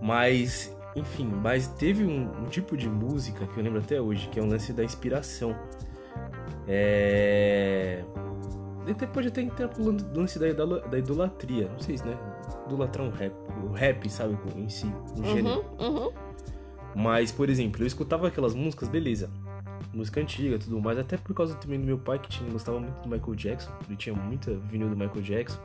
Mas, 0.00 0.76
enfim, 0.94 1.26
mas 1.42 1.66
teve 1.66 2.04
um, 2.04 2.30
um 2.42 2.44
tipo 2.46 2.76
de 2.76 2.88
música 2.88 3.46
que 3.46 3.58
eu 3.58 3.64
lembro 3.64 3.80
até 3.80 4.00
hoje, 4.00 4.28
que 4.28 4.38
é 4.38 4.42
o 4.42 4.46
lance 4.46 4.72
da 4.72 4.84
inspiração. 4.84 5.56
É. 6.68 8.04
Até 8.88 9.06
pode 9.06 9.28
até 9.28 9.40
entrar 9.42 9.68
pro 9.68 9.84
lan- 9.84 9.96
lance 10.14 10.38
da, 10.38 10.48
idolo- 10.48 10.80
da 10.88 10.98
idolatria, 10.98 11.68
não 11.72 11.78
sei 11.78 11.96
se, 11.98 12.04
né? 12.04 12.16
Idolatrar 12.66 13.06
um 13.06 13.10
rap, 13.10 13.32
o 13.68 13.72
rap, 13.72 14.08
sabe, 14.10 14.36
em 14.56 14.68
si, 14.68 14.86
o 15.18 15.24
gênero. 15.24 15.64
Uhum, 15.78 15.86
uhum. 16.04 16.12
Mas, 16.94 17.32
por 17.32 17.48
exemplo, 17.48 17.82
eu 17.82 17.86
escutava 17.86 18.28
aquelas 18.28 18.54
músicas, 18.54 18.88
beleza. 18.88 19.30
Música 19.92 20.20
antiga 20.20 20.58
tudo 20.58 20.80
mais, 20.80 20.98
até 20.98 21.16
por 21.16 21.34
causa 21.34 21.54
também 21.54 21.78
do 21.80 21.86
meu 21.86 21.98
pai, 21.98 22.18
que 22.18 22.28
tinha, 22.28 22.50
gostava 22.50 22.78
muito 22.80 23.00
do 23.02 23.08
Michael 23.08 23.34
Jackson. 23.36 23.70
Ele 23.88 23.96
tinha 23.96 24.14
muita 24.14 24.52
vinil 24.54 24.88
do 24.88 24.96
Michael 24.96 25.22
Jackson. 25.22 25.60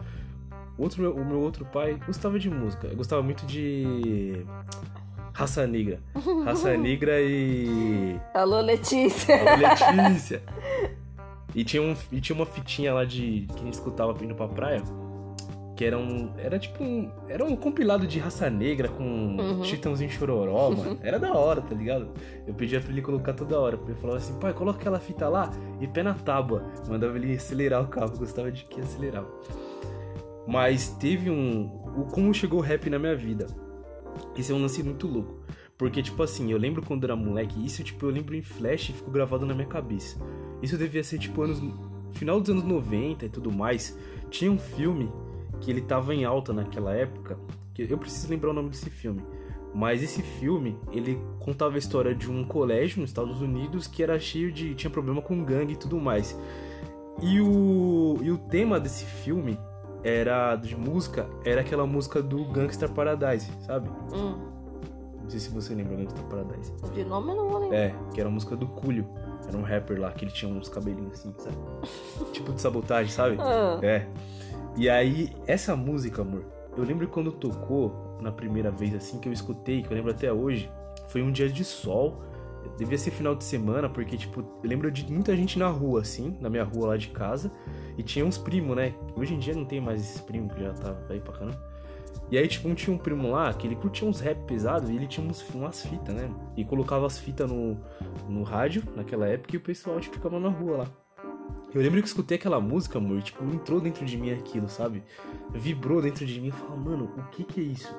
Outro, 0.78 1.12
o 1.14 1.26
meu 1.26 1.40
outro 1.42 1.66
pai 1.66 2.00
gostava 2.06 2.40
de 2.40 2.50
música. 2.50 2.88
Eu 2.88 2.96
gostava 2.96 3.22
muito 3.22 3.46
de. 3.46 4.46
Raça 5.34 5.66
Negra. 5.68 6.00
Raça 6.46 6.76
Negra 6.78 7.20
e. 7.22 8.20
Alô, 8.34 8.62
Letícia. 8.62 9.36
Alô, 9.36 9.68
Letícia. 9.68 10.42
E 11.56 11.64
tinha, 11.64 11.82
um, 11.82 11.96
e 12.12 12.22
tinha 12.22 12.36
uma 12.36 12.46
fitinha 12.46 12.94
lá 12.94 13.06
de. 13.06 13.48
que 13.50 13.62
a 13.62 13.64
gente 13.64 13.74
escutava 13.74 14.24
indo 14.24 14.36
pra 14.36 14.48
praia. 14.48 14.84
Que 15.76 15.86
era 15.86 15.98
um. 15.98 16.32
Era 16.38 16.60
tipo 16.60 16.84
um. 16.84 17.10
Era 17.28 17.44
um 17.44 17.56
compilado 17.56 18.06
de 18.06 18.20
raça 18.20 18.50
negra 18.50 18.88
com 18.90 19.04
Uhum. 19.40 19.64
Chitãozinho 19.64 20.10
Chororó, 20.12 20.72
mano. 20.72 21.00
Era 21.04 21.18
da 21.18 21.34
hora, 21.34 21.62
tá 21.62 21.74
ligado? 21.74 22.10
Eu 22.46 22.54
pedia 22.54 22.80
pra 22.82 22.92
ele 22.92 23.02
colocar 23.02 23.34
toda 23.34 23.60
hora. 23.60 23.80
Ele 23.86 23.96
falava 23.96 24.18
assim, 24.18 24.38
pai, 24.40 24.54
coloca 24.54 24.80
aquela 24.80 25.00
fita 25.00 25.28
lá 25.30 25.50
e 25.80 25.88
pé 25.88 26.04
na 26.04 26.14
tábua. 26.14 26.66
Mandava 26.88 27.16
ele 27.18 27.34
acelerar 27.34 27.82
o 27.84 27.88
carro, 27.88 28.18
gostava 28.18 28.52
de 28.52 28.66
que 28.66 28.80
acelerava. 28.82 29.28
Mas 30.46 30.90
teve 31.00 31.30
um. 31.30 31.66
O, 31.98 32.06
como 32.12 32.34
chegou 32.34 32.60
o 32.60 32.62
rap 32.64 32.90
na 32.90 33.00
minha 33.00 33.16
vida? 33.16 33.48
Esse 34.38 34.52
é 34.52 34.56
um 34.56 34.62
lance 34.62 34.84
muito 34.84 35.08
louco. 35.08 35.39
Porque, 35.80 36.04
tipo 36.04 36.22
assim, 36.22 36.52
eu 36.52 36.58
lembro 36.58 36.84
quando 36.86 37.06
era 37.06 37.16
moleque, 37.16 37.66
isso, 37.66 37.82
tipo, 37.86 38.06
eu 38.06 38.10
lembro 38.10 38.36
em 38.36 38.42
flash 38.42 38.90
e 38.90 38.94
ficou 38.94 39.14
gravado 39.14 39.46
na 39.46 39.54
minha 39.54 39.66
cabeça. 39.66 40.18
Isso 40.62 40.78
devia 40.78 41.02
ser, 41.02 41.18
tipo, 41.18 41.42
anos. 41.42 41.64
Final 42.12 42.42
dos 42.42 42.50
anos 42.50 42.64
90 42.66 43.26
e 43.26 43.30
tudo 43.30 43.50
mais. 43.50 43.98
Tinha 44.30 44.52
um 44.52 44.60
filme 44.60 45.10
que 45.62 45.72
ele 45.72 45.80
tava 45.80 46.14
em 46.14 46.26
alta 46.26 46.52
naquela 46.52 46.94
época. 46.94 47.40
Que 47.74 47.90
eu 47.90 47.98
preciso 47.98 48.30
lembrar 48.30 48.50
o 48.50 48.54
nome 48.54 48.70
desse 48.70 48.90
filme. 48.90 49.22
Mas 49.74 50.04
esse 50.04 50.22
filme, 50.22 50.78
ele 50.92 51.18
contava 51.40 51.76
a 51.76 51.78
história 51.78 52.14
de 52.14 52.30
um 52.30 52.44
colégio 52.44 53.00
nos 53.00 53.12
Estados 53.12 53.42
Unidos 53.42 53.88
que 53.88 54.04
era 54.04 54.20
cheio 54.20 54.52
de. 54.52 54.76
tinha 54.76 54.90
problema 54.90 55.22
com 55.22 55.42
gangue 55.46 55.74
e 55.74 55.78
tudo 55.78 55.98
mais. 55.98 56.38
E 57.22 57.40
o, 57.40 58.18
e 58.22 58.30
o 58.32 58.38
tema 58.38 58.82
desse 58.82 59.06
filme 59.06 59.58
era 60.04 60.58
de 60.58 60.76
música, 60.76 61.30
era 61.46 61.62
aquela 61.62 61.86
música 61.86 62.22
do 62.22 62.44
Gangsta 62.46 62.88
Paradise, 62.88 63.50
sabe? 63.66 63.90
Hum, 64.14 64.59
Não 65.30 65.32
sei 65.32 65.40
se 65.42 65.50
você 65.52 65.76
lembra 65.76 65.96
Gangsta 65.96 66.24
Paradise. 66.24 66.74
de 66.92 67.06
nome 67.06 67.30
eu 67.30 67.36
não 67.36 67.50
vou 67.50 67.60
lembrar. 67.60 67.78
É, 67.78 67.96
que 68.12 68.20
era 68.20 68.28
a 68.28 68.32
música 68.32 68.56
do 68.56 68.66
Coolio. 68.66 69.08
Era 69.48 69.56
um 69.56 69.62
rapper 69.62 70.02
lá 70.02 70.12
que 70.12 70.26
ele 70.26 70.32
tinha 70.32 70.52
uns 70.52 70.68
cabelinhos 70.68 71.14
assim, 71.14 71.32
sabe? 71.38 71.56
tipo 72.34 72.52
de 72.52 72.60
sabotagem, 72.60 73.12
sabe? 73.12 73.38
Ah, 73.40 73.80
É. 73.84 74.08
E 74.76 74.90
aí, 74.90 75.32
essa 75.46 75.76
música, 75.76 76.24
amor, 76.24 76.46
eu 76.76 76.84
lembro 76.84 77.08
quando 77.08 77.32
tocou 77.32 78.18
na 78.20 78.32
primeira 78.32 78.72
vez 78.72 78.96
assim 78.96 79.20
que 79.20 79.30
eu 79.30 79.34
escutei, 79.34 79.84
que 79.84 79.92
eu 79.92 79.96
lembro 79.96 80.10
até 80.10 80.34
hoje, 80.34 80.68
foi 81.10 81.22
um 81.22 81.32
dia 81.32 81.48
de 81.48 81.64
sol. 81.64 82.24
Devia 82.76 82.98
ser 82.98 83.12
final 83.12 83.36
de 83.36 83.44
semana, 83.44 83.88
porque, 83.88 84.18
tipo, 84.18 84.40
eu 84.42 84.68
lembro 84.68 84.90
de 84.90 85.12
muita 85.12 85.36
gente 85.36 85.60
na 85.60 85.68
rua, 85.68 86.02
assim, 86.02 86.36
na 86.42 86.50
minha 86.50 86.64
rua 86.64 86.88
lá 86.88 86.98
de 86.98 87.10
casa. 87.10 87.52
E 88.00 88.02
tinha 88.02 88.26
uns 88.26 88.38
primos, 88.40 88.76
né? 88.76 88.96
Hoje 89.16 89.36
em 89.36 89.38
dia 89.38 89.54
não 89.54 89.64
tem 89.64 89.80
mais 89.80 90.02
esses 90.02 90.22
primos, 90.22 90.56
que 90.56 90.64
já 90.64 90.74
tá 90.74 90.98
aí 91.08 91.20
pra 91.20 91.34
caramba. 91.34 91.69
E 92.32 92.38
aí, 92.38 92.48
tipo, 92.48 92.74
tinha 92.76 92.96
um 92.96 92.98
primo 92.98 93.32
lá 93.32 93.52
que 93.54 93.66
ele 93.66 93.76
curtia 93.76 94.08
uns 94.08 94.20
rap 94.20 94.46
pesados 94.46 94.90
e 94.90 94.96
ele 94.96 95.08
tinha 95.08 95.26
umas 95.26 95.82
fitas, 95.82 96.14
né? 96.14 96.30
E 96.56 96.64
colocava 96.64 97.08
as 97.08 97.18
fitas 97.18 97.50
no, 97.50 97.78
no 98.28 98.44
rádio 98.44 98.84
naquela 98.96 99.28
época 99.28 99.56
e 99.56 99.58
o 99.58 99.62
pessoal, 99.62 100.00
tipo, 100.00 100.16
ficava 100.16 100.40
na 100.40 100.50
rua 100.50 100.78
lá. 100.78 100.88
Eu 101.74 101.82
lembro 101.82 101.98
que 101.98 102.04
eu 102.04 102.06
escutei 102.06 102.38
aquela 102.38 102.60
música, 102.60 102.98
amor, 102.98 103.22
tipo, 103.22 103.44
entrou 103.46 103.80
dentro 103.80 104.06
de 104.06 104.18
mim 104.18 104.32
aquilo, 104.32 104.70
sabe? 104.70 105.04
Vibrou 105.54 106.02
dentro 106.02 106.26
de 106.26 106.40
mim 106.40 106.48
e 106.48 106.52
falei, 106.52 106.78
mano, 106.78 107.12
o 107.18 107.24
que 107.30 107.44
que 107.44 107.62
é 107.62 107.64
isso? 107.64 107.96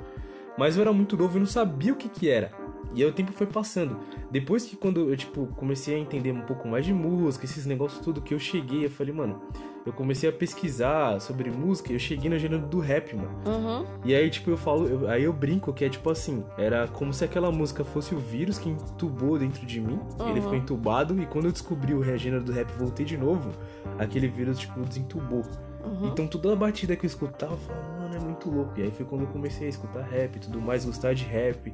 Mas 0.59 0.77
eu 0.77 0.83
era 0.83 0.93
muito 0.93 1.17
novo 1.17 1.37
e 1.37 1.41
não 1.41 1.47
sabia 1.47 1.93
o 1.93 1.97
que 1.97 2.09
que 2.09 2.29
era. 2.29 2.53
E 2.93 3.03
aí 3.03 3.09
o 3.09 3.13
tempo 3.13 3.33
foi 3.33 3.47
passando. 3.47 3.99
Depois 4.31 4.65
que 4.65 4.77
quando 4.77 5.09
eu, 5.09 5.17
tipo, 5.17 5.47
comecei 5.57 5.95
a 5.95 5.99
entender 5.99 6.33
um 6.33 6.43
pouco 6.43 6.67
mais 6.67 6.85
de 6.85 6.93
música, 6.93 7.45
esses 7.45 7.65
negócios 7.65 8.05
tudo 8.05 8.21
que 8.21 8.35
eu 8.35 8.39
cheguei, 8.39 8.85
eu 8.87 8.91
falei, 8.91 9.15
mano, 9.15 9.41
eu 9.87 9.93
comecei 9.93 10.29
a 10.29 10.33
pesquisar 10.33 11.21
sobre 11.21 11.51
música 11.51 11.91
e 11.91 11.95
eu 11.95 11.99
cheguei 11.99 12.29
no 12.29 12.39
gênero 12.39 12.67
do 12.67 12.79
rap, 12.81 13.15
mano. 13.17 13.31
uhum. 13.47 13.87
E 14.05 14.15
aí, 14.15 14.29
tipo, 14.29 14.51
eu 14.51 14.57
falo, 14.57 14.87
eu- 14.87 15.09
aí 15.09 15.25
eu 15.25 15.33
brinco 15.33 15.73
que 15.73 15.85
é 15.85 15.89
tipo 15.89 16.11
assim, 16.11 16.45
era 16.59 16.87
como 16.89 17.13
se 17.15 17.25
aquela 17.25 17.51
música 17.51 17.83
fosse 17.85 18.15
o 18.15 18.19
vírus 18.19 18.59
que 18.59 18.69
entubou 18.69 19.39
dentro 19.39 19.65
de 19.65 19.81
mim. 19.81 19.99
Ele 20.21 20.31
Uhum. 20.31 20.35
ficou 20.43 20.55
entubado 20.55 21.21
e 21.21 21.27
quando 21.27 21.47
eu 21.47 21.53
descobri 21.53 21.95
o 21.95 22.03
gênero 22.19 22.45
do 22.45 22.53
rap 22.53 22.69
e 22.71 22.79
voltei 22.79 23.07
de 23.07 23.17
novo, 23.17 23.51
aquele 23.99 24.29
vírus, 24.29 24.59
tipo, 24.59 24.81
desentubou. 24.81 25.43
Uhum. 25.83 26.09
Então 26.09 26.27
toda 26.27 26.53
a 26.53 26.57
batida 26.57 26.95
que 26.95 27.07
eu 27.07 27.09
escutava, 27.09 27.55
eu 27.55 27.59
falava, 27.59 28.01
mano, 28.03 28.15
é 28.15 28.19
muito 28.19 28.51
louco. 28.51 28.73
E 28.79 28.83
aí 28.83 28.91
foi 28.91 29.07
quando 29.07 29.23
eu 29.23 29.29
comecei 29.29 29.67
a 29.67 29.71
escutar 29.71 30.03
rap 30.03 30.37
e 30.37 30.39
tudo 30.41 30.61
mais, 30.61 30.85
gostar 30.85 31.15
de 31.15 31.25
rap, 31.25 31.73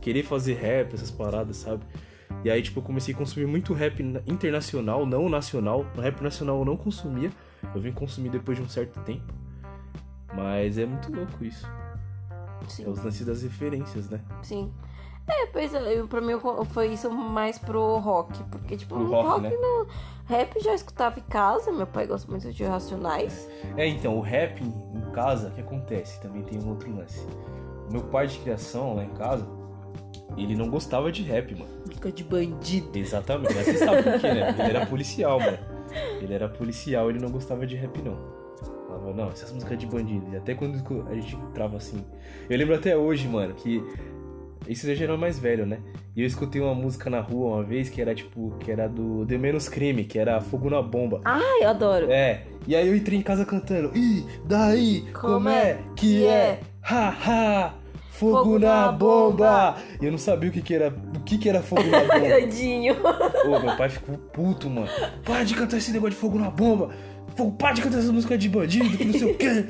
querer 0.00 0.22
fazer 0.22 0.54
rap, 0.54 0.94
essas 0.94 1.10
paradas, 1.10 1.56
sabe? 1.56 1.82
E 2.44 2.50
aí, 2.50 2.62
tipo, 2.62 2.78
eu 2.78 2.84
comecei 2.84 3.12
a 3.12 3.16
consumir 3.16 3.46
muito 3.46 3.72
rap 3.74 4.00
na- 4.00 4.20
internacional, 4.28 5.04
não 5.04 5.28
nacional. 5.28 5.84
No 5.96 6.00
rap 6.02 6.20
nacional 6.22 6.58
eu 6.60 6.64
não 6.64 6.76
consumia. 6.76 7.30
Eu 7.74 7.80
vim 7.80 7.92
consumir 7.92 8.30
depois 8.30 8.56
de 8.58 8.64
um 8.64 8.68
certo 8.68 9.00
tempo. 9.00 9.32
Mas 10.34 10.78
é 10.78 10.86
muito 10.86 11.14
louco 11.14 11.44
isso. 11.44 11.66
Sim. 12.68 12.84
É 12.84 12.88
os 12.88 13.02
lances 13.02 13.24
das 13.26 13.42
referências, 13.42 14.08
né? 14.10 14.20
Sim. 14.42 14.72
É, 15.26 15.46
pois 15.46 15.74
é, 15.74 15.98
eu- 15.98 16.08
pra 16.08 16.20
mim 16.20 16.32
foi 16.70 16.88
isso 16.88 17.10
mais 17.10 17.58
pro 17.58 17.98
rock. 17.98 18.42
Porque, 18.44 18.76
tipo, 18.76 18.94
Pro 18.94 19.04
o 19.04 19.10
rock, 19.10 19.28
rock, 19.28 19.40
né? 19.42 19.50
no. 19.50 19.86
Rap 20.26 20.60
já 20.62 20.74
escutava 20.74 21.18
em 21.18 21.22
casa, 21.22 21.72
meu 21.72 21.86
pai 21.86 22.06
gosta 22.06 22.30
muito 22.30 22.50
de 22.52 22.64
Racionais. 22.64 23.48
É, 23.76 23.86
então, 23.86 24.16
o 24.16 24.20
rap 24.20 24.62
em 24.62 25.10
casa, 25.12 25.48
o 25.48 25.50
que 25.52 25.60
acontece? 25.62 26.20
Também 26.20 26.42
tem 26.42 26.58
um 26.62 26.68
outro 26.68 26.94
lance. 26.94 27.26
O 27.88 27.92
meu 27.92 28.02
pai 28.02 28.26
de 28.26 28.38
criação 28.38 28.94
lá 28.96 29.04
em 29.04 29.10
casa, 29.10 29.46
ele 30.36 30.54
não 30.54 30.68
gostava 30.68 31.10
de 31.10 31.22
rap, 31.22 31.54
mano. 31.54 31.70
Música 31.86 32.12
de 32.12 32.24
bandido. 32.24 32.90
Exatamente, 32.98 33.54
mas 33.54 33.64
você 33.66 33.78
sabe 33.78 34.02
por 34.02 34.20
quê, 34.20 34.32
né? 34.34 34.50
Ele 34.58 34.76
era 34.76 34.86
policial, 34.86 35.40
mano. 35.40 35.58
Ele 36.20 36.34
era 36.34 36.48
policial, 36.48 37.10
ele 37.10 37.18
não 37.18 37.30
gostava 37.30 37.66
de 37.66 37.76
rap, 37.76 38.00
não. 38.02 38.16
Falava, 38.86 39.12
não, 39.12 39.28
essas 39.28 39.52
músicas 39.52 39.78
de 39.78 39.86
bandido. 39.86 40.26
E 40.32 40.36
até 40.36 40.54
quando 40.54 40.76
a 41.08 41.14
gente 41.14 41.36
entrava 41.36 41.76
assim. 41.76 42.04
Eu 42.48 42.58
lembro 42.58 42.74
até 42.74 42.96
hoje, 42.96 43.28
mano, 43.28 43.54
que. 43.54 43.82
Isso 44.66 44.92
já 44.92 45.04
era 45.04 45.16
mais 45.16 45.38
velho, 45.38 45.64
né? 45.64 45.78
E 46.14 46.20
eu 46.20 46.26
escutei 46.26 46.60
uma 46.60 46.74
música 46.74 47.08
na 47.08 47.20
rua 47.20 47.56
uma 47.56 47.62
vez 47.62 47.88
que 47.88 48.00
era 48.00 48.14
tipo. 48.14 48.54
Que 48.58 48.70
era 48.70 48.88
do 48.88 49.24
The 49.26 49.38
Menos 49.38 49.68
Crime, 49.68 50.04
que 50.04 50.18
era 50.18 50.40
Fogo 50.40 50.68
na 50.68 50.82
Bomba. 50.82 51.20
Ai, 51.24 51.62
eu 51.62 51.68
adoro. 51.68 52.10
É, 52.10 52.42
e 52.66 52.74
aí 52.74 52.86
eu 52.86 52.96
entrei 52.96 53.18
em 53.18 53.22
casa 53.22 53.44
cantando. 53.44 53.96
Ih, 53.96 54.26
daí, 54.44 55.06
como, 55.12 55.48
é 55.48 55.78
que 55.96 56.26
é? 56.26 56.60
Ha, 56.82 57.08
ha, 57.08 57.74
fogo, 58.18 58.36
Fogo 58.36 58.58
na 58.58 58.86
na 58.86 58.92
bomba. 58.92 59.76
E 60.00 60.04
eu 60.04 60.10
não 60.10 60.18
sabia 60.18 60.50
o 60.50 60.52
que 60.52 60.60
que 60.60 60.74
era, 60.74 60.88
o 60.88 61.20
que 61.20 61.38
que 61.38 61.48
era 61.48 61.62
fogo 61.62 61.84
na 61.84 62.00
bomba. 62.04 62.28
Tadinho. 62.28 62.96
Ô, 63.46 63.58
meu 63.60 63.76
pai 63.76 63.88
ficou 63.88 64.18
puto, 64.18 64.68
mano. 64.68 64.88
Para 65.24 65.44
de 65.44 65.54
cantar 65.54 65.76
esse 65.76 65.92
negócio 65.92 66.14
de 66.14 66.16
fogo 66.16 66.38
na 66.38 66.50
bomba. 66.50 66.90
Fogo, 67.36 67.52
para 67.52 67.74
de 67.74 67.82
cantar 67.82 67.98
essa 67.98 68.12
música 68.12 68.36
de 68.36 68.48
bandido, 68.48 68.96
que 68.96 69.04
não 69.04 69.12
sei 69.12 69.32
o 69.32 69.36
quê. 69.36 69.66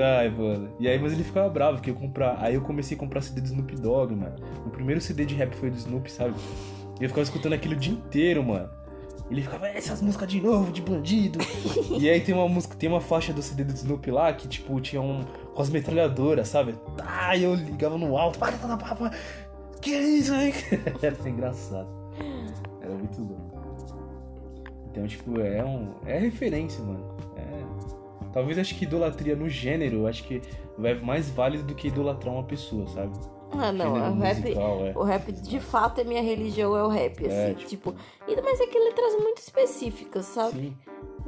Ai, 0.00 0.30
mano. 0.30 0.70
E 0.78 0.88
aí, 0.88 0.98
mas 0.98 1.12
ele 1.12 1.24
ficava 1.24 1.48
bravo, 1.48 1.78
porque 1.78 1.90
eu 1.90 1.94
comprar. 1.94 2.38
Aí 2.40 2.54
eu 2.54 2.62
comecei 2.62 2.96
a 2.96 3.00
comprar 3.00 3.20
CD 3.20 3.40
do 3.40 3.46
Snoop 3.46 3.74
Dogg, 3.76 4.14
mano. 4.14 4.36
O 4.64 4.70
primeiro 4.70 5.00
CD 5.00 5.24
de 5.26 5.34
rap 5.34 5.54
foi 5.54 5.70
do 5.70 5.76
Snoop, 5.76 6.10
sabe? 6.10 6.34
E 7.00 7.04
eu 7.04 7.08
ficava 7.08 7.24
escutando 7.24 7.52
aquilo 7.54 7.74
o 7.74 7.76
dia 7.76 7.92
inteiro, 7.92 8.42
mano. 8.42 8.68
Ele 9.32 9.40
ficava, 9.40 9.66
"É, 9.66 9.78
essas 9.78 10.02
músicas 10.02 10.28
de 10.28 10.42
novo, 10.42 10.70
de 10.70 10.82
bandido. 10.82 11.38
e 11.98 12.08
aí 12.10 12.20
tem 12.20 12.34
uma 12.34 12.46
música, 12.46 12.76
tem 12.76 12.86
uma 12.86 13.00
faixa 13.00 13.32
do 13.32 13.40
CD 13.40 13.64
do 13.64 13.72
Snoop 13.72 14.10
lá 14.10 14.30
que, 14.34 14.46
tipo, 14.46 14.78
tinha 14.78 15.00
um. 15.00 15.24
com 15.54 15.62
as 15.62 15.70
metralhadoras, 15.70 16.48
sabe? 16.48 16.74
Ah, 17.02 17.34
eu 17.36 17.54
ligava 17.54 17.96
no 17.96 18.18
alto. 18.18 18.38
Que 19.80 19.94
é 19.94 20.00
isso 20.02 20.34
aí? 20.34 20.52
Era 21.00 21.28
engraçado. 21.28 21.88
Era 22.82 22.94
muito 22.94 23.22
louco. 23.22 23.96
Então, 24.90 25.06
tipo, 25.06 25.40
é 25.40 25.64
um. 25.64 25.94
É 26.04 26.18
referência, 26.18 26.84
mano. 26.84 27.16
É. 27.34 28.28
Talvez 28.34 28.58
acho 28.58 28.74
que 28.74 28.84
idolatria 28.84 29.34
no 29.34 29.48
gênero, 29.48 30.06
acho 30.06 30.24
que 30.24 30.42
é 30.84 30.94
mais 30.96 31.30
válido 31.30 31.64
do 31.64 31.74
que 31.74 31.88
idolatrar 31.88 32.34
uma 32.34 32.44
pessoa, 32.44 32.86
sabe? 32.88 33.18
Ah, 33.58 33.70
não, 33.72 33.94
Gênero 33.94 34.12
o 34.12 34.18
rap. 34.18 34.36
musical, 34.40 34.86
é. 34.86 34.92
O 34.96 35.02
rap, 35.02 35.32
de 35.32 35.60
fato, 35.60 36.00
é 36.00 36.04
minha 36.04 36.22
religião, 36.22 36.76
é 36.76 36.82
o 36.82 36.88
rap, 36.88 37.26
assim, 37.26 37.50
É, 37.50 37.54
tipo... 37.54 37.94
e- 38.26 38.40
Mas 38.40 38.60
é 38.60 38.66
que 38.66 38.78
letras 38.78 39.14
muito 39.16 39.38
específicas, 39.38 40.24
sabe? 40.26 40.52
Sim. 40.58 40.76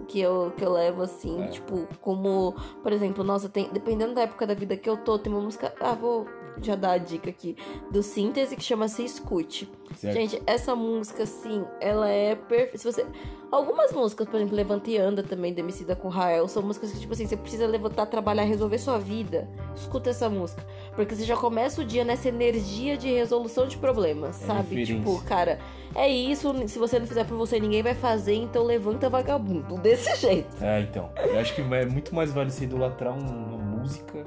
Que 0.08 0.20
eu, 0.20 0.52
que 0.56 0.64
eu 0.64 0.72
levo, 0.72 1.02
assim, 1.02 1.42
É. 1.42 1.46
tipo, 1.48 1.86
como... 2.00 2.54
Por 2.82 2.92
exemplo, 2.92 3.22
nossa, 3.24 3.48
tem, 3.48 3.68
dependendo 3.72 4.14
da 4.14 4.22
época 4.22 4.46
da 4.46 4.54
vida 4.54 4.76
que 4.76 4.88
eu 4.88 4.96
tô, 4.96 5.18
tem 5.18 5.32
uma 5.32 5.40
música... 5.42 5.74
Ah, 5.80 5.94
vou 5.94 6.26
já 6.62 6.74
dar 6.76 6.92
a 6.92 6.98
dica 6.98 7.30
aqui. 7.30 7.57
Do 7.90 8.02
Síntese, 8.02 8.57
que 8.57 8.62
chama 8.62 8.88
Se 8.88 9.05
Escute. 9.05 9.68
Certo. 9.96 10.14
Gente, 10.14 10.42
essa 10.46 10.74
música, 10.74 11.22
assim, 11.22 11.64
ela 11.80 12.09
é 12.09 12.34
perfeita. 12.34 12.78
Se 12.78 12.84
você... 12.92 13.07
Algumas 13.52 13.92
músicas, 13.92 14.26
por 14.26 14.34
exemplo, 14.36 14.57
Levanta 14.57 14.90
e 14.90 14.98
Anda 14.98 15.22
também, 15.22 15.55
do 15.55 15.61
Emicida 15.61 15.94
com 15.94 16.09
Rael, 16.09 16.48
são 16.48 16.61
músicas 16.61 16.90
que, 16.90 16.98
tipo 16.98 17.12
assim, 17.12 17.24
você 17.24 17.36
precisa 17.36 17.68
levantar, 17.68 18.07
trabalhar, 18.07 18.42
resolver 18.42 18.78
sua 18.78 18.98
vida. 18.98 19.48
Escuta 19.76 20.11
essa 20.11 20.28
música. 20.28 20.66
Porque 20.96 21.14
você 21.14 21.22
já 21.22 21.36
começa 21.36 21.80
o 21.80 21.84
dia 21.84 22.02
nessa 22.05 22.28
energia 22.28 22.96
de 22.96 23.12
resolução 23.12 23.68
de 23.68 23.76
problemas, 23.76 24.42
É 24.42 24.46
sabe? 24.46 24.61
referência. 24.62 24.96
Tipo, 24.96 25.22
cara, 25.24 25.61
é 25.94 26.09
isso, 26.09 26.52
se 26.66 26.80
você 26.80 26.98
não 26.98 27.07
fizer 27.07 27.24
por 27.26 27.36
você, 27.38 27.61
ninguém 27.61 27.80
vai 27.82 27.94
fazer, 27.94 28.34
então 28.34 28.64
levanta 28.64 29.09
vagabundo. 29.09 29.76
Desse 29.78 30.16
jeito. 30.20 30.57
É, 30.61 30.80
então. 30.80 31.09
Eu 31.16 31.38
acho 31.38 31.55
que 31.55 31.61
é 31.61 31.86
muito 31.86 32.12
mais 32.12 32.32
válido 32.32 32.52
você 32.55 32.64
idolatrar 32.64 33.12
um- 33.16 33.55
uma 33.55 33.59
música 33.59 34.24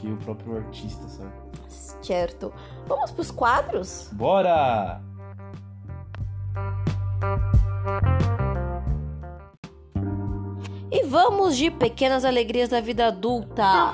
que 0.00 0.10
o 0.10 0.16
próprio 0.16 0.56
artista, 0.56 1.06
sabe? 1.08 1.32
Certo. 2.02 2.52
Vamos 2.86 3.10
pros 3.10 3.30
quadros? 3.30 4.08
Bora! 4.12 5.02
E 10.90 11.04
vamos 11.04 11.56
de 11.56 11.70
pequenas 11.70 12.24
alegrias 12.24 12.70
da 12.70 12.80
vida 12.80 13.06
adulta. 13.08 13.92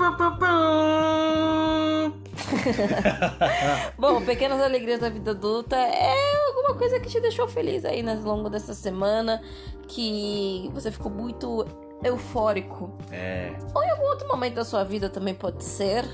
Bom, 3.99 4.25
pequenas 4.25 4.63
alegrias 4.63 5.01
da 5.01 5.11
vida 5.11 5.33
adulta 5.33 5.77
é 5.77 6.15
alguma 6.49 6.75
coisa 6.75 7.01
que 7.01 7.09
te 7.09 7.21
deixou 7.21 7.49
feliz 7.49 7.85
aí 7.85 8.03
né, 8.03 8.13
ao 8.13 8.23
longo 8.23 8.49
dessa 8.49 8.73
semana, 8.73 9.43
que 9.89 10.71
você 10.73 10.91
ficou 10.93 11.11
muito 11.11 11.67
eufórico. 12.03 12.97
É. 13.11 13.53
Em 13.59 13.91
algum 13.91 14.07
outro 14.07 14.29
momento 14.29 14.55
da 14.55 14.65
sua 14.65 14.85
vida 14.85 15.09
também 15.09 15.35
pode 15.35 15.65
ser. 15.65 16.05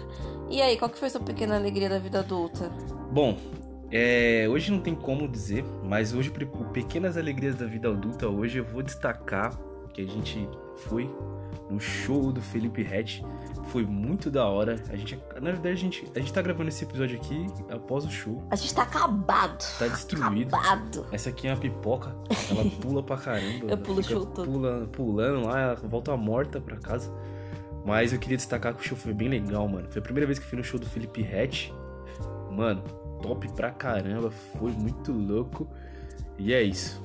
E 0.51 0.61
aí, 0.61 0.77
qual 0.77 0.91
que 0.91 0.99
foi 0.99 1.09
sua 1.09 1.21
pequena 1.21 1.57
alegria 1.57 1.89
da 1.89 1.99
vida 1.99 2.19
adulta? 2.19 2.71
Bom, 3.11 3.37
é, 3.91 4.47
hoje 4.49 4.71
não 4.71 4.81
tem 4.81 4.95
como 4.95 5.29
dizer, 5.29 5.65
mas 5.83 6.15
hoje, 6.15 6.31
por 6.31 6.45
por 6.47 6.67
pequenas 6.69 7.17
alegrias 7.17 7.55
da 7.57 7.67
vida 7.67 7.89
adulta, 7.89 8.27
hoje 8.29 8.59
eu 8.59 8.65
vou 8.65 8.83
destacar 8.83 9.59
que 9.93 10.01
a 10.01 10.07
gente 10.07 10.49
foi 10.77 11.11
no 11.71 11.79
show 11.79 12.33
do 12.33 12.41
Felipe 12.41 12.83
Rett. 12.83 13.25
Foi 13.73 13.87
muito 13.87 14.31
da 14.31 14.45
hora. 14.45 14.77
A 14.91 14.97
gente, 14.97 15.19
na 15.37 15.51
verdade, 15.51 15.69
a 15.71 15.75
gente, 15.75 16.13
a 16.15 16.19
gente 16.19 16.31
tá 16.31 16.43
gravando 16.43 16.69
esse 16.69 16.85
episódio 16.85 17.19
aqui 17.19 17.47
após 17.71 18.05
o 18.05 18.11
show. 18.11 18.47
A 18.51 18.55
gente 18.55 18.75
tá 18.75 18.83
acabado. 18.83 19.65
Tá 19.79 19.89
destruído. 19.89 20.55
Acabado. 20.55 21.07
Essa 21.11 21.31
aqui 21.31 21.49
é 21.49 21.53
uma 21.55 21.57
pipoca. 21.59 22.15
Ela 22.51 22.71
pula 22.83 23.03
pra 23.03 23.17
caramba. 23.17 23.71
Eu 23.71 23.79
pulo 23.79 24.01
o 24.01 24.03
show 24.03 24.27
todo. 24.27 24.45
Pula, 24.45 24.87
pulando 24.93 25.47
lá, 25.47 25.59
ela 25.59 25.75
volta 25.77 26.15
morta 26.19 26.61
pra 26.61 26.77
casa. 26.77 27.11
Mas 27.83 28.13
eu 28.13 28.19
queria 28.19 28.37
destacar 28.37 28.75
que 28.75 28.83
o 28.83 28.85
show 28.85 28.97
foi 28.97 29.15
bem 29.15 29.31
legal, 29.31 29.67
mano. 29.67 29.89
Foi 29.91 30.01
a 30.01 30.05
primeira 30.05 30.27
vez 30.27 30.39
que 30.39 30.45
eu 30.45 30.51
fui 30.51 30.59
no 30.59 30.65
show 30.65 30.79
do 30.79 30.85
Felipe 30.85 31.23
Rett. 31.23 31.73
Mano, 32.51 32.83
top 33.23 33.51
pra 33.53 33.71
caramba. 33.71 34.31
Foi 34.59 34.71
muito 34.73 35.13
louco. 35.13 35.67
E 36.39 36.53
é 36.53 36.63
isso. 36.63 37.03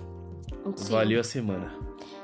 Sim. 0.76 0.92
Valeu 0.92 1.22
a 1.22 1.24
semana. 1.24 1.72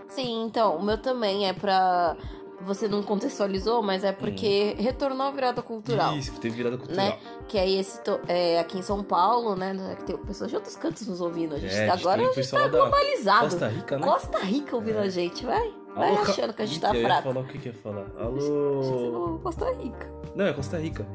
Sim, 0.10 0.44
então, 0.48 0.76
o 0.76 0.84
meu 0.84 0.98
também 0.98 1.48
é 1.48 1.54
pra. 1.54 2.18
Você 2.62 2.88
não 2.88 3.04
contextualizou, 3.04 3.82
mas 3.82 4.04
é 4.04 4.12
porque 4.14 4.76
retornou 4.80 5.28
a 5.28 5.32
virada 5.32 5.62
cultural. 5.62 6.16
Isso, 6.16 6.32
teve 6.40 6.56
virada 6.56 6.78
cultural. 6.78 7.06
Né? 7.06 7.18
Que 7.48 7.58
aí 7.58 7.78
esse 7.78 8.00
to- 8.02 8.20
é, 8.28 8.60
aqui 8.60 8.78
em 8.78 8.82
São 8.82 9.04
Paulo, 9.04 9.56
né? 9.56 9.76
Que 9.98 10.04
tem 10.06 10.18
pessoas 10.18 10.50
de 10.50 10.56
outros 10.56 10.76
cantos 10.76 11.06
nos 11.08 11.20
ouvindo. 11.20 11.56
A 11.56 11.60
gente, 11.60 11.74
É, 11.74 11.90
agora 11.90 12.20
tem 12.22 12.30
a 12.30 12.34
gente 12.34 12.50
tá 12.52 12.68
globalizado. 12.68 13.50
Costa 13.50 13.68
Rica, 13.68 13.98
né? 13.98 14.08
Costa 14.08 14.38
Rica 14.40 14.76
ouvindo 14.76 15.00
É. 15.00 15.02
a 15.02 15.10
gente, 15.10 15.46
vai. 15.46 15.74
Vai 15.96 16.10
Alô, 16.16 16.22
achando 16.22 16.54
que 16.54 16.62
a 16.62 16.66
gente 16.66 16.80
tá 16.80 16.90
eu 16.90 16.96
ia 17.02 17.06
fraco. 17.06 17.24
falar 17.24 17.40
o 17.42 17.48
que 17.48 17.58
que 17.60 17.70
eu 17.70 17.74
ia 17.74 17.80
falar. 17.80 18.06
Alô. 18.18 19.40
Costa 19.44 19.72
Rica. 19.74 20.12
Não, 20.36 20.46
é 20.46 20.54
Costa 20.54 20.78
Rica. 20.80 21.06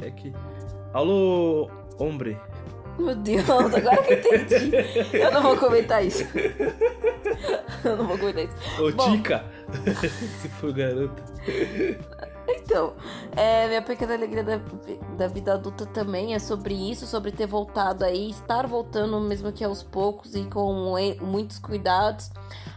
É, 0.00 0.06
é 0.06 0.10
que. 0.10 0.32
Alô, 0.92 1.70
hombre. 1.98 2.38
Meu 2.98 3.14
Deus, 3.14 3.48
agora 3.48 4.02
que 4.02 4.14
eu 4.14 4.18
entendi. 4.18 4.70
Eu 5.12 5.30
não 5.30 5.42
vou 5.42 5.56
comentar 5.56 6.04
isso. 6.04 6.24
Eu 7.84 7.96
não 7.96 8.06
vou 8.06 8.18
comentar 8.18 8.44
isso. 8.44 8.82
Ô, 8.82 8.90
Bom. 8.92 9.12
Tica! 9.12 9.44
Se 10.40 10.48
for 10.48 10.72
garota. 10.72 11.22
Então, 12.48 12.94
é, 13.36 13.66
minha 13.68 13.82
pequena 13.82 14.14
alegria 14.14 14.42
da, 14.42 14.60
da 15.16 15.26
vida 15.26 15.54
adulta 15.54 15.84
também 15.86 16.34
é 16.34 16.38
sobre 16.38 16.74
isso, 16.74 17.06
sobre 17.06 17.32
ter 17.32 17.46
voltado 17.46 18.04
aí, 18.04 18.30
estar 18.30 18.66
voltando 18.66 19.20
mesmo 19.20 19.52
que 19.52 19.64
aos 19.64 19.82
poucos 19.82 20.34
e 20.34 20.44
com 20.44 20.94
muitos 21.20 21.58
cuidados 21.58 22.30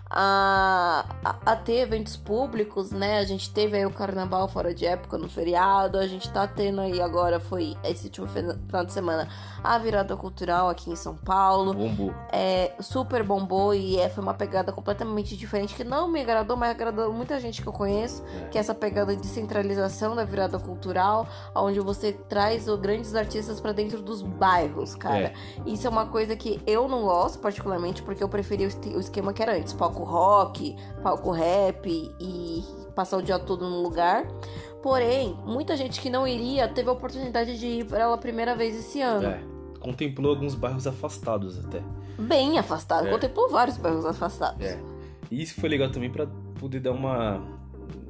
a, 0.10 1.06
a, 1.24 1.52
a 1.52 1.56
ter 1.56 1.82
eventos 1.82 2.18
públicos, 2.18 2.92
né? 2.92 3.20
A 3.20 3.24
gente 3.26 3.52
teve 3.54 3.78
aí 3.78 3.86
o 3.86 3.92
carnaval 3.92 4.48
fora 4.48 4.74
de 4.74 4.86
época 4.86 5.18
no 5.18 5.30
feriado, 5.30 5.98
a 5.98 6.08
gente 6.08 6.30
tá 6.32 6.48
tendo 6.48 6.82
aí 6.82 7.00
agora, 7.02 7.40
foi 7.40 7.76
esse 7.84 8.06
último 8.06 8.28
final 8.28 8.86
de 8.86 8.92
semana, 8.92 9.28
a 9.64 9.78
virada 9.78 10.16
cultural 10.18 10.70
aqui 10.70 10.90
em 10.90 10.96
São 10.96 11.16
Paulo 11.16 11.74
Bombou. 11.74 12.14
é, 12.32 12.72
super 12.80 13.24
bombou 13.24 13.74
e 13.74 13.98
é, 14.00 14.10
foi 14.10 14.24
uma 14.24 14.34
pegada 14.34 14.72
completamente 14.72 15.38
diferente 15.38 15.76
que 15.76 15.84
não 15.84 16.08
me 16.08 16.22
agradou, 16.22 16.58
mas 16.58 16.72
agradou 16.72 17.14
muita 17.14 17.40
gente 17.40 17.62
que 17.62 17.68
eu 17.68 17.74
conheço, 17.74 18.24
que 18.52 18.58
é 18.58 18.62
essa 18.62 18.74
pegada 18.74 19.16
de 19.16 19.28
centralização 19.28 20.16
da 20.16 20.24
virada 20.24 20.58
cultural, 20.58 21.28
onde 21.56 21.80
você 21.80 22.14
traz 22.14 22.68
o- 22.68 22.78
grandes 22.78 23.14
artistas 23.16 23.60
pra 23.62 23.72
dentro 23.74 24.02
dos 24.02 24.22
bairros, 24.22 24.96
cara. 24.96 25.20
É. 25.28 25.34
Isso 25.66 25.86
é 25.86 25.90
uma 25.90 26.06
coisa 26.08 26.36
que 26.36 26.62
eu 26.66 26.88
não 26.88 27.04
gosto 27.04 27.40
particularmente, 27.40 28.02
porque 28.02 28.24
eu 28.24 28.30
preferia 28.30 28.68
o 28.96 29.00
esquema 29.00 29.34
que 29.34 29.44
era 29.44 29.56
antes, 29.56 29.74
palco 29.74 29.99
rock, 30.04 30.76
palco 31.04 31.32
rap 31.32 31.88
e 32.20 32.64
passar 32.96 33.18
o 33.18 33.22
dia 33.22 33.40
todo 33.40 33.70
num 33.70 33.82
lugar. 33.82 34.28
Porém, 34.82 35.38
muita 35.46 35.76
gente 35.76 36.00
que 36.00 36.10
não 36.10 36.28
iria 36.28 36.68
teve 36.68 36.90
a 36.90 36.94
oportunidade 36.94 37.60
de 37.60 37.68
ir 37.68 37.86
pela 37.86 38.18
primeira 38.18 38.56
vez 38.56 38.76
esse 38.76 39.02
ano. 39.02 39.28
É. 39.28 39.42
Contemplou 39.80 40.32
alguns 40.32 40.56
bairros 40.56 40.86
afastados 40.88 41.58
até. 41.66 41.82
Bem 42.18 42.58
afastado. 42.58 43.08
É. 43.08 43.12
Contemplou 43.12 43.50
vários 43.50 43.78
bairros 43.78 44.06
afastados. 44.06 44.66
É. 44.66 44.80
E 45.32 45.42
isso 45.42 45.60
foi 45.60 45.70
legal 45.70 45.90
também 45.90 46.10
pra 46.10 46.28
poder 46.60 46.80
dar 46.80 46.92
uma 46.92 47.59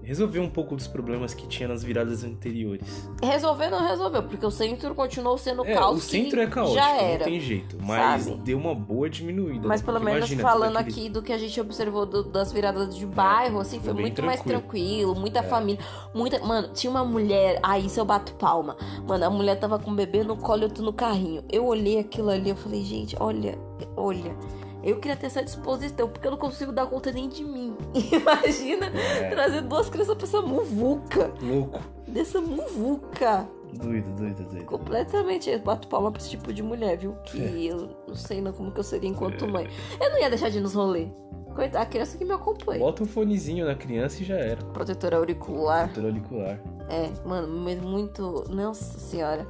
resolveu 0.10 0.42
um 0.42 0.50
pouco 0.50 0.76
dos 0.76 0.88
problemas 0.88 1.34
que 1.36 1.48
tinha 1.48 1.70
nas 1.70 1.84
viradas 1.84 2.24
anteriores. 2.24 3.08
Resolver 3.24 3.70
não 3.70 3.88
resolveu, 3.88 4.24
porque 4.24 4.44
o 4.46 4.50
centro 4.52 4.94
continuou 4.96 5.38
sendo 5.38 5.64
É, 5.66 5.74
caos. 5.76 5.98
o 5.98 6.02
centro 6.02 6.42
é 6.42 6.48
caótico, 6.48 6.76
Já 6.76 6.88
não 6.94 7.00
era. 7.00 7.24
tem 7.24 7.40
jeito. 7.40 7.78
Mas 7.80 8.24
sabe? 8.24 8.38
deu 8.42 8.58
uma 8.58 8.74
boa 8.74 9.08
diminuída. 9.10 9.68
Mas 9.68 9.82
né? 9.82 9.86
pelo 9.86 10.00
menos 10.00 10.18
imagina, 10.20 10.42
falando 10.42 10.78
aquele- 10.78 11.00
aqui 11.00 11.10
do 11.10 11.22
que 11.22 11.32
a 11.32 11.38
gente 11.38 11.62
observou 11.62 12.06
do- 12.08 12.24
das 12.24 12.52
viradas 12.52 12.96
de 12.96 13.06
bairro, 13.06 13.60
assim, 13.60 13.80
foi 13.80 13.94
muito 13.94 14.24
mais 14.24 14.42
tranquilo. 14.42 14.60
tranquilo, 14.62 15.16
muita 15.16 15.40
É. 15.40 15.44
família, 15.44 15.80
muita. 16.14 16.40
Mano, 16.44 16.70
tinha 16.74 16.90
uma 16.90 17.06
mulher, 17.06 17.60
aí 17.62 17.86
isso 17.86 18.00
eu 18.00 18.06
bato 18.06 18.34
palma. 18.34 18.76
Mano, 19.08 19.24
a 19.26 19.30
mulher 19.30 19.60
tava 19.60 19.78
com 19.78 19.92
o 19.92 19.96
bebê 19.96 20.24
no 20.24 20.36
colo 20.36 20.66
e 20.66 20.70
tô 20.70 20.82
no 20.82 20.92
carrinho. 20.92 21.44
Eu 21.52 21.66
olhei 21.68 22.00
aquilo 22.00 22.30
ali, 22.30 22.50
eu 22.50 22.56
falei, 22.56 22.82
gente, 22.84 23.16
olha, 23.20 23.58
olha. 23.96 24.36
Eu 24.84 24.98
queria 25.00 25.16
ter 25.18 25.26
essa 25.28 25.44
disposição, 25.44 26.08
porque 26.10 26.26
eu 26.26 26.32
não 26.32 26.38
consigo 26.38 26.72
dar 26.72 26.86
conta 26.88 27.12
nem 27.12 27.28
de 27.28 27.44
mim. 27.44 27.76
Imagina 28.12 28.88
É. 28.88 29.30
trazer 29.30 29.62
duas 29.62 29.90
crianças 29.90 30.16
pra 30.16 30.26
essa 30.26 30.42
muvuca. 30.42 31.32
Louco. 31.42 31.80
Dessa 32.08 32.40
muvuca. 32.42 33.48
Doido, 33.74 34.10
doido, 34.16 34.44
doido. 34.50 34.66
Completamente. 34.66 35.50
Eu 35.50 35.60
bato 35.60 35.88
palma 35.88 36.12
pra 36.12 36.20
esse 36.22 36.30
tipo 36.32 36.52
de 36.54 36.64
mulher, 36.64 36.98
viu? 36.98 37.14
Que 37.26 37.68
eu 37.68 37.90
não 38.08 38.16
sei 38.16 38.42
não 38.42 38.52
como 38.54 38.72
que 38.72 38.80
eu 38.80 38.84
seria 38.84 39.10
enquanto 39.10 39.48
mãe. 39.48 39.68
Eu 40.02 40.10
não 40.10 40.18
ia 40.20 40.30
deixar 40.30 40.50
de 40.50 40.58
ir 40.58 40.62
nos 40.62 40.74
rolê. 40.74 41.08
Coitada, 41.54 41.84
a 41.84 41.86
criança 41.86 42.18
que 42.18 42.24
me 42.24 42.32
acompanha. 42.32 42.80
Bota 42.80 43.04
um 43.04 43.06
fonezinho 43.06 43.66
na 43.66 43.76
criança 43.76 44.22
e 44.22 44.26
já 44.26 44.36
era. 44.38 44.64
Protetor 44.68 45.14
auricular. 45.14 45.88
Doutor 45.88 46.06
auricular. 46.06 46.60
É, 46.90 47.10
mano, 47.28 47.48
mas 47.60 47.80
muito. 47.82 48.46
Nossa 48.50 48.98
senhora. 48.98 49.46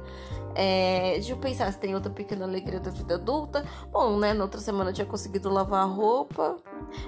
É, 0.54 1.12
deixa 1.14 1.32
eu 1.32 1.36
pensar 1.36 1.72
se 1.72 1.78
tem 1.78 1.94
outra 1.94 2.10
pequena 2.10 2.44
alegria 2.44 2.80
da 2.80 2.90
vida 2.90 3.14
adulta. 3.14 3.64
Bom, 3.92 4.18
né? 4.18 4.32
Na 4.32 4.44
outra 4.44 4.60
semana 4.60 4.90
eu 4.90 4.94
tinha 4.94 5.06
conseguido 5.06 5.48
lavar 5.48 5.82
a 5.82 5.86
roupa. 5.86 6.56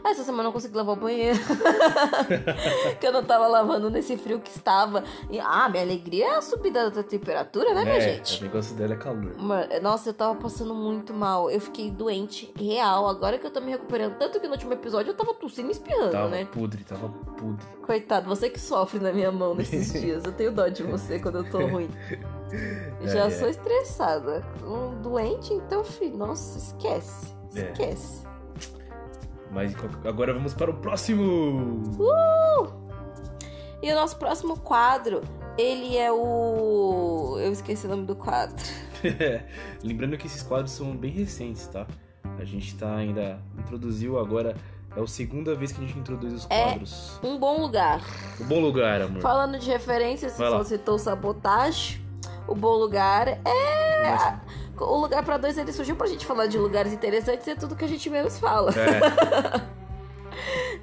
Essa 0.04 0.22
semana 0.22 0.48
eu 0.48 0.52
consegui 0.52 0.76
lavar 0.76 0.96
o 0.96 1.00
banheiro. 1.00 1.38
que 3.00 3.06
eu 3.06 3.12
não 3.12 3.24
tava 3.24 3.46
lavando 3.46 3.90
nesse 3.90 4.16
frio 4.16 4.40
que 4.40 4.50
estava. 4.50 5.02
E, 5.30 5.40
ah, 5.40 5.68
minha 5.68 5.82
alegria 5.82 6.26
é 6.26 6.36
a 6.36 6.42
subida 6.42 6.90
da 6.90 7.02
temperatura, 7.02 7.74
né, 7.74 7.82
minha 7.84 7.96
é, 7.96 8.00
gente? 8.00 8.40
o 8.40 8.44
negócio 8.44 8.74
dela 8.76 8.94
é 8.94 8.96
calor. 8.96 9.34
Nossa, 9.82 10.10
eu 10.10 10.14
tava 10.14 10.34
passando 10.36 10.74
muito 10.74 11.12
mal. 11.12 11.50
Eu 11.50 11.60
fiquei 11.60 11.90
doente, 11.90 12.52
real. 12.56 13.08
Agora 13.08 13.38
que 13.38 13.46
eu 13.46 13.50
tô 13.50 13.60
me 13.60 13.70
recuperando. 13.72 14.16
Tanto 14.18 14.40
que 14.40 14.46
no 14.46 14.52
último 14.52 14.72
episódio 14.72 15.10
eu 15.10 15.14
tava 15.16 15.34
tossindo 15.34 15.68
e 15.68 15.72
espirrando, 15.72 16.12
Tava 16.12 16.28
né? 16.28 16.44
podre, 16.44 16.84
tava 16.84 17.08
podre. 17.08 17.66
Coitado, 17.82 18.28
você 18.28 18.48
que 18.48 18.60
sofre 18.60 19.00
na 19.00 19.12
minha 19.12 19.32
mão 19.32 19.54
nesses 19.54 19.92
dias. 20.00 20.24
Eu 20.24 20.32
tenho 20.32 20.52
dó 20.52 20.68
de 20.68 20.82
você 20.82 21.18
quando 21.18 21.38
eu 21.38 21.50
tô 21.50 21.66
ruim. 21.66 21.90
Já 23.04 23.26
é. 23.26 23.30
Sou 23.38 23.48
estressada. 23.48 24.44
Um 24.64 25.00
doente, 25.00 25.52
então, 25.54 25.82
filho, 25.84 26.16
nossa, 26.16 26.58
esquece. 26.58 27.34
É. 27.54 27.60
Esquece. 27.72 28.22
Mas 29.50 29.74
agora 30.04 30.32
vamos 30.32 30.54
para 30.54 30.70
o 30.70 30.74
próximo! 30.74 31.82
E 33.82 33.90
o 33.92 33.94
nosso 33.96 34.16
próximo 34.16 34.58
quadro, 34.58 35.22
ele 35.58 35.96
é 35.96 36.10
o. 36.12 37.36
Eu 37.40 37.52
esqueci 37.52 37.84
o 37.86 37.90
nome 37.90 38.06
do 38.06 38.14
quadro. 38.14 38.56
Lembrando 39.82 40.16
que 40.16 40.26
esses 40.26 40.42
quadros 40.42 40.70
são 40.70 40.96
bem 40.96 41.10
recentes, 41.10 41.66
tá? 41.66 41.86
A 42.38 42.44
gente 42.44 42.76
tá 42.76 42.94
ainda. 42.94 43.40
Introduziu 43.58 44.18
agora. 44.18 44.54
É 44.94 45.00
a 45.00 45.06
segunda 45.06 45.54
vez 45.54 45.72
que 45.72 45.82
a 45.82 45.86
gente 45.86 45.98
introduz 45.98 46.32
os 46.34 46.46
É. 46.50 46.64
quadros. 46.64 47.18
Um 47.24 47.38
bom 47.38 47.60
lugar. 47.60 48.02
O 48.38 48.44
bom 48.44 48.60
lugar, 48.60 49.00
amor. 49.00 49.22
Falando 49.22 49.58
de 49.58 49.68
referências, 49.68 50.34
você 50.36 50.76
citou 50.76 50.98
sabotagem, 50.98 52.01
o 52.48 52.54
bom 52.54 52.74
lugar 52.76 53.28
é. 53.28 53.40
Mas- 54.10 54.38
O 54.80 54.96
lugar 55.00 55.22
pra 55.24 55.36
dois 55.36 55.56
ele 55.58 55.72
surgiu 55.72 55.94
pra 55.94 56.06
gente 56.08 56.26
falar 56.26 56.46
de 56.46 56.58
lugares 56.58 56.92
interessantes 56.92 57.46
e 57.46 57.50
é 57.50 57.54
tudo 57.54 57.76
que 57.76 57.84
a 57.84 57.88
gente 57.88 58.08
menos 58.10 58.38
fala, 58.40 58.72
É, 58.72 59.62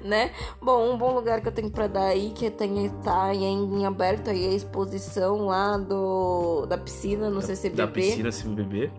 né? 0.06 0.30
Bom, 0.60 0.92
um 0.94 0.96
bom 0.98 1.12
lugar 1.14 1.40
que 1.40 1.48
eu 1.48 1.52
tenho 1.52 1.70
pra 1.70 1.86
dar 1.86 2.04
aí, 2.06 2.30
que 2.30 2.50
tem, 2.50 2.88
tá 3.02 3.34
em 3.34 3.84
aberto 3.84 4.30
aí 4.30 4.46
a 4.48 4.52
exposição 4.52 5.46
lá 5.46 5.76
do, 5.76 6.64
da 6.66 6.78
piscina 6.78 7.28
no 7.28 7.42
CCBB. 7.42 7.76
da 7.76 7.88
piscina 7.88 8.30
CBB. 8.30 8.90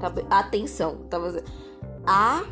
Cabe- 0.00 0.24
Atenção, 0.30 0.96
tava 1.10 1.26
dizendo. 1.26 1.44
A 2.06 2.42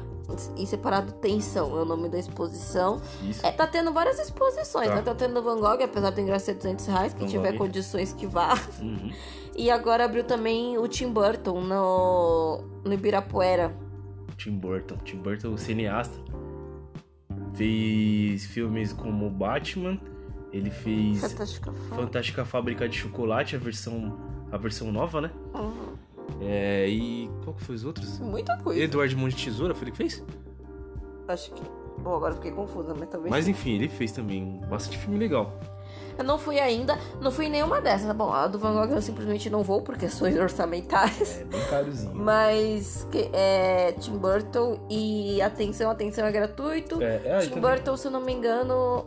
e 0.59 0.67
separado 0.67 1.11
tensão 1.13 1.79
é 1.79 1.81
o 1.81 1.85
nome 1.87 2.11
da 2.11 2.19
exposição. 2.19 3.01
Isso. 3.23 3.47
É, 3.47 3.51
tá 3.51 3.67
tendo 3.67 3.91
várias 3.95 4.19
exposições, 4.19 4.89
Tá. 4.89 4.97
né? 4.97 5.01
Tá 5.03 5.15
tendo 5.15 5.43
Van 5.43 5.57
Gogh, 5.59 5.83
apesar 5.83 6.11
ingresso 6.21 6.45
ser 6.47 6.55
200 6.55 6.85
reais, 6.87 7.15
quem 7.15 7.27
Van 7.27 7.31
tiver 7.33 7.53
Gogh. 7.53 7.59
condições 7.61 8.13
que 8.13 8.27
vá. 8.27 8.53
Uhum. 8.79 9.11
E 9.59 9.73
agora 9.73 10.05
abriu 10.05 10.23
também 10.23 10.79
o 10.79 10.87
Tim 10.87 11.13
Burton 11.13 11.61
no, 11.63 12.63
no 12.85 12.93
Ibirapuera. 12.95 13.75
Tim 14.37 14.53
Burton. 14.53 14.97
Tim 14.99 15.17
Burton, 15.17 15.57
cineasta. 15.57 16.17
Fez 17.55 18.47
filmes 18.47 18.93
como 18.93 19.29
Batman. 19.29 20.01
Ele 20.53 20.71
fez 20.71 21.21
Fantástica. 21.21 21.73
Fantástica 21.73 22.45
Fábrica 22.45 22.89
de 22.89 22.99
Chocolate, 22.99 23.57
a 23.57 23.59
versão, 23.59 24.17
a 24.53 24.57
versão 24.57 24.93
nova, 24.93 25.21
né? 25.21 25.33
Uhum. 25.53 25.97
É, 26.41 26.89
e 26.89 27.29
qual 27.43 27.57
que 27.57 27.65
foi 27.65 27.75
os 27.75 27.85
outros? 27.85 28.21
Muita 28.21 28.57
coisa. 28.59 28.81
Eduardo 28.81 29.17
Mão 29.19 29.29
de 29.29 29.35
Tesoura, 29.35 29.75
foi 29.75 29.85
ele 29.85 29.91
que 29.91 29.97
fez? 29.97 30.25
Acho 31.27 31.51
que. 31.53 31.63
Bom, 31.99 32.15
agora 32.15 32.33
fiquei 32.33 32.53
confusa, 32.53 32.95
mas 32.97 33.09
talvez. 33.09 33.29
Mas 33.29 33.49
enfim, 33.49 33.73
ele 33.73 33.89
fez 33.89 34.13
também 34.13 34.61
bastante 34.71 34.99
filme 34.99 35.19
legal. 35.19 35.59
Eu 36.19 36.25
não 36.25 36.37
fui 36.37 36.59
ainda, 36.59 36.99
não 37.21 37.31
fui 37.31 37.47
em 37.47 37.51
nenhuma 37.51 37.81
dessas. 37.81 38.13
Bom, 38.15 38.33
a 38.33 38.47
do 38.49 38.59
Van 38.59 38.75
Gogh 38.75 38.93
eu 38.95 39.01
simplesmente 39.01 39.49
não 39.49 39.63
vou 39.63 39.81
por 39.83 39.97
questões 39.97 40.37
orçamentárias. 40.37 41.41
É 41.41 41.45
bem 41.45 41.61
carozinho. 41.71 42.15
Mas 42.15 43.07
que- 43.11 43.31
é 43.33 43.93
Tim 43.93 44.19
Burton 44.19 44.81
e 44.91 45.41
atenção, 45.41 45.91
atenção 45.91 46.27
é 46.27 46.33
gratuito. 46.33 47.01
É, 47.03 47.21
é, 47.25 47.35
aí 47.37 47.43
Tim 47.47 47.55
também. 47.55 47.71
Burton, 47.71 47.97
se 47.97 48.07
eu 48.09 48.11
não 48.11 48.21
me 48.21 48.33
engano, 48.33 49.05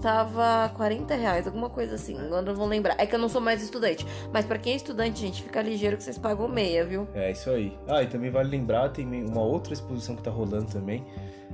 tava 0.00 0.70
40 0.76 1.14
reais, 1.14 1.46
alguma 1.46 1.70
coisa 1.70 1.94
assim. 1.94 2.18
Agora 2.20 2.48
eu 2.50 2.54
vou 2.54 2.66
lembrar. 2.66 2.94
É 2.98 3.06
que 3.06 3.14
eu 3.14 3.18
não 3.18 3.28
sou 3.28 3.40
mais 3.40 3.62
estudante. 3.62 4.06
Mas 4.32 4.44
pra 4.44 4.58
quem 4.58 4.74
é 4.74 4.76
estudante, 4.76 5.20
gente, 5.20 5.42
fica 5.42 5.60
ligeiro 5.62 5.96
que 5.96 6.02
vocês 6.04 6.18
pagam 6.18 6.46
meia, 6.46 6.84
viu? 6.84 7.08
É, 7.14 7.30
isso 7.30 7.50
aí. 7.50 7.76
Ah, 7.88 8.02
e 8.02 8.06
também 8.06 8.30
vale 8.30 8.48
lembrar, 8.50 8.90
tem 8.90 9.06
uma 9.24 9.42
outra 9.42 9.72
exposição 9.72 10.14
que 10.14 10.22
tá 10.22 10.30
rolando 10.30 10.66
também. 10.66 11.04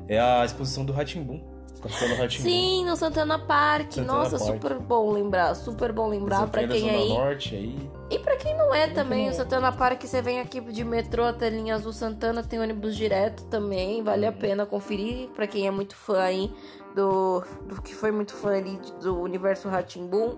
É 0.09 0.19
a 0.21 0.45
exposição 0.45 0.85
do 0.85 0.93
Ratimbum. 0.93 1.41
Castelo 1.81 2.15
Ratimbum. 2.17 2.43
Sim, 2.49 2.85
no 2.85 2.97
Santana 2.97 3.39
Park. 3.39 3.93
Santana 3.93 4.19
Nossa, 4.19 4.39
Park. 4.39 4.53
super 4.53 4.79
bom 4.79 5.11
lembrar. 5.13 5.55
Super 5.55 5.93
bom 5.93 6.09
lembrar 6.09 6.47
pra 6.49 6.63
da 6.63 6.69
quem 6.69 6.81
Zona 6.81 6.93
é 6.93 6.97
aí. 6.97 7.09
Norte 7.09 7.55
aí. 7.55 7.91
E 8.11 8.19
pra 8.19 8.37
quem 8.37 8.57
não 8.57 8.75
é 8.75 8.89
também, 8.89 9.21
não 9.23 9.29
o 9.29 9.31
é. 9.31 9.33
Santana 9.35 9.73
Park, 9.73 10.03
você 10.05 10.21
vem 10.21 10.41
aqui 10.41 10.61
de 10.61 10.85
metrô 10.85 11.25
até 11.25 11.49
linha 11.49 11.75
Azul 11.77 11.93
Santana, 11.93 12.43
tem 12.43 12.59
ônibus 12.61 12.97
direto 12.97 13.45
também, 13.45 14.03
vale 14.03 14.27
a 14.27 14.33
pena 14.33 14.67
conferir. 14.67 15.29
Pra 15.31 15.47
quem 15.47 15.67
é 15.67 15.71
muito 15.71 15.95
fã 15.97 16.21
aí 16.21 16.53
do, 16.95 17.43
do 17.67 17.81
que 17.81 17.95
foi 17.95 18.11
muito 18.11 18.35
fã 18.35 18.57
ali 18.57 18.79
do 19.03 19.19
universo 19.21 19.69
Ratimbum. 19.69 20.37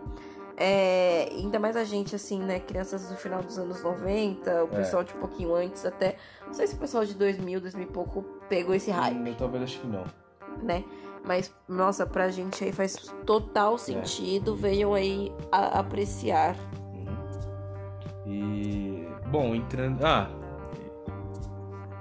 É, 0.56 1.28
ainda 1.32 1.58
mais 1.58 1.76
a 1.76 1.82
gente, 1.82 2.14
assim, 2.14 2.38
né? 2.38 2.60
Crianças 2.60 3.08
do 3.08 3.16
final 3.16 3.42
dos 3.42 3.58
anos 3.58 3.82
90, 3.82 4.64
o 4.64 4.64
É. 4.64 4.76
pessoal 4.76 5.02
de 5.02 5.12
um 5.14 5.18
pouquinho 5.18 5.54
antes 5.54 5.84
até. 5.86 6.16
Não 6.46 6.52
sei 6.54 6.66
se 6.66 6.74
o 6.74 6.78
pessoal 6.78 7.04
de 7.04 7.14
2000, 7.14 7.60
2000 7.60 7.84
e 7.84 7.90
pouco 7.90 8.22
pegou 8.48 8.74
esse 8.74 8.90
hype, 8.90 9.16
Hum, 9.16 9.26
Eu 9.28 9.34
talvez 9.34 9.64
acho 9.64 9.80
que 9.80 9.86
não. 9.86 10.04
né? 10.62 10.84
Mas, 11.24 11.54
nossa, 11.68 12.04
pra 12.06 12.28
gente 12.30 12.64
aí 12.64 12.72
faz 12.72 12.96
total 13.24 13.78
sentido. 13.78 14.56
Venham 14.56 14.92
aí 14.94 15.32
a- 15.52 15.78
apreciar. 15.80 16.56
Uhum. 16.92 17.06
E. 18.26 19.08
Bom, 19.30 19.54
entrando. 19.54 20.04
Ah! 20.04 20.28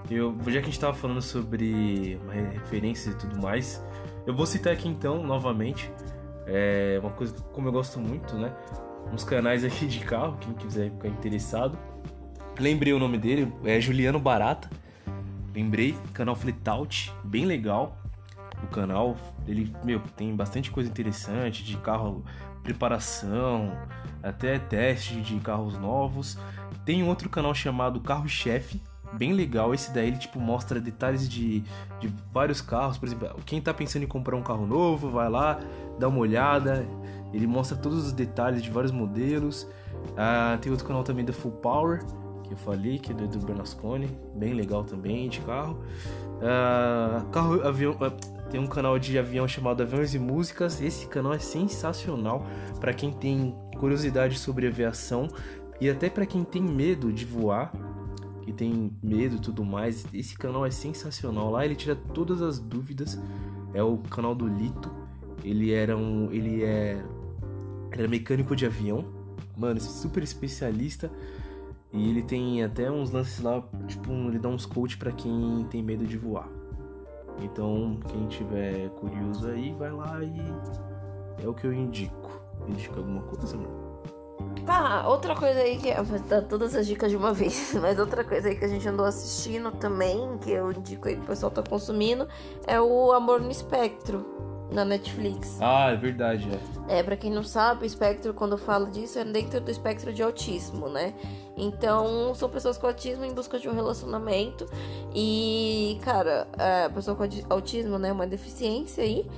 Eu, 0.09 0.36
já 0.47 0.53
que 0.53 0.57
a 0.57 0.61
gente 0.63 0.80
tava 0.80 0.93
falando 0.93 1.22
sobre 1.22 2.19
referências 2.51 3.15
e 3.15 3.17
tudo 3.17 3.41
mais, 3.41 3.82
eu 4.26 4.36
vou 4.36 4.45
citar 4.45 4.74
aqui 4.74 4.89
então, 4.89 5.24
novamente, 5.24 5.89
é 6.45 6.99
uma 7.01 7.11
coisa 7.11 7.34
como 7.53 7.69
eu 7.69 7.72
gosto 7.72 7.97
muito, 7.97 8.36
né? 8.36 8.53
Uns 9.13 9.24
canais 9.24 9.63
aqui 9.63 9.88
de 9.88 9.99
carro, 9.99 10.38
quem 10.41 10.53
quiser 10.53 10.91
ficar 10.91 11.07
interessado. 11.07 11.78
Lembrei 12.59 12.91
o 12.91 12.99
nome 12.99 13.17
dele, 13.17 13.53
é 13.63 13.80
Juliano 13.80 14.19
Barata. 14.19 14.69
Lembrei, 15.55 15.95
canal 16.13 16.36
Fletout, 16.36 17.13
bem 17.24 17.45
legal. 17.45 17.97
O 18.64 18.68
canal, 18.68 19.18
ele, 19.47 19.74
meu, 19.84 19.99
tem 20.16 20.36
bastante 20.36 20.70
coisa 20.70 20.89
interessante 20.89 21.64
de 21.64 21.78
carro, 21.78 22.24
preparação, 22.64 23.72
até 24.22 24.59
teste 24.59 25.20
de 25.22 25.39
carros 25.39 25.78
novos. 25.78 26.38
Tem 26.86 27.03
um 27.03 27.07
outro 27.07 27.30
canal 27.30 27.53
chamado 27.53 27.99
Carro 27.99 28.28
Chefe, 28.28 28.82
bem 29.14 29.34
legal. 29.34 29.74
Esse 29.74 29.91
daí 29.93 30.07
ele 30.07 30.18
tipo 30.18 30.39
mostra 30.39 30.80
detalhes 30.80 31.28
de, 31.28 31.62
de 31.99 32.07
vários 32.32 32.62
carros, 32.62 32.97
por 32.97 33.07
exemplo, 33.07 33.36
quem 33.45 33.62
tá 33.62 33.74
pensando 33.74 34.03
em 34.03 34.07
comprar 34.07 34.36
um 34.36 34.43
carro 34.43 34.66
novo, 34.66 35.09
vai 35.09 35.30
lá, 35.30 35.59
dá 35.99 36.07
uma 36.07 36.20
olhada. 36.20 36.86
Ele 37.34 37.47
mostra 37.47 37.78
todos 37.78 38.05
os 38.05 38.12
detalhes 38.12 38.62
de 38.62 38.70
vários 38.70 38.91
modelos. 38.91 39.68
Ah, 40.18 40.57
tem 40.62 40.72
outro 40.72 40.86
canal 40.86 41.03
também 41.03 41.24
da 41.24 41.32
Full 41.32 41.51
Power, 41.51 42.03
que 42.43 42.53
eu 42.53 42.57
falei, 42.57 42.99
que 42.99 43.12
é 43.12 43.16
do, 43.16 43.28
do 43.28 43.45
Bernasconi, 43.45 44.09
bem 44.36 44.53
legal 44.53 44.84
também 44.84 45.30
de 45.30 45.39
carro. 45.41 45.82
Ah, 46.41 47.24
carro 47.32 47.66
avião, 47.66 47.95
ah, 48.01 48.12
tem 48.52 48.60
um 48.60 48.68
canal 48.68 48.99
de 48.99 49.18
avião 49.18 49.47
chamado 49.47 49.82
Aviões 49.82 50.14
e 50.14 50.20
Músicas. 50.20 50.82
Esse 50.82 51.08
canal 51.08 51.34
é 51.34 51.39
sensacional 51.39 52.45
para 52.82 52.93
quem 52.93 53.12
tem 53.12 53.56
curiosidade 53.78 54.38
sobre 54.38 54.68
aviação 54.68 55.30
e 55.80 55.89
até 55.89 56.10
para 56.10 56.26
quem 56.26 56.43
tem 56.43 56.62
medo 56.62 57.14
de 57.14 57.24
voar, 57.24 57.72
que 58.41 58.52
tem 58.52 58.91
medo 59.02 59.38
e 59.38 59.39
tudo 59.39 59.64
mais. 59.64 60.06
Esse 60.14 60.38
canal 60.38 60.66
é 60.66 60.70
sensacional. 60.70 61.49
Lá 61.49 61.66
ele 61.66 61.76
tira 61.76 61.95
todas 61.95 62.41
as 62.41 62.60
dúvidas. 62.60 63.18
É 63.74 63.82
o 63.82 63.97
canal 63.97 64.36
do 64.36 64.45
Lito. 64.45 64.91
Ele 65.45 65.72
era 65.72 65.95
um. 65.95 66.30
Ele 66.30 66.62
é. 66.62 67.02
Era 67.89 68.08
mecânico 68.08 68.54
de 68.54 68.66
avião. 68.66 69.06
Mano, 69.56 69.80
super 69.80 70.22
especialista. 70.22 71.10
E 71.93 72.10
ele 72.10 72.22
tem 72.22 72.64
até 72.64 72.91
uns 72.91 73.12
lances 73.12 73.41
lá, 73.41 73.62
tipo, 73.88 74.12
ele 74.12 74.39
dá 74.39 74.47
uns 74.47 74.66
coach 74.66 74.97
para 74.97 75.12
quem 75.12 75.66
tem 75.70 75.84
medo 75.84 76.06
de 76.06 76.18
voar. 76.18 76.47
Então, 77.39 77.99
quem 78.07 78.27
tiver 78.27 78.89
curioso 78.89 79.47
aí, 79.47 79.73
vai 79.73 79.91
lá 79.91 80.23
e 80.23 80.41
é 81.43 81.47
o 81.47 81.53
que 81.53 81.65
eu 81.65 81.73
indico. 81.73 82.41
Indica 82.67 82.97
alguma 82.97 83.21
coisa, 83.23 83.57
mano? 83.57 83.91
Ah, 84.67 85.07
outra 85.07 85.36
coisa 85.36 85.59
aí 85.59 85.77
que. 85.77 85.91
Dar 86.27 86.43
todas 86.43 86.75
as 86.75 86.86
dicas 86.86 87.09
de 87.09 87.17
uma 87.17 87.34
vez, 87.34 87.73
mas 87.73 87.97
outra 87.99 88.23
coisa 88.23 88.49
aí 88.49 88.55
que 88.55 88.65
a 88.65 88.67
gente 88.67 88.88
andou 88.88 89.05
assistindo 89.05 89.71
também, 89.71 90.38
que 90.39 90.51
eu 90.51 90.71
indico 90.71 91.07
aí 91.07 91.15
que 91.15 91.21
o 91.21 91.25
pessoal 91.25 91.51
tá 91.51 91.63
consumindo, 91.63 92.27
é 92.67 92.79
o 92.79 93.11
Amor 93.11 93.41
no 93.41 93.49
Espectro 93.49 94.51
na 94.72 94.86
Netflix. 94.86 95.57
Ah, 95.61 95.91
é 95.91 95.95
verdade, 95.95 96.47
é. 96.88 96.99
É, 96.99 97.03
pra 97.03 97.15
quem 97.17 97.32
não 97.32 97.43
sabe, 97.43 97.84
o 97.84 97.86
espectro, 97.86 98.34
quando 98.34 98.53
eu 98.53 98.57
falo 98.57 98.89
disso, 98.89 99.19
é 99.19 99.24
dentro 99.24 99.59
do 99.59 99.69
espectro 99.69 100.13
de 100.13 100.24
autismo, 100.24 100.89
né? 100.89 101.13
Então, 101.57 102.34
são 102.34 102.49
pessoas 102.49 102.78
com 102.78 102.88
autismo 102.88 103.26
em 103.26 103.34
busca 103.34 103.59
de 103.59 103.67
um 103.67 103.74
relacionamento. 103.74 104.65
E, 105.13 105.99
cara, 106.03 106.47
a 106.86 106.89
pessoa 106.89 107.15
com 107.15 107.24
autismo, 107.49 107.99
né, 107.99 108.09
é 108.09 108.11
uma 108.11 108.26
deficiência 108.26 109.03
aí. 109.03 109.30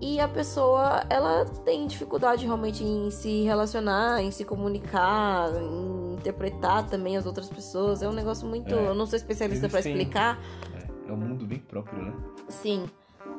E 0.00 0.20
a 0.20 0.28
pessoa, 0.28 1.04
ela 1.08 1.46
tem 1.64 1.86
dificuldade 1.86 2.44
realmente 2.44 2.84
em 2.84 3.10
se 3.10 3.42
relacionar, 3.44 4.22
em 4.22 4.30
se 4.30 4.44
comunicar, 4.44 5.50
em 5.54 6.14
interpretar 6.14 6.86
também 6.88 7.16
as 7.16 7.24
outras 7.24 7.48
pessoas. 7.48 8.02
É 8.02 8.08
um 8.08 8.12
negócio 8.12 8.46
muito. 8.46 8.74
É. 8.74 8.88
Eu 8.88 8.94
não 8.94 9.06
sou 9.06 9.16
especialista 9.16 9.68
para 9.68 9.80
explicar. 9.80 10.38
É, 10.74 11.10
é 11.10 11.12
um 11.12 11.16
mundo 11.16 11.46
bem 11.46 11.58
próprio, 11.58 12.02
né? 12.02 12.12
Sim. 12.48 12.86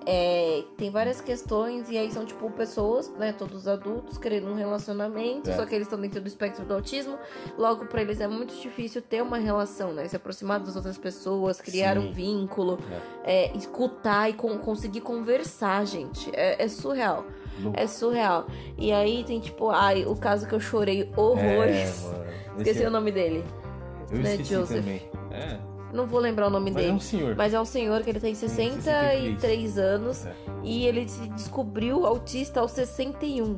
É, 0.08 0.64
tem 0.78 0.92
várias 0.92 1.20
questões 1.20 1.90
e 1.90 1.98
aí 1.98 2.12
são 2.12 2.26
tipo 2.26 2.50
pessoas, 2.52 3.12
né, 3.18 3.34
todos 3.34 3.68
adultos 3.68 4.18
querendo 4.18 4.48
um 4.50 4.56
relacionamento, 4.56 5.50
é. 5.50 5.56
só 5.56 5.66
que 5.66 5.74
eles 5.74 5.88
estão 5.88 6.00
dentro 6.00 6.22
do 6.22 6.28
espectro 6.28 6.64
do 6.64 6.74
autismo. 6.74 7.18
Logo 7.58 7.86
para 7.88 8.02
eles 8.02 8.22
é 8.22 8.28
muito 8.28 8.56
difícil 8.62 9.02
ter 9.02 9.22
uma 9.24 9.38
relação, 9.38 9.94
né, 9.94 10.08
se 10.08 10.16
aproximar 10.16 10.60
das 10.60 10.76
outras 10.76 10.98
pessoas, 10.98 11.60
criar 11.60 11.96
Sim. 11.96 12.08
um 12.08 12.12
vínculo, 12.12 12.78
é. 13.24 13.46
é 13.46 13.58
escutar 13.58 14.30
e 14.30 14.34
com, 14.34 14.58
conseguir 14.60 15.02
conversar, 15.02 15.86
gente. 15.86 16.30
É, 16.34 16.64
é 16.64 16.68
surreal. 16.68 17.26
É 17.74 17.88
surreal. 17.88 18.48
E 18.78 18.92
aí 18.92 19.24
tem 19.24 19.40
tipo, 19.40 19.70
ai, 19.70 20.06
o 20.06 20.16
caso 20.16 20.46
que 20.48 20.54
eu 20.54 20.60
chorei 20.60 21.10
horrores. 21.16 22.06
É, 22.06 22.58
Esqueci 22.58 22.84
o 22.84 22.92
nome 22.92 23.12
dele. 23.12 23.44
Eu 24.12 24.18
né, 24.20 24.32
esqueci 24.32 24.54
Joseph. 24.54 24.78
também. 24.78 25.10
É. 25.32 25.75
Não 25.96 26.06
vou 26.06 26.20
lembrar 26.20 26.48
o 26.48 26.50
nome 26.50 26.72
mas 26.72 26.76
dele. 26.76 26.92
É 26.92 26.94
um 26.94 27.00
senhor. 27.00 27.36
Mas 27.36 27.54
é 27.54 27.60
um 27.60 27.66
senhor 27.66 28.04
que 28.04 28.10
ele 28.10 28.20
tem 28.20 28.36
63 28.36 29.78
anos 29.78 30.26
é. 30.26 30.36
e 30.64 30.86
ele 30.86 31.08
se 31.08 31.28
descobriu 31.30 32.06
autista 32.06 32.60
aos 32.60 32.72
61. 32.72 33.58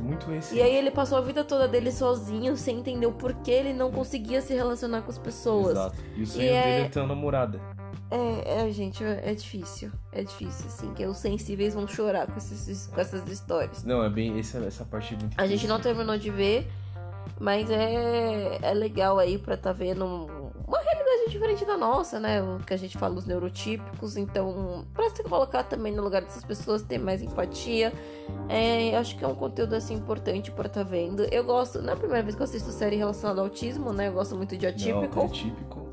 Muito 0.00 0.26
recente. 0.26 0.58
E 0.58 0.62
aí 0.62 0.74
ele 0.74 0.90
passou 0.90 1.16
a 1.18 1.20
vida 1.20 1.44
toda 1.44 1.66
dele 1.66 1.90
sozinho, 1.90 2.56
sem 2.56 2.78
entender 2.78 3.06
o 3.06 3.12
porquê 3.12 3.52
ele 3.52 3.72
não 3.72 3.90
conseguia 3.90 4.40
se 4.40 4.54
relacionar 4.54 5.02
com 5.02 5.10
as 5.10 5.18
pessoas. 5.18 5.72
Exato. 5.72 5.96
E 6.16 6.22
o 6.22 6.26
sonho 6.26 6.44
e 6.44 6.48
dele 6.48 6.58
é... 6.58 6.80
é 6.80 6.88
ter 6.88 7.00
uma 7.00 7.08
namorada. 7.08 7.60
É, 8.10 8.66
é, 8.66 8.70
gente, 8.70 9.02
é 9.02 9.34
difícil. 9.34 9.90
É 10.12 10.22
difícil, 10.22 10.66
assim, 10.66 10.94
que 10.94 11.04
os 11.06 11.16
sensíveis 11.16 11.74
vão 11.74 11.88
chorar 11.88 12.26
com, 12.26 12.36
esses, 12.36 12.86
com 12.86 13.00
essas 13.00 13.28
histórias. 13.28 13.84
Não, 13.84 14.02
é 14.04 14.08
bem. 14.08 14.38
Essa, 14.38 14.58
essa 14.58 14.84
parte 14.84 15.14
é 15.14 15.18
muito 15.18 15.40
A 15.40 15.46
gente 15.46 15.66
não 15.66 15.80
terminou 15.80 16.16
de 16.16 16.30
ver, 16.30 16.68
mas 17.40 17.68
é, 17.70 18.58
é 18.62 18.74
legal 18.74 19.18
aí 19.18 19.38
pra 19.38 19.56
tá 19.56 19.72
vendo 19.72 20.28
uma 20.66 20.80
realidade 20.80 21.30
diferente 21.30 21.64
da 21.64 21.76
nossa, 21.76 22.18
né? 22.18 22.42
O 22.42 22.58
que 22.58 22.74
a 22.74 22.76
gente 22.76 22.98
fala, 22.98 23.14
os 23.14 23.24
neurotípicos. 23.24 24.16
Então, 24.16 24.84
pra 24.92 25.08
se 25.10 25.22
colocar 25.22 25.62
também 25.62 25.94
no 25.94 26.02
lugar 26.02 26.22
dessas 26.22 26.44
pessoas, 26.44 26.82
ter 26.82 26.98
mais 26.98 27.22
empatia. 27.22 27.92
É, 28.48 28.96
acho 28.96 29.16
que 29.16 29.24
é 29.24 29.28
um 29.28 29.34
conteúdo 29.34 29.74
assim 29.74 29.94
importante 29.94 30.50
pra 30.50 30.66
estar 30.66 30.84
tá 30.84 30.90
vendo. 30.90 31.22
Eu 31.32 31.44
gosto, 31.44 31.80
não 31.80 31.90
é 31.90 31.92
a 31.92 31.96
primeira 31.96 32.22
vez 32.22 32.34
que 32.34 32.42
eu 32.42 32.44
assisto 32.44 32.72
série 32.72 32.96
relacionada 32.96 33.40
ao 33.40 33.46
autismo, 33.46 33.92
né? 33.92 34.08
Eu 34.08 34.12
gosto 34.12 34.34
muito 34.34 34.56
de 34.56 34.66
atípico. 34.66 35.16
Não, 35.16 35.26
atípico. 35.26 35.86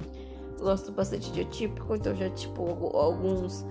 Gosto 0.60 0.92
bastante 0.92 1.32
de 1.32 1.42
atípico, 1.42 1.96
então 1.96 2.16
já, 2.16 2.30
tipo, 2.30 2.64
alguns. 2.98 3.66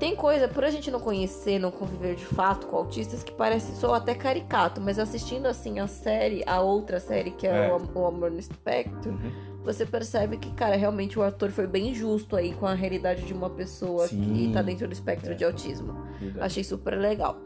Tem 0.00 0.16
coisa, 0.16 0.48
por 0.48 0.64
a 0.64 0.70
gente 0.70 0.90
não 0.90 0.98
conhecer, 0.98 1.58
não 1.58 1.70
conviver 1.70 2.16
de 2.16 2.24
fato 2.24 2.66
com 2.66 2.76
autistas, 2.76 3.22
que 3.22 3.30
parece 3.30 3.76
só 3.76 3.94
até 3.94 4.14
caricato, 4.16 4.80
mas 4.80 4.98
assistindo 4.98 5.46
assim 5.46 5.78
a 5.78 5.86
série, 5.86 6.42
a 6.44 6.60
outra 6.60 6.98
série 6.98 7.30
que 7.30 7.46
é, 7.46 7.68
é. 7.68 7.72
O, 7.72 7.98
o 7.98 8.06
Amor 8.06 8.32
no 8.32 8.38
Espectro, 8.38 9.12
uhum 9.12 9.49
você 9.64 9.84
percebe 9.84 10.36
que, 10.36 10.50
cara, 10.52 10.76
realmente 10.76 11.18
o 11.18 11.22
ator 11.22 11.50
foi 11.50 11.66
bem 11.66 11.94
justo 11.94 12.34
aí 12.36 12.52
com 12.54 12.66
a 12.66 12.74
realidade 12.74 13.22
de 13.22 13.32
uma 13.32 13.50
pessoa 13.50 14.08
Sim. 14.08 14.32
que 14.32 14.52
tá 14.52 14.62
dentro 14.62 14.86
do 14.88 14.92
espectro 14.92 15.32
é. 15.32 15.34
de 15.34 15.44
autismo. 15.44 15.92
Verdade. 16.18 16.46
Achei 16.46 16.64
super 16.64 16.96
legal. 16.96 17.38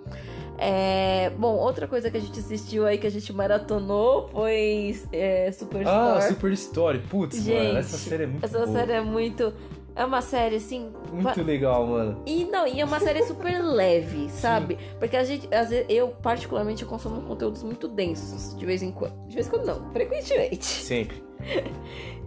É, 0.57 1.31
bom, 1.37 1.57
outra 1.57 1.89
coisa 1.89 2.11
que 2.11 2.17
a 2.17 2.21
gente 2.21 2.39
assistiu 2.39 2.87
aí, 2.87 2.99
que 2.99 3.07
a 3.07 3.11
gente 3.11 3.33
maratonou, 3.33 4.29
foi 4.29 4.97
é, 5.13 5.51
Superstore. 5.51 5.89
Ah, 5.89 6.21
Superstore. 6.21 6.99
Putz, 7.01 7.43
gente, 7.43 7.67
mano, 7.67 7.79
essa 7.79 7.97
série 7.97 8.23
é 8.23 8.27
muito 8.27 8.45
Essa 8.45 8.59
boa. 8.59 8.73
série 8.73 8.93
é 8.93 9.01
muito... 9.01 9.53
É 9.97 10.05
uma 10.05 10.21
série, 10.21 10.57
assim... 10.57 10.93
Muito 11.13 11.41
legal, 11.43 11.87
mano. 11.87 12.21
E 12.27 12.45
não, 12.47 12.67
e 12.67 12.81
é 12.81 12.85
uma 12.85 12.99
série 12.99 13.23
super 13.25 13.63
leve, 13.63 14.29
sabe? 14.35 14.75
Sim. 14.75 14.83
Porque 14.99 15.17
a 15.17 15.23
gente, 15.23 15.53
às 15.55 15.71
vezes, 15.71 15.87
eu, 15.89 16.09
particularmente, 16.09 16.83
eu 16.83 16.89
consumo 16.89 17.23
conteúdos 17.23 17.63
muito 17.63 17.87
densos, 17.87 18.57
de 18.57 18.67
vez 18.67 18.83
em 18.83 18.91
quando. 18.91 19.15
De 19.29 19.35
vez 19.35 19.47
em 19.47 19.51
quando 19.51 19.67
não, 19.67 19.93
frequentemente. 19.93 20.65
Sempre. 20.65 21.24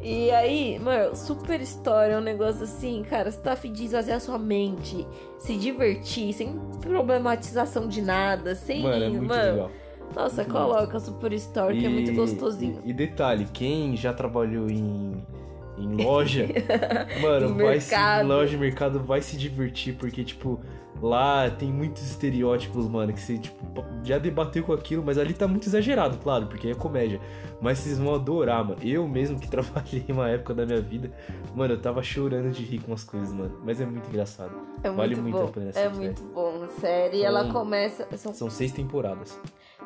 E 0.01 0.31
aí, 0.31 0.79
mano, 0.79 1.15
super 1.15 1.59
história, 1.59 2.13
é 2.13 2.17
um 2.17 2.21
negócio 2.21 2.63
assim, 2.63 3.03
cara, 3.09 3.31
você 3.31 3.39
tá 3.39 3.53
afim 3.53 3.73
de 3.73 3.83
esvaziar 3.83 4.21
sua 4.21 4.37
mente, 4.37 5.05
se 5.39 5.57
divertir, 5.57 6.33
sem 6.33 6.57
problematização 6.79 7.87
de 7.87 8.01
nada, 8.01 8.55
sem. 8.55 8.83
Mano, 8.83 9.03
é 9.03 9.09
muito 9.09 9.25
mano, 9.25 9.51
legal. 9.51 9.71
Nossa, 10.15 10.43
muito 10.43 10.51
coloca 10.53 10.99
Super 10.99 11.33
Story, 11.33 11.77
e, 11.77 11.79
que 11.81 11.85
é 11.85 11.89
muito 11.89 12.13
gostosinho. 12.13 12.79
E, 12.85 12.91
e, 12.91 12.93
detalhe, 12.93 13.47
quem 13.51 13.97
já 13.97 14.13
trabalhou 14.13 14.69
em, 14.69 15.25
em 15.77 16.03
loja, 16.03 16.47
mano, 17.21 17.55
vai 17.55 17.65
mercado. 17.65 18.19
se, 18.19 18.23
em 18.23 18.27
loja 18.27 18.49
de 18.51 18.57
mercado 18.57 18.99
vai 18.99 19.21
se 19.21 19.35
divertir, 19.35 19.95
porque, 19.95 20.23
tipo, 20.23 20.61
Lá 21.01 21.49
tem 21.49 21.71
muitos 21.71 22.03
estereótipos, 22.03 22.87
mano, 22.87 23.13
que 23.13 23.21
você, 23.21 23.37
tipo, 23.37 23.57
já 24.03 24.17
debateu 24.17 24.63
com 24.63 24.73
aquilo, 24.73 25.03
mas 25.05 25.17
ali 25.17 25.33
tá 25.33 25.47
muito 25.47 25.67
exagerado, 25.67 26.17
claro, 26.17 26.47
porque 26.47 26.69
é 26.69 26.75
comédia. 26.75 27.19
Mas 27.61 27.79
vocês 27.79 27.99
vão 27.99 28.13
adorar, 28.15 28.63
mano. 28.63 28.79
Eu 28.81 29.07
mesmo 29.07 29.39
que 29.39 29.47
trabalhei 29.49 30.05
uma 30.09 30.29
época 30.29 30.53
da 30.53 30.65
minha 30.65 30.81
vida, 30.81 31.11
mano, 31.55 31.73
eu 31.73 31.81
tava 31.81 32.01
chorando 32.01 32.51
de 32.51 32.63
rir 32.63 32.79
com 32.79 32.93
as 32.93 33.03
coisas, 33.03 33.33
mano. 33.33 33.59
Mas 33.63 33.79
é 33.79 33.85
muito 33.85 34.09
engraçado. 34.09 34.51
É 34.83 34.89
vale 34.89 35.15
muito, 35.15 35.23
muito 35.23 35.37
bom. 35.37 35.49
a 35.49 35.51
pena 35.51 35.71
É 35.75 35.89
muito 35.89 36.23
bom. 36.33 36.67
Série, 36.79 37.19
São... 37.19 37.27
ela 37.27 37.51
começa. 37.51 38.07
São... 38.17 38.33
São 38.33 38.49
seis 38.49 38.71
temporadas 38.71 39.39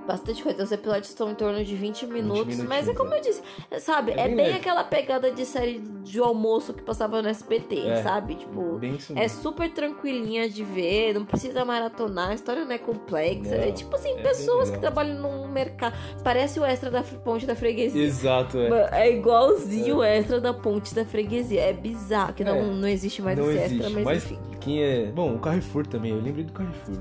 bastante 0.06 0.44
coisa. 0.44 0.64
Os 0.64 0.72
episódios 0.72 1.10
estão 1.10 1.32
em 1.32 1.36
torno 1.36 1.64
de 1.64 1.76
20 1.76 2.08
minutos. 2.08 2.58
20 2.58 2.68
mas 2.68 2.88
é 2.88 2.94
como 2.94 3.14
eu 3.14 3.22
disse, 3.22 3.42
sabe? 3.80 4.12
É, 4.12 4.22
é 4.22 4.28
bem, 4.28 4.36
bem 4.36 4.54
aquela 4.54 4.84
pegada 4.84 5.32
de 5.32 5.46
série 5.46 5.80
de 5.80 6.20
almoço 6.20 6.74
que 6.74 6.82
passava 6.82 7.22
no 7.22 7.30
SBT, 7.30 7.76
é, 7.76 8.00
é, 8.00 8.36
tipo, 8.36 8.80
é 9.16 9.28
super 9.28 9.70
tranquilinha 9.72 10.50
de 10.50 10.64
ver, 10.64 11.14
não 11.14 11.26
precisa 11.26 11.64
maratonar, 11.64 12.30
a 12.30 12.34
história 12.34 12.66
não 12.66 12.72
é 12.72 12.78
complexa. 12.78 13.56
Não, 13.56 13.64
é 13.64 13.72
tipo 13.72 13.96
assim, 13.96 14.12
é 14.12 14.22
pessoas 14.22 14.70
que 14.70 14.80
trabalham 14.80 15.22
num 15.22 15.48
mercado. 15.48 15.96
Parece 16.24 16.60
o 16.60 16.66
extra 16.66 16.90
da 16.90 17.04
ponte 17.04 17.46
da 17.46 17.56
freguesia. 17.56 18.04
Exato, 18.04 18.58
é. 18.58 18.90
É 18.92 19.16
igualzinho 19.16 19.98
o 19.98 20.04
extra 20.04 20.40
da 20.40 20.54
ponte 20.54 20.94
da 20.94 21.06
freguesia. 21.06 21.62
É 21.62 21.74
bizarro, 21.74 22.34
que 22.34 22.44
não, 22.44 22.56
é. 22.56 22.62
não 22.62 22.88
existe 22.88 23.22
mais 23.22 23.38
não 23.38 23.50
esse 23.50 23.60
existe, 23.60 23.76
extra, 23.76 23.90
mas, 23.90 24.04
mas 24.04 24.24
enfim. 24.24 24.40
Quem 24.62 24.84
é. 24.84 25.06
Bom, 25.08 25.36
o 25.36 25.40
Carrefour 25.40 25.88
também, 25.88 26.12
eu 26.12 26.22
lembrei 26.22 26.46
do 26.46 26.54
Carrefour. 26.54 26.96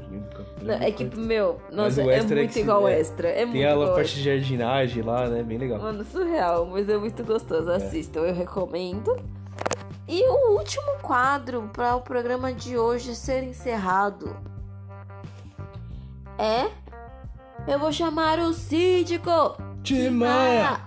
Não, 0.62 0.74
é 0.74 0.90
que, 0.90 1.04
meu, 1.04 1.60
nossa, 1.70 2.02
é 2.02 2.22
muito 2.22 2.58
igual 2.58 2.88
é, 2.88 2.99
extra. 2.99 2.99
É 3.00 3.46
tem 3.46 3.66
a 3.66 3.76
parte 3.76 4.16
de 4.16 4.22
jardinagem 4.22 5.02
lá, 5.02 5.28
né? 5.28 5.42
Bem 5.42 5.58
legal. 5.58 5.78
Mano, 5.78 6.04
surreal, 6.04 6.66
mas 6.66 6.88
é 6.88 6.96
muito 6.96 7.24
gostoso. 7.24 7.70
É. 7.70 7.76
Assistam, 7.76 8.20
eu 8.20 8.34
recomendo. 8.34 9.16
E 10.08 10.22
o 10.28 10.58
último 10.58 10.98
quadro 11.02 11.70
para 11.72 11.94
o 11.94 12.00
programa 12.00 12.52
de 12.52 12.76
hoje 12.76 13.14
ser 13.14 13.42
encerrado 13.42 14.36
é. 16.38 16.70
Eu 17.70 17.78
vou 17.78 17.92
chamar 17.92 18.38
o 18.38 18.52
síndico! 18.54 19.30
Timaya! 19.82 20.80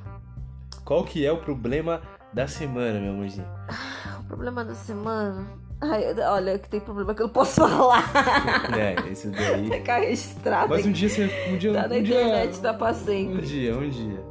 Qual 0.84 1.03
que 1.03 1.26
é 1.26 1.31
o 1.31 1.38
problema 1.38 2.02
da 2.34 2.48
semana, 2.48 2.99
meu 2.99 3.14
amorzinho? 3.14 3.48
Ah, 3.69 4.19
o 4.19 4.23
problema 4.23 4.65
da 4.65 4.73
semana 4.73 5.48
Ai, 5.85 6.15
olha, 6.18 6.57
que 6.57 6.69
tem 6.69 6.80
problema 6.80 7.14
que 7.14 7.22
eu 7.22 7.27
não 7.27 7.34
posso 7.34 7.55
falar. 7.68 8.03
É, 8.77 9.11
esse 9.11 9.27
daí. 9.27 9.69
Ficar 9.69 9.99
registrado. 9.99 10.69
Mas 10.69 10.85
um 10.85 10.91
dia 10.91 11.10
você. 11.10 11.30
Um 11.49 11.57
dia, 11.57 11.73
tá 11.73 11.88
na 11.88 11.95
um 11.95 11.97
internet, 11.97 12.51
dia, 12.53 12.61
tá 12.61 12.73
pra 12.73 12.93
sempre. 12.93 13.38
Um 13.38 13.41
dia, 13.41 13.77
um 13.77 13.89
dia. 13.89 14.26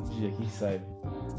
Um 0.00 0.04
dia, 0.10 0.30
quem 0.32 0.48
sabe. 0.48 0.80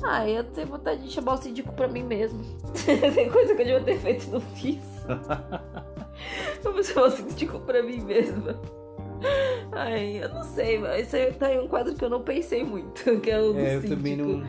Ah, 0.02 0.28
eu 0.28 0.44
tenho 0.46 0.68
vontade 0.68 1.04
de 1.04 1.12
chamar 1.12 1.34
o 1.34 1.38
síndico 1.38 1.74
pra 1.74 1.88
mim 1.88 2.04
mesmo. 2.04 2.42
tem 3.14 3.30
coisa 3.30 3.54
que 3.54 3.62
eu 3.62 3.66
devia 3.66 3.82
ter 3.82 3.98
feito 4.00 4.28
e 4.28 4.30
não 4.32 4.42
fiz. 4.42 4.84
Vou 6.64 6.84
chamar 6.84 7.08
o 7.08 7.12
síndico 7.12 7.60
pra 7.60 7.84
mim 7.84 8.02
mesma. 8.02 8.60
Ai, 9.72 10.24
eu 10.24 10.30
não 10.30 10.44
sei, 10.44 10.78
mas 10.80 11.08
isso 11.08 11.16
aí 11.16 11.34
tá 11.34 11.54
em 11.54 11.60
um 11.60 11.68
quadro 11.68 11.96
que 11.96 12.04
eu 12.04 12.10
não 12.10 12.22
pensei 12.22 12.64
muito, 12.64 13.20
que 13.20 13.30
é 13.30 13.40
o 13.40 13.54
do 13.54 13.60
é, 13.60 13.76
eu 13.76 13.82
síndico. 13.82 13.96
também 13.96 14.18
não. 14.18 14.44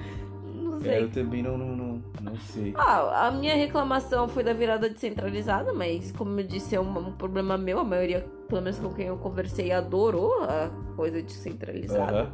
Não 0.55 0.81
sei. 0.81 0.93
É, 0.93 1.03
eu 1.03 1.11
também 1.11 1.43
não, 1.43 1.59
não, 1.59 1.77
não 1.77 1.94
não 2.35 2.41
sei. 2.41 2.75
Ah, 2.77 3.29
a 3.29 3.31
minha 3.31 3.55
reclamação 3.55 4.29
foi 4.29 4.43
da 4.43 4.53
virada 4.53 4.89
descentralizada, 4.89 5.73
mas 5.73 6.11
como 6.13 6.39
eu 6.41 6.45
disse, 6.45 6.75
é 6.75 6.81
um, 6.81 6.99
um 6.99 7.13
problema 7.13 7.57
meu. 7.57 7.79
A 7.79 7.85
maioria 7.85 8.27
pelo 8.49 8.63
menos 8.63 8.79
com 8.79 8.93
quem 8.93 9.07
eu 9.07 9.17
conversei, 9.17 9.73
adorou 9.73 10.43
a 10.45 10.71
coisa 10.97 11.23
descentralizada. 11.23 12.23
Aham. 12.23 12.33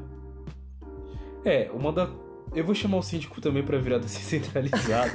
É, 1.45 1.71
uma 1.73 1.93
da. 1.93 2.11
Eu 2.55 2.65
vou 2.65 2.75
chamar 2.75 2.99
o 2.99 3.03
síndico 3.03 3.41
também 3.41 3.63
pra 3.63 3.79
virar 3.79 3.99
descentralizado. 4.01 5.13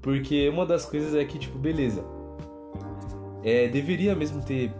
porque 0.00 0.48
uma 0.48 0.66
das 0.66 0.84
coisas 0.84 1.14
é 1.14 1.24
que, 1.24 1.38
tipo, 1.38 1.58
beleza. 1.58 2.04
É, 3.42 3.68
deveria 3.68 4.14
mesmo 4.14 4.42
ter. 4.42 4.72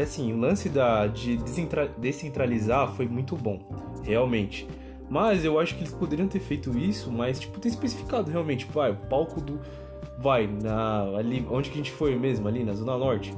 Assim, 0.00 0.32
o 0.32 0.38
lance 0.38 0.68
da, 0.68 1.06
de 1.06 1.38
descentralizar 1.98 2.92
foi 2.94 3.06
muito 3.06 3.34
bom, 3.34 3.66
realmente. 4.02 4.68
Mas 5.12 5.44
eu 5.44 5.60
acho 5.60 5.74
que 5.74 5.82
eles 5.82 5.92
poderiam 5.92 6.26
ter 6.26 6.40
feito 6.40 6.70
isso, 6.78 7.12
mas, 7.12 7.38
tipo, 7.38 7.60
ter 7.60 7.68
especificado 7.68 8.30
realmente, 8.30 8.64
tipo, 8.64 8.80
ah, 8.80 8.88
o 8.88 8.96
palco 8.96 9.42
do. 9.42 9.60
Vai, 10.16 10.46
na. 10.46 11.02
Ali. 11.18 11.46
Onde 11.50 11.68
que 11.68 11.74
a 11.74 11.76
gente 11.76 11.92
foi 11.92 12.18
mesmo? 12.18 12.48
Ali, 12.48 12.64
na 12.64 12.72
Zona 12.72 12.96
Norte. 12.96 13.34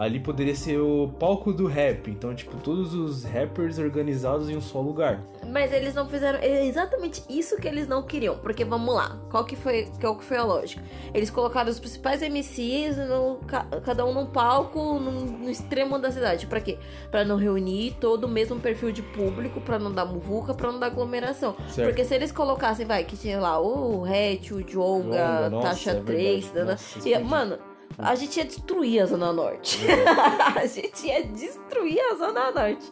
Ali 0.00 0.18
poderia 0.18 0.54
ser 0.56 0.78
o 0.80 1.08
palco 1.20 1.52
do 1.52 1.66
rap. 1.66 2.10
Então, 2.10 2.34
tipo, 2.34 2.56
todos 2.56 2.94
os 2.94 3.22
rappers 3.22 3.78
organizados 3.78 4.48
em 4.48 4.56
um 4.56 4.60
só 4.60 4.80
lugar. 4.80 5.20
Mas 5.46 5.74
eles 5.74 5.94
não 5.94 6.08
fizeram 6.08 6.38
é 6.40 6.64
exatamente 6.66 7.22
isso 7.28 7.56
que 7.58 7.68
eles 7.68 7.86
não 7.86 8.02
queriam. 8.02 8.38
Porque 8.38 8.64
vamos 8.64 8.94
lá, 8.94 9.20
qual 9.30 9.44
que 9.44 9.54
foi, 9.56 9.88
qual 10.00 10.16
que 10.16 10.24
foi 10.24 10.38
a 10.38 10.42
lógica? 10.44 10.82
Eles 11.12 11.28
colocaram 11.28 11.68
os 11.70 11.78
principais 11.78 12.22
MCs, 12.22 12.96
no, 12.96 13.40
ca- 13.46 13.66
cada 13.84 14.06
um 14.06 14.14
num 14.14 14.24
palco 14.24 14.98
num- 14.98 15.26
no 15.44 15.50
extremo 15.50 15.98
da 15.98 16.10
cidade. 16.10 16.46
Pra 16.46 16.62
quê? 16.62 16.78
Pra 17.10 17.22
não 17.22 17.36
reunir 17.36 17.94
todo 18.00 18.24
o 18.24 18.28
mesmo 18.28 18.58
perfil 18.58 18.92
de 18.92 19.02
público, 19.02 19.60
pra 19.60 19.78
não 19.78 19.92
dar 19.92 20.06
muvuca, 20.06 20.54
pra 20.54 20.72
não 20.72 20.78
dar 20.80 20.86
aglomeração. 20.86 21.54
Certo? 21.68 21.88
Porque 21.88 22.06
se 22.06 22.14
eles 22.14 22.32
colocassem, 22.32 22.86
vai, 22.86 23.04
que 23.04 23.18
tinha 23.18 23.38
lá 23.38 23.60
o 23.60 24.02
Hatch, 24.06 24.50
o 24.52 24.62
Jonga, 24.62 24.70
Jonga, 25.18 25.50
nossa, 25.50 25.68
Tasha 25.68 25.90
é 25.90 26.00
3, 26.00 26.44
verdade. 26.46 26.64
né? 26.66 26.72
Nossa, 26.72 26.96
E, 26.96 27.12
explodiu. 27.12 27.24
mano, 27.28 27.58
a 27.98 28.14
gente 28.14 28.36
ia 28.38 28.44
destruir 28.44 29.00
a 29.02 29.06
Zona 29.06 29.32
Norte. 29.32 29.78
a 30.56 30.66
gente 30.66 31.06
ia 31.06 31.22
destruir 31.24 32.00
a 32.10 32.14
Zona 32.14 32.50
Norte. 32.50 32.90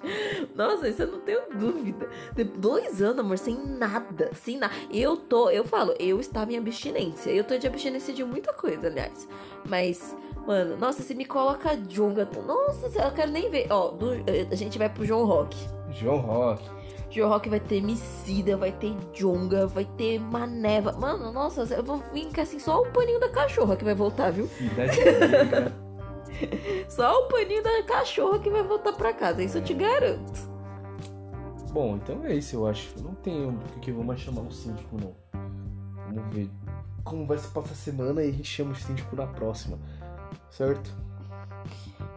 Nossa, 0.55 0.89
isso 0.89 1.03
eu 1.03 1.13
não 1.13 1.21
tenho 1.21 1.41
dúvida. 1.55 2.09
Dois 2.57 3.01
anos, 3.01 3.21
amor, 3.21 3.39
sem 3.39 3.57
nada. 3.57 4.31
Sem 4.35 4.59
nada. 4.59 4.73
Eu 4.93 5.17
tô, 5.17 5.51
eu 5.51 5.65
falo, 5.65 5.95
eu 5.99 6.21
estava 6.21 6.53
em 6.53 6.59
abstinência. 6.59 7.31
Eu 7.31 7.45
tô 7.45 7.57
de 7.57 7.67
abstinência 7.67 8.13
de 8.13 8.23
muita 8.25 8.53
coisa, 8.53 8.87
aliás. 8.87 9.27
Mas, 9.67 10.15
mano, 10.47 10.77
nossa, 10.77 11.03
se 11.03 11.15
me 11.15 11.25
coloca 11.25 11.77
Jonga. 11.77 12.29
Nossa, 12.47 12.87
eu 13.03 13.13
quero 13.13 13.31
nem 13.31 13.51
ver. 13.51 13.67
Ó, 13.71 13.89
do- 13.91 14.13
a 14.51 14.55
gente 14.55 14.79
vai 14.79 14.89
pro 14.89 15.05
João 15.07 15.25
Rock. 15.25 15.57
João 15.91 16.19
Rock. 16.19 16.63
João 17.19 17.31
Rock 17.31 17.49
vai 17.49 17.59
ter 17.59 17.79
Emicida, 17.79 18.57
vai 18.57 18.71
ter 18.71 18.95
Jonga, 19.13 19.67
vai 19.67 19.85
ter 19.85 20.21
Maneva. 20.21 20.93
Mano, 20.93 21.33
nossa, 21.33 21.63
eu 21.75 21.83
vou 21.83 22.01
vir 22.13 22.29
assim, 22.39 22.61
só 22.61 22.81
o 22.81 22.93
paninho 22.93 23.19
da 23.19 23.29
cachorra 23.29 23.77
que 23.77 23.85
vai 23.85 23.95
voltar, 23.95 24.31
viu? 24.31 24.49
Só 26.89 27.25
o 27.25 27.29
paninho 27.29 27.65
da 27.65 27.83
cachorra 27.83 28.39
que 28.39 28.49
vai 28.49 28.63
voltar 28.63 28.93
pra 28.93 29.13
casa. 29.13 29.43
Isso 29.43 29.59
eu 29.59 29.65
te 29.65 29.75
garanto. 29.75 30.49
Bom, 31.73 31.97
então 31.97 32.25
é 32.25 32.35
isso, 32.35 32.55
eu 32.55 32.67
acho. 32.67 32.95
Não 33.03 33.15
tenho 33.17 33.53
por 33.53 33.81
que 33.81 33.91
mais 33.91 34.21
chamar 34.21 34.43
um 34.43 34.51
síndico, 34.51 34.97
não. 35.01 35.17
Vamos 36.07 36.33
ver 36.33 36.49
como 37.03 37.27
vai 37.27 37.39
se 37.39 37.49
passar 37.49 37.73
a 37.73 37.75
semana 37.75 38.23
e 38.23 38.29
a 38.29 38.33
gente 38.33 38.49
chama 38.49 38.71
o 38.71 38.77
síndico 38.77 39.17
na 39.17 39.27
próxima. 39.27 39.79
Certo? 40.49 40.95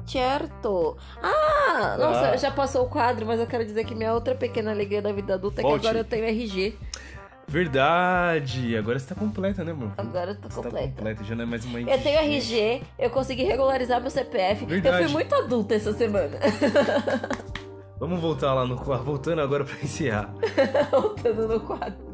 Certo. 0.06 0.98
Ah, 1.22 1.95
nossa, 1.99 2.32
Ah. 2.32 2.38
já 2.38 2.52
passou 2.52 2.86
o 2.86 2.90
quadro, 2.90 3.26
mas 3.26 3.40
eu 3.40 3.48
quero 3.48 3.64
dizer 3.65 3.86
que 3.86 3.95
minha 3.95 4.14
outra 4.14 4.36
pequena 4.36 4.72
alegria 4.72 5.02
da 5.02 5.11
vida 5.11 5.34
adulta 5.36 5.61
é 5.61 5.64
que 5.64 5.69
Volte. 5.69 5.86
agora 5.88 5.99
eu 5.99 6.06
tenho 6.06 6.26
RG. 6.26 6.76
Verdade! 7.48 8.78
Agora 8.78 8.98
você 8.98 9.07
tá 9.14 9.15
completa, 9.15 9.64
né, 9.64 9.72
amor? 9.72 9.91
Agora 9.98 10.32
eu 10.32 10.36
tô 10.36 10.49
Você 10.49 10.56
tá 10.56 10.64
completa. 10.69 10.88
completa, 10.95 11.23
já 11.23 11.36
não 11.36 11.44
é 11.44 11.45
mais 11.45 11.65
uma 11.65 11.82
Eu 11.82 12.02
tenho. 12.02 12.19
RG, 12.19 12.82
eu 12.98 13.10
consegui 13.10 13.44
regularizar 13.44 13.99
meu 13.99 14.10
CPF. 14.10 14.64
Eu 14.64 14.69
Verdade. 14.69 15.03
fui 15.03 15.14
muito 15.14 15.36
adulta 15.36 15.76
essa 15.76 15.91
semana. 15.94 16.38
Vamos 17.99 18.19
voltar 18.19 18.53
lá 18.53 18.65
no 18.65 18.78
quadro. 18.78 19.03
Voltando 19.06 19.41
agora 19.41 19.64
pra 19.65 19.76
encerrar. 19.84 20.34
Voltando 20.90 21.48
no 21.48 21.60
quadro. 21.60 22.11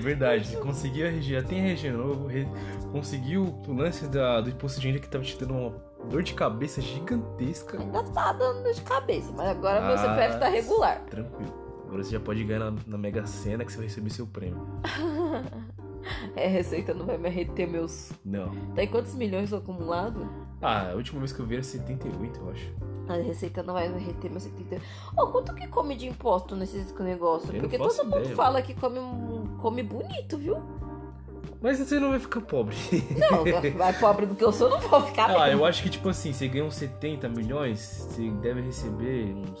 Verdade, 0.00 0.56
conseguiu 0.56 1.06
RG, 1.06 1.34
já 1.34 1.42
tem 1.42 1.60
RG 1.70 1.90
novo, 1.90 2.26
re- 2.26 2.48
conseguiu 2.90 3.54
o 3.68 3.72
lance 3.74 4.06
da, 4.06 4.40
do 4.40 4.48
imposto 4.50 4.80
de 4.80 4.88
renda 4.88 4.98
que 4.98 5.08
tava 5.08 5.22
te 5.22 5.36
dando 5.38 5.52
uma 5.54 5.70
dor 6.10 6.22
de 6.22 6.34
cabeça 6.34 6.80
gigantesca. 6.80 7.80
Ainda 7.80 8.02
tá 8.02 8.32
dando 8.32 8.62
dor 8.64 8.74
de 8.74 8.82
cabeça, 8.82 9.32
mas 9.36 9.48
agora 9.48 9.80
meu 9.80 9.94
Ah, 9.94 9.98
CPF 9.98 10.38
tá 10.38 10.48
regular. 10.48 11.00
Tranquilo. 11.08 11.54
Agora 11.86 12.04
você 12.04 12.10
já 12.10 12.20
pode 12.20 12.44
ganhar 12.44 12.70
na, 12.70 12.76
na 12.86 12.98
Mega 12.98 13.26
Sena 13.26 13.64
que 13.64 13.72
você 13.72 13.78
vai 13.78 13.86
receber 13.86 14.10
seu 14.10 14.26
prêmio. 14.26 14.66
É, 16.34 16.46
a 16.46 16.48
Receita 16.48 16.94
não 16.94 17.04
vai 17.04 17.18
me 17.18 17.28
reter 17.28 17.68
meus. 17.68 18.10
Não. 18.24 18.50
Tem 18.74 18.88
quantos 18.88 19.14
milhões 19.14 19.52
acumulado? 19.52 20.26
Ah, 20.62 20.92
a 20.92 20.94
última 20.94 21.18
vez 21.18 21.30
que 21.30 21.40
eu 21.40 21.46
vi 21.46 21.56
era 21.56 21.62
78, 21.62 22.40
eu 22.40 22.50
acho. 22.50 22.72
A 23.06 23.14
Receita 23.14 23.62
não 23.62 23.74
vai 23.74 23.88
me 23.88 24.00
reter 24.02 24.30
meus 24.30 24.44
70. 24.44 24.80
Ô, 25.16 25.26
quanto 25.26 25.54
que 25.54 25.66
come 25.68 25.94
de 25.94 26.06
imposto 26.06 26.56
nesses 26.56 26.90
negócios? 26.98 27.52
Eu 27.52 27.60
Porque 27.60 27.76
todo 27.76 28.04
mundo 28.04 28.20
ideia, 28.20 28.34
fala 28.34 28.62
que 28.62 28.74
come, 28.74 28.98
come 29.58 29.82
bonito, 29.82 30.38
viu? 30.38 30.56
Mas 31.60 31.78
você 31.78 31.98
não 31.98 32.10
vai 32.10 32.18
ficar 32.18 32.40
pobre. 32.40 32.76
Não, 33.30 33.44
vai 33.76 33.92
pobre 33.92 34.26
do 34.26 34.34
que 34.34 34.44
eu 34.44 34.52
sou, 34.52 34.70
não 34.70 34.80
vou 34.80 35.02
ficar 35.02 35.30
ah, 35.30 35.44
bem. 35.44 35.52
eu 35.52 35.64
acho 35.64 35.82
que 35.82 35.90
tipo 35.90 36.08
assim, 36.08 36.32
você 36.32 36.48
ganha 36.48 36.64
uns 36.64 36.74
70 36.74 37.28
milhões, 37.28 37.78
você 37.80 38.30
deve 38.30 38.62
receber 38.62 39.34
uns 39.34 39.60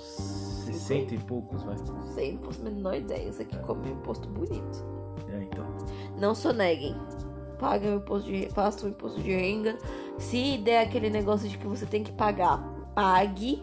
60 0.64 1.14
e 1.14 1.18
poucos, 1.18 1.62
vai. 1.62 1.76
Não 1.76 2.06
sei, 2.14 2.32
não 2.32 2.42
faço 2.42 2.60
a 2.60 2.64
menor 2.64 2.94
ideia. 2.94 3.28
Isso 3.28 3.42
aqui 3.42 3.56
come 3.58 3.90
um 3.90 3.92
imposto 3.92 4.28
bonito. 4.28 4.84
É, 5.32 5.42
então. 5.42 5.66
Não 6.18 6.34
soneguem. 6.34 6.96
Paguem 7.58 7.92
o 7.92 7.96
imposto 7.96 8.30
de 8.30 8.48
façam 8.50 8.88
o 8.88 8.92
imposto 8.92 9.20
de 9.20 9.32
renda. 9.32 9.76
Se 10.18 10.58
der 10.58 10.80
aquele 10.80 11.10
negócio 11.10 11.48
de 11.48 11.58
que 11.58 11.66
você 11.66 11.84
tem 11.84 12.02
que 12.02 12.12
pagar, 12.12 12.58
pague. 12.94 13.62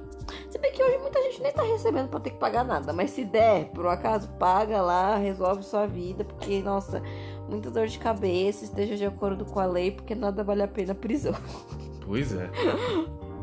Se 0.49 0.57
bem 0.60 0.72
que 0.72 0.84
hoje 0.84 0.98
muita 0.99 1.22
gente 1.23 1.41
nem 1.41 1.52
tá 1.52 1.64
recebendo 1.64 2.10
pra 2.10 2.19
ter 2.19 2.31
que 2.31 2.38
pagar 2.38 2.64
nada. 2.64 2.94
Mas 2.94 3.11
se 3.11 3.26
der, 3.26 3.65
por 3.72 3.85
um 3.85 3.89
acaso, 3.89 4.30
paga 4.39 4.81
lá, 4.81 5.18
resolve 5.18 5.64
sua 5.64 5.88
vida. 5.88 6.23
Porque, 6.23 6.61
nossa, 6.61 7.02
muita 7.48 7.72
dor 7.72 7.88
de 7.88 7.98
cabeça, 7.98 8.64
esteja 8.64 8.95
de 8.95 9.06
acordo 9.06 9.45
com 9.45 9.60
a 9.60 9.65
lei, 9.65 9.91
porque 9.91 10.15
nada 10.15 10.44
vale 10.44 10.64
a 10.64 10.68
pena 10.68 10.91
a 10.91 10.95
prisão. 10.95 11.34
Pois 12.06 12.32
é. 12.32 12.49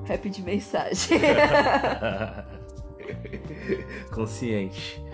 Rap 0.06 0.30
de 0.30 0.42
mensagem. 0.42 1.18
Consciente. 4.10 5.04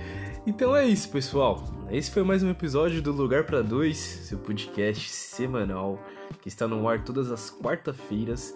Então 0.46 0.76
é 0.76 0.86
isso, 0.86 1.10
pessoal. 1.10 1.64
Esse 1.90 2.12
foi 2.12 2.22
mais 2.22 2.44
um 2.44 2.50
episódio 2.50 3.02
do 3.02 3.10
Lugar 3.10 3.44
para 3.44 3.60
Dois, 3.60 3.98
seu 3.98 4.38
podcast 4.38 5.10
semanal 5.10 5.98
que 6.40 6.48
está 6.48 6.66
no 6.66 6.88
ar 6.88 7.04
todas 7.04 7.30
as 7.30 7.50
quarta-feiras 7.50 8.54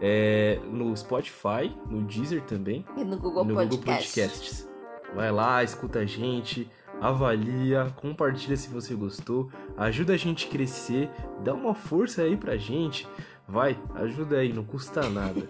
é, 0.00 0.58
no 0.70 0.96
Spotify, 0.96 1.74
no 1.88 2.02
Deezer 2.02 2.42
também, 2.42 2.84
e 2.96 3.04
no 3.04 3.18
Google 3.18 3.44
no 3.44 3.54
Podcast. 3.54 3.76
Google 3.76 3.96
Podcasts. 3.96 4.68
Vai 5.14 5.32
lá, 5.32 5.62
escuta 5.62 6.00
a 6.00 6.06
gente, 6.06 6.70
avalia, 7.00 7.92
compartilha 7.96 8.56
se 8.56 8.68
você 8.68 8.94
gostou, 8.94 9.50
ajuda 9.76 10.14
a 10.14 10.16
gente 10.16 10.46
a 10.46 10.50
crescer, 10.50 11.10
dá 11.42 11.54
uma 11.54 11.74
força 11.74 12.22
aí 12.22 12.36
pra 12.36 12.56
gente. 12.56 13.06
Vai, 13.46 13.78
ajuda 13.94 14.38
aí, 14.38 14.52
não 14.52 14.62
custa 14.62 15.08
nada. 15.08 15.42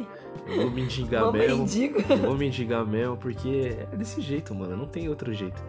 Eu 0.47 0.63
vou 0.63 0.71
me 0.71 0.89
xingar 0.89 1.25
Vou 1.25 1.33
mesmo. 1.33 1.59
mendigo. 1.59 1.99
Eu 2.09 2.17
vou 2.19 2.37
mendigar 2.37 2.87
mesmo, 2.87 3.17
porque 3.17 3.77
é 3.93 3.97
desse 3.97 4.21
jeito, 4.21 4.55
mano. 4.55 4.77
Não 4.77 4.87
tem 4.87 5.09
outro 5.09 5.33
jeito. 5.33 5.61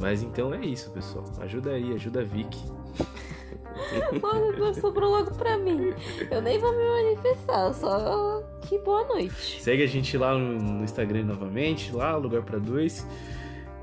Mas 0.00 0.22
então 0.22 0.54
é 0.54 0.64
isso, 0.64 0.90
pessoal. 0.90 1.24
Ajuda 1.40 1.72
aí, 1.72 1.92
ajuda 1.92 2.20
a 2.20 2.24
Vicky. 2.24 2.64
Mano, 4.22 4.74
sobrou 4.74 5.10
logo 5.10 5.32
pra 5.34 5.56
mim. 5.56 5.92
Eu 6.30 6.40
nem 6.42 6.58
vou 6.58 6.72
me 6.72 6.84
manifestar, 6.84 7.72
só 7.72 8.42
que 8.62 8.78
boa 8.78 9.04
noite. 9.04 9.60
Segue 9.60 9.82
a 9.82 9.86
gente 9.86 10.16
lá 10.16 10.36
no, 10.36 10.84
Instagram 10.84 11.24
novamente, 11.24 11.92
lá, 11.94 12.16
Lugar 12.16 12.42
pra 12.42 12.58
Dois. 12.58 13.06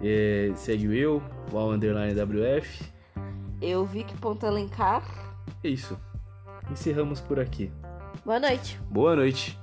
É, 0.02 0.52
segue 0.56 0.88
o 0.88 0.94
eu, 0.94 1.22
o 1.52 1.72
underline 1.72 2.14
WF. 2.14 2.84
Eu 3.62 3.86
vi 3.86 4.04
que 4.04 4.16
ponto 4.18 4.46
elencar. 4.46 5.04
É 5.64 5.70
isso. 5.70 5.98
Encerramos 6.70 7.20
por 7.20 7.40
aqui. 7.40 7.72
Boa 8.26 8.40
noite. 8.40 8.80
Boa 8.90 9.16
noite. 9.16 9.58